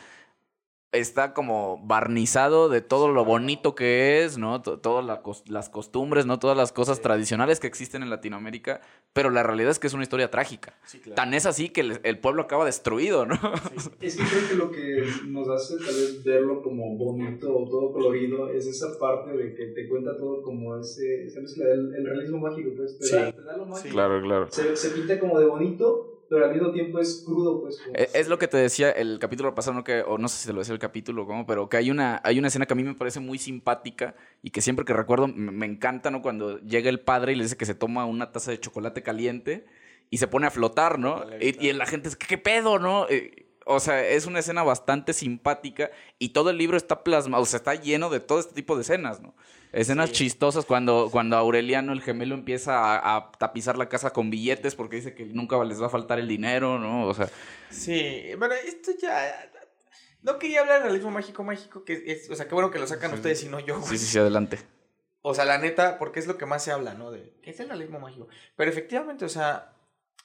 está 0.92 1.34
como 1.34 1.78
barnizado 1.84 2.70
de 2.70 2.80
todo 2.80 3.08
lo 3.08 3.22
bonito 3.22 3.74
que 3.74 4.24
es, 4.24 4.38
¿no? 4.38 4.62
Todas 4.62 5.04
las 5.46 5.68
costumbres, 5.68 6.24
¿no? 6.24 6.38
Todas 6.38 6.56
las 6.56 6.72
cosas 6.72 7.02
tradicionales 7.02 7.60
que 7.60 7.66
existen 7.66 8.02
en 8.02 8.08
Latinoamérica, 8.08 8.80
pero 9.12 9.28
la 9.28 9.42
realidad 9.42 9.70
es 9.70 9.78
que 9.78 9.88
es 9.88 9.92
una 9.92 10.04
historia 10.04 10.30
trágica. 10.30 10.72
Tan 11.14 11.34
es 11.34 11.44
así 11.44 11.68
que 11.68 11.82
el, 12.02 12.18
pueblo 12.20 12.44
acaba 12.44 12.64
destruido, 12.64 13.26
¿no? 13.26 13.34
Es 14.00 14.16
que 14.16 14.24
creo 14.24 14.48
que 14.48 14.54
lo 14.54 14.70
que 14.70 15.04
nos 15.26 15.46
hace 15.50 15.76
tal 15.76 15.94
vez 15.94 16.24
verlo 16.24 16.62
como 16.62 16.96
bonito 16.96 17.54
o 17.54 17.68
todo 17.68 17.92
colorido 17.92 18.48
es 18.48 18.66
esa 18.66 18.98
parte 18.98 19.36
de 19.36 19.54
que 19.54 19.66
te 19.66 19.86
cuenta 19.86 20.16
todo 20.16 20.40
como 20.40 20.78
ese, 20.78 21.26
esa 21.26 21.42
mezcla 21.42 21.66
del 21.66 22.06
realismo 22.06 22.38
mágico, 22.38 22.70
pues 22.74 22.98
te, 22.98 23.14
da, 23.14 23.32
te 23.32 23.42
da, 23.42 23.58
lo 23.58 23.66
mágico. 23.66 23.92
Claro, 23.92 24.22
claro. 24.22 24.46
Se, 24.50 24.74
se 24.76 24.88
pinta 24.92 25.20
como 25.20 25.38
de 25.38 25.44
bonito, 25.44 26.11
pero 26.32 26.46
al 26.46 26.52
mismo 26.52 26.72
tiempo 26.72 26.98
es 26.98 27.22
crudo, 27.26 27.60
pues. 27.60 27.78
E, 27.92 28.08
es, 28.14 28.28
lo 28.28 28.38
que 28.38 28.48
te 28.48 28.56
decía 28.56 28.90
el 28.90 29.18
capítulo 29.18 29.54
pasado, 29.54 29.74
¿no? 29.74 29.84
que, 29.84 30.00
o 30.00 30.16
no 30.16 30.28
sé 30.28 30.38
si 30.38 30.46
te 30.46 30.54
lo 30.54 30.60
decía 30.60 30.72
el 30.72 30.80
capítulo, 30.80 31.26
¿cómo? 31.26 31.46
pero 31.46 31.68
que 31.68 31.76
hay 31.76 31.90
una, 31.90 32.22
hay 32.24 32.38
una 32.38 32.48
escena 32.48 32.64
que 32.64 32.72
a 32.72 32.76
mí 32.76 32.82
me 32.82 32.94
parece 32.94 33.20
muy 33.20 33.38
simpática 33.38 34.14
y 34.42 34.50
que 34.50 34.62
siempre 34.62 34.86
que 34.86 34.94
recuerdo 34.94 35.28
me, 35.28 35.66
encanta, 35.66 36.10
¿no? 36.10 36.22
Cuando 36.22 36.58
llega 36.60 36.88
el 36.88 37.00
padre 37.00 37.32
y 37.32 37.36
le 37.36 37.42
dice 37.42 37.58
que 37.58 37.66
se 37.66 37.74
toma 37.74 38.06
una 38.06 38.32
taza 38.32 38.50
de 38.50 38.58
chocolate 38.58 39.02
caliente 39.02 39.66
y 40.08 40.16
se 40.16 40.26
pone 40.26 40.46
a 40.46 40.50
flotar, 40.50 40.98
¿no? 40.98 41.22
Y, 41.38 41.68
y, 41.68 41.72
la 41.74 41.84
gente 41.84 42.08
es, 42.08 42.16
¿qué 42.16 42.38
pedo, 42.38 42.78
no? 42.78 43.06
Eh, 43.10 43.46
o 43.66 43.78
sea, 43.78 44.02
es 44.02 44.24
una 44.24 44.38
escena 44.38 44.62
bastante 44.62 45.12
simpática 45.12 45.90
y 46.18 46.30
todo 46.30 46.48
el 46.48 46.56
libro 46.56 46.78
está 46.78 47.04
plasmado, 47.04 47.42
o 47.42 47.46
sea, 47.46 47.58
está 47.58 47.74
lleno 47.74 48.08
de 48.08 48.20
todo 48.20 48.40
este 48.40 48.54
tipo 48.54 48.74
de 48.76 48.82
escenas, 48.82 49.20
¿no? 49.20 49.34
Escenas 49.72 50.12
chistosas 50.12 50.66
cuando, 50.66 51.08
cuando 51.10 51.36
Aureliano, 51.36 51.94
el 51.94 52.02
gemelo, 52.02 52.34
empieza 52.34 53.16
a, 53.16 53.32
tapizar 53.32 53.78
la 53.78 53.88
casa 53.88 54.10
con 54.10 54.28
billetes 54.28 54.74
porque 54.74 54.96
dice 54.96 55.14
que 55.14 55.24
nunca 55.24 55.62
les 55.64 55.80
va 55.80 55.86
a 55.86 55.90
faltar 55.90 56.18
el 56.18 56.28
dinero, 56.28 56.78
¿no? 56.78 57.06
O 57.06 57.14
sea. 57.14 57.30
Sí, 57.70 58.22
bueno, 58.38 58.54
esto 58.54 58.90
ya. 59.00 59.50
No 60.20 60.38
quería 60.38 60.60
hablar 60.60 60.74
del 60.76 60.84
realismo 60.84 61.10
mágico, 61.10 61.42
mágico, 61.42 61.84
que 61.84 62.02
es, 62.06 62.28
o 62.28 62.36
sea, 62.36 62.46
qué 62.46 62.54
bueno 62.54 62.70
que 62.70 62.78
lo 62.78 62.86
sacan 62.86 63.14
ustedes 63.14 63.42
y 63.44 63.48
no 63.48 63.60
yo. 63.60 63.80
Sí, 63.82 63.96
sí, 63.96 64.04
sí, 64.04 64.18
adelante. 64.18 64.58
O 65.22 65.34
sea, 65.34 65.46
la 65.46 65.56
neta, 65.56 65.98
porque 65.98 66.20
es 66.20 66.26
lo 66.26 66.36
que 66.36 66.46
más 66.46 66.62
se 66.62 66.70
habla, 66.70 66.92
¿no? 66.92 67.10
De 67.10 67.32
qué 67.42 67.50
es 67.50 67.60
el 67.60 67.68
realismo 67.68 67.98
mágico. 67.98 68.28
Pero 68.56 68.70
efectivamente, 68.70 69.24
o 69.24 69.30
sea, 69.30 69.74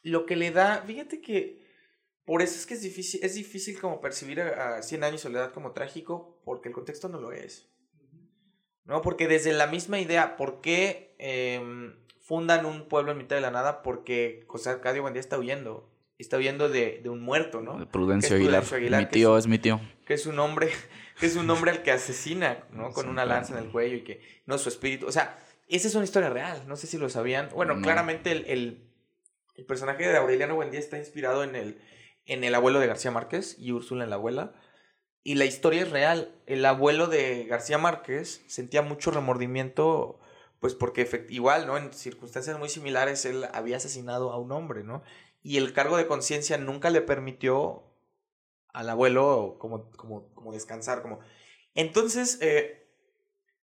lo 0.04 0.26
que 0.26 0.36
le 0.36 0.52
da, 0.52 0.84
fíjate 0.86 1.22
que 1.22 1.66
por 2.26 2.42
eso 2.42 2.56
es 2.56 2.66
que 2.66 2.74
es 2.74 2.82
difícil, 2.82 3.24
es 3.24 3.36
difícil 3.36 3.80
como 3.80 4.02
percibir 4.02 4.42
a, 4.42 4.76
a 4.76 4.82
100 4.82 5.04
años 5.06 5.22
de 5.22 5.30
soledad 5.30 5.54
como 5.54 5.72
trágico, 5.72 6.42
porque 6.44 6.68
el 6.68 6.76
contexto 6.76 7.08
no 7.08 7.22
lo 7.22 7.32
es. 7.32 7.70
¿No? 8.88 9.02
Porque 9.02 9.28
desde 9.28 9.54
la 9.54 9.68
misma 9.68 10.00
idea, 10.00 10.38
¿por 10.38 10.62
qué 10.62 11.14
em, 11.20 11.96
fundan 12.20 12.66
un 12.66 12.88
pueblo 12.88 13.12
en 13.12 13.18
mitad 13.18 13.36
de 13.36 13.42
la 13.42 13.52
nada? 13.52 13.84
Porque 13.84 14.44
José 14.48 14.72
Arcadio 14.72 15.02
Buendía 15.02 15.20
está 15.20 15.38
huyendo. 15.38 15.90
Está 16.18 16.38
huyendo 16.38 16.68
de, 16.68 17.04
un 17.06 17.22
muerto, 17.22 17.62
¿no? 17.62 17.78
De 17.78 17.86
Prudencio, 17.86 18.36
Aguilar. 18.36 18.64
Mi 19.04 19.06
tío 19.06 19.38
es, 19.38 19.46
mi 19.46 19.60
tío. 19.60 19.80
Que 20.06 20.16
es 20.16 20.26
un 20.26 20.40
hombre, 20.40 20.72
que 21.20 21.28
es 21.28 21.36
un 21.36 21.48
hombre 21.50 21.70
al 21.70 21.84
que 21.84 21.92
asesina, 21.92 22.64
¿no? 22.72 22.92
Con 22.92 23.08
una 23.08 23.26
lanza 23.26 23.56
en 23.56 23.66
el 23.66 23.72
cuello 23.72 23.98
y 23.98 24.02
que 24.02 24.22
no 24.48 24.58
su 24.58 24.70
espíritu. 24.70 25.06
O 25.06 25.12
sea, 25.12 25.38
esa 25.68 25.88
es 25.88 25.94
una 25.94 26.06
historia 26.06 26.30
real. 26.30 26.64
No 26.68 26.76
sé 26.76 26.88
si 26.88 26.98
lo 26.98 27.10
sabían. 27.10 27.50
Bueno, 27.54 27.82
claramente 27.82 28.32
el, 28.32 28.46
el, 29.56 29.66
personaje 29.66 30.08
de 30.08 30.18
Aureliano 30.18 30.56
Buendía 30.56 30.80
está 30.80 30.98
inspirado 30.98 31.44
en 31.44 31.56
el, 31.56 31.82
en 32.26 32.44
el 32.44 32.56
abuelo 32.56 32.80
de 32.80 32.88
García 32.88 33.12
Márquez 33.12 33.56
y 33.60 33.72
Úrsula 33.72 34.04
en 34.04 34.10
la 34.10 34.16
abuela. 34.16 34.54
Y 35.28 35.36
la 35.36 35.44
historia 35.44 35.82
es 35.82 35.92
real. 35.92 36.34
El 36.46 36.64
abuelo 36.64 37.08
de 37.08 37.44
García 37.44 37.78
Márquez 37.78 38.46
sentía 38.48 38.82
mucho 38.82 39.12
remordimiento, 39.12 40.22
pues 40.62 40.74
porque 40.74 41.26
igual, 41.28 41.68
¿no? 41.68 41.76
En 41.76 41.92
circunstancias 41.92 42.58
muy 42.58 42.70
similares, 42.70 43.26
él 43.26 43.46
había 43.52 43.76
asesinado 43.76 44.32
a 44.32 44.38
un 44.38 44.54
hombre, 44.54 44.86
¿no? 44.86 45.04
Y 45.44 45.58
el 45.58 45.74
cargo 45.74 45.98
de 45.98 46.08
conciencia 46.08 46.58
nunca 46.58 46.92
le 46.92 47.02
permitió 47.02 47.84
al 48.72 48.90
abuelo 48.90 49.58
como, 49.60 49.92
como, 49.98 50.34
como 50.34 50.54
descansar, 50.54 51.02
como... 51.02 51.20
Entonces, 51.76 52.38
eh, 52.40 52.88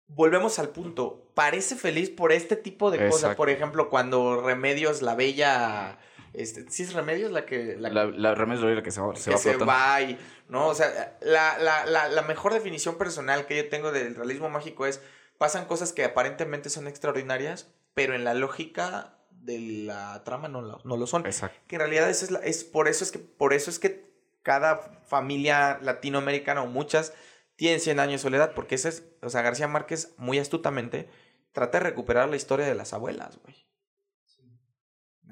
volvemos 0.07 0.59
al 0.59 0.67
punto. 0.67 1.31
Parece 1.33 1.77
feliz 1.77 2.09
por 2.09 2.33
este 2.33 2.57
tipo 2.57 2.91
de 2.91 3.07
cosas. 3.07 3.37
Por 3.37 3.49
ejemplo, 3.49 3.89
cuando 3.89 4.41
Remedios, 4.41 5.01
la 5.01 5.15
bella... 5.15 5.97
Este, 6.33 6.69
¿Sí 6.69 6.83
es 6.83 6.93
Remedios 6.93 7.31
la 7.31 7.45
que... 7.45 7.75
La, 7.77 7.89
la, 7.89 8.35
Remedios 8.35 8.75
la 8.75 8.83
que 8.83 8.91
se 8.91 8.99
va, 9.01 9.15
se 9.15 9.31
va, 9.31 9.37
se 9.37 9.55
va 9.57 10.01
y, 10.01 10.17
¿no? 10.49 10.67
O 10.67 10.75
sea, 10.75 11.17
la, 11.21 11.57
la, 11.59 11.85
la, 11.85 12.07
la 12.09 12.21
mejor 12.23 12.53
definición 12.53 12.97
personal 12.97 13.45
que 13.45 13.57
yo 13.57 13.69
tengo 13.69 13.91
del 13.91 14.15
realismo 14.15 14.49
mágico 14.49 14.85
es, 14.85 15.01
pasan 15.37 15.65
cosas 15.65 15.93
que 15.93 16.03
aparentemente 16.03 16.69
son 16.69 16.87
extraordinarias, 16.87 17.71
pero 17.93 18.15
en 18.15 18.23
la 18.23 18.33
lógica 18.33 19.17
de 19.31 19.59
la 19.59 20.23
trama 20.23 20.47
no 20.47 20.61
lo, 20.61 20.79
no 20.83 20.97
lo 20.97 21.05
son. 21.05 21.25
Exacto. 21.25 21.59
Que 21.67 21.75
en 21.75 21.81
realidad 21.81 22.09
es, 22.09 22.23
es, 22.23 22.63
por 22.63 22.87
eso 22.87 23.03
es 23.03 23.11
que 23.11 23.19
por 23.19 23.53
eso 23.53 23.69
es 23.69 23.79
que 23.79 24.11
cada 24.41 24.77
familia 25.05 25.79
latinoamericana 25.81 26.63
o 26.63 26.67
muchas 26.67 27.13
tienen 27.55 27.79
100 27.79 27.99
años 27.99 28.21
de 28.21 28.23
soledad, 28.23 28.53
porque 28.53 28.75
ese 28.75 28.89
es, 28.89 29.03
o 29.21 29.29
sea, 29.29 29.41
García 29.41 29.67
Márquez 29.67 30.13
muy 30.17 30.39
astutamente 30.39 31.09
trata 31.51 31.77
de 31.77 31.83
recuperar 31.83 32.29
la 32.29 32.35
historia 32.35 32.65
de 32.65 32.75
las 32.75 32.93
abuelas, 32.93 33.39
güey. 33.43 33.55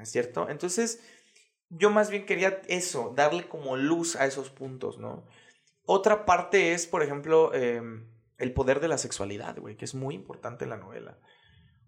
¿No 0.02 0.06
es 0.06 0.12
cierto? 0.12 0.50
Entonces, 0.50 1.00
yo 1.70 1.92
más 1.92 2.10
bien 2.10 2.26
quería 2.26 2.60
eso, 2.68 3.14
darle 3.16 3.48
como 3.48 3.78
luz 3.78 4.16
a 4.16 4.26
esos 4.26 4.50
puntos, 4.50 4.98
¿no? 4.98 5.28
Otra 5.86 6.26
parte 6.26 6.74
es, 6.74 6.88
por 6.88 7.04
ejemplo, 7.04 7.54
em, 7.54 8.10
el 8.40 8.52
poder 8.52 8.80
de 8.80 8.88
la 8.88 8.98
sexualidad, 8.98 9.60
güey, 9.60 9.78
que 9.78 9.86
es 9.86 9.94
muy 9.94 10.16
importante 10.16 10.64
en 10.64 10.72
la 10.72 10.78
novela. 10.78 11.20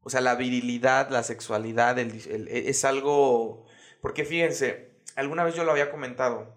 O 0.01 0.11
sea, 0.11 0.22
la 0.22 0.36
virilidad, 0.36 1.09
la 1.09 1.24
sexualidad, 1.24 1.97
e, 1.97 2.70
es 2.70 2.86
algo... 2.86 3.66
Porque 3.99 4.26
fíjense, 4.26 5.01
alguna 5.16 5.43
vez 5.43 5.55
yo 5.55 5.64
lo 5.64 5.72
había 5.72 5.89
comentado, 5.89 6.55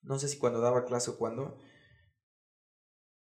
no 0.00 0.18
sé 0.18 0.28
si 0.28 0.38
cuando 0.38 0.62
daba 0.62 0.86
clase 0.86 1.10
o 1.10 1.18
cuando, 1.18 1.58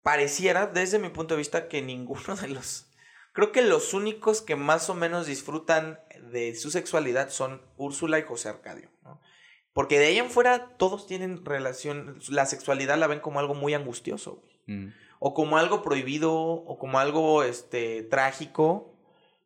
pareciera, 0.04 0.68
desde 0.68 1.00
mi 1.00 1.08
punto 1.08 1.36
de 1.36 1.38
vista, 1.38 1.70
que 1.70 1.82
ninguno 1.82 2.36
de 2.42 2.50
los... 2.50 2.92
Creo 3.36 3.52
que 3.52 3.62
los 3.62 3.94
únicos 3.94 4.42
que 4.42 4.56
más 4.56 4.90
o 4.90 4.94
menos 4.94 5.28
disfrutan 5.28 6.00
de 6.32 6.56
su 6.56 6.72
sexualidad 6.72 7.30
son 7.30 7.62
Úrsula 7.76 8.18
y 8.18 8.22
José 8.22 8.48
Arcadio, 8.48 8.90
¿no? 9.04 9.20
Porque 9.74 10.00
de 10.00 10.06
ahí 10.06 10.20
en 10.20 10.30
fuera 10.30 10.78
todos 10.78 11.06
tienen 11.06 11.44
relación, 11.44 12.18
la 12.30 12.46
sexualidad 12.46 12.98
la 12.98 13.08
ven 13.08 13.20
como 13.20 13.42
algo 13.42 13.54
muy 13.54 13.74
angustioso, 13.74 14.42
mm. 14.68 14.88
O 15.20 15.34
como 15.34 15.58
algo 15.58 15.82
prohibido, 15.82 16.34
o 16.34 16.78
como 16.78 16.98
algo 16.98 17.44
este, 17.44 18.04
trágico, 18.04 18.96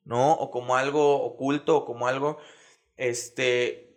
¿no? 0.03 0.33
O 0.33 0.51
como 0.51 0.75
algo 0.75 1.23
oculto, 1.23 1.77
o 1.77 1.85
como 1.85 2.07
algo, 2.07 2.37
este... 2.95 3.95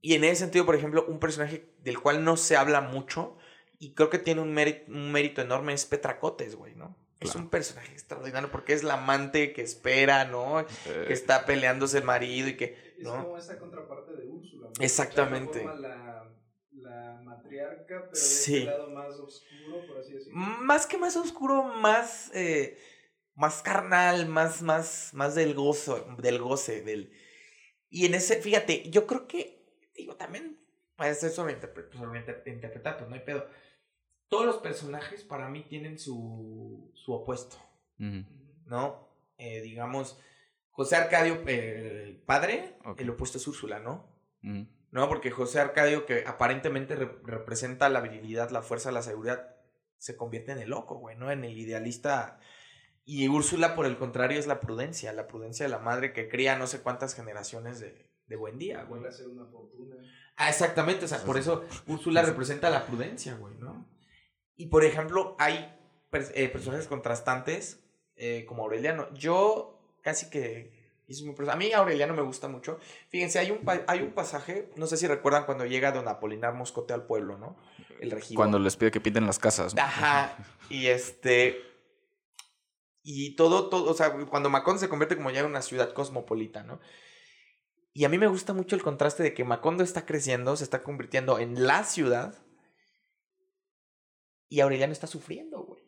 Y 0.00 0.14
en 0.14 0.24
ese 0.24 0.36
sentido, 0.36 0.66
por 0.66 0.74
ejemplo, 0.74 1.04
un 1.06 1.20
personaje 1.20 1.72
del 1.80 2.00
cual 2.00 2.24
no 2.24 2.36
se 2.36 2.56
habla 2.56 2.80
mucho, 2.80 3.36
y 3.78 3.94
creo 3.94 4.10
que 4.10 4.18
tiene 4.18 4.40
un 4.40 4.52
mérito, 4.52 4.90
un 4.90 5.12
mérito 5.12 5.42
enorme, 5.42 5.74
es 5.74 5.86
Petracotes, 5.86 6.56
güey, 6.56 6.74
¿no? 6.74 6.96
Es 7.20 7.34
un 7.34 7.50
personaje 7.50 7.92
extraordinario 7.92 8.50
porque 8.50 8.72
es 8.72 8.84
la 8.84 8.94
amante 8.94 9.52
que 9.52 9.62
espera, 9.62 10.24
¿no? 10.24 10.64
Que 10.84 10.90
eh. 10.90 11.06
está 11.12 11.46
peleándose 11.46 11.98
el 11.98 12.04
marido 12.04 12.48
y 12.48 12.56
que. 12.56 12.94
Es 12.98 13.08
como 13.08 13.36
esa 13.36 13.58
contraparte 13.58 14.12
de 14.12 14.26
Úrsula. 14.26 14.68
Exactamente. 14.80 15.64
La, 15.64 16.30
la, 16.72 17.20
matriarca, 17.24 18.04
pero 18.04 18.14
sí. 18.14 18.60
de 18.60 18.64
lado 18.66 18.90
más 18.90 19.14
oscuro, 19.14 19.86
por 19.86 19.98
así 19.98 20.12
decirlo. 20.12 20.38
Más 20.38 20.86
que 20.86 20.96
más 20.98 21.16
oscuro, 21.16 21.64
más. 21.64 22.30
Eh, 22.34 22.78
más 23.34 23.62
carnal, 23.62 24.26
más, 24.26 24.62
más, 24.62 25.10
más 25.14 25.36
del 25.36 25.54
gozo, 25.54 26.16
del 26.18 26.40
goce, 26.40 26.82
del. 26.82 27.12
Y 27.88 28.04
en 28.06 28.14
ese, 28.14 28.42
fíjate, 28.42 28.90
yo 28.90 29.06
creo 29.06 29.28
que, 29.28 29.64
digo, 29.94 30.16
también 30.16 30.58
puede 30.96 31.14
ser 31.14 31.30
sobre, 31.30 31.52
interpretar, 31.52 32.98
pues 32.98 33.08
no 33.08 33.14
hay 33.14 33.20
pedo 33.20 33.46
todos 34.28 34.46
los 34.46 34.58
personajes 34.58 35.24
para 35.24 35.48
mí 35.48 35.64
tienen 35.68 35.98
su, 35.98 36.90
su 36.94 37.12
opuesto, 37.12 37.56
¿no? 38.66 39.08
Eh, 39.38 39.60
digamos, 39.62 40.18
José 40.70 40.96
Arcadio, 40.96 41.42
el 41.46 42.22
padre, 42.26 42.76
el 42.98 43.10
opuesto 43.10 43.38
es 43.38 43.48
Úrsula, 43.48 43.78
¿no? 43.80 44.06
¿No? 44.90 45.08
Porque 45.08 45.30
José 45.30 45.60
Arcadio, 45.60 46.06
que 46.06 46.24
aparentemente 46.26 46.94
representa 46.94 47.88
la 47.88 48.00
virilidad, 48.00 48.50
la 48.50 48.62
fuerza, 48.62 48.92
la 48.92 49.02
seguridad, 49.02 49.56
se 49.96 50.16
convierte 50.16 50.52
en 50.52 50.58
el 50.58 50.70
loco, 50.70 50.96
güey, 50.96 51.16
¿no? 51.16 51.30
En 51.30 51.44
el 51.44 51.58
idealista. 51.58 52.38
Y 53.04 53.26
Úrsula, 53.28 53.74
por 53.74 53.86
el 53.86 53.96
contrario, 53.96 54.38
es 54.38 54.46
la 54.46 54.60
prudencia, 54.60 55.12
la 55.12 55.26
prudencia 55.26 55.64
de 55.66 55.70
la 55.70 55.78
madre 55.78 56.12
que 56.12 56.28
cría 56.28 56.58
no 56.58 56.66
sé 56.66 56.80
cuántas 56.80 57.14
generaciones 57.14 57.80
de, 57.80 58.10
de 58.26 58.36
buen 58.36 58.58
día, 58.58 58.84
güey. 58.84 59.00
Vuelve 59.00 59.08
a 59.08 59.12
ser 59.12 59.28
una 59.28 59.46
fortuna. 59.46 59.96
Ah, 60.36 60.50
exactamente, 60.50 61.06
o 61.06 61.08
sea, 61.08 61.24
por 61.24 61.36
eso 61.36 61.64
Úrsula 61.86 62.22
representa 62.22 62.70
la 62.70 62.86
prudencia, 62.86 63.34
güey, 63.34 63.56
¿no? 63.56 63.88
Y 64.58 64.66
por 64.66 64.84
ejemplo, 64.84 65.36
hay 65.38 65.72
eh, 66.12 66.48
personajes 66.48 66.88
contrastantes 66.88 67.80
eh, 68.16 68.44
como 68.46 68.64
Aureliano. 68.64 69.08
Yo 69.14 69.80
casi 70.02 70.28
que... 70.28 70.76
A 71.50 71.56
mí 71.56 71.72
Aureliano 71.72 72.12
me 72.12 72.20
gusta 72.20 72.48
mucho. 72.48 72.78
Fíjense, 73.08 73.38
hay 73.38 73.50
un, 73.50 73.60
hay 73.86 74.00
un 74.00 74.10
pasaje, 74.10 74.70
no 74.76 74.86
sé 74.86 74.98
si 74.98 75.06
recuerdan 75.06 75.46
cuando 75.46 75.64
llega 75.64 75.92
Don 75.92 76.06
Apolinar 76.06 76.52
Moscote 76.52 76.92
al 76.92 77.06
pueblo, 77.06 77.38
¿no? 77.38 77.56
El 77.98 78.10
regidor. 78.10 78.36
Cuando 78.36 78.58
les 78.58 78.76
pide 78.76 78.90
que 78.90 79.00
pinten 79.00 79.24
las 79.24 79.38
casas. 79.38 79.74
¿no? 79.74 79.80
Ajá. 79.80 80.36
Y 80.68 80.88
este... 80.88 81.62
Y 83.02 83.36
todo, 83.36 83.70
todo, 83.70 83.90
o 83.90 83.94
sea, 83.94 84.12
cuando 84.26 84.50
Macondo 84.50 84.80
se 84.80 84.90
convierte 84.90 85.16
como 85.16 85.30
ya 85.30 85.40
en 85.40 85.46
una 85.46 85.62
ciudad 85.62 85.94
cosmopolita, 85.94 86.62
¿no? 86.62 86.78
Y 87.94 88.04
a 88.04 88.10
mí 88.10 88.18
me 88.18 88.26
gusta 88.26 88.52
mucho 88.52 88.76
el 88.76 88.82
contraste 88.82 89.22
de 89.22 89.32
que 89.32 89.44
Macondo 89.44 89.82
está 89.82 90.04
creciendo, 90.04 90.56
se 90.56 90.64
está 90.64 90.82
convirtiendo 90.82 91.38
en 91.38 91.66
la 91.66 91.84
ciudad, 91.84 92.34
y 94.48 94.60
Aureliano 94.60 94.92
está 94.92 95.06
sufriendo, 95.06 95.62
güey. 95.62 95.82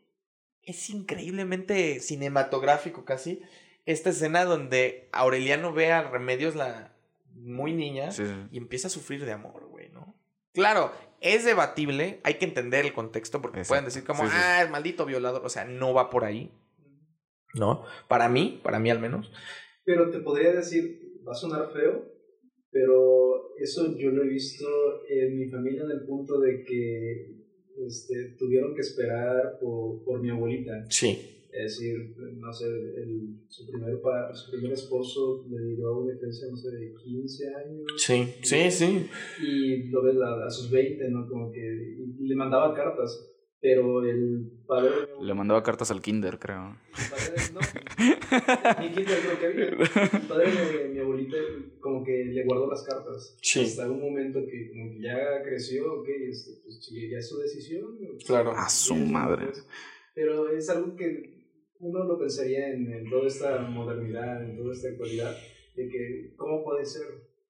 Es 0.63 0.91
increíblemente 0.91 2.01
cinematográfico 2.01 3.05
casi 3.05 3.43
esta 3.87 4.11
escena 4.11 4.45
donde 4.45 5.09
Aureliano 5.13 5.73
ve 5.73 5.93
a 5.93 6.09
Remedios 6.09 6.55
la 6.55 6.95
muy 7.35 7.73
niña 7.73 8.11
y 8.51 8.59
empieza 8.59 8.89
a 8.89 8.91
sufrir 8.91 9.25
de 9.25 9.33
amor, 9.33 9.67
güey, 9.67 9.89
¿no? 9.91 10.15
Claro, 10.53 10.93
es 11.21 11.45
debatible, 11.45 12.21
hay 12.23 12.35
que 12.35 12.45
entender 12.45 12.85
el 12.85 12.93
contexto 12.93 13.41
porque 13.41 13.63
pueden 13.67 13.85
decir 13.85 14.05
como, 14.05 14.25
ah, 14.25 14.63
es 14.63 14.71
maldito 14.71 15.07
violador, 15.07 15.45
o 15.45 15.49
sea, 15.49 15.65
no 15.65 15.95
va 15.95 16.11
por 16.11 16.25
ahí, 16.25 16.51
¿no? 17.55 17.85
Para 18.09 18.29
mí, 18.29 18.61
para 18.63 18.79
mí 18.79 18.91
al 18.91 19.01
menos. 19.01 19.31
Pero 19.85 20.11
te 20.11 20.21
podría 20.21 20.53
decir, 20.53 21.01
va 21.27 21.33
a 21.33 21.37
sonar 21.37 21.73
feo, 21.73 22.05
pero 22.71 23.57
eso 23.59 23.97
yo 23.97 24.11
lo 24.11 24.25
he 24.25 24.29
visto 24.29 24.67
en 25.09 25.39
mi 25.39 25.49
familia 25.49 25.83
en 25.85 25.91
el 25.91 26.07
punto 26.07 26.39
de 26.41 26.65
que 26.65 27.41
este, 27.79 28.37
tuvieron 28.39 28.75
que 28.75 28.81
esperar 28.81 29.59
por, 29.61 30.03
por 30.05 30.21
mi 30.21 30.31
abuelita. 30.31 30.85
Sí. 30.89 31.37
Es 31.53 31.79
decir, 31.79 32.15
no 32.37 32.53
sé, 32.53 32.67
el, 32.67 33.35
su, 33.49 33.67
primer 33.67 33.99
su 34.35 34.51
primer 34.53 34.73
esposo 34.73 35.45
le 35.51 35.75
dio 35.75 35.99
una 35.99 36.13
diferencia, 36.13 36.49
no 36.49 36.57
sé, 36.57 36.71
de 36.71 36.95
15 36.95 37.55
años. 37.55 37.83
Sí, 37.97 38.35
sí, 38.43 38.71
sí. 38.71 39.07
Y 39.43 39.89
lo 39.89 40.03
ves 40.03 40.17
a, 40.21 40.47
a 40.47 40.51
sus 40.51 40.71
20, 40.71 41.11
¿no? 41.11 41.29
Como 41.29 41.51
que 41.51 41.61
y 41.61 42.27
le 42.29 42.37
mandaba 42.37 42.73
cartas. 42.75 43.27
Pero 43.63 44.03
el 44.05 44.63
padre. 44.67 44.91
Le 45.21 45.35
mandaba 45.35 45.63
cartas 45.63 45.91
al 45.91 46.01
Kinder, 46.01 46.39
creo. 46.39 46.79
El 46.97 47.11
padre, 47.11 47.35
no. 47.53 48.81
mi 48.81 48.89
Kinder 48.95 49.19
creo 49.21 49.39
que 49.39 49.47
había. 49.47 49.65
El 49.67 50.27
padre 50.27 50.51
de 50.51 50.89
mi 50.89 50.99
abuelita, 50.99 51.37
como 51.79 52.03
que 52.03 52.25
le 52.25 52.45
guardó 52.45 52.69
las 52.69 52.83
cartas. 52.85 53.37
Sí. 53.43 53.61
Hasta 53.61 53.91
un 53.91 54.01
momento 54.01 54.41
que, 54.47 54.71
como 54.71 54.91
que 54.93 55.03
ya 55.03 55.43
creció, 55.45 55.93
ok, 56.01 56.09
este, 56.09 56.53
pues 56.63 56.91
ya 56.91 57.19
es 57.19 57.29
su 57.29 57.39
decisión. 57.39 57.99
Claro. 58.27 58.53
A 58.53 58.67
su 58.71 58.95
madre. 58.95 59.49
Pero 60.15 60.49
es 60.49 60.71
algo 60.71 60.97
que 60.97 61.41
uno 61.81 62.05
lo 62.05 62.19
pensaría 62.19 62.73
en, 62.73 63.11
toda 63.11 63.27
esta 63.27 63.61
modernidad, 63.61 64.43
en 64.43 64.57
toda 64.57 64.73
esta 64.73 64.89
actualidad, 64.89 65.37
de 65.77 65.87
que, 65.87 66.35
¿cómo 66.37 66.65
puede 66.65 66.87
ser? 66.87 67.03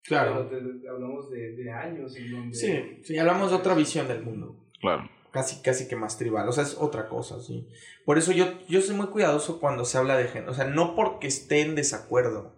Claro. 0.03 0.47
hablamos 0.87 1.31
de, 1.31 1.55
de 1.55 1.71
años 1.71 2.15
en 2.15 2.31
donde. 2.31 2.55
Sí, 2.55 2.99
sí, 3.01 3.17
hablamos 3.17 3.49
de 3.49 3.57
otra 3.57 3.73
visión 3.73 4.07
del 4.07 4.21
mundo. 4.21 4.69
Claro 4.79 5.14
casi, 5.35 5.61
casi 5.61 5.89
que 5.89 5.97
más 5.97 6.17
tribal. 6.17 6.47
O 6.47 6.53
sea, 6.53 6.63
es 6.63 6.77
otra 6.79 7.09
cosa, 7.09 7.41
sí. 7.41 7.67
Por 8.05 8.17
eso 8.17 8.31
yo, 8.31 8.57
yo 8.69 8.79
soy 8.79 8.95
muy 8.95 9.07
cuidadoso 9.07 9.59
cuando 9.59 9.83
se 9.83 9.97
habla 9.97 10.15
de 10.15 10.29
género. 10.29 10.53
O 10.53 10.55
sea, 10.55 10.63
no 10.63 10.95
porque 10.95 11.27
esté 11.27 11.59
en 11.59 11.75
desacuerdo, 11.75 12.55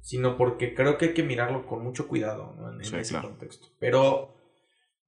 sino 0.00 0.38
porque 0.38 0.74
creo 0.74 0.96
que 0.96 1.06
hay 1.06 1.14
que 1.14 1.22
mirarlo 1.22 1.66
con 1.66 1.82
mucho 1.84 2.08
cuidado 2.08 2.54
¿no? 2.56 2.72
en, 2.72 2.80
ese 2.80 3.20
contexto. 3.20 3.68
Pero, 3.78 4.34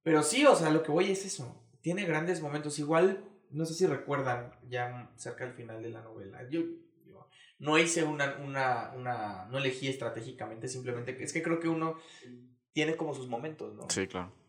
pero 0.03 0.21
sí, 0.21 0.45
o 0.45 0.55
sea, 0.55 0.69
lo 0.69 0.83
que 0.83 0.91
voy 0.91 1.09
es 1.09 1.25
eso. 1.25 1.67
Tiene 1.81 2.05
grandes 2.05 2.41
momentos. 2.41 2.77
Igual, 2.77 3.27
no 3.49 3.65
sé 3.65 3.73
si 3.73 3.87
recuerdan, 3.87 4.53
ya 4.69 5.11
cerca 5.15 5.45
del 5.45 5.55
final 5.55 5.81
de 5.81 5.89
la 5.89 6.03
novela. 6.03 6.47
Yo, 6.47 6.61
yo 7.07 7.27
no 7.57 7.79
hice 7.79 8.03
una, 8.03 8.37
una, 8.45 8.91
una, 8.95 9.45
no 9.47 9.57
elegí 9.57 9.87
estratégicamente, 9.87 10.67
simplemente 10.67 11.17
es 11.23 11.33
que 11.33 11.41
creo 11.41 11.59
que 11.59 11.69
uno 11.69 11.95
tiene 12.71 12.95
como 12.95 13.15
sus 13.15 13.27
momentos, 13.27 13.73
¿no? 13.73 13.89
Sí, 13.89 14.05
claro 14.05 14.42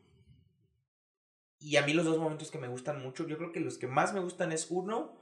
Y 1.61 1.77
a 1.77 1.83
mí 1.87 1.93
los 1.93 2.05
dos 2.05 2.19
momentos 2.19 2.51
que 2.51 2.59
me 2.59 2.69
gustan 2.69 3.03
mucho, 3.03 3.27
yo 3.27 3.39
creo 3.39 3.53
que 3.53 3.61
los 3.61 3.79
que 3.79 3.87
más 3.87 4.13
me 4.13 4.21
gustan 4.21 4.53
es 4.53 4.71
uno, 4.71 5.17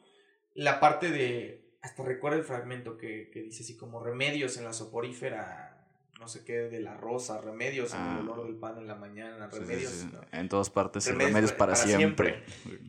la 0.55 0.81
parte 0.81 1.11
de, 1.11 1.77
hasta 1.83 2.03
recuerdo 2.03 2.39
el 2.39 2.45
fragmento 2.45 2.97
que, 2.97 3.31
que 3.31 3.43
dice 3.43 3.63
así 3.63 3.77
como 3.77 4.03
remedios 4.03 4.57
en 4.57 4.65
la 4.65 4.73
soporífera 4.73 5.69
no 6.21 6.29
sé 6.29 6.45
qué, 6.45 6.53
de 6.53 6.79
la 6.79 6.97
rosa, 6.97 7.41
remedios 7.41 7.93
en 7.95 8.01
el 8.01 8.07
Ah. 8.07 8.21
olor 8.21 8.45
del 8.47 8.55
pan 8.55 8.79
en 8.79 8.87
la 8.87 8.95
mañana, 8.95 9.51
Sí, 9.51 9.57
sí, 9.57 9.63
remedios. 9.65 9.91
sí. 9.93 10.09
¿no? 10.13 10.21
En 10.31 10.49
todas 10.49 10.71
partes, 10.71 11.05
Remedios 11.07 11.31
remedios, 11.35 11.53
para- 11.53 11.75
siempre. 11.75 12.45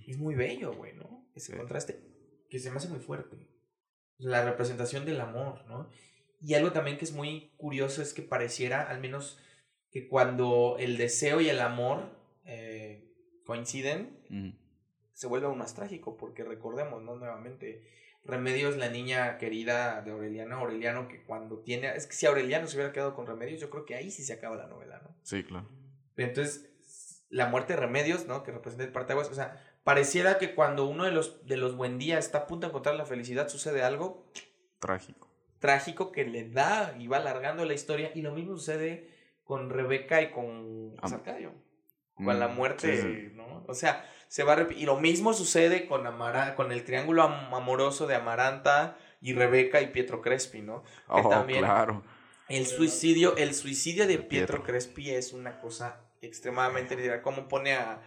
Es 0.08 0.20
muy 0.20 0.36
bello, 0.36 0.72
güey, 0.74 0.94
¿no? 0.94 1.26
Ese 1.34 1.58
contraste 1.58 2.00
que 2.48 2.60
se 2.60 2.70
me 2.70 2.78
hace 2.78 2.90
muy 2.90 3.00
fuerte. 3.00 3.38
La 4.20 4.46
representación 4.46 5.04
del 5.06 5.20
amor, 5.20 5.66
¿no? 5.68 5.90
Y 6.42 6.54
algo 6.54 6.74
también 6.74 7.00
que 7.00 7.06
es 7.06 7.12
muy 7.12 7.52
curioso 7.58 8.04
es 8.04 8.14
que 8.14 8.22
pareciera, 8.22 8.84
al 8.88 9.00
menos, 9.02 9.40
que 9.90 10.08
cuando 10.08 10.76
el 10.78 10.98
deseo 10.98 11.42
y 11.42 11.50
el 11.50 11.60
amor 11.60 12.16
eh, 12.46 13.03
coinciden, 13.46 14.20
se 15.14 15.28
vuelve 15.28 15.48
aún 15.48 15.58
más 15.58 15.74
trágico, 15.76 16.18
porque 16.18 16.44
recordemos, 16.44 17.02
¿no? 17.04 17.16
Nuevamente, 17.16 17.88
Remedios, 18.26 18.78
la 18.78 18.90
niña 18.90 19.38
querida 19.38 20.02
de 20.02 20.12
Aureliano, 20.12 20.56
Aureliano 20.58 21.08
que 21.08 21.24
cuando 21.24 21.60
tiene, 21.60 21.94
es 21.96 22.08
que 22.08 22.14
si 22.14 22.26
Aureliano 22.26 22.68
se 22.68 22.78
hubiera 22.78 22.94
quedado 22.94 23.14
con 23.16 23.28
Remedios, 23.28 23.60
yo 23.60 23.70
creo 23.70 23.86
que 23.86 23.96
ahí 23.96 24.10
sí 24.12 24.24
se 24.24 24.34
acaba 24.34 24.56
la 24.56 24.68
novela, 24.68 25.00
¿no? 25.04 25.16
Sí, 25.24 25.44
claro. 25.44 25.68
Entonces, 26.16 26.70
la 27.30 27.48
muerte 27.48 27.74
de 27.74 27.80
Remedios, 27.82 28.28
¿no? 28.28 28.44
Que 28.44 28.52
representa 28.52 28.86
el 28.86 28.92
parteaguas, 28.92 29.30
o 29.30 29.34
sea, 29.34 29.62
pareciera 29.84 30.38
que 30.38 30.56
cuando 30.56 30.86
uno 30.88 31.04
de 31.04 31.12
los, 31.12 31.46
de 31.46 31.58
los 31.58 31.76
buen 31.76 31.98
días 32.00 32.26
está 32.26 32.40
a 32.40 32.48
punto 32.48 32.66
de 32.66 32.72
encontrar 32.72 32.96
la 32.96 33.06
felicidad, 33.06 33.50
sucede 33.50 33.84
algo 33.84 34.32
Trágico. 34.80 35.30
trágico 35.60 36.12
que 36.12 36.24
le 36.26 36.50
da 36.50 36.96
y 36.98 37.08
va 37.08 37.18
alargando 37.18 37.66
la 37.66 37.74
historia, 37.74 38.12
y 38.16 38.22
lo 38.22 38.32
mismo 38.34 38.56
sucede 38.56 39.10
con 39.44 39.70
Rebeca 39.70 40.22
y 40.22 40.32
con 40.32 40.96
Am- 41.02 41.14
Arcadio 41.14 41.54
con 42.22 42.40
la 42.40 42.48
Mm, 42.48 42.56
muerte, 42.56 42.90
sí, 42.96 43.32
sí. 43.32 43.34
¿no? 43.36 43.64
O 43.68 43.74
sea, 43.74 44.06
se 44.28 44.44
va 44.44 44.54
a 44.56 44.68
y 44.74 44.86
lo 44.86 44.98
mismo 45.00 45.34
sucede 45.34 45.86
con 45.88 46.06
Amara 46.08 46.56
con 46.56 46.72
el 46.72 46.84
triángulo 46.84 47.24
am- 47.24 47.54
amoroso 47.54 48.08
de 48.08 48.16
Amaranta 48.16 48.98
y 49.22 49.34
Rebeca 49.34 49.82
y 49.82 49.88
Pietro 49.88 50.22
Crespi, 50.22 50.62
¿no? 50.62 50.84
Que 51.14 51.24
Oh, 51.24 51.30
también 51.30 51.76
claro. 51.76 52.04
el 52.48 52.68
suicidio, 52.68 53.36
el 53.38 53.54
suicidio 53.56 54.08
de 54.08 54.20
Pietro, 54.20 54.64
Pietro. 54.64 54.64
Crespi 54.64 55.12
es 55.12 55.34
una 55.34 55.60
cosa 55.60 56.02
extremadamente 56.22 56.96
literal, 56.96 57.22
cómo 57.22 57.48
pone 57.48 57.74
a, 57.76 58.02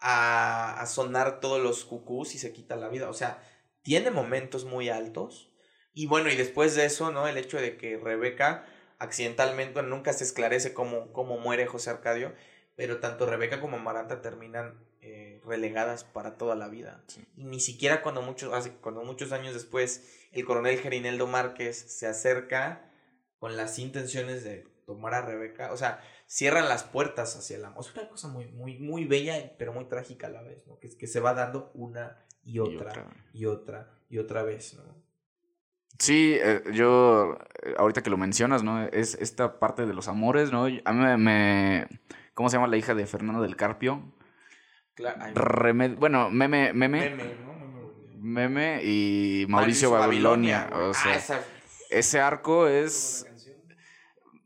a, 0.00 0.80
a 0.80 0.86
sonar 0.86 1.40
todos 1.40 1.60
los 1.62 1.84
cucús 1.84 2.34
y 2.34 2.38
se 2.38 2.52
quita 2.52 2.76
la 2.76 2.88
vida, 2.88 3.08
o 3.08 3.14
sea, 3.14 3.42
tiene 3.82 4.10
momentos 4.10 4.64
muy 4.64 4.88
altos 4.88 5.50
y 5.94 6.06
bueno, 6.06 6.30
y 6.30 6.36
después 6.36 6.74
de 6.74 6.86
eso, 6.86 7.10
¿no? 7.12 7.28
El 7.28 7.36
hecho 7.38 7.58
de 7.60 7.76
que 7.76 7.98
Rebeca 7.98 8.66
accidentalmente, 8.98 9.74
bueno, 9.74 9.88
nunca 9.90 10.12
se 10.12 10.24
esclarece 10.24 10.72
cómo, 10.74 11.12
cómo 11.12 11.38
muere 11.38 11.66
José 11.66 11.90
Arcadio, 11.90 12.34
pero 12.82 12.98
tanto 12.98 13.26
Rebeca 13.26 13.60
como 13.60 13.76
Amaranta 13.76 14.20
terminan 14.22 14.74
eh, 15.02 15.40
relegadas 15.46 16.02
para 16.02 16.36
toda 16.36 16.56
la 16.56 16.66
vida. 16.66 17.00
Sí. 17.06 17.24
Y 17.36 17.44
ni 17.44 17.60
siquiera 17.60 18.02
cuando 18.02 18.22
muchos, 18.22 18.52
hace, 18.52 18.72
cuando 18.72 19.04
muchos 19.04 19.30
años 19.30 19.54
después 19.54 20.18
el 20.32 20.44
coronel 20.44 20.80
Gerineldo 20.80 21.28
Márquez 21.28 21.76
se 21.78 22.08
acerca 22.08 22.90
con 23.38 23.56
las 23.56 23.78
intenciones 23.78 24.42
de 24.42 24.66
tomar 24.84 25.14
a 25.14 25.22
Rebeca, 25.24 25.72
o 25.72 25.76
sea, 25.76 26.00
cierran 26.26 26.68
las 26.68 26.82
puertas 26.82 27.36
hacia 27.36 27.56
el 27.56 27.64
amor. 27.64 27.84
Es 27.84 27.94
una 27.94 28.08
cosa 28.08 28.26
muy, 28.26 28.46
muy, 28.46 28.80
muy 28.80 29.04
bella, 29.04 29.52
pero 29.58 29.72
muy 29.72 29.84
trágica 29.84 30.26
a 30.26 30.30
la 30.30 30.42
vez, 30.42 30.66
¿no? 30.66 30.80
Que, 30.80 30.88
que 30.88 31.06
se 31.06 31.20
va 31.20 31.34
dando 31.34 31.70
una 31.74 32.16
y 32.42 32.58
otra, 32.58 32.90
otra. 32.90 33.06
y 33.32 33.46
otra, 33.46 33.90
y 34.10 34.18
otra, 34.18 34.42
vez, 34.42 34.74
¿no? 34.74 34.82
Sí, 36.00 36.36
eh, 36.36 36.64
yo, 36.72 37.38
eh, 37.62 37.74
ahorita 37.78 38.02
que 38.02 38.10
lo 38.10 38.16
mencionas, 38.16 38.64
¿no? 38.64 38.82
Es 38.88 39.14
esta 39.20 39.60
parte 39.60 39.86
de 39.86 39.94
los 39.94 40.08
amores, 40.08 40.50
¿no? 40.50 40.64
A 40.64 40.92
mí 40.92 40.98
me, 40.98 41.16
me- 41.16 41.86
¿cómo 42.34 42.48
se 42.48 42.56
llama 42.56 42.66
la 42.68 42.76
hija 42.76 42.94
de 42.94 43.06
Fernando 43.06 43.42
del 43.42 43.56
Carpio? 43.56 44.02
Claro, 44.94 45.20
Remed- 45.34 45.96
bueno, 45.96 46.30
meme, 46.30 46.72
meme, 46.72 47.10
meme, 47.10 47.24
¿no? 47.44 47.52
Meme. 48.18 48.80
y 48.84 49.46
Mauricio, 49.48 49.90
Babilonia. 49.90 50.68
o 50.72 50.92
sea, 50.94 51.12
ah, 51.12 51.16
esa- 51.16 51.44
ese 51.90 52.20
arco 52.20 52.68
es. 52.68 53.26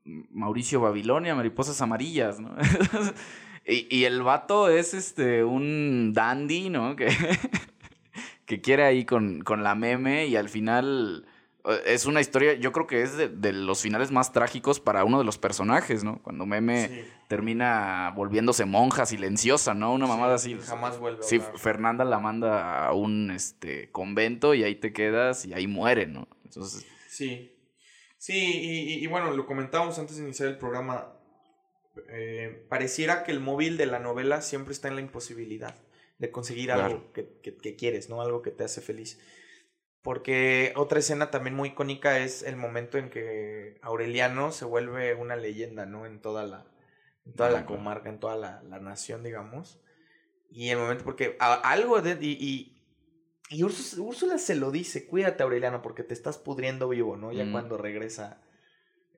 Mauricio 0.05 0.81
Babilonia, 0.81 1.35
Mariposas 1.35 1.81
Amarillas, 1.83 2.39
¿no? 2.39 2.55
y, 3.67 3.89
y 3.95 4.05
el 4.05 4.23
vato 4.23 4.69
es 4.69 4.95
este 4.95 5.43
un 5.43 6.13
dandy, 6.15 6.71
¿no? 6.71 6.95
Que, 8.47 8.55
que 8.55 8.61
quiere 8.61 8.85
ahí 8.85 9.05
con, 9.05 9.41
con 9.43 9.65
la 9.65 9.75
meme 9.75 10.27
y 10.29 10.37
al 10.37 10.49
final 10.49 11.27
es 11.85 12.07
una 12.07 12.21
historia, 12.21 12.55
yo 12.55 12.73
creo 12.73 12.87
que 12.87 13.03
es 13.03 13.17
de, 13.17 13.29
de 13.29 13.53
los 13.53 13.81
finales 13.83 14.11
más 14.13 14.33
trágicos 14.33 14.79
para 14.81 15.05
uno 15.05 15.19
de 15.19 15.25
los 15.25 15.39
personajes, 15.39 16.05
¿no? 16.05 16.23
Cuando 16.23 16.47
meme 16.47 16.89
sí, 16.89 17.05
termina 17.29 18.13
volviéndose 18.17 18.65
monja 18.65 19.07
silenciosa, 19.07 19.75
¿no? 19.75 19.93
Una 19.93 20.07
mamada 20.07 20.39
sí, 20.39 20.55
así. 20.55 20.67
Jamás 20.69 20.99
vuelve 20.99 21.23
Sí. 21.23 21.41
Fernanda 21.57 22.05
la 22.05 22.19
manda 22.21 22.87
a 22.87 22.93
un 22.93 23.31
este, 23.31 23.91
convento 23.91 24.55
y 24.55 24.63
ahí 24.65 24.77
te 24.77 24.93
quedas 24.93 25.45
y 25.45 25.55
ahí 25.55 25.67
muere, 25.67 26.07
¿no? 26.07 26.29
Entonces, 26.45 26.87
Sí. 27.09 27.53
Sí, 28.19 28.35
y, 28.35 28.95
y- 28.95 29.05
y 29.05 29.07
bueno, 29.09 29.31
lo 29.33 29.47
comentábamos 29.47 29.99
antes 29.99 30.17
de 30.17 30.25
iniciar 30.25 30.49
el 30.49 30.59
programa. 30.59 31.13
eh, 32.11 32.67
pareciera 32.69 33.25
que 33.25 33.33
el 33.33 33.41
móvil 33.41 33.79
de 33.79 33.87
la 33.87 33.99
novela 33.99 34.43
siempre 34.43 34.73
está 34.75 34.89
en 34.89 34.97
la 34.97 35.01
imposibilidad 35.01 35.75
de 36.19 36.31
conseguir 36.31 36.67
Claro. 36.67 36.85
algo 36.85 37.13
que, 37.15 37.39
que- 37.43 37.57
que 37.57 37.75
quieres, 37.77 38.11
¿no? 38.11 38.21
Algo 38.21 38.43
que 38.43 38.51
te 38.51 38.65
hace 38.65 38.81
feliz. 38.83 39.19
Porque 40.07 40.73
otra 40.77 41.01
escena 41.01 41.33
también 41.33 41.57
muy 41.57 41.71
icónica 41.71 42.21
es 42.21 42.45
el 42.45 42.55
momento 42.57 42.97
en 42.97 43.11
que 43.11 43.77
Aureliano 43.83 44.53
se 44.53 44.65
vuelve 44.65 45.15
una 45.15 45.35
leyenda, 45.35 45.85
¿no? 45.85 46.07
En 46.07 46.21
toda 46.23 46.45
la, 46.47 46.65
en 47.25 47.33
toda 47.35 47.51
la 47.51 47.67
comarca, 47.67 48.09
en 48.09 48.21
toda 48.21 48.37
la, 48.37 48.63
la 48.63 48.79
nación, 48.79 49.25
digamos. 49.25 49.81
Y 50.49 50.69
el 50.71 50.79
momento, 50.79 51.03
porque 51.05 51.37
a- 51.41 51.55
algo 51.55 52.01
de... 52.03 52.17
Y, 52.21 52.33
y, 52.41 52.81
y 53.51 53.65
Úrsula, 53.65 54.03
Úrsula 54.05 54.39
se 54.39 54.55
lo 54.55 54.71
dice, 54.71 55.07
cuídate 55.09 55.43
Aureliano 55.43 55.83
porque 55.83 56.05
te 56.05 56.15
estás 56.15 56.39
pudriendo 56.39 56.89
vivo, 56.89 57.17
¿no? 57.17 57.33
Ya 57.33 57.45
Mm. 57.45 57.51
cuando 57.53 57.77
regresa. 57.77 58.41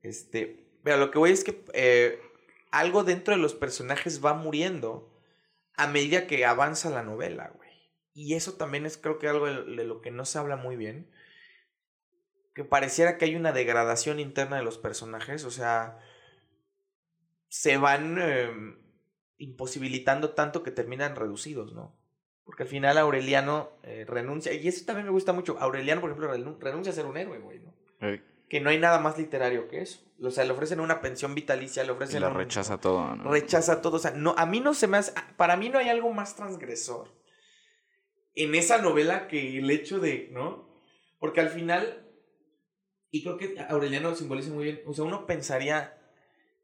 Este, 0.02 0.70
pero 0.82 0.96
lo 0.96 1.10
que 1.10 1.18
voy 1.18 1.32
es 1.32 1.44
que 1.44 1.64
eh, 1.74 2.18
algo 2.70 3.04
dentro 3.04 3.34
de 3.34 3.40
los 3.42 3.54
personajes 3.54 4.24
va 4.24 4.32
muriendo 4.32 5.14
a 5.76 5.86
medida 5.86 6.26
que 6.26 6.46
avanza 6.46 6.88
la 6.88 7.02
novela, 7.02 7.52
güey. 7.54 7.67
Y 8.20 8.34
eso 8.34 8.54
también 8.54 8.84
es 8.84 8.98
creo 8.98 9.20
que 9.20 9.28
algo 9.28 9.46
de, 9.46 9.84
lo 9.84 10.00
que 10.00 10.10
no 10.10 10.24
se 10.24 10.38
habla 10.40 10.56
muy 10.56 10.74
bien. 10.74 11.08
Que 12.52 12.64
pareciera 12.64 13.16
que 13.16 13.26
hay 13.26 13.36
una 13.36 13.52
degradación 13.52 14.18
interna 14.18 14.56
de 14.56 14.64
los 14.64 14.76
personajes, 14.76 15.44
o 15.44 15.52
sea, 15.52 15.98
se 17.48 17.76
van 17.76 18.18
eh, 18.20 18.50
imposibilitando 19.36 20.30
tanto 20.30 20.64
que 20.64 20.72
terminan 20.72 21.14
reducidos, 21.14 21.72
¿no? 21.74 21.96
Porque 22.44 22.64
al 22.64 22.68
final 22.68 22.98
Aureliano 22.98 23.70
eh, 23.84 24.04
renuncia, 24.08 24.52
y 24.52 24.66
eso 24.66 24.84
también 24.84 25.06
me 25.06 25.12
gusta 25.12 25.32
mucho. 25.32 25.56
Aureliano, 25.60 26.00
por 26.00 26.10
ejemplo, 26.10 26.34
renun- 26.34 26.58
renuncia 26.58 26.90
a 26.92 26.96
ser 26.96 27.06
un 27.06 27.16
héroe, 27.18 27.38
güey, 27.38 27.60
¿no? 27.60 27.72
Que 28.48 28.60
no 28.60 28.70
hay 28.70 28.78
nada 28.78 28.98
más 28.98 29.16
literario 29.16 29.68
que 29.68 29.82
eso. 29.82 30.00
O 30.20 30.30
sea, 30.32 30.44
le 30.44 30.52
ofrecen 30.52 30.80
una 30.80 31.00
pensión 31.00 31.36
vitalicia, 31.36 31.84
le 31.84 31.90
y 31.90 31.92
ofrecen 31.92 32.22
la 32.22 32.30
un- 32.30 32.36
rechaza 32.36 32.80
todo, 32.80 33.14
¿no? 33.14 33.30
rechaza 33.30 33.80
todo. 33.80 33.98
O 33.98 34.00
sea, 34.00 34.10
no, 34.10 34.34
a 34.36 34.44
mí 34.46 34.58
no 34.58 34.74
se 34.74 34.88
me 34.88 34.96
hace. 34.96 35.12
Para 35.36 35.56
mí 35.56 35.68
no 35.68 35.78
hay 35.78 35.88
algo 35.88 36.12
más 36.12 36.34
transgresor 36.34 37.16
en 38.38 38.54
esa 38.54 38.78
novela 38.78 39.28
que 39.28 39.58
el 39.58 39.70
hecho 39.70 40.00
de. 40.00 40.28
¿No? 40.32 40.68
Porque 41.18 41.40
al 41.40 41.50
final. 41.50 42.04
Y 43.10 43.22
creo 43.22 43.38
que 43.38 43.56
Aureliano 43.68 44.10
lo 44.10 44.16
simboliza 44.16 44.50
muy 44.50 44.64
bien. 44.64 44.80
O 44.86 44.92
sea, 44.92 45.04
uno 45.04 45.26
pensaría 45.26 45.98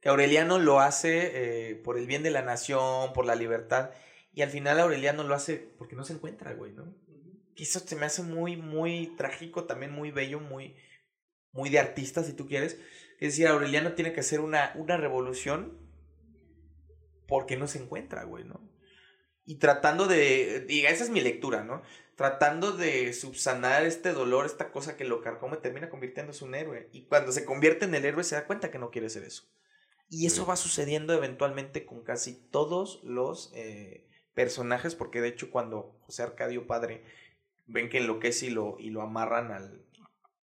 que 0.00 0.10
Aureliano 0.10 0.58
lo 0.58 0.80
hace 0.80 1.70
eh, 1.70 1.74
por 1.76 1.96
el 1.98 2.06
bien 2.06 2.22
de 2.22 2.30
la 2.30 2.42
nación, 2.42 3.12
por 3.14 3.24
la 3.24 3.34
libertad. 3.34 3.90
Y 4.34 4.42
al 4.42 4.50
final 4.50 4.78
Aureliano 4.78 5.24
lo 5.24 5.34
hace 5.34 5.56
porque 5.78 5.96
no 5.96 6.04
se 6.04 6.12
encuentra, 6.12 6.52
güey, 6.52 6.72
¿no? 6.72 6.94
Y 7.56 7.62
eso 7.62 7.80
se 7.80 7.96
me 7.96 8.04
hace 8.04 8.22
muy, 8.22 8.56
muy 8.56 9.14
trágico, 9.16 9.64
también 9.64 9.92
muy 9.92 10.10
bello, 10.10 10.40
muy, 10.40 10.76
muy 11.52 11.70
de 11.70 11.78
artista, 11.78 12.22
si 12.22 12.32
tú 12.32 12.46
quieres. 12.46 12.74
Es 13.20 13.32
decir, 13.32 13.46
Aureliano 13.46 13.92
tiene 13.92 14.12
que 14.12 14.20
hacer 14.20 14.40
una, 14.40 14.72
una 14.74 14.96
revolución 14.96 15.78
porque 17.26 17.56
no 17.56 17.66
se 17.66 17.78
encuentra, 17.78 18.24
güey, 18.24 18.44
¿no? 18.44 18.60
Y 19.44 19.56
tratando 19.56 20.06
de, 20.06 20.60
diga, 20.66 20.90
esa 20.90 21.04
es 21.04 21.10
mi 21.10 21.20
lectura, 21.20 21.64
¿no? 21.64 21.82
Tratando 22.16 22.72
de 22.72 23.12
subsanar 23.12 23.84
este 23.84 24.12
dolor, 24.12 24.46
esta 24.46 24.70
cosa 24.72 24.96
que 24.96 25.04
lo 25.04 25.20
carcome, 25.20 25.56
termina 25.58 25.90
convirtiéndose 25.90 26.44
en 26.44 26.48
un 26.50 26.54
héroe. 26.54 26.88
Y 26.92 27.06
cuando 27.06 27.32
se 27.32 27.44
convierte 27.44 27.84
en 27.84 27.94
el 27.94 28.04
héroe 28.04 28.24
se 28.24 28.36
da 28.36 28.46
cuenta 28.46 28.70
que 28.70 28.78
no 28.78 28.90
quiere 28.90 29.10
ser 29.10 29.24
eso. 29.24 29.44
Y 30.08 30.26
eso 30.26 30.42
Sí. 30.42 30.48
va 30.48 30.56
sucediendo 30.56 31.12
eventualmente 31.14 31.84
con 31.86 32.02
casi 32.04 32.34
todos 32.50 33.02
los 33.04 33.50
eh, 33.54 34.06
personajes, 34.34 34.94
porque 34.94 35.20
de 35.20 35.28
hecho 35.28 35.50
cuando 35.50 35.98
José 36.02 36.22
Arcadio 36.22 36.66
Padre 36.66 37.04
ven 37.66 37.88
que 37.88 37.98
enloquece 37.98 38.46
y 38.46 38.50
lo, 38.50 38.76
y 38.78 38.90
lo 38.90 39.02
amarran 39.02 39.50
al, 39.52 39.84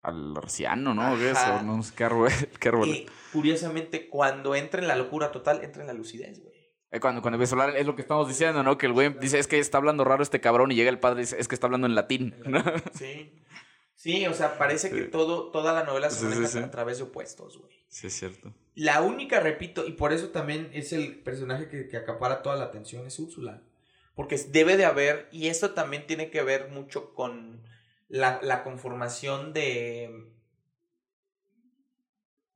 Al 0.01 0.35
arciano, 0.35 0.93
¿no? 0.95 1.15
¿Qué 1.17 1.31
es? 1.31 1.37
Ajá. 1.37 1.59
O 1.59 1.63
no 1.63 1.83
sé 1.83 1.93
qué 1.95 2.03
árbol. 2.05 2.29
qué 2.59 2.69
árbol. 2.69 2.89
Y 2.89 3.05
curiosamente, 3.31 4.09
cuando 4.09 4.55
entra 4.55 4.81
en 4.81 4.87
la 4.87 4.95
locura 4.95 5.31
total, 5.31 5.63
entra 5.63 5.81
en 5.83 5.87
la 5.87 5.93
lucidez, 5.93 6.41
güey. 6.41 6.50
Eh, 6.91 6.99
Cuando, 6.99 7.21
cuando 7.21 7.35
empieza 7.37 7.55
a 7.55 7.61
hablar, 7.63 7.77
es 7.77 7.85
lo 7.87 7.95
que 7.95 8.01
estamos 8.01 8.27
diciendo, 8.27 8.63
¿no? 8.63 8.77
Que 8.77 8.85
el 8.87 8.93
güey 8.93 9.13
dice, 9.19 9.39
es 9.39 9.47
que 9.47 9.59
está 9.59 9.77
hablando 9.77 10.03
raro 10.03 10.21
este 10.23 10.41
cabrón, 10.41 10.71
y 10.71 10.75
llega 10.75 10.89
el 10.89 10.99
padre 10.99 11.21
y 11.21 11.23
dice, 11.23 11.39
es 11.39 11.47
que 11.47 11.55
está 11.55 11.67
hablando 11.67 11.87
en 11.87 11.95
latín, 11.95 12.35
¿no? 12.45 12.63
Sí. 12.93 13.33
Sí, 13.95 14.25
o 14.25 14.33
sea, 14.33 14.57
parece 14.57 14.89
que 14.89 15.03
todo, 15.03 15.51
toda 15.51 15.73
la 15.73 15.83
novela 15.83 16.09
se 16.09 16.21
Sí, 16.21 16.25
sí, 16.25 16.33
maneja 16.35 16.47
sí. 16.47 16.57
a 16.59 16.71
través 16.71 16.97
de 16.97 17.03
opuestos, 17.03 17.59
güey. 17.59 17.71
Sí, 17.87 18.07
es 18.07 18.13
cierto. 18.17 18.51
La 18.73 19.01
única, 19.01 19.39
repito, 19.39 19.85
y 19.85 19.91
por 19.91 20.11
eso 20.11 20.29
también 20.29 20.71
es 20.73 20.91
el 20.91 21.19
personaje 21.21 21.67
que, 21.69 21.87
que 21.87 21.97
acapara 21.97 22.41
toda 22.41 22.55
la 22.55 22.63
atención, 22.65 23.05
es 23.05 23.19
Úrsula. 23.19 23.61
Porque 24.15 24.37
debe 24.37 24.75
de 24.75 24.85
haber, 24.85 25.29
y 25.31 25.47
esto 25.49 25.71
también 25.71 26.07
tiene 26.07 26.31
que 26.31 26.41
ver 26.41 26.69
mucho 26.69 27.13
con 27.13 27.61
la, 28.09 28.39
la 28.41 28.63
conformación 28.63 29.53
de, 29.53 30.25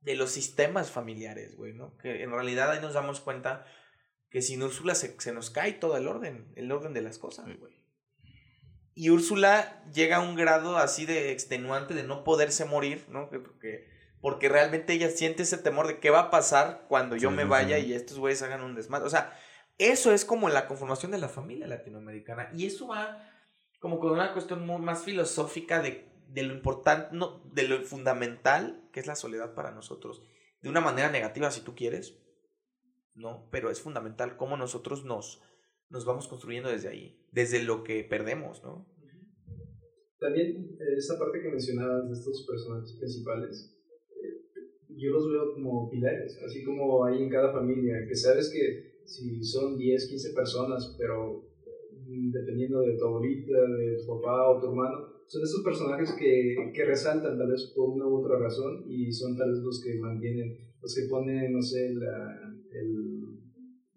de 0.00 0.14
los 0.16 0.30
sistemas 0.30 0.90
familiares, 0.90 1.56
güey, 1.56 1.72
¿no? 1.72 1.96
Que 1.98 2.22
en 2.22 2.30
realidad 2.32 2.70
ahí 2.72 2.80
nos 2.80 2.94
damos 2.94 3.20
cuenta 3.20 3.66
que 4.30 4.42
sin 4.42 4.62
Úrsula 4.62 4.94
se, 4.94 5.18
se 5.20 5.32
nos 5.32 5.50
cae 5.50 5.72
todo 5.72 5.96
el 5.96 6.08
orden, 6.08 6.52
el 6.56 6.70
orden 6.72 6.92
de 6.92 7.02
las 7.02 7.18
cosas, 7.18 7.46
güey. 7.58 7.86
Y 8.98 9.10
Úrsula 9.10 9.84
llega 9.92 10.16
a 10.16 10.20
un 10.20 10.36
grado 10.36 10.78
así 10.78 11.04
de 11.04 11.30
extenuante 11.30 11.92
de 11.92 12.02
no 12.02 12.24
poderse 12.24 12.64
morir, 12.64 13.04
¿no? 13.10 13.28
Porque, 13.28 13.86
porque 14.22 14.48
realmente 14.48 14.94
ella 14.94 15.10
siente 15.10 15.42
ese 15.42 15.58
temor 15.58 15.86
de 15.86 16.00
qué 16.00 16.08
va 16.08 16.20
a 16.20 16.30
pasar 16.30 16.86
cuando 16.88 17.14
yo 17.14 17.30
me 17.30 17.44
vaya 17.44 17.78
y 17.78 17.92
estos 17.92 18.18
güeyes 18.18 18.40
hagan 18.40 18.62
un 18.62 18.74
desmadre. 18.74 19.06
O 19.06 19.10
sea, 19.10 19.38
eso 19.76 20.12
es 20.12 20.24
como 20.24 20.48
la 20.48 20.66
conformación 20.66 21.12
de 21.12 21.18
la 21.18 21.28
familia 21.28 21.66
latinoamericana. 21.66 22.48
Y 22.54 22.64
eso 22.64 22.88
va 22.88 23.22
como 23.80 24.00
con 24.00 24.12
una 24.12 24.32
cuestión 24.32 24.66
muy 24.66 24.80
más 24.80 25.04
filosófica 25.04 25.82
de, 25.82 26.08
de 26.28 26.42
lo 26.44 26.54
importante, 26.54 27.10
no, 27.12 27.42
de 27.52 27.64
lo 27.64 27.82
fundamental 27.82 28.88
que 28.92 29.00
es 29.00 29.06
la 29.06 29.14
soledad 29.14 29.54
para 29.54 29.72
nosotros. 29.72 30.22
De 30.62 30.70
una 30.70 30.80
manera 30.80 31.10
negativa, 31.10 31.50
si 31.50 31.60
tú 31.60 31.74
quieres, 31.74 32.16
¿no? 33.16 33.48
Pero 33.50 33.70
es 33.70 33.80
fundamental 33.80 34.36
cómo 34.36 34.56
nosotros 34.56 35.04
nos 35.04 35.42
nos 35.90 36.04
vamos 36.04 36.26
construyendo 36.28 36.68
desde 36.68 36.88
ahí, 36.88 37.16
desde 37.32 37.62
lo 37.62 37.84
que 37.84 38.04
perdemos, 38.04 38.62
¿no? 38.62 38.86
También 40.18 40.76
eh, 40.80 40.96
esa 40.96 41.18
parte 41.18 41.40
que 41.40 41.50
mencionabas 41.50 42.08
de 42.08 42.14
estos 42.14 42.46
personajes 42.46 42.92
principales, 42.94 43.76
eh, 44.10 44.64
yo 44.88 45.10
los 45.10 45.30
veo 45.30 45.52
como 45.54 45.90
pilares, 45.90 46.40
así 46.44 46.64
como 46.64 47.04
hay 47.04 47.22
en 47.22 47.30
cada 47.30 47.52
familia, 47.52 48.06
que 48.08 48.16
sabes 48.16 48.50
que 48.50 48.96
si 49.04 49.44
son 49.44 49.76
10, 49.76 50.08
15 50.08 50.32
personas, 50.32 50.96
pero 50.98 51.44
mm, 51.92 52.30
dependiendo 52.32 52.80
de 52.80 52.96
tu 52.96 53.04
abuelita, 53.04 53.52
de 53.52 53.98
tu 53.98 54.20
papá 54.20 54.50
o 54.50 54.60
tu 54.60 54.68
hermano, 54.68 55.16
son 55.26 55.42
esos 55.42 55.62
personajes 55.62 56.12
que, 56.18 56.72
que 56.72 56.84
resaltan 56.84 57.36
tal 57.36 57.50
vez 57.50 57.72
por 57.76 57.90
una 57.90 58.06
u 58.06 58.16
otra 58.16 58.38
razón 58.38 58.84
y 58.88 59.12
son 59.12 59.36
tal 59.36 59.50
vez 59.50 59.60
los 59.60 59.82
que 59.82 59.98
mantienen, 59.98 60.56
los 60.80 60.94
que 60.94 61.08
ponen, 61.08 61.52
no 61.52 61.60
sé, 61.60 61.92
la, 61.94 62.45
el 62.72 63.46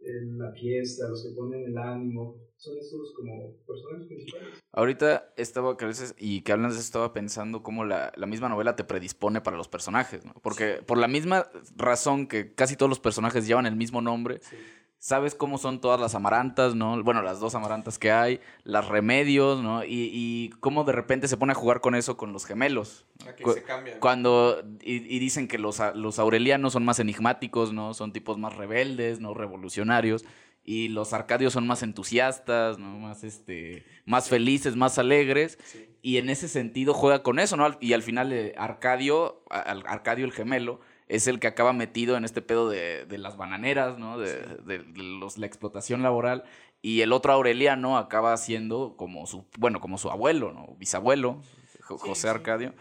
en 0.01 0.37
la 0.39 0.51
fiesta, 0.51 1.07
los 1.07 1.23
que 1.23 1.31
ponen 1.35 1.65
el 1.65 1.77
ánimo, 1.77 2.37
son 2.57 2.77
esos 2.77 3.13
como 3.15 3.55
personajes 3.67 4.07
principales. 4.07 4.59
Ahorita 4.71 5.33
estaba, 5.37 5.77
que 5.77 5.85
a 5.85 5.87
veces, 5.87 6.15
y 6.17 6.41
que 6.41 6.51
hablas 6.51 6.77
estaba 6.77 7.13
pensando 7.13 7.63
cómo 7.63 7.85
la, 7.85 8.11
la, 8.15 8.25
misma 8.25 8.49
novela 8.49 8.75
te 8.75 8.83
predispone 8.83 9.41
para 9.41 9.57
los 9.57 9.67
personajes, 9.67 10.25
¿no? 10.25 10.33
Porque 10.41 10.81
por 10.85 10.97
la 10.97 11.07
misma 11.07 11.49
razón 11.75 12.27
que 12.27 12.53
casi 12.53 12.75
todos 12.75 12.89
los 12.89 12.99
personajes 12.99 13.45
llevan 13.45 13.65
el 13.65 13.75
mismo 13.75 14.01
nombre, 14.01 14.39
sí 14.41 14.55
sabes 14.99 15.33
cómo 15.33 15.57
son 15.57 15.79
todas 15.79 15.99
las 15.99 16.13
amarantas, 16.13 16.75
¿no? 16.75 17.01
Bueno, 17.03 17.21
las 17.21 17.39
dos 17.39 17.55
amarantas 17.55 17.97
que 17.97 18.11
hay, 18.11 18.41
las 18.63 18.87
remedios, 18.87 19.63
¿no? 19.63 19.83
Y, 19.83 20.11
y 20.13 20.49
cómo 20.59 20.83
de 20.83 20.91
repente 20.91 21.27
se 21.27 21.37
pone 21.37 21.53
a 21.53 21.55
jugar 21.55 21.79
con 21.79 21.95
eso 21.95 22.17
con 22.17 22.33
los 22.33 22.45
gemelos. 22.45 23.05
Aquí 23.27 23.43
se 23.51 23.63
cambia. 23.63 23.99
Cuando, 23.99 24.61
y, 24.81 24.95
y, 24.95 25.19
dicen 25.19 25.47
que 25.47 25.57
los, 25.57 25.81
los 25.95 26.19
aurelianos 26.19 26.73
son 26.73 26.83
más 26.83 26.99
enigmáticos, 26.99 27.71
¿no? 27.73 27.93
Son 27.93 28.11
tipos 28.11 28.37
más 28.37 28.55
rebeldes, 28.55 29.21
¿no? 29.21 29.33
Revolucionarios. 29.33 30.25
Y 30.65 30.89
los 30.89 31.13
arcadios 31.13 31.53
son 31.53 31.65
más 31.65 31.81
entusiastas, 31.81 32.77
¿no? 32.77 32.99
Más, 32.99 33.23
este, 33.23 33.85
más 34.05 34.27
felices, 34.27 34.75
más 34.75 34.99
alegres. 34.99 35.57
Sí. 35.63 35.89
Y 36.01 36.17
en 36.17 36.29
ese 36.29 36.49
sentido 36.49 36.93
juega 36.93 37.23
con 37.23 37.39
eso, 37.39 37.55
¿no? 37.55 37.77
Y 37.79 37.93
al 37.93 38.03
final 38.03 38.33
eh, 38.33 38.53
Arcadio, 38.57 39.43
Arcadio 39.49 40.25
el 40.25 40.33
gemelo, 40.33 40.81
es 41.09 41.27
el 41.27 41.39
que 41.39 41.47
acaba 41.47 41.73
metido 41.73 42.15
en 42.15 42.23
este 42.23 42.41
pedo 42.41 42.69
de, 42.69 43.05
de 43.05 43.17
las 43.17 43.35
bananeras, 43.35 43.97
¿no? 43.97 44.17
De, 44.17 44.41
de, 44.63 44.79
de 44.79 45.03
los, 45.03 45.37
la 45.37 45.45
explotación 45.45 46.01
laboral. 46.01 46.45
Y 46.81 47.01
el 47.01 47.11
otro 47.11 47.33
Aureliano 47.33 47.97
acaba 47.97 48.37
siendo 48.37 48.95
como 48.95 49.27
su, 49.27 49.45
bueno, 49.57 49.81
como 49.81 49.97
su 49.97 50.09
abuelo, 50.09 50.53
¿no? 50.53 50.75
Bisabuelo, 50.77 51.41
José 51.81 52.21
sí, 52.21 52.27
Arcadio. 52.27 52.73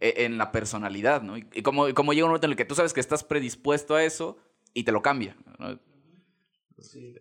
En 0.00 0.36
la 0.36 0.50
personalidad, 0.50 1.22
¿no? 1.22 1.36
Y 1.38 1.62
como, 1.62 1.94
como 1.94 2.12
llega 2.12 2.26
un 2.26 2.30
momento 2.30 2.46
en 2.46 2.52
el 2.52 2.56
que 2.56 2.64
tú 2.64 2.74
sabes 2.74 2.92
que 2.92 3.00
estás 3.00 3.22
predispuesto 3.22 3.94
a 3.94 4.02
eso 4.02 4.36
y 4.74 4.82
te 4.82 4.92
lo 4.92 5.00
cambia, 5.00 5.36
¿no? 5.58 5.78
Sí. 6.78 7.14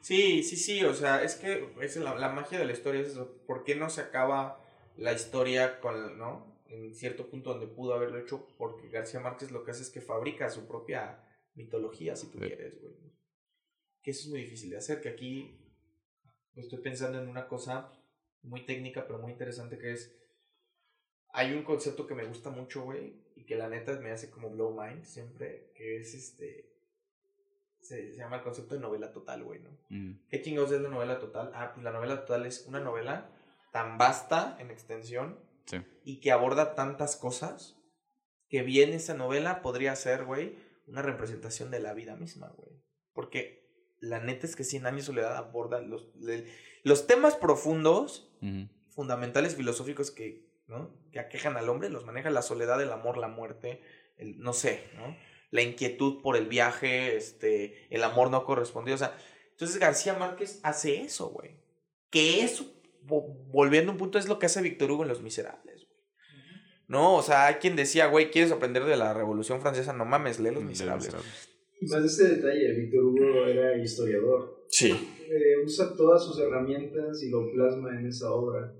Sí, 0.00 0.42
sí, 0.42 0.56
sí, 0.56 0.84
o 0.84 0.92
sea, 0.92 1.22
es 1.22 1.36
que 1.36 1.66
es 1.80 1.96
la, 1.96 2.14
la 2.14 2.28
magia 2.28 2.58
de 2.58 2.66
la 2.66 2.72
historia 2.72 3.00
es 3.00 3.08
eso. 3.08 3.38
¿Por 3.46 3.64
qué 3.64 3.74
no 3.74 3.88
se 3.88 4.02
acaba 4.02 4.60
la 4.96 5.12
historia 5.12 5.80
con, 5.80 6.18
¿no? 6.18 6.53
En 6.74 6.94
cierto 6.94 7.28
punto 7.28 7.50
donde 7.50 7.66
pudo 7.66 7.94
haberlo 7.94 8.18
hecho, 8.18 8.48
porque 8.58 8.88
García 8.88 9.20
Márquez 9.20 9.50
lo 9.50 9.64
que 9.64 9.70
hace 9.70 9.82
es 9.82 9.90
que 9.90 10.00
fabrica 10.00 10.50
su 10.50 10.66
propia 10.66 11.24
mitología, 11.54 12.16
si 12.16 12.30
tú 12.30 12.38
sí. 12.38 12.46
quieres, 12.46 12.80
güey. 12.80 12.94
Que 14.02 14.10
eso 14.10 14.24
es 14.24 14.28
muy 14.28 14.40
difícil 14.40 14.70
de 14.70 14.78
hacer, 14.78 15.00
que 15.00 15.08
aquí 15.08 15.58
estoy 16.56 16.80
pensando 16.80 17.20
en 17.22 17.28
una 17.28 17.48
cosa 17.48 17.92
muy 18.42 18.66
técnica, 18.66 19.06
pero 19.06 19.18
muy 19.18 19.32
interesante, 19.32 19.78
que 19.78 19.92
es, 19.92 20.14
hay 21.32 21.52
un 21.52 21.62
concepto 21.62 22.06
que 22.06 22.14
me 22.14 22.26
gusta 22.26 22.50
mucho, 22.50 22.82
güey, 22.82 23.22
y 23.36 23.44
que 23.44 23.56
la 23.56 23.68
neta 23.68 23.98
me 24.00 24.10
hace 24.10 24.30
como 24.30 24.50
blow 24.50 24.78
mind 24.78 25.04
siempre, 25.04 25.72
que 25.74 25.98
es 25.98 26.14
este... 26.14 26.70
Se, 27.80 28.12
se 28.12 28.16
llama 28.16 28.36
el 28.36 28.42
concepto 28.42 28.74
de 28.74 28.80
novela 28.80 29.12
total, 29.12 29.44
güey, 29.44 29.60
¿no? 29.60 29.68
Mm. 29.90 30.26
¿Qué 30.30 30.40
chingados 30.40 30.72
es 30.72 30.80
la 30.80 30.88
novela 30.88 31.18
total? 31.18 31.50
Ah, 31.54 31.72
pues 31.74 31.84
la 31.84 31.92
novela 31.92 32.20
total 32.20 32.46
es 32.46 32.64
una 32.66 32.80
novela 32.80 33.30
tan 33.72 33.98
vasta 33.98 34.56
en 34.58 34.70
extensión 34.70 35.38
Sí. 35.66 35.78
y 36.04 36.20
que 36.20 36.30
aborda 36.30 36.74
tantas 36.74 37.16
cosas 37.16 37.76
que 38.48 38.62
bien 38.62 38.92
esa 38.92 39.14
novela 39.14 39.62
podría 39.62 39.96
ser, 39.96 40.24
güey, 40.24 40.58
una 40.86 41.02
representación 41.02 41.70
de 41.70 41.80
la 41.80 41.94
vida 41.94 42.16
misma, 42.16 42.52
güey. 42.56 42.82
Porque 43.12 43.64
la 44.00 44.20
neta 44.20 44.46
es 44.46 44.56
que 44.56 44.64
Cien 44.64 44.86
años 44.86 45.02
de 45.02 45.06
soledad 45.06 45.36
aborda 45.36 45.80
los, 45.80 46.10
los 46.82 47.06
temas 47.06 47.36
profundos, 47.36 48.30
uh 48.42 48.46
-huh. 48.46 48.70
fundamentales, 48.90 49.56
filosóficos 49.56 50.10
que, 50.10 50.46
¿no? 50.66 50.94
que 51.10 51.20
aquejan 51.20 51.56
al 51.56 51.68
hombre, 51.68 51.88
los 51.88 52.04
maneja 52.04 52.30
la 52.30 52.42
soledad, 52.42 52.80
el 52.82 52.92
amor, 52.92 53.16
la 53.16 53.28
muerte, 53.28 53.80
el, 54.16 54.38
no 54.38 54.52
sé, 54.52 54.90
¿no? 54.94 55.16
La 55.50 55.62
inquietud 55.62 56.20
por 56.22 56.36
el 56.36 56.46
viaje, 56.46 57.16
este, 57.16 57.86
el 57.94 58.02
amor 58.04 58.30
no 58.30 58.44
correspondido, 58.44 58.96
o 58.96 58.98
sea, 58.98 59.16
entonces 59.50 59.78
García 59.78 60.14
Márquez 60.14 60.60
hace 60.64 61.02
eso, 61.02 61.28
güey. 61.28 61.60
Que 62.10 62.42
eso 62.42 62.72
volviendo 63.06 63.90
a 63.90 63.94
un 63.94 63.98
punto, 63.98 64.18
es 64.18 64.28
lo 64.28 64.38
que 64.38 64.46
hace 64.46 64.62
Víctor 64.62 64.90
Hugo 64.90 65.02
en 65.02 65.08
Los 65.08 65.22
Miserables. 65.22 65.86
No, 66.86 67.16
o 67.16 67.22
sea, 67.22 67.46
hay 67.46 67.54
quien 67.54 67.76
decía, 67.76 68.06
güey, 68.08 68.30
¿quieres 68.30 68.52
aprender 68.52 68.84
de 68.84 68.96
la 68.96 69.14
Revolución 69.14 69.60
Francesa? 69.60 69.92
No 69.92 70.04
mames, 70.04 70.38
lee 70.38 70.50
Los 70.50 70.64
Miserables. 70.64 71.14
Y 71.80 71.86
más 71.86 72.04
ese 72.04 72.36
detalle, 72.36 72.72
Víctor 72.72 73.04
Hugo 73.04 73.46
era 73.46 73.76
historiador. 73.82 74.66
Sí. 74.68 74.90
Eh, 74.90 75.64
usa 75.64 75.94
todas 75.96 76.24
sus 76.24 76.38
herramientas 76.38 77.22
y 77.22 77.30
lo 77.30 77.50
plasma 77.52 77.98
en 77.98 78.06
esa 78.06 78.30
obra. 78.32 78.74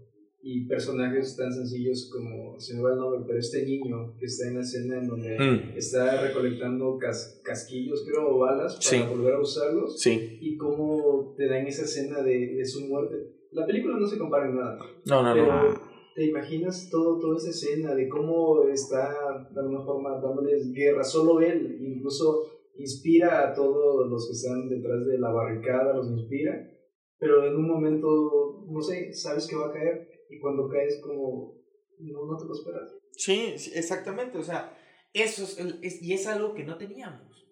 Y 0.46 0.66
personajes 0.66 1.36
tan 1.36 1.50
sencillos 1.50 2.10
como, 2.12 2.60
se 2.60 2.74
me 2.74 2.82
va 2.82 2.92
el 2.92 2.98
nombre, 2.98 3.20
pero 3.26 3.38
este 3.38 3.64
niño 3.64 4.14
que 4.18 4.26
está 4.26 4.48
en 4.48 4.56
la 4.56 4.60
escena 4.60 4.98
en 4.98 5.08
donde 5.08 5.38
mm. 5.38 5.78
está 5.78 6.20
recolectando 6.20 6.98
cas 6.98 7.40
casquillos, 7.42 8.04
creo, 8.06 8.28
o 8.28 8.38
balas 8.40 8.74
para 8.74 8.82
sí. 8.82 9.02
volver 9.08 9.34
a 9.34 9.40
usarlos. 9.40 9.98
Sí. 9.98 10.38
Y 10.42 10.58
cómo 10.58 11.34
te 11.38 11.46
dan 11.46 11.66
esa 11.66 11.84
escena 11.84 12.22
de, 12.22 12.56
de 12.56 12.64
su 12.66 12.82
muerte. 12.82 13.16
La 13.54 13.66
película 13.66 13.96
no 13.98 14.06
se 14.06 14.18
compara 14.18 14.48
en 14.48 14.56
nada. 14.56 14.78
No, 15.06 15.22
no, 15.22 15.32
pero 15.32 15.46
no. 15.46 15.94
Te 16.14 16.26
imaginas 16.26 16.88
todo, 16.90 17.18
toda 17.18 17.36
esa 17.38 17.50
escena 17.50 17.94
de 17.94 18.08
cómo 18.08 18.64
está 18.68 19.48
de 19.50 19.60
alguna 19.60 19.84
forma 19.84 20.20
dándoles 20.20 20.72
guerra. 20.72 21.02
Solo 21.02 21.40
él 21.40 21.78
incluso 21.80 22.50
inspira 22.76 23.48
a 23.48 23.54
todos 23.54 24.08
los 24.08 24.26
que 24.26 24.32
están 24.32 24.68
detrás 24.68 25.06
de 25.06 25.18
la 25.18 25.30
barricada, 25.30 25.94
los 25.94 26.10
inspira. 26.10 26.70
Pero 27.18 27.46
en 27.46 27.56
un 27.56 27.68
momento, 27.68 28.64
no 28.68 28.80
sé, 28.80 29.12
sabes 29.12 29.46
que 29.46 29.56
va 29.56 29.68
a 29.68 29.72
caer 29.72 30.08
y 30.28 30.38
cuando 30.40 30.68
caes 30.68 31.00
como 31.02 31.54
no, 32.00 32.26
no 32.26 32.36
te 32.36 32.44
lo 32.44 32.52
esperas. 32.52 32.94
Sí, 33.12 33.54
sí 33.56 33.72
exactamente. 33.74 34.38
O 34.38 34.42
sea, 34.42 34.76
eso 35.12 35.44
es, 35.44 35.58
es, 35.82 36.02
y 36.02 36.12
es 36.12 36.26
algo 36.26 36.54
que 36.54 36.64
no 36.64 36.76
teníamos. 36.76 37.46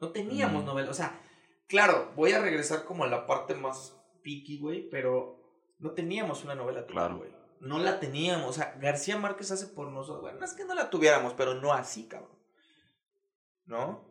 No 0.00 0.12
teníamos 0.12 0.64
mm. 0.64 0.66
novela. 0.66 0.90
O 0.90 0.94
sea, 0.94 1.20
claro, 1.68 2.12
voy 2.16 2.32
a 2.32 2.42
regresar 2.42 2.84
como 2.84 3.04
a 3.04 3.08
la 3.08 3.26
parte 3.26 3.54
más 3.54 3.98
piqui, 4.22 4.58
güey, 4.58 4.88
pero 4.88 5.41
no 5.82 5.90
teníamos 5.90 6.44
una 6.44 6.54
novela 6.54 6.86
claro. 6.86 7.18
güey. 7.18 7.30
No 7.60 7.78
la 7.78 8.00
teníamos. 8.00 8.50
O 8.50 8.52
sea, 8.52 8.76
García 8.80 9.18
Márquez 9.18 9.50
hace 9.50 9.66
por 9.66 9.88
nosotros. 9.88 10.22
Bueno, 10.22 10.38
no 10.38 10.44
es 10.44 10.54
que 10.54 10.64
no 10.64 10.74
la 10.74 10.90
tuviéramos, 10.90 11.34
pero 11.34 11.60
no 11.60 11.72
así, 11.72 12.06
cabrón. 12.06 12.38
¿No? 13.66 14.04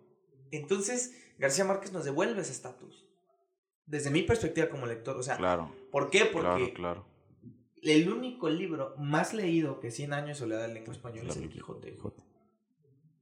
Entonces, 0.51 1.15
García 1.37 1.65
Márquez 1.65 1.91
nos 1.91 2.05
devuelve 2.05 2.41
ese 2.41 2.51
estatus. 2.51 3.05
Desde 3.85 4.09
mi 4.09 4.21
perspectiva 4.21 4.69
como 4.69 4.85
lector. 4.85 5.17
O 5.17 5.23
sea, 5.23 5.37
claro. 5.37 5.73
¿por 5.91 6.09
qué? 6.09 6.25
Porque 6.25 6.73
claro, 6.73 6.73
claro. 6.73 7.05
el 7.81 8.11
único 8.11 8.49
libro 8.49 8.93
más 8.97 9.33
leído 9.33 9.79
que 9.79 9.91
100 9.91 10.13
años 10.13 10.27
de 10.29 10.35
soledad 10.35 10.65
en 10.65 10.73
lengua 10.73 10.93
española 10.93 11.29
es 11.29 11.37
el 11.37 11.49
Quijote. 11.49 11.91
Quijote. 11.91 12.23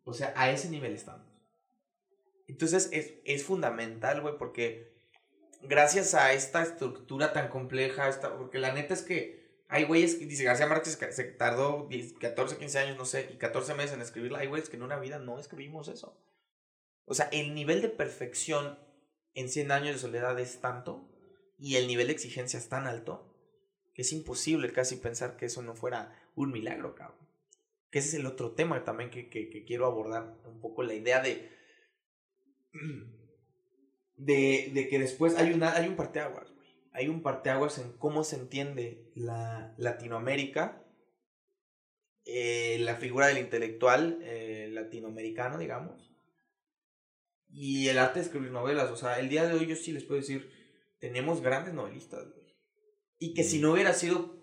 O 0.04 0.14
sea, 0.14 0.34
a 0.36 0.50
ese 0.50 0.70
nivel 0.70 0.94
estamos. 0.94 1.28
Entonces, 2.48 2.90
es, 2.92 3.14
es 3.26 3.44
fundamental, 3.44 4.22
güey, 4.22 4.38
porque 4.40 4.99
gracias 5.61 6.14
a 6.14 6.34
esta 6.34 6.64
estructura 6.64 7.34
tan 7.34 7.49
compleja, 7.49 8.10
esta, 8.10 8.38
porque 8.38 8.60
la 8.60 8.73
neta 8.73 8.94
es 8.94 9.02
que 9.02 9.40
hay 9.68 9.84
güeyes 9.84 10.15
que 10.15 10.26
dice 10.26 10.44
García 10.44 10.68
Márquez 10.68 10.98
que 10.98 11.11
se 11.11 11.23
tardó 11.26 11.88
10, 11.90 12.14
14, 12.14 12.57
15 12.57 12.80
años, 12.80 12.98
no 12.98 13.06
sé, 13.06 13.30
y 13.31 13.38
14 13.38 13.76
meses 13.76 13.94
en 13.94 14.02
escribirla. 14.02 14.40
Hay 14.40 14.48
güeyes 14.48 14.69
que 14.69 14.77
en 14.77 14.84
una 14.84 14.99
vida 14.99 15.19
no 15.19 15.40
escribimos 15.40 15.88
eso. 15.88 16.19
O 17.06 17.14
sea, 17.14 17.30
el 17.31 17.53
nivel 17.53 17.81
de 17.81 17.90
perfección 17.90 18.80
en 19.36 19.49
100 19.49 19.72
años 19.72 19.94
de 19.94 19.99
soledad 19.99 20.40
es 20.40 20.60
tanto 20.60 21.07
y 21.57 21.76
el 21.76 21.88
nivel 21.88 22.07
de 22.07 22.14
exigencia 22.14 22.57
es 22.57 22.69
tan 22.69 22.88
alto 22.88 23.36
que 23.94 24.02
es 24.02 24.11
imposible 24.11 24.72
casi 24.72 24.95
pensar 24.95 25.36
que 25.36 25.45
eso 25.45 25.61
no 25.61 25.76
fuera 25.76 26.19
un 26.36 26.52
milagro, 26.52 26.95
cabrón. 26.95 27.27
Que 27.91 27.99
ese 27.99 28.10
es 28.10 28.14
el 28.15 28.26
otro 28.26 28.52
tema 28.52 28.84
también 28.84 29.10
que, 29.10 29.30
que, 29.30 29.65
quiero 29.65 29.86
abordar, 29.86 30.38
un 30.45 30.61
poco 30.61 30.84
la 30.84 30.94
idea 30.94 31.22
de, 31.22 31.52
de, 34.20 34.70
de 34.74 34.88
que 34.88 35.00
después 35.00 35.36
hay, 35.38 35.54
una, 35.54 35.74
hay 35.74 35.88
un 35.88 35.96
parteaguas, 35.96 36.52
güey. 36.52 36.70
Hay 36.91 37.08
un 37.08 37.24
parteaguas 37.24 37.78
en 37.80 37.91
cómo 37.94 38.24
se 38.24 38.36
entiende 38.36 39.10
la 39.16 39.74
Latinoamérica, 39.78 40.86
eh, 42.26 42.78
la 42.82 42.96
figura 42.96 43.28
del 43.28 43.38
intelectual 43.38 44.20
eh, 44.22 44.70
latinoamericano, 44.72 45.58
digamos, 45.58 46.12
y 47.48 47.88
el 47.88 47.98
arte 47.98 48.20
de 48.20 48.26
escribir 48.26 48.52
novelas. 48.52 48.91
O 48.91 48.98
sea, 48.98 49.20
el 49.20 49.30
día 49.30 49.48
de 49.48 49.54
hoy 49.54 49.66
yo 49.66 49.76
sí 49.76 49.91
les 49.91 50.04
puedo 50.04 50.20
decir, 50.20 50.52
tenemos 51.00 51.41
grandes 51.41 51.74
novelistas, 51.74 52.30
güey. 52.32 52.56
Y 53.18 53.34
que 53.34 53.44
si 53.44 53.60
no 53.60 53.74
hubiera 53.74 53.94
sido 53.94 54.38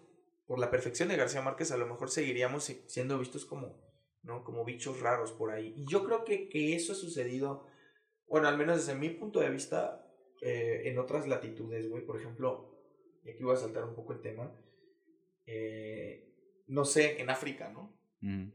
por 0.47 0.59
la 0.59 0.71
perfección 0.71 1.09
de 1.09 1.17
García 1.17 1.43
Márquez, 1.43 1.71
a 1.71 1.77
lo 1.77 1.87
mejor 1.87 2.11
seguiríamos 2.11 2.65
siendo 2.87 3.19
vistos 3.19 3.45
como, 3.45 3.83
¿no? 4.23 4.45
Como 4.45 4.65
bichos 4.65 5.01
raros 5.01 5.33
por 5.33 5.51
ahí. 5.51 5.75
Y 5.77 5.87
yo 5.87 6.05
creo 6.05 6.25
que, 6.25 6.49
que 6.49 6.75
eso 6.75 6.93
ha 6.93 6.97
sucedido, 6.97 7.67
bueno, 8.29 8.49
al 8.49 8.59
menos 8.59 8.77
desde 8.79 8.99
mi 8.99 9.11
punto 9.11 9.41
de 9.41 9.51
vista, 9.51 10.07
eh, 10.41 10.83
en 10.85 10.99
otras 10.99 11.27
latitudes, 11.27 11.89
güey. 11.89 12.05
Por 12.05 12.21
ejemplo, 12.21 12.77
y 13.25 13.31
aquí 13.31 13.43
voy 13.43 13.55
a 13.55 13.59
saltar 13.59 13.85
un 13.85 13.95
poco 13.95 14.13
el 14.13 14.21
tema. 14.21 14.53
Eh, 15.47 16.33
no 16.67 16.85
sé, 16.85 17.21
en 17.21 17.31
África, 17.31 17.69
¿no? 17.71 17.97
Mm. 18.21 18.51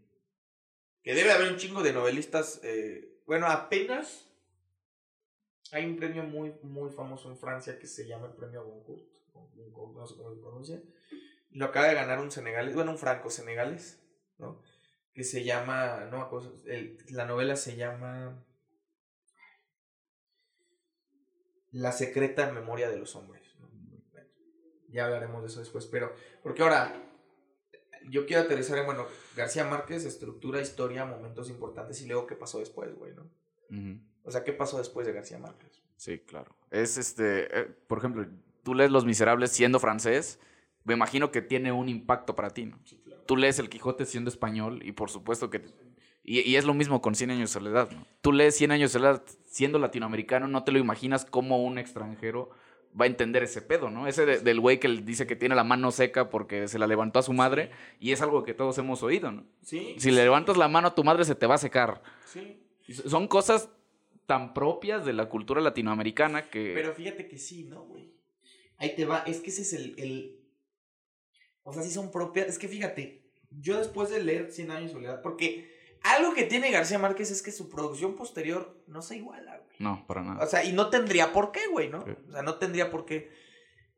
Que 1.03 1.15
debe 1.15 1.31
haber 1.31 1.51
un 1.51 1.57
chingo 1.57 1.81
de 1.81 1.93
novelistas. 1.93 2.61
Eh, 2.63 3.21
bueno, 3.25 3.47
apenas 3.47 4.31
hay 5.71 5.85
un 5.85 5.95
premio 5.95 6.23
muy, 6.23 6.53
muy 6.63 6.91
famoso 6.91 7.29
en 7.29 7.37
Francia 7.37 7.79
que 7.79 7.87
se 7.87 8.07
llama 8.07 8.27
el 8.27 8.33
premio 8.33 8.63
Goncourt. 8.63 9.09
No 9.33 10.05
sé 10.05 10.15
cómo 10.15 10.33
se 10.33 10.41
pronuncia. 10.41 10.81
Lo 11.51 11.65
acaba 11.65 11.87
de 11.87 11.95
ganar 11.95 12.19
un 12.19 12.31
senegalés, 12.31 12.75
bueno, 12.75 12.91
un 12.91 12.97
franco 12.97 13.29
senegalés, 13.29 14.01
¿no? 14.37 14.61
Que 15.13 15.23
se 15.23 15.43
llama, 15.43 16.07
no 16.09 16.29
la 17.09 17.25
novela 17.25 17.55
se 17.55 17.75
llama 17.75 18.45
La 21.71 21.91
secreta 21.91 22.51
memoria 22.51 22.89
de 22.89 22.97
los 22.97 23.15
hombres. 23.15 23.41
ya 24.89 25.05
hablaremos 25.05 25.41
de 25.41 25.47
eso 25.47 25.59
después, 25.61 25.85
pero, 25.85 26.13
porque 26.43 26.63
ahora, 26.63 26.93
yo 28.09 28.25
quiero 28.25 28.43
aterrizar 28.43 28.77
en, 28.77 28.85
bueno, 28.85 29.05
García 29.35 29.63
Márquez, 29.63 30.05
estructura, 30.05 30.59
historia, 30.61 31.05
momentos 31.05 31.49
importantes 31.49 32.01
y 32.01 32.07
luego 32.07 32.27
qué 32.27 32.35
pasó 32.35 32.59
después, 32.59 32.93
güey, 32.95 33.13
¿no? 33.13 33.29
O 34.23 34.31
sea, 34.31 34.43
¿qué 34.43 34.51
pasó 34.51 34.77
después 34.77 35.07
de 35.07 35.13
García 35.13 35.39
Márquez? 35.39 35.81
Sí, 35.95 36.19
claro. 36.19 36.55
Es 36.71 36.97
este, 36.97 37.59
eh, 37.59 37.65
por 37.87 37.99
ejemplo, 37.99 38.27
tú 38.63 38.73
lees 38.73 38.91
Los 38.91 39.05
Miserables 39.05 39.51
siendo 39.51 39.79
francés, 39.79 40.39
me 40.83 40.93
imagino 40.93 41.31
que 41.31 41.41
tiene 41.41 41.71
un 41.71 41.89
impacto 41.89 42.35
para 42.35 42.49
ti, 42.49 42.65
¿no? 42.65 42.79
Tú 43.25 43.37
lees 43.37 43.59
El 43.59 43.69
Quijote 43.69 44.05
siendo 44.05 44.29
español 44.29 44.81
y 44.83 44.91
por 44.91 45.09
supuesto 45.09 45.49
que... 45.49 45.61
Y, 46.23 46.41
y, 46.41 46.55
es 46.55 46.65
lo 46.65 46.73
mismo 46.73 47.01
con 47.01 47.15
Cien 47.15 47.31
años 47.31 47.49
de 47.49 47.59
soledad, 47.59 47.89
¿no? 47.91 48.05
Tú 48.21 48.31
lees 48.31 48.55
Cien 48.55 48.71
años 48.71 48.91
de 48.91 48.99
soledad 48.99 49.23
siendo 49.45 49.79
latinoamericano, 49.79 50.47
no 50.47 50.63
te 50.63 50.71
lo 50.71 50.79
imaginas 50.79 51.25
como 51.25 51.63
un 51.63 51.77
extranjero 51.77 52.51
va 52.99 53.05
a 53.05 53.07
entender 53.07 53.43
ese 53.43 53.61
pedo, 53.61 53.89
¿no? 53.89 54.07
Ese 54.07 54.25
del 54.25 54.59
güey 54.59 54.79
que 54.79 54.87
dice 54.87 55.27
que 55.27 55.35
tiene 55.35 55.55
la 55.55 55.63
mano 55.63 55.91
seca 55.91 56.29
porque 56.29 56.67
se 56.67 56.79
la 56.79 56.87
levantó 56.87 57.19
a 57.19 57.23
su 57.23 57.33
madre 57.33 57.71
y 57.99 58.11
es 58.11 58.21
algo 58.21 58.43
que 58.43 58.53
todos 58.53 58.77
hemos 58.77 59.03
oído, 59.03 59.31
¿no? 59.31 59.45
Sí. 59.63 59.95
Si 59.97 60.11
le 60.11 60.23
levantas 60.23 60.57
la 60.57 60.67
mano 60.67 60.89
a 60.89 60.95
tu 60.95 61.03
madre 61.03 61.25
se 61.25 61.35
te 61.35 61.47
va 61.47 61.55
a 61.55 61.59
secar. 61.59 62.01
Sí. 62.25 62.61
Son 63.05 63.27
cosas 63.27 63.69
tan 64.25 64.53
propias 64.53 65.05
de 65.05 65.13
la 65.13 65.29
cultura 65.29 65.61
latinoamericana 65.61 66.49
que... 66.49 66.73
Pero 66.73 66.93
fíjate 66.93 67.27
que 67.27 67.37
sí, 67.37 67.65
¿no, 67.65 67.83
güey? 67.85 68.13
Ahí 68.77 68.95
te 68.95 69.05
va, 69.05 69.19
es 69.19 69.39
que 69.39 69.49
ese 69.49 69.61
es 69.61 69.73
el, 69.73 69.95
el... 69.97 70.39
O 71.63 71.73
sea, 71.73 71.83
sí 71.83 71.91
son 71.91 72.11
propias, 72.11 72.47
es 72.47 72.57
que 72.57 72.67
fíjate, 72.67 73.23
yo 73.51 73.77
después 73.77 74.09
de 74.09 74.23
leer 74.23 74.51
Cien 74.51 74.71
años 74.71 74.89
de 74.89 74.93
soledad, 74.93 75.21
porque 75.21 75.70
algo 76.03 76.33
que 76.33 76.43
tiene 76.43 76.71
García 76.71 76.97
Márquez 76.97 77.31
es 77.31 77.41
que 77.41 77.51
su 77.51 77.69
producción 77.69 78.15
posterior 78.15 78.83
no 78.87 79.01
se 79.01 79.17
iguala, 79.17 79.57
güey. 79.57 79.75
No, 79.79 80.05
para 80.07 80.23
nada. 80.23 80.43
O 80.43 80.47
sea, 80.47 80.63
y 80.63 80.71
no 80.71 80.89
tendría 80.89 81.31
por 81.31 81.51
qué, 81.51 81.67
güey, 81.67 81.89
¿no? 81.89 81.99
O 82.27 82.31
sea, 82.31 82.41
no 82.41 82.55
tendría 82.55 82.89
por 82.89 83.05
qué. 83.05 83.31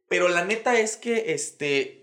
Pero 0.09 0.27
la 0.27 0.43
neta 0.45 0.79
es 0.79 0.97
que, 0.97 1.33
este... 1.33 2.01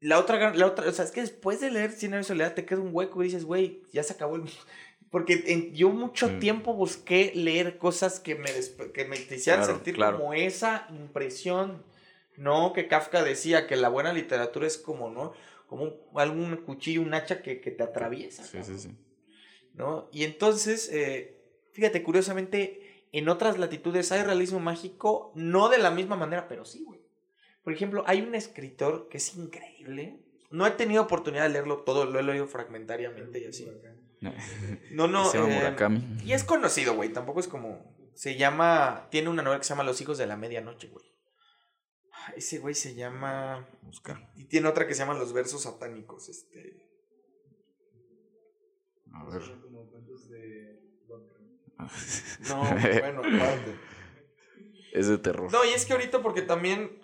La 0.00 0.18
otra, 0.18 0.52
la 0.54 0.66
otra, 0.66 0.86
o 0.86 0.92
sea, 0.92 1.04
es 1.04 1.12
que 1.12 1.22
después 1.22 1.60
de 1.60 1.70
leer 1.70 1.92
Cien 1.92 2.12
años 2.12 2.26
de 2.26 2.34
soledad 2.34 2.54
te 2.54 2.66
queda 2.66 2.80
un 2.80 2.90
hueco 2.92 3.22
y 3.22 3.26
dices, 3.26 3.44
güey, 3.44 3.82
ya 3.92 4.02
se 4.02 4.14
acabó 4.14 4.36
el... 4.36 4.42
Porque 5.10 5.70
yo 5.72 5.90
mucho 5.90 6.38
tiempo 6.40 6.74
busqué 6.74 7.30
leer 7.36 7.78
cosas 7.78 8.18
que 8.18 8.34
me, 8.34 8.50
que 8.92 9.04
me 9.04 9.16
hicieran 9.16 9.64
sentir 9.64 9.96
como 9.96 10.34
esa 10.34 10.88
impresión, 10.90 11.84
¿no? 12.36 12.72
Que 12.72 12.88
Kafka 12.88 13.22
decía 13.22 13.68
que 13.68 13.76
la 13.76 13.88
buena 13.88 14.12
literatura 14.12 14.66
es 14.66 14.76
como, 14.76 15.10
¿no? 15.10 15.32
Como 15.68 15.92
algún 16.16 16.56
cuchillo, 16.56 17.00
un 17.00 17.14
hacha 17.14 17.42
que, 17.42 17.60
que 17.60 17.70
te 17.70 17.84
atraviesa. 17.84 18.42
Sí, 18.42 18.58
sí, 18.64 18.76
sí. 18.76 18.96
¿No? 19.74 20.08
Y 20.12 20.24
entonces, 20.24 20.88
eh, 20.92 21.36
fíjate, 21.72 22.02
curiosamente, 22.02 23.06
en 23.12 23.28
otras 23.28 23.58
latitudes 23.58 24.10
hay 24.12 24.22
realismo 24.22 24.60
mágico, 24.60 25.32
no 25.34 25.68
de 25.68 25.78
la 25.78 25.90
misma 25.90 26.16
manera, 26.16 26.48
pero 26.48 26.64
sí, 26.64 26.82
güey. 26.84 27.00
Por 27.62 27.72
ejemplo, 27.72 28.04
hay 28.06 28.20
un 28.20 28.34
escritor 28.34 29.08
que 29.08 29.18
es 29.18 29.34
increíble. 29.36 30.20
No 30.50 30.66
he 30.66 30.70
tenido 30.72 31.02
oportunidad 31.02 31.44
de 31.44 31.48
leerlo 31.48 31.78
todo, 31.78 32.04
lo 32.04 32.18
he 32.18 32.22
leído 32.22 32.46
fragmentariamente 32.46 33.40
y 33.40 33.46
así. 33.46 33.66
No, 34.90 35.08
no. 35.08 35.30
Eh, 35.34 36.00
y 36.24 36.32
es 36.32 36.44
conocido, 36.44 36.94
güey. 36.94 37.12
Tampoco 37.12 37.40
es 37.40 37.48
como. 37.48 37.94
Se 38.14 38.36
llama. 38.36 39.08
Tiene 39.10 39.28
una 39.28 39.42
novela 39.42 39.60
que 39.60 39.64
se 39.64 39.70
llama 39.70 39.82
Los 39.82 40.00
hijos 40.00 40.18
de 40.18 40.26
la 40.26 40.36
medianoche, 40.36 40.88
güey. 40.88 41.04
Ese 42.36 42.58
güey 42.58 42.74
se 42.74 42.94
llama. 42.94 43.68
Buscar. 43.82 44.30
Y 44.36 44.44
tiene 44.44 44.68
otra 44.68 44.86
que 44.86 44.94
se 44.94 45.00
llama 45.00 45.14
Los 45.14 45.32
versos 45.32 45.62
satánicos. 45.62 46.28
Este. 46.28 46.84
A 49.14 49.24
ver. 49.24 49.42
No, 52.48 52.60
bueno, 52.60 53.20
aparte. 53.20 53.74
Es 54.92 55.08
de 55.08 55.18
terror. 55.18 55.52
No, 55.52 55.64
y 55.64 55.70
es 55.70 55.84
que 55.84 55.92
ahorita, 55.92 56.22
porque 56.22 56.42
también. 56.42 57.02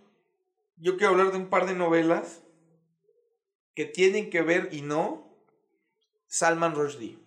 Yo 0.76 0.96
quiero 0.96 1.12
hablar 1.12 1.32
de 1.32 1.36
un 1.36 1.50
par 1.50 1.66
de 1.66 1.74
novelas 1.74 2.42
que 3.74 3.84
tienen 3.84 4.30
que 4.30 4.40
ver 4.40 4.70
y 4.72 4.80
no 4.80 5.36
Salman 6.26 6.74
Rushdie. 6.74 7.18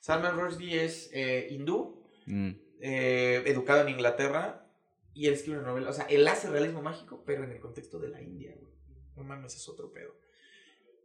Salman 0.00 0.38
Rushdie 0.38 0.84
es 0.84 1.10
eh, 1.12 1.48
hindú, 1.50 2.02
mm. 2.26 2.50
eh, 2.80 3.42
educado 3.46 3.82
en 3.82 3.90
Inglaterra, 3.90 4.66
y 5.12 5.26
él 5.26 5.34
escribe 5.34 5.58
una 5.58 5.68
novela. 5.68 5.90
O 5.90 5.92
sea, 5.92 6.06
él 6.06 6.26
hace 6.26 6.48
realismo 6.48 6.80
mágico, 6.80 7.22
pero 7.26 7.44
en 7.44 7.52
el 7.52 7.60
contexto 7.60 7.98
de 7.98 8.08
la 8.08 8.22
India, 8.22 8.54
güey. 8.58 8.72
No 9.16 9.24
mames, 9.24 9.54
es 9.54 9.68
otro 9.68 9.92
pedo. 9.92 10.14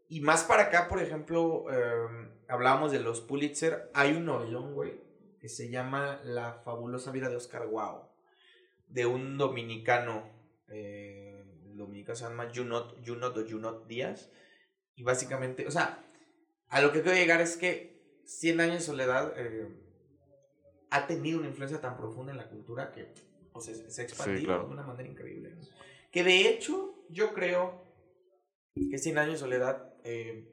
Y 0.08 0.22
más 0.22 0.44
para 0.44 0.64
acá, 0.64 0.88
por 0.88 1.02
ejemplo, 1.02 1.66
em, 1.72 2.30
hablábamos 2.48 2.92
de 2.92 3.00
los 3.00 3.22
Pulitzer. 3.22 3.90
Hay 3.94 4.16
un 4.16 4.26
novelón, 4.26 4.74
güey, 4.74 5.02
que 5.40 5.50
se 5.50 5.70
llama 5.70 6.22
La 6.24 6.54
fabulosa 6.64 7.12
vida 7.12 7.30
de 7.30 7.36
Oscar 7.36 7.68
Wow, 7.68 8.04
de 8.88 9.06
un 9.06 9.38
dominicano. 9.38 10.30
Eh, 10.68 11.44
dominicano 11.74 12.16
se 12.16 12.24
llama 12.24 12.52
Junot, 12.54 13.06
Junot 13.06 13.38
o 13.38 13.50
Junot 13.50 13.88
Díaz. 13.88 14.30
Y 14.96 15.04
básicamente, 15.04 15.68
o 15.68 15.72
sea, 15.72 16.04
a 16.70 16.82
lo 16.82 16.92
que 16.92 17.02
quiero 17.02 17.18
llegar 17.18 17.42
es 17.42 17.58
que 17.58 18.22
100 18.26 18.62
años 18.62 18.76
de 18.76 18.82
soledad 18.82 19.34
eh, 19.38 19.68
ha 20.90 21.08
tenido 21.08 21.40
una 21.40 21.48
influencia 21.48 21.82
tan 21.82 21.98
profunda 21.98 22.32
en 22.32 22.38
la 22.38 22.48
cultura 22.48 22.92
que 22.92 23.14
se, 23.60 24.02
ha 24.02 24.04
expandido 24.04 24.60
de 24.60 24.66
una 24.66 24.84
manera 24.84 25.10
increíble. 25.10 25.56
Que 26.12 26.24
de 26.24 26.48
hecho, 26.48 27.04
yo 27.10 27.34
creo 27.34 27.84
que 28.90 28.98
100 28.98 29.18
años 29.18 29.34
de 29.34 29.40
soledad 29.40 29.95
eh, 30.06 30.52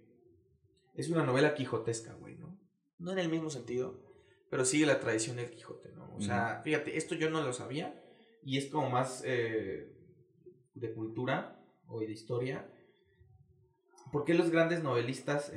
es 0.95 1.09
una 1.09 1.25
novela 1.25 1.55
quijotesca, 1.55 2.15
güey, 2.15 2.37
¿no? 2.37 2.59
No 2.99 3.13
en 3.13 3.19
el 3.19 3.29
mismo 3.29 3.51
sentido, 3.51 4.03
pero 4.51 4.65
sigue 4.65 4.87
la 4.87 5.01
tradición 5.01 5.37
del 5.37 5.51
Quijote, 5.51 5.93
¿no? 5.93 6.15
O 6.17 6.21
sea, 6.21 6.61
fíjate, 6.63 6.97
esto 6.97 7.15
yo 7.15 7.31
no 7.31 7.43
lo 7.43 7.53
sabía 7.53 8.03
y 8.43 8.59
es 8.59 8.67
como 8.67 8.91
más 8.91 9.23
eh, 9.25 9.95
de 10.75 10.93
cultura 10.93 11.65
o 11.87 12.01
de 12.01 12.11
historia. 12.11 12.69
¿Por 14.11 14.25
qué 14.25 14.35
los 14.35 14.51
grandes 14.51 14.83
novelistas 14.83 15.53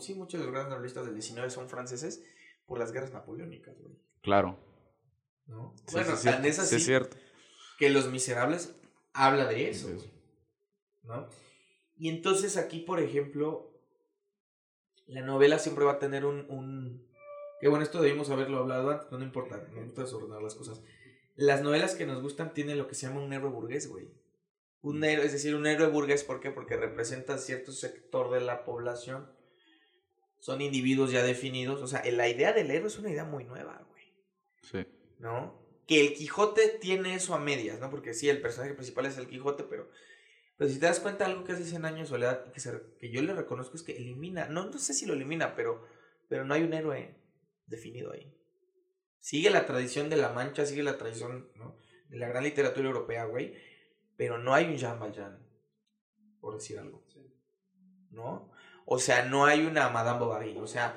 sí, 0.00 0.14
muchos 0.14 0.40
de 0.40 0.46
los 0.46 0.52
grandes 0.52 0.70
novelistas 0.70 1.04
del 1.04 1.14
19 1.14 1.50
son 1.50 1.68
franceses 1.68 2.22
por 2.66 2.78
las 2.78 2.92
guerras 2.92 3.12
napoleónicas, 3.12 3.78
güey. 3.78 3.98
Claro. 4.22 4.58
¿No? 5.46 5.74
bueno, 5.92 6.16
sí, 6.16 6.28
es 6.28 6.58
así 6.58 6.76
es 6.76 6.84
cierto. 6.84 7.16
que 7.78 7.90
Los 7.90 8.10
Miserables 8.10 8.74
habla 9.12 9.46
de 9.46 9.68
eso, 9.68 9.88
¿no? 11.02 11.28
Y 11.96 12.08
entonces 12.08 12.56
aquí, 12.56 12.80
por 12.80 13.00
ejemplo, 13.00 13.72
la 15.06 15.22
novela 15.22 15.58
siempre 15.58 15.84
va 15.84 15.92
a 15.92 15.98
tener 15.98 16.24
un, 16.24 16.46
un... 16.50 17.06
Que 17.60 17.68
bueno, 17.68 17.84
esto 17.84 18.02
debimos 18.02 18.30
haberlo 18.30 18.58
hablado 18.58 18.90
antes, 18.90 19.10
no 19.10 19.22
importa, 19.22 19.68
no 19.72 19.84
gusta 19.84 20.02
desordenar 20.02 20.42
las 20.42 20.54
cosas. 20.54 20.82
Las 21.36 21.62
novelas 21.62 21.94
que 21.94 22.06
nos 22.06 22.20
gustan 22.20 22.54
tienen 22.54 22.78
lo 22.78 22.88
que 22.88 22.94
se 22.94 23.06
llama 23.06 23.22
un 23.22 23.32
héroe 23.32 23.50
burgués, 23.50 23.88
güey. 23.88 24.10
Un 24.80 25.04
héroe, 25.04 25.26
es 25.26 25.32
decir, 25.32 25.54
un 25.54 25.66
héroe 25.66 25.88
burgués, 25.88 26.24
¿por 26.24 26.40
qué? 26.40 26.50
Porque 26.50 26.76
representa 26.76 27.38
cierto 27.38 27.70
sector 27.70 28.32
de 28.32 28.40
la 28.40 28.64
población. 28.64 29.30
Son 30.40 30.60
individuos 30.60 31.12
ya 31.12 31.22
definidos. 31.22 31.80
O 31.82 31.86
sea, 31.86 32.02
la 32.10 32.28
idea 32.28 32.52
del 32.52 32.70
héroe 32.70 32.88
es 32.88 32.98
una 32.98 33.10
idea 33.10 33.24
muy 33.24 33.44
nueva, 33.44 33.86
güey. 33.88 34.02
Sí. 34.62 34.86
¿No? 35.20 35.62
que 35.86 36.00
el 36.00 36.14
Quijote 36.14 36.78
tiene 36.80 37.14
eso 37.14 37.34
a 37.34 37.38
medias, 37.38 37.80
¿no? 37.80 37.90
Porque 37.90 38.14
sí, 38.14 38.28
el 38.28 38.40
personaje 38.40 38.74
principal 38.74 39.06
es 39.06 39.18
el 39.18 39.26
Quijote, 39.26 39.64
pero, 39.64 39.88
pero 40.62 40.72
si 40.72 40.78
te 40.78 40.86
das 40.86 41.00
cuenta, 41.00 41.26
algo 41.26 41.42
que 41.42 41.50
hace 41.50 41.64
100 41.64 41.84
años 41.86 42.08
soledad 42.08 42.52
que, 42.52 42.60
que 43.00 43.10
yo 43.10 43.20
le 43.20 43.34
reconozco 43.34 43.74
es 43.74 43.82
que 43.82 43.96
elimina, 43.96 44.46
no, 44.46 44.66
no 44.66 44.78
sé 44.78 44.94
si 44.94 45.06
lo 45.06 45.14
elimina, 45.14 45.56
pero, 45.56 45.84
pero 46.28 46.44
no 46.44 46.54
hay 46.54 46.62
un 46.62 46.72
héroe 46.72 47.16
definido 47.66 48.12
ahí. 48.12 48.32
Sigue 49.18 49.50
la 49.50 49.66
tradición 49.66 50.08
de 50.08 50.18
la 50.18 50.28
Mancha, 50.28 50.64
sigue 50.64 50.84
la 50.84 50.98
tradición 50.98 51.50
¿no? 51.56 51.76
de 52.10 52.16
la 52.16 52.28
gran 52.28 52.44
literatura 52.44 52.86
europea, 52.86 53.24
güey, 53.24 53.56
pero 54.16 54.38
no 54.38 54.54
hay 54.54 54.66
un 54.66 54.76
Jean 54.76 55.00
Valjean, 55.00 55.44
por 56.40 56.54
decir 56.54 56.78
algo. 56.78 57.04
¿No? 58.10 58.52
O 58.86 59.00
sea, 59.00 59.24
no 59.24 59.46
hay 59.46 59.66
una 59.66 59.88
Madame 59.88 60.20
Bovary, 60.20 60.58
o 60.58 60.68
sea, 60.68 60.96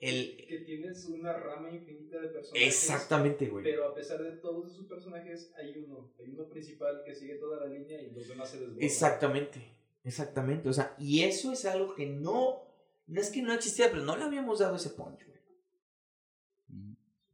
el... 0.00 0.46
Que 0.48 0.58
tienes 0.60 1.04
una 1.06 1.34
rama 1.34 1.70
infinita 1.70 2.18
de 2.18 2.28
personajes. 2.28 2.66
Exactamente, 2.66 3.48
güey. 3.48 3.62
Pero 3.62 3.86
a 3.86 3.94
pesar 3.94 4.22
de 4.22 4.32
todos 4.32 4.72
esos 4.72 4.86
personajes, 4.86 5.52
hay 5.56 5.76
uno. 5.78 6.12
Hay 6.18 6.30
uno 6.30 6.48
principal 6.48 7.02
que 7.04 7.14
sigue 7.14 7.34
toda 7.34 7.60
la 7.60 7.66
línea 7.66 8.00
y 8.00 8.10
los 8.10 8.26
demás 8.26 8.50
se 8.50 8.58
desbordan. 8.58 8.82
Exactamente. 8.82 9.76
Exactamente. 10.02 10.68
O 10.68 10.72
sea, 10.72 10.94
y 10.98 11.22
eso 11.22 11.52
es 11.52 11.64
algo 11.66 11.94
que 11.94 12.06
no... 12.06 12.66
No 13.06 13.20
es 13.20 13.30
que 13.30 13.42
no 13.42 13.52
existía, 13.52 13.90
pero 13.90 14.02
no 14.04 14.16
le 14.16 14.24
habíamos 14.24 14.60
dado 14.60 14.76
ese 14.76 14.90
punch, 14.90 15.26
güey. 15.26 15.40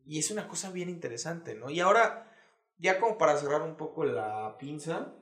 Y 0.06 0.18
es 0.18 0.30
una 0.30 0.48
cosa 0.48 0.70
bien 0.70 0.88
interesante, 0.88 1.54
¿no? 1.54 1.68
Y 1.68 1.80
ahora, 1.80 2.32
ya 2.78 2.98
como 2.98 3.18
para 3.18 3.36
cerrar 3.36 3.60
un 3.62 3.76
poco 3.76 4.04
la 4.04 4.56
pinza, 4.58 5.14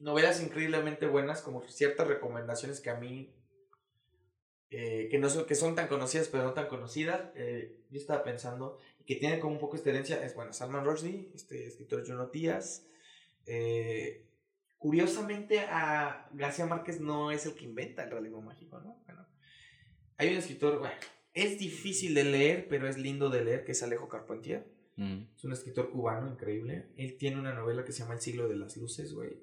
novelas 0.00 0.42
increíblemente 0.42 1.06
buenas, 1.06 1.40
como 1.40 1.62
ciertas 1.62 2.06
recomendaciones 2.08 2.80
que 2.80 2.90
a 2.90 2.96
mí 2.96 3.34
eh, 4.70 5.08
que, 5.10 5.18
no 5.18 5.30
son, 5.30 5.46
que 5.46 5.54
son 5.54 5.74
tan 5.74 5.88
conocidas 5.88 6.28
pero 6.28 6.44
no 6.44 6.52
tan 6.52 6.68
conocidas. 6.68 7.30
Eh, 7.34 7.78
yo 7.90 7.98
estaba 7.98 8.22
pensando 8.22 8.78
que 9.06 9.16
tiene 9.16 9.40
como 9.40 9.54
un 9.54 9.60
poco 9.60 9.76
esta 9.76 9.90
herencia. 9.90 10.22
Es 10.24 10.34
bueno, 10.34 10.52
Salman 10.52 10.84
Rushdie, 10.84 11.30
este 11.34 11.66
escritor 11.66 12.06
Juno 12.06 12.26
Díaz. 12.26 12.86
Eh, 13.46 14.26
curiosamente, 14.76 15.60
a 15.60 16.28
García 16.34 16.66
Márquez 16.66 17.00
no 17.00 17.30
es 17.30 17.46
el 17.46 17.54
que 17.54 17.64
inventa 17.64 18.04
el 18.04 18.10
realismo 18.10 18.42
mágico, 18.42 18.78
¿no? 18.80 19.02
Bueno, 19.06 19.26
hay 20.18 20.32
un 20.32 20.36
escritor, 20.36 20.78
bueno, 20.78 20.94
es 21.32 21.58
difícil 21.58 22.14
de 22.14 22.24
leer, 22.24 22.68
pero 22.68 22.86
es 22.88 22.98
lindo 22.98 23.30
de 23.30 23.44
leer, 23.44 23.64
que 23.64 23.72
es 23.72 23.82
Alejo 23.82 24.08
Carpentier. 24.08 24.66
Mm. 24.96 25.22
Es 25.34 25.44
un 25.44 25.52
escritor 25.52 25.90
cubano 25.90 26.30
increíble. 26.30 26.90
Él 26.96 27.16
tiene 27.16 27.38
una 27.38 27.54
novela 27.54 27.84
que 27.84 27.92
se 27.92 28.00
llama 28.00 28.14
El 28.14 28.20
siglo 28.20 28.48
de 28.48 28.56
las 28.56 28.76
luces, 28.76 29.14
güey. 29.14 29.40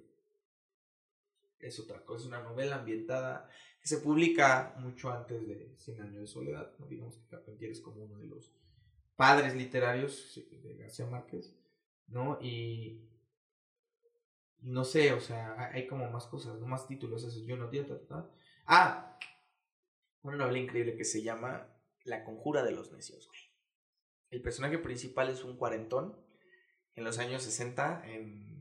Es 1.60 1.80
otra 1.80 2.04
cosa, 2.06 2.26
es 2.26 2.28
una 2.28 2.44
novela 2.44 2.76
ambientada 2.76 3.50
se 3.86 4.00
publica 4.00 4.74
mucho 4.80 5.12
antes 5.12 5.48
de 5.48 5.76
Cien 5.78 6.02
años 6.02 6.22
de 6.22 6.28
soledad. 6.28 6.74
¿no? 6.80 6.88
Digamos 6.88 7.18
que 7.18 7.28
Carpentier 7.28 7.72
es 7.72 7.80
como 7.80 8.04
uno 8.04 8.18
de 8.18 8.26
los 8.26 8.52
padres 9.16 9.56
literarios 9.56 10.42
de 10.52 10.76
García 10.76 11.06
Márquez, 11.06 11.56
¿no? 12.08 12.40
Y 12.42 13.08
no 14.62 14.84
sé, 14.84 15.14
o 15.14 15.20
sea, 15.20 15.70
hay 15.72 15.86
como 15.86 16.10
más 16.10 16.26
cosas, 16.26 16.60
¿no? 16.60 16.66
más 16.66 16.88
títulos, 16.88 17.24
eso 17.24 17.40
yo 17.46 17.56
no 17.56 17.66
entiendo. 17.66 18.02
Ah, 18.66 19.20
una 20.24 20.38
novela 20.38 20.58
increíble 20.58 20.98
que 20.98 21.06
se 21.06 21.22
llama 21.22 21.70
La 22.04 22.24
conjura 22.24 22.64
de 22.64 22.72
los 22.72 22.92
necios, 22.92 23.30
El 24.32 24.42
personaje 24.42 24.80
principal 24.80 25.30
es 25.30 25.44
un 25.44 25.58
cuarentón 25.58 26.18
en 26.96 27.04
los 27.04 27.20
años 27.20 27.44
60 27.44 28.02
en 28.08 28.55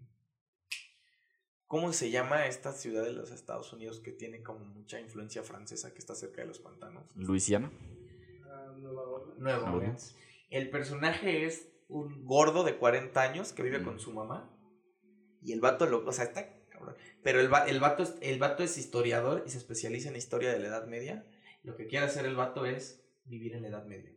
¿Cómo 1.67 1.93
se 1.93 2.11
llama 2.11 2.47
esta 2.47 2.73
ciudad 2.73 3.05
de 3.05 3.13
los 3.13 3.31
Estados 3.31 3.73
Unidos 3.73 4.01
que 4.01 4.13
tiene 4.13 4.43
como 4.43 4.65
mucha 4.65 5.01
influencia 5.01 5.43
francesa 5.43 5.93
que 5.93 5.99
está 5.99 6.15
cerca 6.15 6.43
de 6.43 6.49
los 6.49 6.59
pantanos? 6.59 7.05
Luisiana. 7.17 7.73
Ah, 8.45 8.75
Nueva 8.77 9.03
Nueva 9.39 9.75
Orleans. 9.75 10.15
El 10.51 10.71
personaje 10.71 11.47
es 11.47 11.69
un 11.89 12.25
gordo 12.25 12.65
de 12.65 12.77
40 12.77 13.21
años 13.21 13.53
que 13.53 13.63
vive 13.63 13.83
con 13.83 13.99
su 13.99 14.13
mamá. 14.13 14.51
Y 15.43 15.53
el 15.53 15.61
vato 15.61 15.87
lo. 15.87 16.07
O 16.07 16.13
sea, 16.13 16.25
está 16.25 16.49
cabrón. 16.69 16.97
Pero 17.23 17.41
el, 17.41 17.51
el, 17.67 17.81
vato 17.81 18.03
es, 18.03 18.15
el 18.21 18.39
vato 18.39 18.63
es 18.63 18.79
historiador 18.79 19.43
y 19.47 19.51
se 19.51 19.59
especializa 19.59 20.11
en 20.11 20.17
historia 20.17 20.53
de 20.53 20.59
la 20.59 20.69
Edad 20.69 20.87
Media. 20.87 21.27
Lo 21.63 21.77
que 21.77 21.87
quiere 21.87 22.07
hacer 22.07 22.27
el 22.27 22.37
vato 22.37 22.67
es 22.67 23.03
vivir 23.25 23.55
en 23.55 23.63
la 23.63 23.69
Edad 23.69 23.87
Media. 23.87 24.13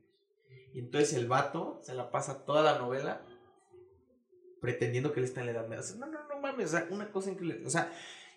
Y 0.74 0.80
entonces 0.80 1.14
el 1.14 1.28
vato 1.28 1.80
se 1.82 1.94
la 1.94 2.12
pasa 2.12 2.46
toda 2.46 2.62
la 2.62 2.78
novela 2.78 3.26
pretendiendo 4.62 5.14
que 5.14 5.20
él 5.20 5.26
está 5.26 5.42
en 5.42 5.48
la 5.48 5.52
edad 5.54 5.68
media. 5.68 5.84
no, 5.98 6.06
no, 6.08 6.28
no 6.28 6.40
mames, 6.40 6.68
o 6.68 6.78
sea, 6.78 6.88
una 6.90 7.12
cosa 7.12 7.32
increíble. 7.32 7.66
O 7.66 7.70
sea, 7.70 7.92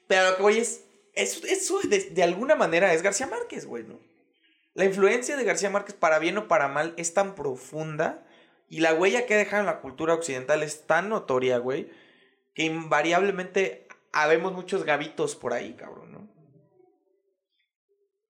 pero 0.06 0.30
lo 0.30 0.36
que 0.36 0.42
voy 0.42 0.58
es, 0.58 0.86
eso, 1.14 1.46
eso 1.46 1.80
de, 1.88 2.10
de, 2.10 2.22
alguna 2.22 2.56
manera 2.56 2.92
es 2.92 3.02
García 3.02 3.26
Márquez, 3.26 3.66
güey, 3.66 3.84
¿no? 3.84 3.98
La 4.74 4.84
influencia 4.84 5.36
de 5.36 5.44
García 5.44 5.70
Márquez, 5.70 5.94
para 5.94 6.18
bien 6.18 6.38
o 6.38 6.48
para 6.48 6.68
mal, 6.68 6.94
es 6.96 7.14
tan 7.14 7.34
profunda 7.34 8.26
y 8.68 8.80
la 8.80 8.94
huella 8.94 9.26
que 9.26 9.34
ha 9.34 9.38
dejado 9.38 9.60
en 9.60 9.66
la 9.66 9.80
cultura 9.80 10.14
occidental 10.14 10.62
es 10.62 10.86
tan 10.86 11.08
notoria, 11.08 11.58
güey, 11.58 11.90
que 12.54 12.64
invariablemente 12.64 13.88
habemos 14.12 14.52
muchos 14.52 14.84
gavitos 14.84 15.34
por 15.34 15.52
ahí, 15.52 15.74
cabrón, 15.74 16.12
¿no? 16.12 16.30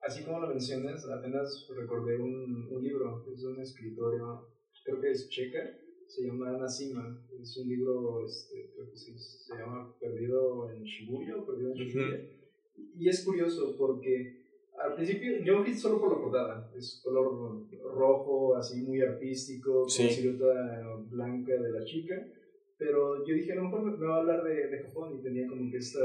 Así 0.00 0.24
como 0.24 0.40
lo 0.40 0.48
mencionas, 0.48 1.06
apenas 1.10 1.66
recordé 1.76 2.16
un, 2.16 2.68
un 2.70 2.82
libro, 2.82 3.22
es 3.30 3.44
un 3.44 3.60
escritorio, 3.60 4.48
creo 4.82 5.00
que 5.00 5.10
es 5.10 5.28
checa, 5.28 5.58
se 6.10 6.26
llama 6.26 6.58
Nasima, 6.58 7.24
es 7.40 7.56
un 7.56 7.68
libro, 7.68 8.24
este, 8.26 8.72
creo 8.74 8.90
que 8.90 8.96
sí, 8.96 9.16
se 9.16 9.54
llama 9.54 9.94
Perdido 10.00 10.68
en 10.72 10.82
Shibuya 10.82 11.36
o 11.36 11.46
Perdido 11.46 11.70
en 11.70 11.76
Shibuya. 11.76 12.20
Y 12.98 13.08
es 13.08 13.24
curioso 13.24 13.76
porque 13.78 14.40
al 14.76 14.94
principio 14.94 15.38
yo 15.44 15.62
vi 15.62 15.72
solo 15.74 16.00
por 16.00 16.12
la 16.12 16.20
portada, 16.20 16.72
es 16.76 17.00
color 17.04 17.64
rojo, 17.94 18.56
así 18.56 18.82
muy 18.82 19.00
artístico, 19.02 19.82
con 19.82 19.90
silueta 19.90 20.96
blanca 21.08 21.52
de 21.52 21.70
la 21.70 21.84
chica, 21.84 22.26
pero 22.76 23.24
yo 23.24 23.34
dije 23.34 23.52
a 23.52 23.56
lo 23.56 23.64
mejor 23.64 23.82
me, 23.82 24.06
va 24.06 24.16
a 24.16 24.20
hablar 24.20 24.42
de, 24.42 24.68
de, 24.68 24.82
Japón 24.82 25.16
y 25.16 25.22
tenía 25.22 25.46
como 25.46 25.70
que 25.70 25.76
esta, 25.76 26.04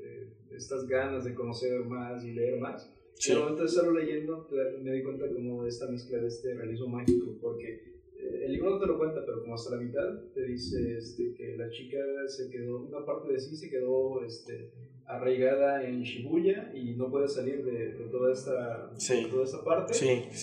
eh, 0.00 0.28
estas 0.50 0.86
ganas 0.86 1.24
de 1.24 1.34
conocer 1.34 1.80
más 1.84 2.22
y 2.24 2.32
leer 2.32 2.60
más. 2.60 2.92
Pero 3.26 3.48
entonces 3.48 3.78
solo 3.78 3.98
leyendo 3.98 4.46
me 4.82 4.92
di 4.92 5.02
cuenta 5.02 5.32
como 5.32 5.62
de 5.62 5.70
esta 5.70 5.88
mezcla 5.88 6.18
de 6.18 6.26
este 6.26 6.52
realismo 6.54 6.88
mágico, 6.88 7.38
porque 7.40 7.95
el 8.18 8.52
libro 8.52 8.70
no 8.70 8.78
te 8.78 8.86
lo 8.86 8.98
cuenta, 8.98 9.24
pero 9.24 9.40
como 9.40 9.54
hasta 9.54 9.76
la 9.76 9.82
mitad 9.82 10.22
te 10.34 10.42
dice 10.44 10.96
este, 10.96 11.34
que 11.34 11.56
la 11.56 11.68
chica 11.70 11.98
se 12.26 12.50
quedó, 12.50 12.82
una 12.82 13.04
parte 13.04 13.32
de 13.32 13.38
sí 13.38 13.56
se 13.56 13.68
quedó 13.68 14.24
este, 14.24 14.70
arraigada 15.06 15.86
en 15.86 16.02
Shibuya 16.02 16.72
y 16.74 16.94
no 16.94 17.10
puede 17.10 17.28
salir 17.28 17.64
de, 17.64 18.08
toda, 18.10 18.32
esta, 18.32 18.92
toda 19.30 19.44
esta 19.44 19.64
parte. 19.64 19.94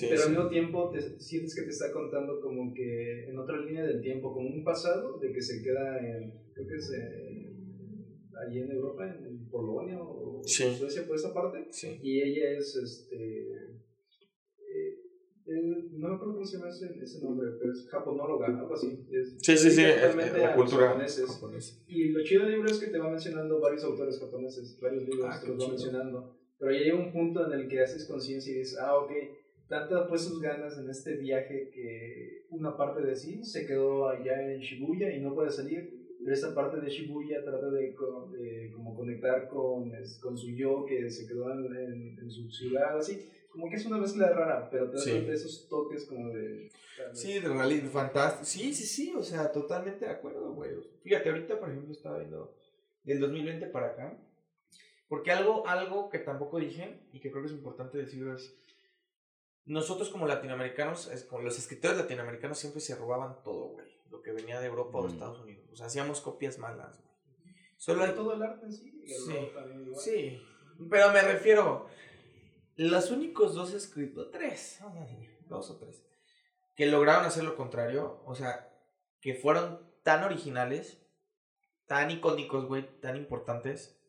pero 0.02 0.24
al 0.24 0.30
mismo 0.30 0.48
tiempo 0.50 0.90
te, 0.92 1.02
sientes 1.20 1.56
que 1.56 1.64
te 1.64 1.70
está 1.70 1.92
contando 1.92 2.40
como 2.42 2.74
que 2.74 3.30
en 3.30 3.38
otra 3.38 3.60
línea 3.60 3.86
del 3.86 4.02
tiempo, 4.02 4.34
como 4.34 4.48
un 4.48 4.64
pasado 4.64 5.18
de 5.20 5.32
que 5.32 5.42
se 5.42 5.64
queda 5.64 6.00
en, 6.00 6.34
creo 6.54 6.68
que 6.68 6.76
es 6.76 6.92
allí 8.46 8.60
en 8.60 8.72
Europa, 8.72 9.06
en 9.08 9.50
Polonia 9.50 10.02
o 10.02 10.42
Suecia, 10.46 11.06
por 11.06 11.16
esa 11.16 11.34
parte. 11.34 11.68
Y 12.02 12.22
ella 12.22 12.52
es 12.58 12.76
este, 12.76 13.83
no 15.62 16.10
me 16.10 16.16
acuerdo 16.16 16.34
cómo 16.34 16.46
se 16.46 16.58
llama 16.58 16.70
ese, 16.70 16.98
ese 17.02 17.24
nombre, 17.24 17.50
pero 17.60 17.72
es 17.72 17.88
japonóloga, 17.90 18.48
algo 18.48 18.74
así. 18.74 19.06
Es, 19.12 19.36
sí, 19.40 19.58
sí, 19.58 19.72
sí, 19.72 19.84
es, 19.84 20.16
la 20.16 20.56
cultura 20.56 20.90
japonesa. 20.90 21.84
Y 21.88 22.10
lo 22.10 22.24
chido 22.24 22.44
del 22.44 22.54
libro 22.54 22.70
es 22.70 22.80
que 22.80 22.88
te 22.88 22.98
va 22.98 23.10
mencionando 23.10 23.60
varios 23.60 23.84
autores 23.84 24.20
japoneses, 24.20 24.80
varios 24.82 25.04
libros 25.04 25.28
ah, 25.30 25.40
te 25.42 25.48
los 25.48 25.64
va 25.64 25.70
mencionando. 25.70 26.36
Pero 26.58 26.72
ya 26.72 26.80
llega 26.80 26.98
un 26.98 27.12
punto 27.12 27.46
en 27.46 27.60
el 27.60 27.68
que 27.68 27.82
haces 27.82 28.08
conciencia 28.08 28.54
y 28.54 28.60
dices, 28.60 28.80
ah, 28.80 28.98
ok, 28.98 29.12
tantas 29.68 30.08
pues 30.08 30.22
sus 30.22 30.42
ganas 30.42 30.78
en 30.78 30.90
este 30.90 31.16
viaje 31.18 31.70
que 31.74 32.46
una 32.50 32.78
parte 32.78 33.02
de 33.02 33.16
sí 33.16 33.44
se 33.44 33.66
quedó 33.66 34.10
allá 34.10 34.54
en 34.54 34.60
Shibuya 34.60 35.14
y 35.16 35.22
no 35.22 35.34
puede 35.34 35.50
salir. 35.50 36.02
Pero 36.20 36.34
esta 36.34 36.56
parte 36.56 36.80
de 36.80 36.90
Shibuya 36.90 37.44
trata 37.44 37.70
de, 37.70 37.94
de 38.38 38.72
como 38.72 38.96
conectar 38.96 39.50
con, 39.50 39.92
con 40.22 40.38
su 40.38 40.52
yo 40.52 40.86
que 40.86 41.10
se 41.10 41.28
quedó 41.28 41.52
en, 41.52 41.66
en, 41.76 42.20
en 42.20 42.30
su 42.32 42.50
ciudad, 42.50 42.98
así 42.98 43.28
como 43.54 43.70
que 43.70 43.76
es 43.76 43.86
una 43.86 44.00
mezcla 44.00 44.30
rara, 44.30 44.68
pero 44.72 44.90
te 44.90 44.98
sí. 44.98 45.12
esos 45.30 45.70
toques 45.70 46.06
como 46.06 46.30
de... 46.30 46.72
Sí, 47.14 47.40
de 47.40 47.48
realidad, 47.48 47.88
fantástico. 47.92 48.46
Sí, 48.46 48.74
sí, 48.74 48.84
sí, 48.84 49.14
o 49.16 49.22
sea, 49.22 49.52
totalmente 49.52 50.06
de 50.06 50.12
acuerdo, 50.12 50.54
güey. 50.54 50.72
Fíjate, 51.04 51.30
ahorita, 51.30 51.60
por 51.60 51.70
ejemplo, 51.70 51.92
estaba 51.92 52.18
viendo 52.18 52.56
del 53.04 53.20
2020 53.20 53.68
para 53.68 53.88
acá, 53.88 54.18
porque 55.08 55.32
algo, 55.32 55.68
algo 55.68 56.10
que 56.10 56.18
tampoco 56.18 56.58
dije 56.58 57.00
y 57.12 57.20
que 57.20 57.30
creo 57.30 57.44
que 57.44 57.50
es 57.50 57.54
importante 57.54 58.00
decir 58.00 58.28
es, 58.28 58.58
nosotros 59.66 60.10
como 60.10 60.26
latinoamericanos, 60.26 61.12
es, 61.12 61.24
como 61.24 61.44
los 61.44 61.60
escritores 61.60 61.98
latinoamericanos 61.98 62.58
siempre 62.58 62.82
se 62.82 62.96
robaban 62.96 63.44
todo, 63.44 63.68
güey, 63.74 63.86
lo 64.10 64.24
que 64.24 64.32
venía 64.32 64.60
de 64.60 64.66
Europa 64.66 64.98
o 64.98 65.04
de 65.04 65.10
mm. 65.10 65.14
Estados 65.14 65.40
Unidos. 65.42 65.70
O 65.72 65.76
sea, 65.76 65.86
hacíamos 65.86 66.22
copias 66.22 66.58
malas, 66.58 67.00
güey. 67.00 67.14
Solo 67.78 68.04
hay 68.04 68.14
todo 68.14 68.34
el 68.34 68.42
arte 68.42 68.66
en 68.66 68.74
sí. 68.74 69.04
Sí, 69.06 69.52
sí, 69.98 70.42
pero 70.90 71.12
me 71.12 71.22
refiero 71.22 71.88
los 72.76 73.12
únicos 73.12 73.54
dos 73.54 73.74
escritos, 73.74 74.32
tres, 74.32 74.80
dos 75.48 75.70
o 75.70 75.78
tres, 75.78 76.04
que 76.76 76.86
lograron 76.88 77.26
hacer 77.26 77.44
lo 77.44 77.56
contrario, 77.56 78.24
o 78.26 78.36
sea, 78.36 78.74
que 79.22 79.36
fueron 79.36 79.80
tan 80.04 80.24
originales, 80.24 81.02
tan 81.86 82.12
icónicos, 82.12 82.66
güey, 82.66 83.00
tan 83.00 83.16
importantes, 83.16 84.00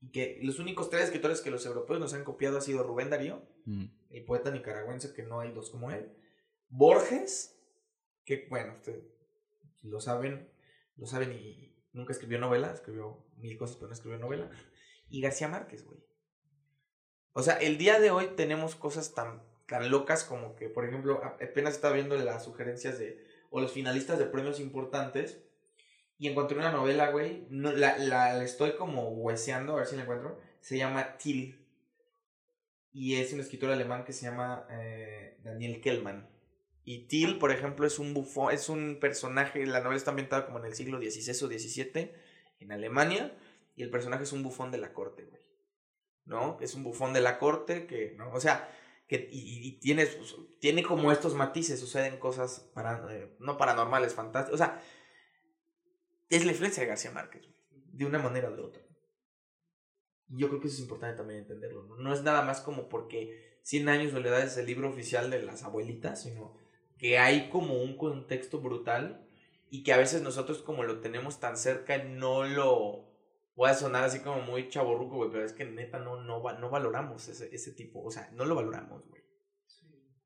y 0.00 0.10
que 0.10 0.40
los 0.42 0.58
únicos 0.58 0.90
tres 0.90 1.04
escritores 1.04 1.40
que 1.40 1.50
los 1.50 1.66
europeos 1.66 2.00
nos 2.00 2.14
han 2.14 2.24
copiado 2.24 2.58
ha 2.58 2.60
sido 2.60 2.82
Rubén 2.82 3.10
Darío, 3.10 3.42
mm. 3.66 3.84
el 4.10 4.24
poeta 4.24 4.50
nicaragüense, 4.50 5.12
que 5.12 5.22
no 5.22 5.40
hay 5.40 5.52
dos 5.52 5.70
como 5.70 5.90
él, 5.90 6.12
Borges, 6.68 7.58
que 8.24 8.46
bueno, 8.48 8.74
usted, 8.74 9.02
lo 9.82 10.00
saben, 10.00 10.50
lo 10.96 11.06
saben 11.06 11.32
y 11.32 11.76
nunca 11.92 12.12
escribió 12.12 12.38
novela, 12.38 12.72
escribió 12.72 13.26
mil 13.36 13.56
cosas, 13.58 13.76
pero 13.76 13.88
no 13.88 13.94
escribió 13.94 14.18
novela. 14.18 14.50
Y 15.08 15.20
García 15.20 15.48
Márquez, 15.48 15.84
güey. 15.84 16.00
O 17.32 17.42
sea, 17.42 17.54
el 17.54 17.78
día 17.78 17.98
de 17.98 18.10
hoy 18.10 18.28
tenemos 18.36 18.74
cosas 18.74 19.14
tan, 19.14 19.42
tan 19.66 19.90
locas 19.90 20.24
como 20.24 20.54
que, 20.54 20.68
por 20.68 20.84
ejemplo, 20.84 21.22
apenas 21.24 21.74
estaba 21.74 21.94
viendo 21.94 22.16
las 22.16 22.44
sugerencias 22.44 22.98
de, 22.98 23.24
o 23.50 23.60
los 23.60 23.72
finalistas 23.72 24.18
de 24.18 24.26
premios 24.26 24.60
importantes, 24.60 25.42
y 26.18 26.28
encontré 26.28 26.56
una 26.56 26.70
novela, 26.70 27.10
güey, 27.10 27.46
no, 27.50 27.72
la, 27.72 27.98
la, 27.98 28.44
estoy 28.44 28.76
como 28.76 29.08
hueseando, 29.08 29.72
a 29.72 29.78
ver 29.78 29.86
si 29.86 29.96
la 29.96 30.02
encuentro, 30.02 30.38
se 30.60 30.76
llama 30.76 31.16
Till. 31.18 31.66
Y 32.92 33.16
es 33.16 33.32
un 33.32 33.40
escritor 33.40 33.70
alemán 33.70 34.04
que 34.04 34.12
se 34.12 34.26
llama 34.26 34.66
eh, 34.70 35.36
Daniel 35.42 35.80
Kellman. 35.80 36.30
Y 36.84 37.08
Till, 37.08 37.38
por 37.38 37.50
ejemplo, 37.50 37.86
es 37.86 37.98
un 37.98 38.14
bufón, 38.14 38.54
es 38.54 38.68
un 38.68 38.98
personaje, 39.00 39.66
la 39.66 39.80
novela 39.80 39.96
está 39.96 40.10
ambientada 40.10 40.46
como 40.46 40.58
en 40.58 40.66
el 40.66 40.74
siglo 40.74 40.98
XVI 40.98 41.44
o 41.44 41.48
XVII, 41.48 42.12
en 42.60 42.70
Alemania, 42.70 43.36
y 43.74 43.82
el 43.82 43.90
personaje 43.90 44.22
es 44.22 44.32
un 44.32 44.42
bufón 44.42 44.70
de 44.70 44.78
la 44.78 44.92
corte, 44.92 45.24
güey. 45.24 45.42
¿No? 46.24 46.58
Es 46.60 46.74
un 46.74 46.84
bufón 46.84 47.12
de 47.12 47.20
la 47.20 47.38
corte 47.38 47.86
que, 47.86 48.14
¿no? 48.16 48.32
O 48.32 48.40
sea, 48.40 48.68
que, 49.08 49.28
y, 49.30 49.72
tiene, 49.80 50.06
tiene 50.60 50.82
como 50.82 51.12
estos 51.12 51.34
matices, 51.34 51.80
suceden 51.80 52.18
cosas 52.18 52.70
para, 52.74 53.06
eh, 53.12 53.34
no 53.40 53.58
paranormales, 53.58 54.14
fantásticas. 54.14 54.54
O 54.54 54.58
sea, 54.58 54.80
es 56.30 56.44
la 56.44 56.52
influencia 56.52 56.82
de 56.82 56.88
García 56.88 57.10
Márquez, 57.10 57.48
de 57.70 58.06
una 58.06 58.18
manera 58.18 58.48
o 58.48 58.56
de 58.56 58.62
otra. 58.62 58.82
Y 60.30 60.38
yo 60.38 60.48
creo 60.48 60.60
que 60.60 60.68
eso 60.68 60.76
es 60.76 60.82
importante 60.82 61.18
también 61.18 61.40
entenderlo. 61.40 61.82
¿no? 61.84 61.96
no 61.96 62.14
es 62.14 62.22
nada 62.22 62.42
más 62.42 62.60
como 62.60 62.88
porque 62.88 63.58
100 63.64 63.88
años 63.88 64.12
soledad 64.12 64.40
es 64.40 64.56
el 64.56 64.66
libro 64.66 64.88
oficial 64.88 65.30
de 65.30 65.42
las 65.42 65.62
abuelitas, 65.62 66.22
sino 66.22 66.56
que 66.98 67.18
hay 67.18 67.50
como 67.50 67.82
un 67.82 67.96
contexto 67.96 68.60
brutal 68.60 69.26
y 69.70 69.82
que 69.82 69.92
a 69.92 69.96
veces 69.96 70.22
nosotros 70.22 70.62
como 70.62 70.84
lo 70.84 71.00
tenemos 71.00 71.40
tan 71.40 71.56
cerca 71.56 71.98
no 71.98 72.44
lo 72.44 73.11
voy 73.54 73.70
a 73.70 73.74
sonar 73.74 74.04
así 74.04 74.20
como 74.20 74.42
muy 74.42 74.68
chaborruco, 74.68 75.16
güey, 75.16 75.30
pero 75.30 75.44
es 75.44 75.52
que 75.52 75.64
neta 75.64 75.98
no, 75.98 76.22
no, 76.22 76.40
no 76.58 76.70
valoramos 76.70 77.28
ese, 77.28 77.54
ese 77.54 77.72
tipo, 77.72 78.02
o 78.02 78.10
sea, 78.10 78.30
no 78.32 78.44
lo 78.44 78.54
valoramos, 78.54 79.06
güey. 79.08 79.22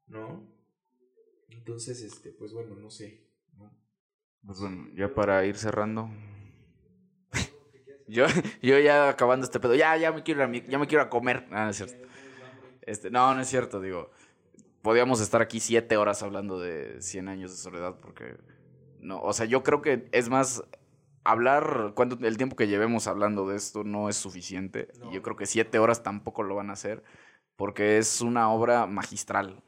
¿No? 0.07 0.57
Entonces, 1.48 2.03
este, 2.03 2.31
pues 2.32 2.53
bueno, 2.53 2.77
no 2.77 2.90
sé. 2.90 3.27
Pues 4.44 4.61
bueno, 4.61 4.86
ya 4.94 5.12
para 5.12 5.44
ir 5.44 5.57
cerrando. 5.57 6.09
yo, 8.07 8.27
yo 8.62 8.78
ya 8.78 9.09
acabando 9.09 9.44
este 9.44 9.59
pedo, 9.59 9.74
ya, 9.74 9.97
ya 9.97 10.12
me 10.12 10.23
quiero 10.23 10.44
a, 10.44 10.53
ya 10.53 10.78
me 10.78 10.86
quiero 10.86 11.03
a 11.03 11.11
comer. 11.11 11.48
Ah, 11.51 11.65
no 11.65 11.70
es 11.70 11.77
cierto. 11.77 12.07
Este, 12.82 13.11
no, 13.11 13.35
no 13.35 13.40
es 13.40 13.48
cierto, 13.48 13.81
digo. 13.81 14.12
Podríamos 14.82 15.20
estar 15.20 15.43
aquí 15.43 15.59
siete 15.59 15.97
horas 15.97 16.23
hablando 16.23 16.61
de 16.61 17.03
100 17.03 17.28
años 17.28 17.51
de 17.51 17.57
soledad 17.57 17.98
porque... 18.01 18.36
No, 19.01 19.20
o 19.20 19.32
sea, 19.32 19.47
yo 19.47 19.65
creo 19.65 19.82
que 19.82 20.09
es 20.12 20.28
más 20.28 20.62
hablar, 21.27 21.93
cuando, 21.94 22.19
el 22.27 22.36
tiempo 22.36 22.57
que 22.57 22.69
llevemos 22.69 23.07
hablando 23.07 23.48
de 23.48 23.57
esto 23.57 23.85
no 23.85 24.09
es 24.09 24.16
suficiente. 24.16 24.89
Y 25.11 25.15
yo 25.15 25.23
creo 25.23 25.36
que 25.36 25.47
siete 25.47 25.78
horas 25.78 26.03
tampoco 26.03 26.43
lo 26.43 26.55
van 26.55 26.70
a 26.70 26.74
hacer, 26.74 27.03
porque 27.57 27.98
es 27.98 28.20
una 28.20 28.51
obra 28.51 28.86
magistral. 28.86 29.62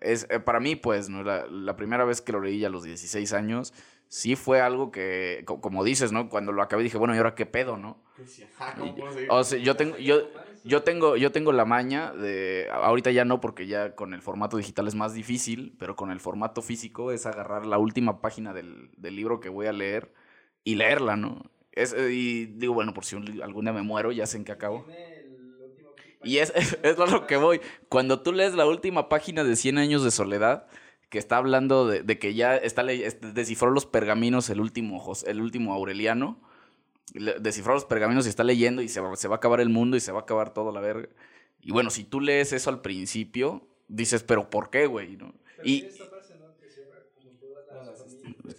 Es, 0.00 0.26
eh, 0.30 0.40
para 0.40 0.60
mí, 0.60 0.76
pues, 0.76 1.08
¿no? 1.08 1.22
La, 1.22 1.46
la, 1.46 1.76
primera 1.76 2.04
vez 2.04 2.20
que 2.20 2.32
lo 2.32 2.40
leí 2.40 2.64
a 2.64 2.68
los 2.68 2.84
16 2.84 3.32
años, 3.32 3.72
sí 4.08 4.36
fue 4.36 4.60
algo 4.60 4.90
que, 4.90 5.44
como 5.46 5.84
dices, 5.84 6.12
¿no? 6.12 6.28
Cuando 6.28 6.52
lo 6.52 6.62
acabé 6.62 6.82
dije, 6.82 6.98
bueno, 6.98 7.14
¿y 7.14 7.18
ahora 7.18 7.34
qué 7.34 7.46
pedo, 7.46 7.76
no? 7.76 8.02
o 9.28 9.44
sea, 9.44 9.58
yo 9.58 9.76
tengo, 9.76 9.96
yo, 9.98 10.28
yo 10.64 10.82
tengo, 10.82 11.16
yo 11.16 11.32
tengo 11.32 11.52
la 11.52 11.64
maña 11.64 12.12
de, 12.12 12.68
ahorita 12.72 13.10
ya 13.10 13.24
no 13.24 13.40
porque 13.40 13.66
ya 13.66 13.94
con 13.94 14.14
el 14.14 14.22
formato 14.22 14.56
digital 14.56 14.88
es 14.88 14.94
más 14.94 15.14
difícil, 15.14 15.74
pero 15.78 15.96
con 15.96 16.10
el 16.10 16.20
formato 16.20 16.62
físico 16.62 17.12
es 17.12 17.26
agarrar 17.26 17.66
la 17.66 17.78
última 17.78 18.20
página 18.20 18.52
del, 18.52 18.90
del 18.96 19.16
libro 19.16 19.40
que 19.40 19.48
voy 19.48 19.66
a 19.66 19.72
leer 19.72 20.12
y 20.66 20.74
leerla, 20.74 21.16
¿no? 21.16 21.48
Es, 21.70 21.92
eh, 21.92 22.12
y 22.12 22.46
digo, 22.46 22.74
bueno, 22.74 22.92
por 22.92 23.04
si 23.04 23.14
algún 23.14 23.64
día 23.64 23.72
me 23.72 23.82
muero, 23.82 24.10
ya 24.10 24.26
sé 24.26 24.36
en 24.36 24.44
qué 24.44 24.50
acabo. 24.50 24.84
Y 26.24 26.38
es, 26.38 26.52
es, 26.82 26.98
lo 26.98 27.26
que 27.28 27.36
voy. 27.36 27.60
Cuando 27.88 28.20
tú 28.20 28.32
lees 28.32 28.54
la 28.54 28.66
última 28.66 29.08
página 29.08 29.44
de 29.44 29.54
100 29.54 29.78
años 29.78 30.02
de 30.02 30.10
soledad, 30.10 30.66
que 31.08 31.18
está 31.18 31.36
hablando 31.36 31.86
de, 31.86 32.02
de 32.02 32.18
que 32.18 32.34
ya 32.34 32.56
está 32.56 32.82
descifró 32.82 33.70
los 33.70 33.86
pergaminos 33.86 34.50
el 34.50 34.60
último, 34.60 35.12
el 35.24 35.40
último 35.40 35.72
Aureliano, 35.72 36.40
descifró 37.14 37.74
los 37.74 37.84
pergaminos 37.84 38.26
y 38.26 38.30
está 38.30 38.42
leyendo 38.42 38.82
y 38.82 38.88
se 38.88 39.00
va, 39.00 39.14
se 39.14 39.28
va 39.28 39.36
a 39.36 39.38
acabar 39.38 39.60
el 39.60 39.68
mundo 39.68 39.96
y 39.96 40.00
se 40.00 40.10
va 40.10 40.18
a 40.18 40.22
acabar 40.22 40.52
toda 40.52 40.72
la 40.72 40.80
verga. 40.80 41.08
Y 41.60 41.70
bueno, 41.70 41.90
si 41.90 42.02
tú 42.02 42.20
lees 42.20 42.52
eso 42.52 42.70
al 42.70 42.82
principio, 42.82 43.68
dices, 43.86 44.24
pero 44.24 44.50
¿por 44.50 44.70
qué, 44.70 44.86
güey? 44.86 45.16
¿no? 45.16 45.32
y, 45.62 45.86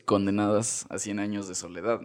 condenadas 0.06 0.86
a 0.90 1.00
100 1.00 1.20
años 1.20 1.48
de 1.48 1.56
soledad. 1.56 2.02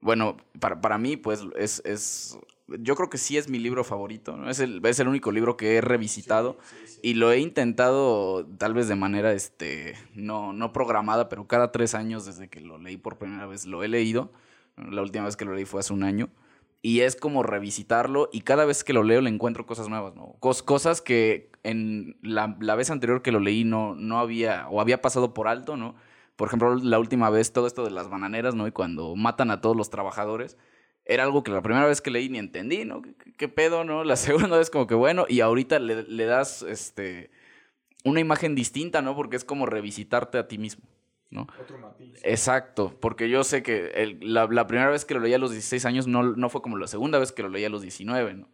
Bueno, 0.00 0.36
para, 0.60 0.80
para 0.80 0.98
mí, 0.98 1.16
pues, 1.16 1.44
es, 1.56 1.82
es, 1.84 2.38
Yo 2.66 2.94
creo 2.94 3.10
que 3.10 3.18
sí 3.18 3.36
es 3.36 3.48
mi 3.48 3.58
libro 3.58 3.82
favorito, 3.84 4.36
¿no? 4.36 4.48
Es 4.48 4.60
el, 4.60 4.84
es 4.84 5.00
el 5.00 5.08
único 5.08 5.32
libro 5.32 5.56
que 5.56 5.76
he 5.76 5.80
revisitado 5.80 6.58
y 7.02 7.14
lo 7.14 7.32
he 7.32 7.40
intentado, 7.40 8.46
tal 8.58 8.74
vez 8.74 8.88
de 8.88 8.96
manera, 8.96 9.32
este, 9.32 9.94
no, 10.14 10.52
no 10.52 10.72
programada, 10.72 11.28
pero 11.28 11.46
cada 11.46 11.72
tres 11.72 11.94
años 11.94 12.26
desde 12.26 12.48
que 12.48 12.60
lo 12.60 12.78
leí 12.78 12.96
por 12.96 13.18
primera 13.18 13.46
vez 13.46 13.66
lo 13.66 13.82
he 13.82 13.88
leído. 13.88 14.30
La 14.76 15.02
última 15.02 15.24
vez 15.24 15.36
que 15.36 15.44
lo 15.44 15.54
leí 15.54 15.64
fue 15.64 15.80
hace 15.80 15.92
un 15.92 16.04
año. 16.04 16.28
Y 16.80 17.00
es 17.00 17.16
como 17.16 17.42
revisitarlo 17.42 18.28
y 18.32 18.42
cada 18.42 18.64
vez 18.64 18.84
que 18.84 18.92
lo 18.92 19.02
leo 19.02 19.20
le 19.20 19.30
encuentro 19.30 19.66
cosas 19.66 19.88
nuevas, 19.88 20.14
¿no? 20.14 20.36
cosas 20.38 21.02
que 21.02 21.50
en 21.64 22.16
la, 22.22 22.56
la, 22.60 22.76
vez 22.76 22.90
anterior 22.90 23.20
que 23.20 23.32
lo 23.32 23.40
leí 23.40 23.64
no, 23.64 23.96
no 23.96 24.20
había, 24.20 24.68
o 24.68 24.80
había 24.80 25.02
pasado 25.02 25.34
por 25.34 25.48
alto, 25.48 25.76
¿no? 25.76 25.96
Por 26.38 26.46
ejemplo, 26.46 26.76
la 26.76 27.00
última 27.00 27.30
vez, 27.30 27.52
todo 27.52 27.66
esto 27.66 27.84
de 27.84 27.90
las 27.90 28.08
bananeras, 28.08 28.54
¿no? 28.54 28.68
Y 28.68 28.70
cuando 28.70 29.16
matan 29.16 29.50
a 29.50 29.60
todos 29.60 29.76
los 29.76 29.90
trabajadores, 29.90 30.56
era 31.04 31.24
algo 31.24 31.42
que 31.42 31.50
la 31.50 31.62
primera 31.62 31.84
vez 31.84 32.00
que 32.00 32.12
leí 32.12 32.28
ni 32.28 32.38
entendí, 32.38 32.84
¿no? 32.84 33.02
¿Qué, 33.36 33.48
pedo, 33.48 33.82
no? 33.82 34.04
La 34.04 34.14
segunda 34.16 34.56
vez 34.56 34.70
como 34.70 34.86
que 34.86 34.94
bueno, 34.94 35.26
y 35.28 35.40
ahorita 35.40 35.80
le, 35.80 36.04
le, 36.04 36.24
das 36.26 36.62
este, 36.62 37.32
una 38.04 38.20
imagen 38.20 38.54
distinta, 38.54 39.02
¿no? 39.02 39.16
Porque 39.16 39.34
es 39.34 39.44
como 39.44 39.66
revisitarte 39.66 40.38
a 40.38 40.46
ti 40.46 40.58
mismo, 40.58 40.84
¿no? 41.28 41.48
Otro 41.60 41.76
matiz. 41.76 42.20
Exacto, 42.22 42.94
porque 43.00 43.28
yo 43.28 43.42
sé 43.42 43.64
que 43.64 43.88
el, 43.96 44.20
la, 44.32 44.46
la, 44.46 44.68
primera 44.68 44.90
vez 44.90 45.04
que 45.04 45.14
lo 45.14 45.20
leí 45.20 45.34
a 45.34 45.38
los 45.38 45.50
16 45.50 45.86
años 45.86 46.06
no, 46.06 46.22
no 46.22 46.48
fue 46.50 46.62
como 46.62 46.76
la 46.76 46.86
segunda 46.86 47.18
vez 47.18 47.32
que 47.32 47.42
lo 47.42 47.48
leí 47.48 47.64
a 47.64 47.68
los 47.68 47.82
19, 47.82 48.34
¿no? 48.34 48.48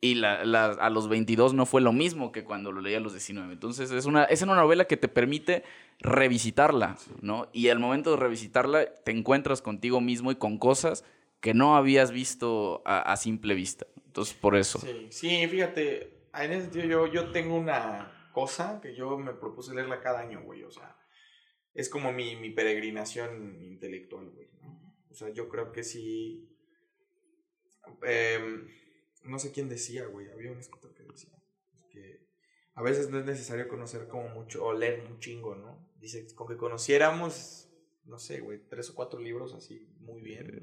Y 0.00 0.16
la, 0.16 0.44
la, 0.44 0.66
a 0.66 0.90
los 0.90 1.08
22 1.08 1.54
no 1.54 1.64
fue 1.64 1.80
lo 1.80 1.92
mismo 1.92 2.30
que 2.30 2.44
cuando 2.44 2.72
lo 2.72 2.80
leí 2.82 2.94
a 2.94 3.00
los 3.00 3.12
19. 3.12 3.52
Entonces 3.52 3.90
es 3.90 4.04
una, 4.04 4.24
es 4.24 4.42
una 4.42 4.54
novela 4.54 4.84
que 4.84 4.98
te 4.98 5.08
permite 5.08 5.64
revisitarla, 6.00 6.98
¿no? 7.22 7.48
Y 7.52 7.68
al 7.68 7.78
momento 7.78 8.10
de 8.10 8.16
revisitarla 8.18 8.86
te 8.86 9.12
encuentras 9.12 9.62
contigo 9.62 10.00
mismo 10.00 10.30
y 10.30 10.36
con 10.36 10.58
cosas 10.58 11.04
que 11.40 11.54
no 11.54 11.76
habías 11.76 12.10
visto 12.10 12.82
a, 12.84 13.16
simple 13.16 13.54
vista. 13.54 13.86
Entonces, 14.06 14.34
por 14.34 14.56
eso. 14.56 14.78
Sí, 14.78 15.06
sí, 15.10 15.46
fíjate, 15.46 16.28
en 16.34 16.52
ese 16.52 16.62
sentido 16.62 16.86
yo, 16.86 17.06
yo 17.06 17.30
tengo 17.32 17.56
una 17.56 18.30
cosa 18.32 18.80
que 18.82 18.94
yo 18.94 19.18
me 19.18 19.32
propuse 19.32 19.74
leerla 19.74 20.00
cada 20.00 20.20
año, 20.20 20.42
güey. 20.42 20.62
O 20.64 20.70
sea, 20.70 20.96
es 21.72 21.88
como 21.88 22.12
mi, 22.12 22.36
mi 22.36 22.50
peregrinación 22.50 23.62
intelectual, 23.62 24.30
güey. 24.30 24.48
O 25.10 25.14
sea, 25.14 25.30
yo 25.30 25.48
creo 25.48 25.70
que 25.70 25.84
sí... 25.84 26.50
Eh, 28.06 28.66
no 29.24 29.38
sé 29.38 29.52
quién 29.52 29.68
decía, 29.68 30.06
güey, 30.06 30.30
había 30.30 30.52
un 30.52 30.58
escritor 30.58 30.94
que 30.94 31.02
decía 31.04 31.30
que 31.90 32.26
a 32.74 32.82
veces 32.82 33.10
no 33.10 33.18
es 33.18 33.24
necesario 33.24 33.68
conocer 33.68 34.08
como 34.08 34.28
mucho 34.28 34.64
o 34.64 34.72
leer 34.72 35.04
un 35.08 35.18
chingo, 35.18 35.54
¿no? 35.54 35.88
Dice, 36.00 36.26
con 36.34 36.46
que 36.46 36.56
conociéramos, 36.56 37.68
no 38.04 38.18
sé, 38.18 38.40
güey, 38.40 38.60
tres 38.68 38.90
o 38.90 38.94
cuatro 38.94 39.20
libros 39.20 39.54
así 39.54 39.88
muy 40.00 40.20
bien, 40.20 40.62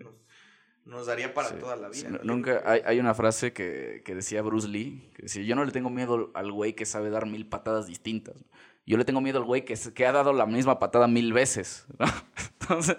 nos, 0.86 1.06
daría 1.06 1.34
para 1.34 1.58
toda 1.58 1.76
la 1.76 1.90
vida. 1.90 2.10
nunca, 2.24 2.64
hay, 2.66 2.82
hay, 2.86 3.00
una 3.00 3.14
frase 3.14 3.54
que, 3.54 4.02
que, 4.04 4.16
decía 4.16 4.42
Bruce 4.42 4.68
Lee, 4.68 5.12
que 5.16 5.24
decía, 5.24 5.44
yo 5.44 5.56
no 5.56 5.64
le 5.64 5.72
tengo 5.72 5.90
miedo 5.90 6.32
al 6.34 6.52
güey 6.52 6.74
que 6.74 6.86
sabe 6.86 7.10
dar 7.10 7.28
mil 7.28 7.48
patadas 7.48 7.88
distintas, 7.88 8.36
yo 8.86 8.98
le 8.98 9.06
tengo 9.06 9.22
miedo 9.22 9.38
al 9.38 9.46
güey 9.46 9.64
que, 9.64 9.76
que 9.94 10.06
ha 10.06 10.12
dado 10.12 10.34
la 10.34 10.46
misma 10.46 10.80
patada 10.80 11.08
mil 11.08 11.34
veces, 11.34 11.86
¿no? 12.00 12.06
Entonces... 12.60 12.98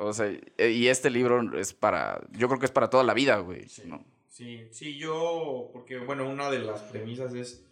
O 0.00 0.12
sea, 0.12 0.30
y 0.30 0.86
este 0.86 1.10
libro 1.10 1.58
es 1.58 1.74
para, 1.74 2.20
yo 2.30 2.46
creo 2.46 2.60
que 2.60 2.66
es 2.66 2.70
para 2.70 2.88
toda 2.88 3.02
la 3.02 3.14
vida, 3.14 3.38
güey, 3.38 3.66
¿no? 3.84 4.06
Sí, 4.38 4.68
sí, 4.70 4.96
yo, 4.96 5.68
porque 5.72 5.98
bueno, 5.98 6.30
una 6.30 6.48
de 6.48 6.60
las 6.60 6.82
premisas 6.82 7.34
es, 7.34 7.66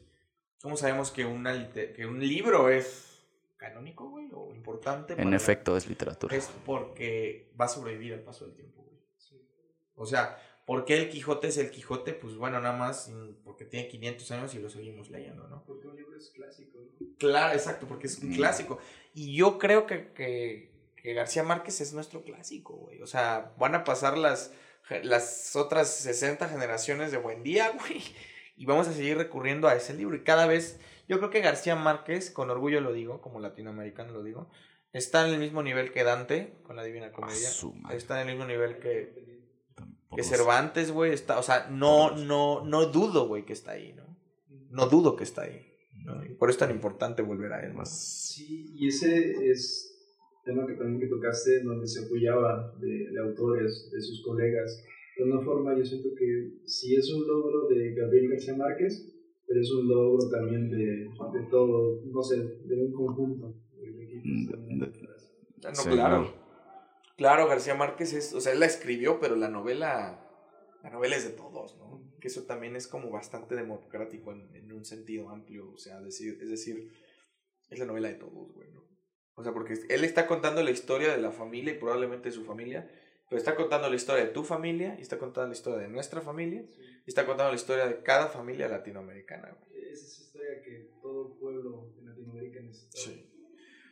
¿cómo 0.60 0.76
sabemos 0.76 1.12
que, 1.12 1.24
una, 1.24 1.70
que 1.72 2.06
un 2.06 2.18
libro 2.18 2.68
es 2.70 3.24
canónico, 3.56 4.10
güey, 4.10 4.28
o 4.32 4.52
importante? 4.52 5.14
En 5.16 5.32
efecto, 5.32 5.76
es 5.76 5.86
literatura. 5.88 6.34
Es 6.34 6.50
porque 6.64 7.52
va 7.58 7.66
a 7.66 7.68
sobrevivir 7.68 8.14
al 8.14 8.24
paso 8.24 8.46
del 8.46 8.56
tiempo, 8.56 8.82
güey. 8.82 8.98
O 9.94 10.06
sea, 10.06 10.42
¿por 10.66 10.84
qué 10.84 10.96
el 10.96 11.08
Quijote 11.08 11.46
es 11.46 11.58
el 11.58 11.70
Quijote? 11.70 12.14
Pues 12.14 12.34
bueno, 12.34 12.60
nada 12.60 12.76
más 12.76 13.12
porque 13.44 13.64
tiene 13.64 13.86
500 13.86 14.30
años 14.32 14.54
y 14.56 14.58
lo 14.58 14.68
seguimos 14.68 15.08
leyendo, 15.08 15.46
¿no? 15.46 15.62
Porque 15.64 15.86
un 15.86 15.94
libro 15.94 16.16
es 16.16 16.30
clásico, 16.30 16.80
¿no? 16.80 17.06
Claro, 17.16 17.54
exacto, 17.54 17.86
porque 17.86 18.08
es 18.08 18.18
un 18.18 18.30
mm. 18.30 18.34
clásico. 18.34 18.80
Y 19.14 19.36
yo 19.36 19.58
creo 19.58 19.86
que, 19.86 20.08
que, 20.14 20.72
que 20.96 21.14
García 21.14 21.44
Márquez 21.44 21.80
es 21.80 21.92
nuestro 21.92 22.24
clásico, 22.24 22.74
güey. 22.74 23.00
O 23.02 23.06
sea, 23.06 23.54
van 23.56 23.76
a 23.76 23.84
pasar 23.84 24.18
las 24.18 24.52
las 25.02 25.56
otras 25.56 25.90
60 25.96 26.48
generaciones 26.48 27.10
de 27.10 27.18
Buen 27.18 27.42
Día, 27.42 27.70
güey. 27.70 28.02
Y 28.56 28.64
vamos 28.64 28.88
a 28.88 28.92
seguir 28.92 29.18
recurriendo 29.18 29.68
a 29.68 29.74
ese 29.74 29.94
libro. 29.94 30.16
Y 30.16 30.22
cada 30.22 30.46
vez, 30.46 30.80
yo 31.08 31.18
creo 31.18 31.30
que 31.30 31.40
García 31.40 31.76
Márquez, 31.76 32.30
con 32.30 32.50
orgullo 32.50 32.80
lo 32.80 32.92
digo, 32.92 33.20
como 33.20 33.40
latinoamericano 33.40 34.12
lo 34.12 34.22
digo, 34.22 34.50
Está 34.96 35.28
en 35.28 35.34
el 35.34 35.40
mismo 35.40 35.62
nivel 35.62 35.92
que 35.92 36.04
Dante 36.04 36.54
con 36.62 36.74
la 36.74 36.82
Divina 36.82 37.12
Comedia. 37.12 37.50
Está 37.90 38.22
en 38.22 38.28
el 38.28 38.34
mismo 38.34 38.48
nivel 38.48 38.78
que, 38.78 39.42
que 40.14 40.22
Cervantes, 40.22 40.90
güey. 40.90 41.12
Está, 41.12 41.38
o 41.38 41.42
sea, 41.42 41.68
no, 41.68 42.16
no, 42.16 42.64
no 42.64 42.86
dudo, 42.86 43.28
güey, 43.28 43.44
que 43.44 43.52
está 43.52 43.72
ahí, 43.72 43.92
¿no? 43.92 44.16
No 44.70 44.86
dudo 44.86 45.14
que 45.14 45.24
está 45.24 45.42
ahí. 45.42 45.70
por 46.38 46.48
eso 46.48 46.56
es 46.56 46.66
tan 46.66 46.70
importante 46.70 47.20
volver 47.20 47.52
a 47.52 47.60
él. 47.60 47.74
más 47.74 47.94
Sí, 47.94 48.72
y 48.74 48.88
ese 48.88 49.50
es 49.50 49.95
tema 50.46 50.66
que 50.66 50.74
también 50.74 51.00
que 51.00 51.08
tocaste, 51.08 51.62
donde 51.62 51.86
se 51.86 52.06
apoyaba 52.06 52.72
de, 52.80 53.10
de 53.10 53.20
autores, 53.20 53.90
de 53.92 54.00
sus 54.00 54.22
colegas. 54.22 54.82
De 55.18 55.24
una 55.24 55.40
forma, 55.42 55.76
yo 55.76 55.84
siento 55.84 56.10
que 56.14 56.60
sí 56.64 56.94
es 56.94 57.12
un 57.12 57.26
logro 57.26 57.66
de 57.68 57.94
Gabriel 57.94 58.30
García 58.30 58.56
Márquez, 58.56 59.12
pero 59.46 59.60
es 59.60 59.70
un 59.72 59.88
logro 59.88 60.30
también 60.30 60.70
de, 60.70 61.08
de 61.08 61.46
todo, 61.50 62.00
no 62.06 62.22
sé, 62.22 62.36
de 62.36 62.76
un 62.76 62.92
conjunto. 62.92 63.54
Mm, 64.24 64.78
no, 64.78 65.90
claro. 65.90 66.34
Claro, 67.16 67.48
García 67.48 67.74
Márquez 67.74 68.12
es, 68.12 68.34
o 68.34 68.40
sea, 68.40 68.52
él 68.52 68.60
la 68.60 68.66
escribió, 68.66 69.18
pero 69.20 69.36
la 69.36 69.48
novela, 69.48 70.22
la 70.82 70.90
novela 70.90 71.16
es 71.16 71.24
de 71.24 71.34
todos, 71.34 71.76
¿no? 71.78 72.02
Que 72.20 72.28
eso 72.28 72.42
también 72.42 72.76
es 72.76 72.86
como 72.86 73.10
bastante 73.10 73.54
democrático 73.54 74.32
en, 74.32 74.54
en 74.54 74.70
un 74.72 74.84
sentido 74.84 75.30
amplio, 75.30 75.70
o 75.72 75.78
sea, 75.78 76.00
decir, 76.02 76.38
es 76.42 76.50
decir, 76.50 76.92
es 77.70 77.78
la 77.78 77.86
novela 77.86 78.08
de 78.08 78.14
todos, 78.14 78.52
güey, 78.52 78.70
¿no? 78.70 78.84
O 79.36 79.42
sea, 79.42 79.52
porque 79.52 79.74
él 79.88 80.04
está 80.04 80.26
contando 80.26 80.62
la 80.62 80.70
historia 80.70 81.12
de 81.12 81.18
la 81.20 81.30
familia 81.30 81.74
y 81.74 81.78
probablemente 81.78 82.30
de 82.30 82.34
su 82.34 82.44
familia, 82.44 82.90
pero 83.28 83.38
está 83.38 83.54
contando 83.54 83.88
la 83.88 83.96
historia 83.96 84.24
de 84.24 84.30
tu 84.30 84.42
familia 84.42 84.96
y 84.98 85.02
está 85.02 85.18
contando 85.18 85.48
la 85.48 85.54
historia 85.54 85.80
de 85.80 85.88
nuestra 85.88 86.20
familia 86.22 86.64
y 87.06 87.08
está 87.08 87.26
contando 87.26 87.52
la 87.52 87.56
historia 87.56 87.86
de 87.86 88.02
cada 88.02 88.28
familia 88.28 88.66
latinoamericana. 88.66 89.56
Güey. 89.68 89.90
Esa 89.92 90.06
es 90.06 90.20
historia 90.20 90.62
que 90.62 90.90
todo 91.02 91.38
pueblo 91.38 91.92
en 91.98 92.06
Latinoamérica 92.06 92.60
necesita. 92.60 92.98
Sí. 92.98 93.32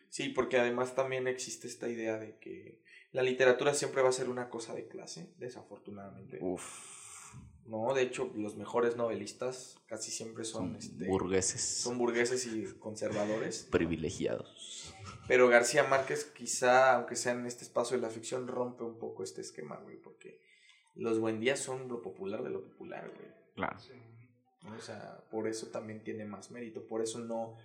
Sí, 0.08 0.28
porque 0.28 0.58
además 0.58 0.94
también 0.94 1.26
existe 1.26 1.66
esta 1.66 1.88
idea 1.88 2.18
de 2.18 2.38
que 2.38 2.80
la 3.10 3.22
literatura 3.22 3.74
siempre 3.74 4.00
va 4.00 4.08
a 4.08 4.12
ser 4.12 4.28
una 4.28 4.48
cosa 4.48 4.74
de 4.74 4.86
clase, 4.86 5.34
desafortunadamente. 5.38 6.38
Uf. 6.40 6.94
No, 7.66 7.94
de 7.94 8.02
hecho, 8.02 8.30
los 8.34 8.56
mejores 8.56 8.96
novelistas 8.96 9.80
casi 9.86 10.10
siempre 10.10 10.44
son, 10.44 10.76
este, 10.76 11.06
burgueses. 11.06 11.60
Son 11.60 11.96
burgueses 11.96 12.46
y 12.46 12.64
conservadores. 12.78 13.66
Privilegiados. 13.70 14.83
Pero 15.26 15.48
García 15.48 15.84
Márquez, 15.84 16.24
quizá, 16.24 16.94
aunque 16.94 17.16
sea 17.16 17.32
en 17.32 17.46
este 17.46 17.64
espacio 17.64 17.96
de 17.96 18.02
la 18.02 18.10
ficción, 18.10 18.46
rompe 18.46 18.84
un 18.84 18.98
poco 18.98 19.22
este 19.22 19.40
esquema, 19.40 19.76
güey, 19.76 19.96
porque 19.96 20.40
los 20.94 21.18
buendías 21.18 21.60
son 21.60 21.88
lo 21.88 22.02
popular 22.02 22.42
de 22.42 22.50
lo 22.50 22.62
popular, 22.62 23.10
güey. 23.14 23.32
Claro. 23.54 23.76
O 24.76 24.80
sea, 24.80 25.24
por 25.30 25.48
eso 25.48 25.68
también 25.68 26.02
tiene 26.02 26.24
más 26.24 26.50
mérito. 26.50 26.86
Por 26.86 27.02
eso 27.02 27.18
no 27.18 27.56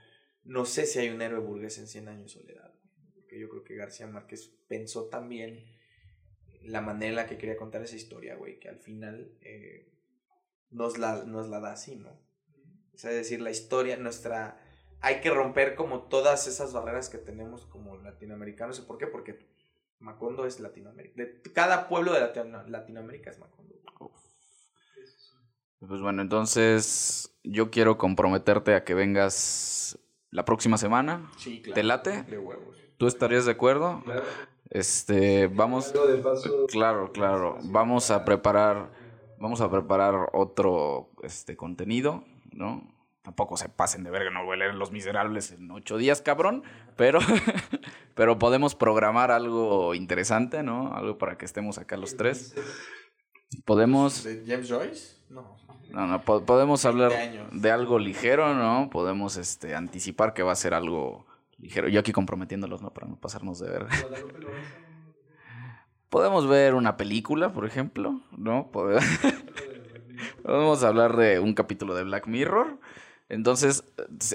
no 0.44 0.65
sé 0.65 0.86
si 0.86 0.99
hay 0.99 1.10
un 1.10 1.22
héroe 1.22 1.40
burgués 1.40 1.77
en 1.77 1.88
100 1.88 2.07
años 2.07 2.34
de 2.34 2.41
soledad. 2.41 2.73
Porque 3.14 3.40
yo 3.40 3.49
creo 3.49 3.64
que 3.64 3.76
García 3.76 4.07
Márquez 4.07 4.52
pensó 4.68 5.06
también 5.06 5.64
la 6.64 6.81
manera 6.81 7.10
en 7.10 7.15
la 7.15 7.27
que 7.27 7.38
quería 7.38 7.57
contar 7.57 7.84
esa 7.84 7.95
historia, 7.95 8.36
güey, 8.36 8.60
que 8.60 8.69
al 8.69 8.80
final 8.80 9.38
eh, 9.41 9.91
nos, 10.72 10.98
la, 10.98 11.23
nos 11.23 11.49
la 11.49 11.60
da 11.60 11.73
así, 11.73 11.95
¿no? 11.95 12.19
es 12.94 13.03
decir, 13.03 13.40
la 13.41 13.52
historia, 13.52 13.95
nuestra... 13.95 14.60
Hay 15.02 15.22
que 15.22 15.30
romper 15.30 15.76
como 15.76 16.04
todas 16.04 16.48
esas 16.48 16.74
barreras 16.74 17.10
que 17.10 17.18
tenemos 17.18 17.66
como 17.66 17.98
latinoamericanos. 17.98 18.82
¿Por 18.82 18.98
qué? 18.98 19.08
Porque 19.08 19.40
Macondo 20.00 20.46
es 20.46 20.60
Latinoamérica. 20.60 21.24
cada 21.54 21.88
pueblo 21.88 22.14
de 22.14 22.22
Latinoamérica 22.68 23.30
es 23.30 23.40
Macondo. 23.40 23.76
Pues 25.88 26.02
bueno, 26.02 26.22
entonces 26.22 27.34
yo 27.44 27.72
quiero 27.72 27.98
comprometerte 27.98 28.76
a 28.76 28.84
que 28.84 28.94
vengas 28.94 29.98
la 30.30 30.44
próxima 30.44 30.78
semana. 30.78 31.32
Sí, 31.38 31.62
claro. 31.62 31.76
¿Te 31.76 31.84
late? 31.84 32.26
¿Tú 32.98 33.08
estarías 33.08 33.46
de 33.46 33.52
acuerdo? 33.54 34.02
Claro. 34.04 34.24
Este, 34.70 35.48
vamos. 35.48 35.94
Claro, 36.68 37.12
claro. 37.14 37.58
Vamos 37.64 38.12
a 38.12 38.26
preparar, 38.26 38.92
vamos 39.40 39.62
a 39.62 39.72
preparar 39.72 40.30
otro, 40.34 41.10
este, 41.24 41.56
contenido, 41.56 42.26
¿no? 42.52 42.84
Tampoco 43.30 43.58
se 43.58 43.70
pasen 43.70 44.04
de 44.04 44.10
verga, 44.10 44.32
no 44.32 44.44
voy 44.44 44.56
a 44.56 44.58
leer 44.58 44.74
Los 44.74 44.92
Miserables 44.92 45.52
en 45.52 45.70
ocho 45.70 45.98
días, 45.98 46.24
cabrón. 46.24 46.64
Pero, 46.96 47.20
pero 48.16 48.40
podemos 48.40 48.74
programar 48.74 49.30
algo 49.30 49.94
interesante, 49.94 50.64
¿no? 50.64 50.96
Algo 50.96 51.20
para 51.20 51.38
que 51.38 51.46
estemos 51.46 51.78
acá 51.78 51.96
los 51.96 52.18
tres. 52.18 52.56
Podemos. 53.66 54.24
¿De 54.24 54.44
James 54.48 54.68
Joyce? 54.68 55.18
No. 55.30 55.60
No, 55.92 56.08
no, 56.08 56.24
podemos 56.24 56.84
hablar 56.86 57.12
de 57.52 57.70
algo 57.72 58.00
ligero, 58.00 58.56
¿no? 58.56 58.90
Podemos 58.90 59.38
este, 59.38 59.76
anticipar 59.76 60.34
que 60.34 60.42
va 60.42 60.54
a 60.54 60.56
ser 60.56 60.74
algo 60.74 61.28
ligero. 61.60 61.88
Yo 61.88 62.00
aquí 62.00 62.12
comprometiéndolos, 62.12 62.82
¿no? 62.82 62.90
Para 62.90 63.06
no 63.06 63.16
pasarnos 63.16 63.60
de 63.60 63.70
ver. 63.70 63.86
Podemos 66.10 66.48
ver 66.48 66.74
una 66.74 66.98
película, 66.98 67.54
por 67.54 67.68
ejemplo, 67.68 68.22
¿no? 68.36 68.72
Podemos 70.44 70.84
hablar 70.84 71.16
de 71.16 71.40
un 71.40 71.54
capítulo 71.54 71.94
de 71.94 72.04
Black 72.06 72.26
Mirror. 72.26 72.80
Entonces, 73.30 73.84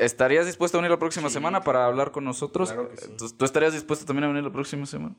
¿estarías 0.01 0.47
dispuesto 0.47 0.79
a 0.79 0.81
venir 0.81 0.93
la 0.93 1.01
próxima 1.01 1.29
semana 1.29 1.62
para 1.62 1.85
hablar 1.85 2.12
con 2.12 2.25
nosotros? 2.25 2.73
¿Tú 3.37 3.45
estarías 3.45 3.73
dispuesto 3.73 4.07
también 4.07 4.25
a 4.25 4.29
venir 4.29 4.45
la 4.45 4.53
próxima 4.53 4.87
semana? 4.87 5.16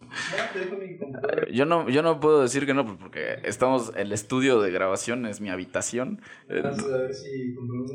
Yo 1.51 1.65
no, 1.65 1.89
yo 1.89 2.01
no 2.01 2.21
puedo 2.21 2.41
decir 2.41 2.65
que 2.65 2.73
no, 2.73 2.85
pues, 2.85 2.97
porque 2.97 3.39
estamos, 3.43 3.91
el 3.97 4.13
estudio 4.13 4.61
de 4.61 4.71
grabación 4.71 5.25
es 5.25 5.41
mi 5.41 5.49
habitación. 5.49 6.21
a 6.49 6.53
ver 6.53 7.13
si 7.13 7.53
compramos 7.53 7.91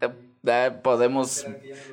eh, 0.00 0.08
eh, 0.46 0.70
podemos. 0.82 1.46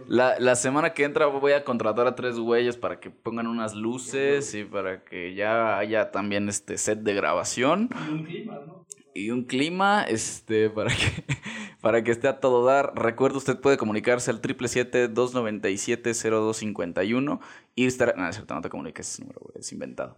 La, 0.07 0.39
la 0.39 0.55
semana 0.55 0.93
que 0.93 1.03
entra 1.03 1.25
voy 1.25 1.53
a 1.53 1.63
contratar 1.63 2.05
a 2.05 2.13
tres 2.15 2.37
güeyes 2.37 2.77
para 2.77 2.99
que 2.99 3.09
pongan 3.09 3.47
unas 3.47 3.73
luces 3.73 4.53
y 4.53 4.63
para 4.63 5.03
que 5.03 5.33
ya 5.33 5.79
haya 5.79 6.11
también 6.11 6.47
este 6.47 6.77
set 6.77 6.99
de 6.99 7.15
grabación. 7.15 7.89
Y 8.07 8.11
un 8.13 8.23
clima, 8.23 8.61
¿no? 8.65 8.85
Y 9.17 9.31
un 9.31 9.45
clima, 9.45 10.03
este, 10.03 10.69
para 10.69 10.91
que 10.91 11.25
para 11.81 12.03
que 12.03 12.11
esté 12.11 12.27
a 12.27 12.39
todo 12.39 12.63
dar. 12.63 12.93
Recuerda, 12.95 13.37
usted 13.37 13.59
puede 13.59 13.77
comunicarse 13.77 14.29
al 14.29 14.43
777-297-0251. 14.43 17.39
Instagram. 17.73 18.19
No, 18.19 18.29
es 18.29 18.35
cierto, 18.35 18.53
no 18.53 18.61
te 18.61 18.69
comuniques 18.69 19.11
ese 19.11 19.23
número, 19.23 19.41
es 19.55 19.71
inventado. 19.71 20.15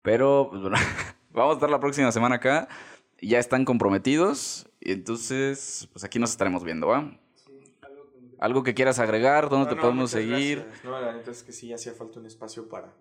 Pero, 0.00 0.46
pues 0.48 0.62
bueno, 0.62 0.78
vamos 1.32 1.52
a 1.52 1.56
estar 1.56 1.68
la 1.68 1.80
próxima 1.80 2.10
semana 2.12 2.36
acá. 2.36 2.66
Ya 3.20 3.38
están 3.38 3.66
comprometidos. 3.66 4.66
Y 4.80 4.92
entonces, 4.92 5.90
pues 5.92 6.02
aquí 6.04 6.18
nos 6.18 6.30
estaremos 6.30 6.64
viendo, 6.64 6.86
¿va? 6.86 7.20
¿Algo 8.38 8.62
que 8.62 8.72
quieras 8.72 8.98
agregar? 9.00 9.50
¿Dónde 9.50 9.68
te 9.68 9.76
podemos 9.76 10.12
seguir? 10.12 10.64
No, 10.82 10.98
la 10.98 11.12
neta 11.12 11.30
es 11.30 11.42
que 11.42 11.52
sí 11.52 11.74
hacía 11.74 11.92
falta 11.92 12.18
un 12.18 12.24
espacio 12.24 12.70
para, 12.70 12.94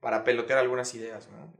para 0.00 0.24
pelotear 0.24 0.58
algunas 0.58 0.94
ideas, 0.94 1.28
¿no? 1.30 1.52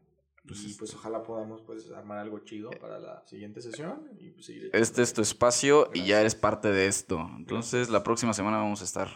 Pues, 0.47 0.65
y 0.65 0.75
pues 0.75 0.95
ojalá 0.95 1.23
podamos 1.23 1.61
pues 1.63 1.91
armar 1.91 2.19
algo 2.19 2.41
chido 2.41 2.71
para 2.81 2.99
la 2.99 3.23
siguiente 3.27 3.61
sesión 3.61 4.09
y 4.19 4.31
pues 4.31 4.47
seguir 4.47 4.71
Este 4.73 5.03
es 5.03 5.13
tu 5.13 5.23
espacio 5.23 5.91
y 5.95 6.07
ya 6.07 6.21
eres 6.21 6.35
parte 6.35 6.73
de 6.73 6.87
esto. 6.87 7.31
Entonces 7.37 7.91
la 7.91 8.03
próxima 8.03 8.33
semana 8.33 8.57
vamos 8.57 8.81
a 8.81 8.85
estar 8.85 9.09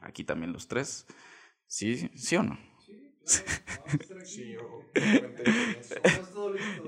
aquí 0.00 0.24
también 0.24 0.52
los 0.52 0.68
tres. 0.68 1.06
¿Sí, 1.66 2.08
¿Sí 2.14 2.36
o 2.36 2.42
no? 2.42 2.58
Sí, 4.24 4.56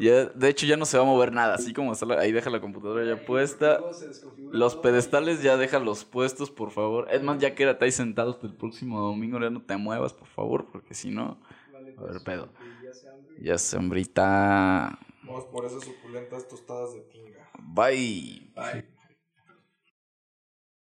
ya, 0.00 0.24
de 0.26 0.48
hecho 0.48 0.66
ya 0.66 0.76
no 0.76 0.86
se 0.86 0.96
va 0.96 1.02
a 1.02 1.06
mover 1.06 1.32
nada, 1.32 1.54
así 1.54 1.72
como 1.72 1.92
está 1.92 2.06
ahí 2.18 2.32
deja 2.32 2.50
la 2.50 2.60
computadora 2.60 3.04
ya 3.04 3.22
puesta. 3.24 3.80
Los 4.50 4.76
pedestales 4.76 5.42
ya 5.42 5.56
los 5.56 6.04
puestos, 6.04 6.50
por 6.50 6.70
favor. 6.70 7.08
Es 7.10 7.22
más, 7.22 7.38
ya 7.38 7.54
quédate 7.54 7.84
ahí 7.84 7.92
sentado 7.92 8.30
hasta 8.30 8.46
el 8.46 8.54
próximo 8.54 9.00
domingo, 9.00 9.38
ya 9.38 9.50
no 9.50 9.62
te 9.62 9.76
muevas, 9.76 10.12
por 10.12 10.28
favor, 10.28 10.66
porque 10.72 10.94
si 10.94 11.10
no, 11.10 11.38
a 11.98 12.02
ver, 12.04 12.22
pedo. 12.24 12.48
Ya 13.40 13.58
se 13.58 13.76
hambrita. 13.76 14.98
Vamos 15.22 15.44
por 15.46 15.64
esas 15.64 15.84
suculentas 15.84 16.46
tostadas 16.48 16.94
de 16.94 17.00
tinga. 17.02 17.50
Bye. 17.58 18.52
Bye. 18.54 18.99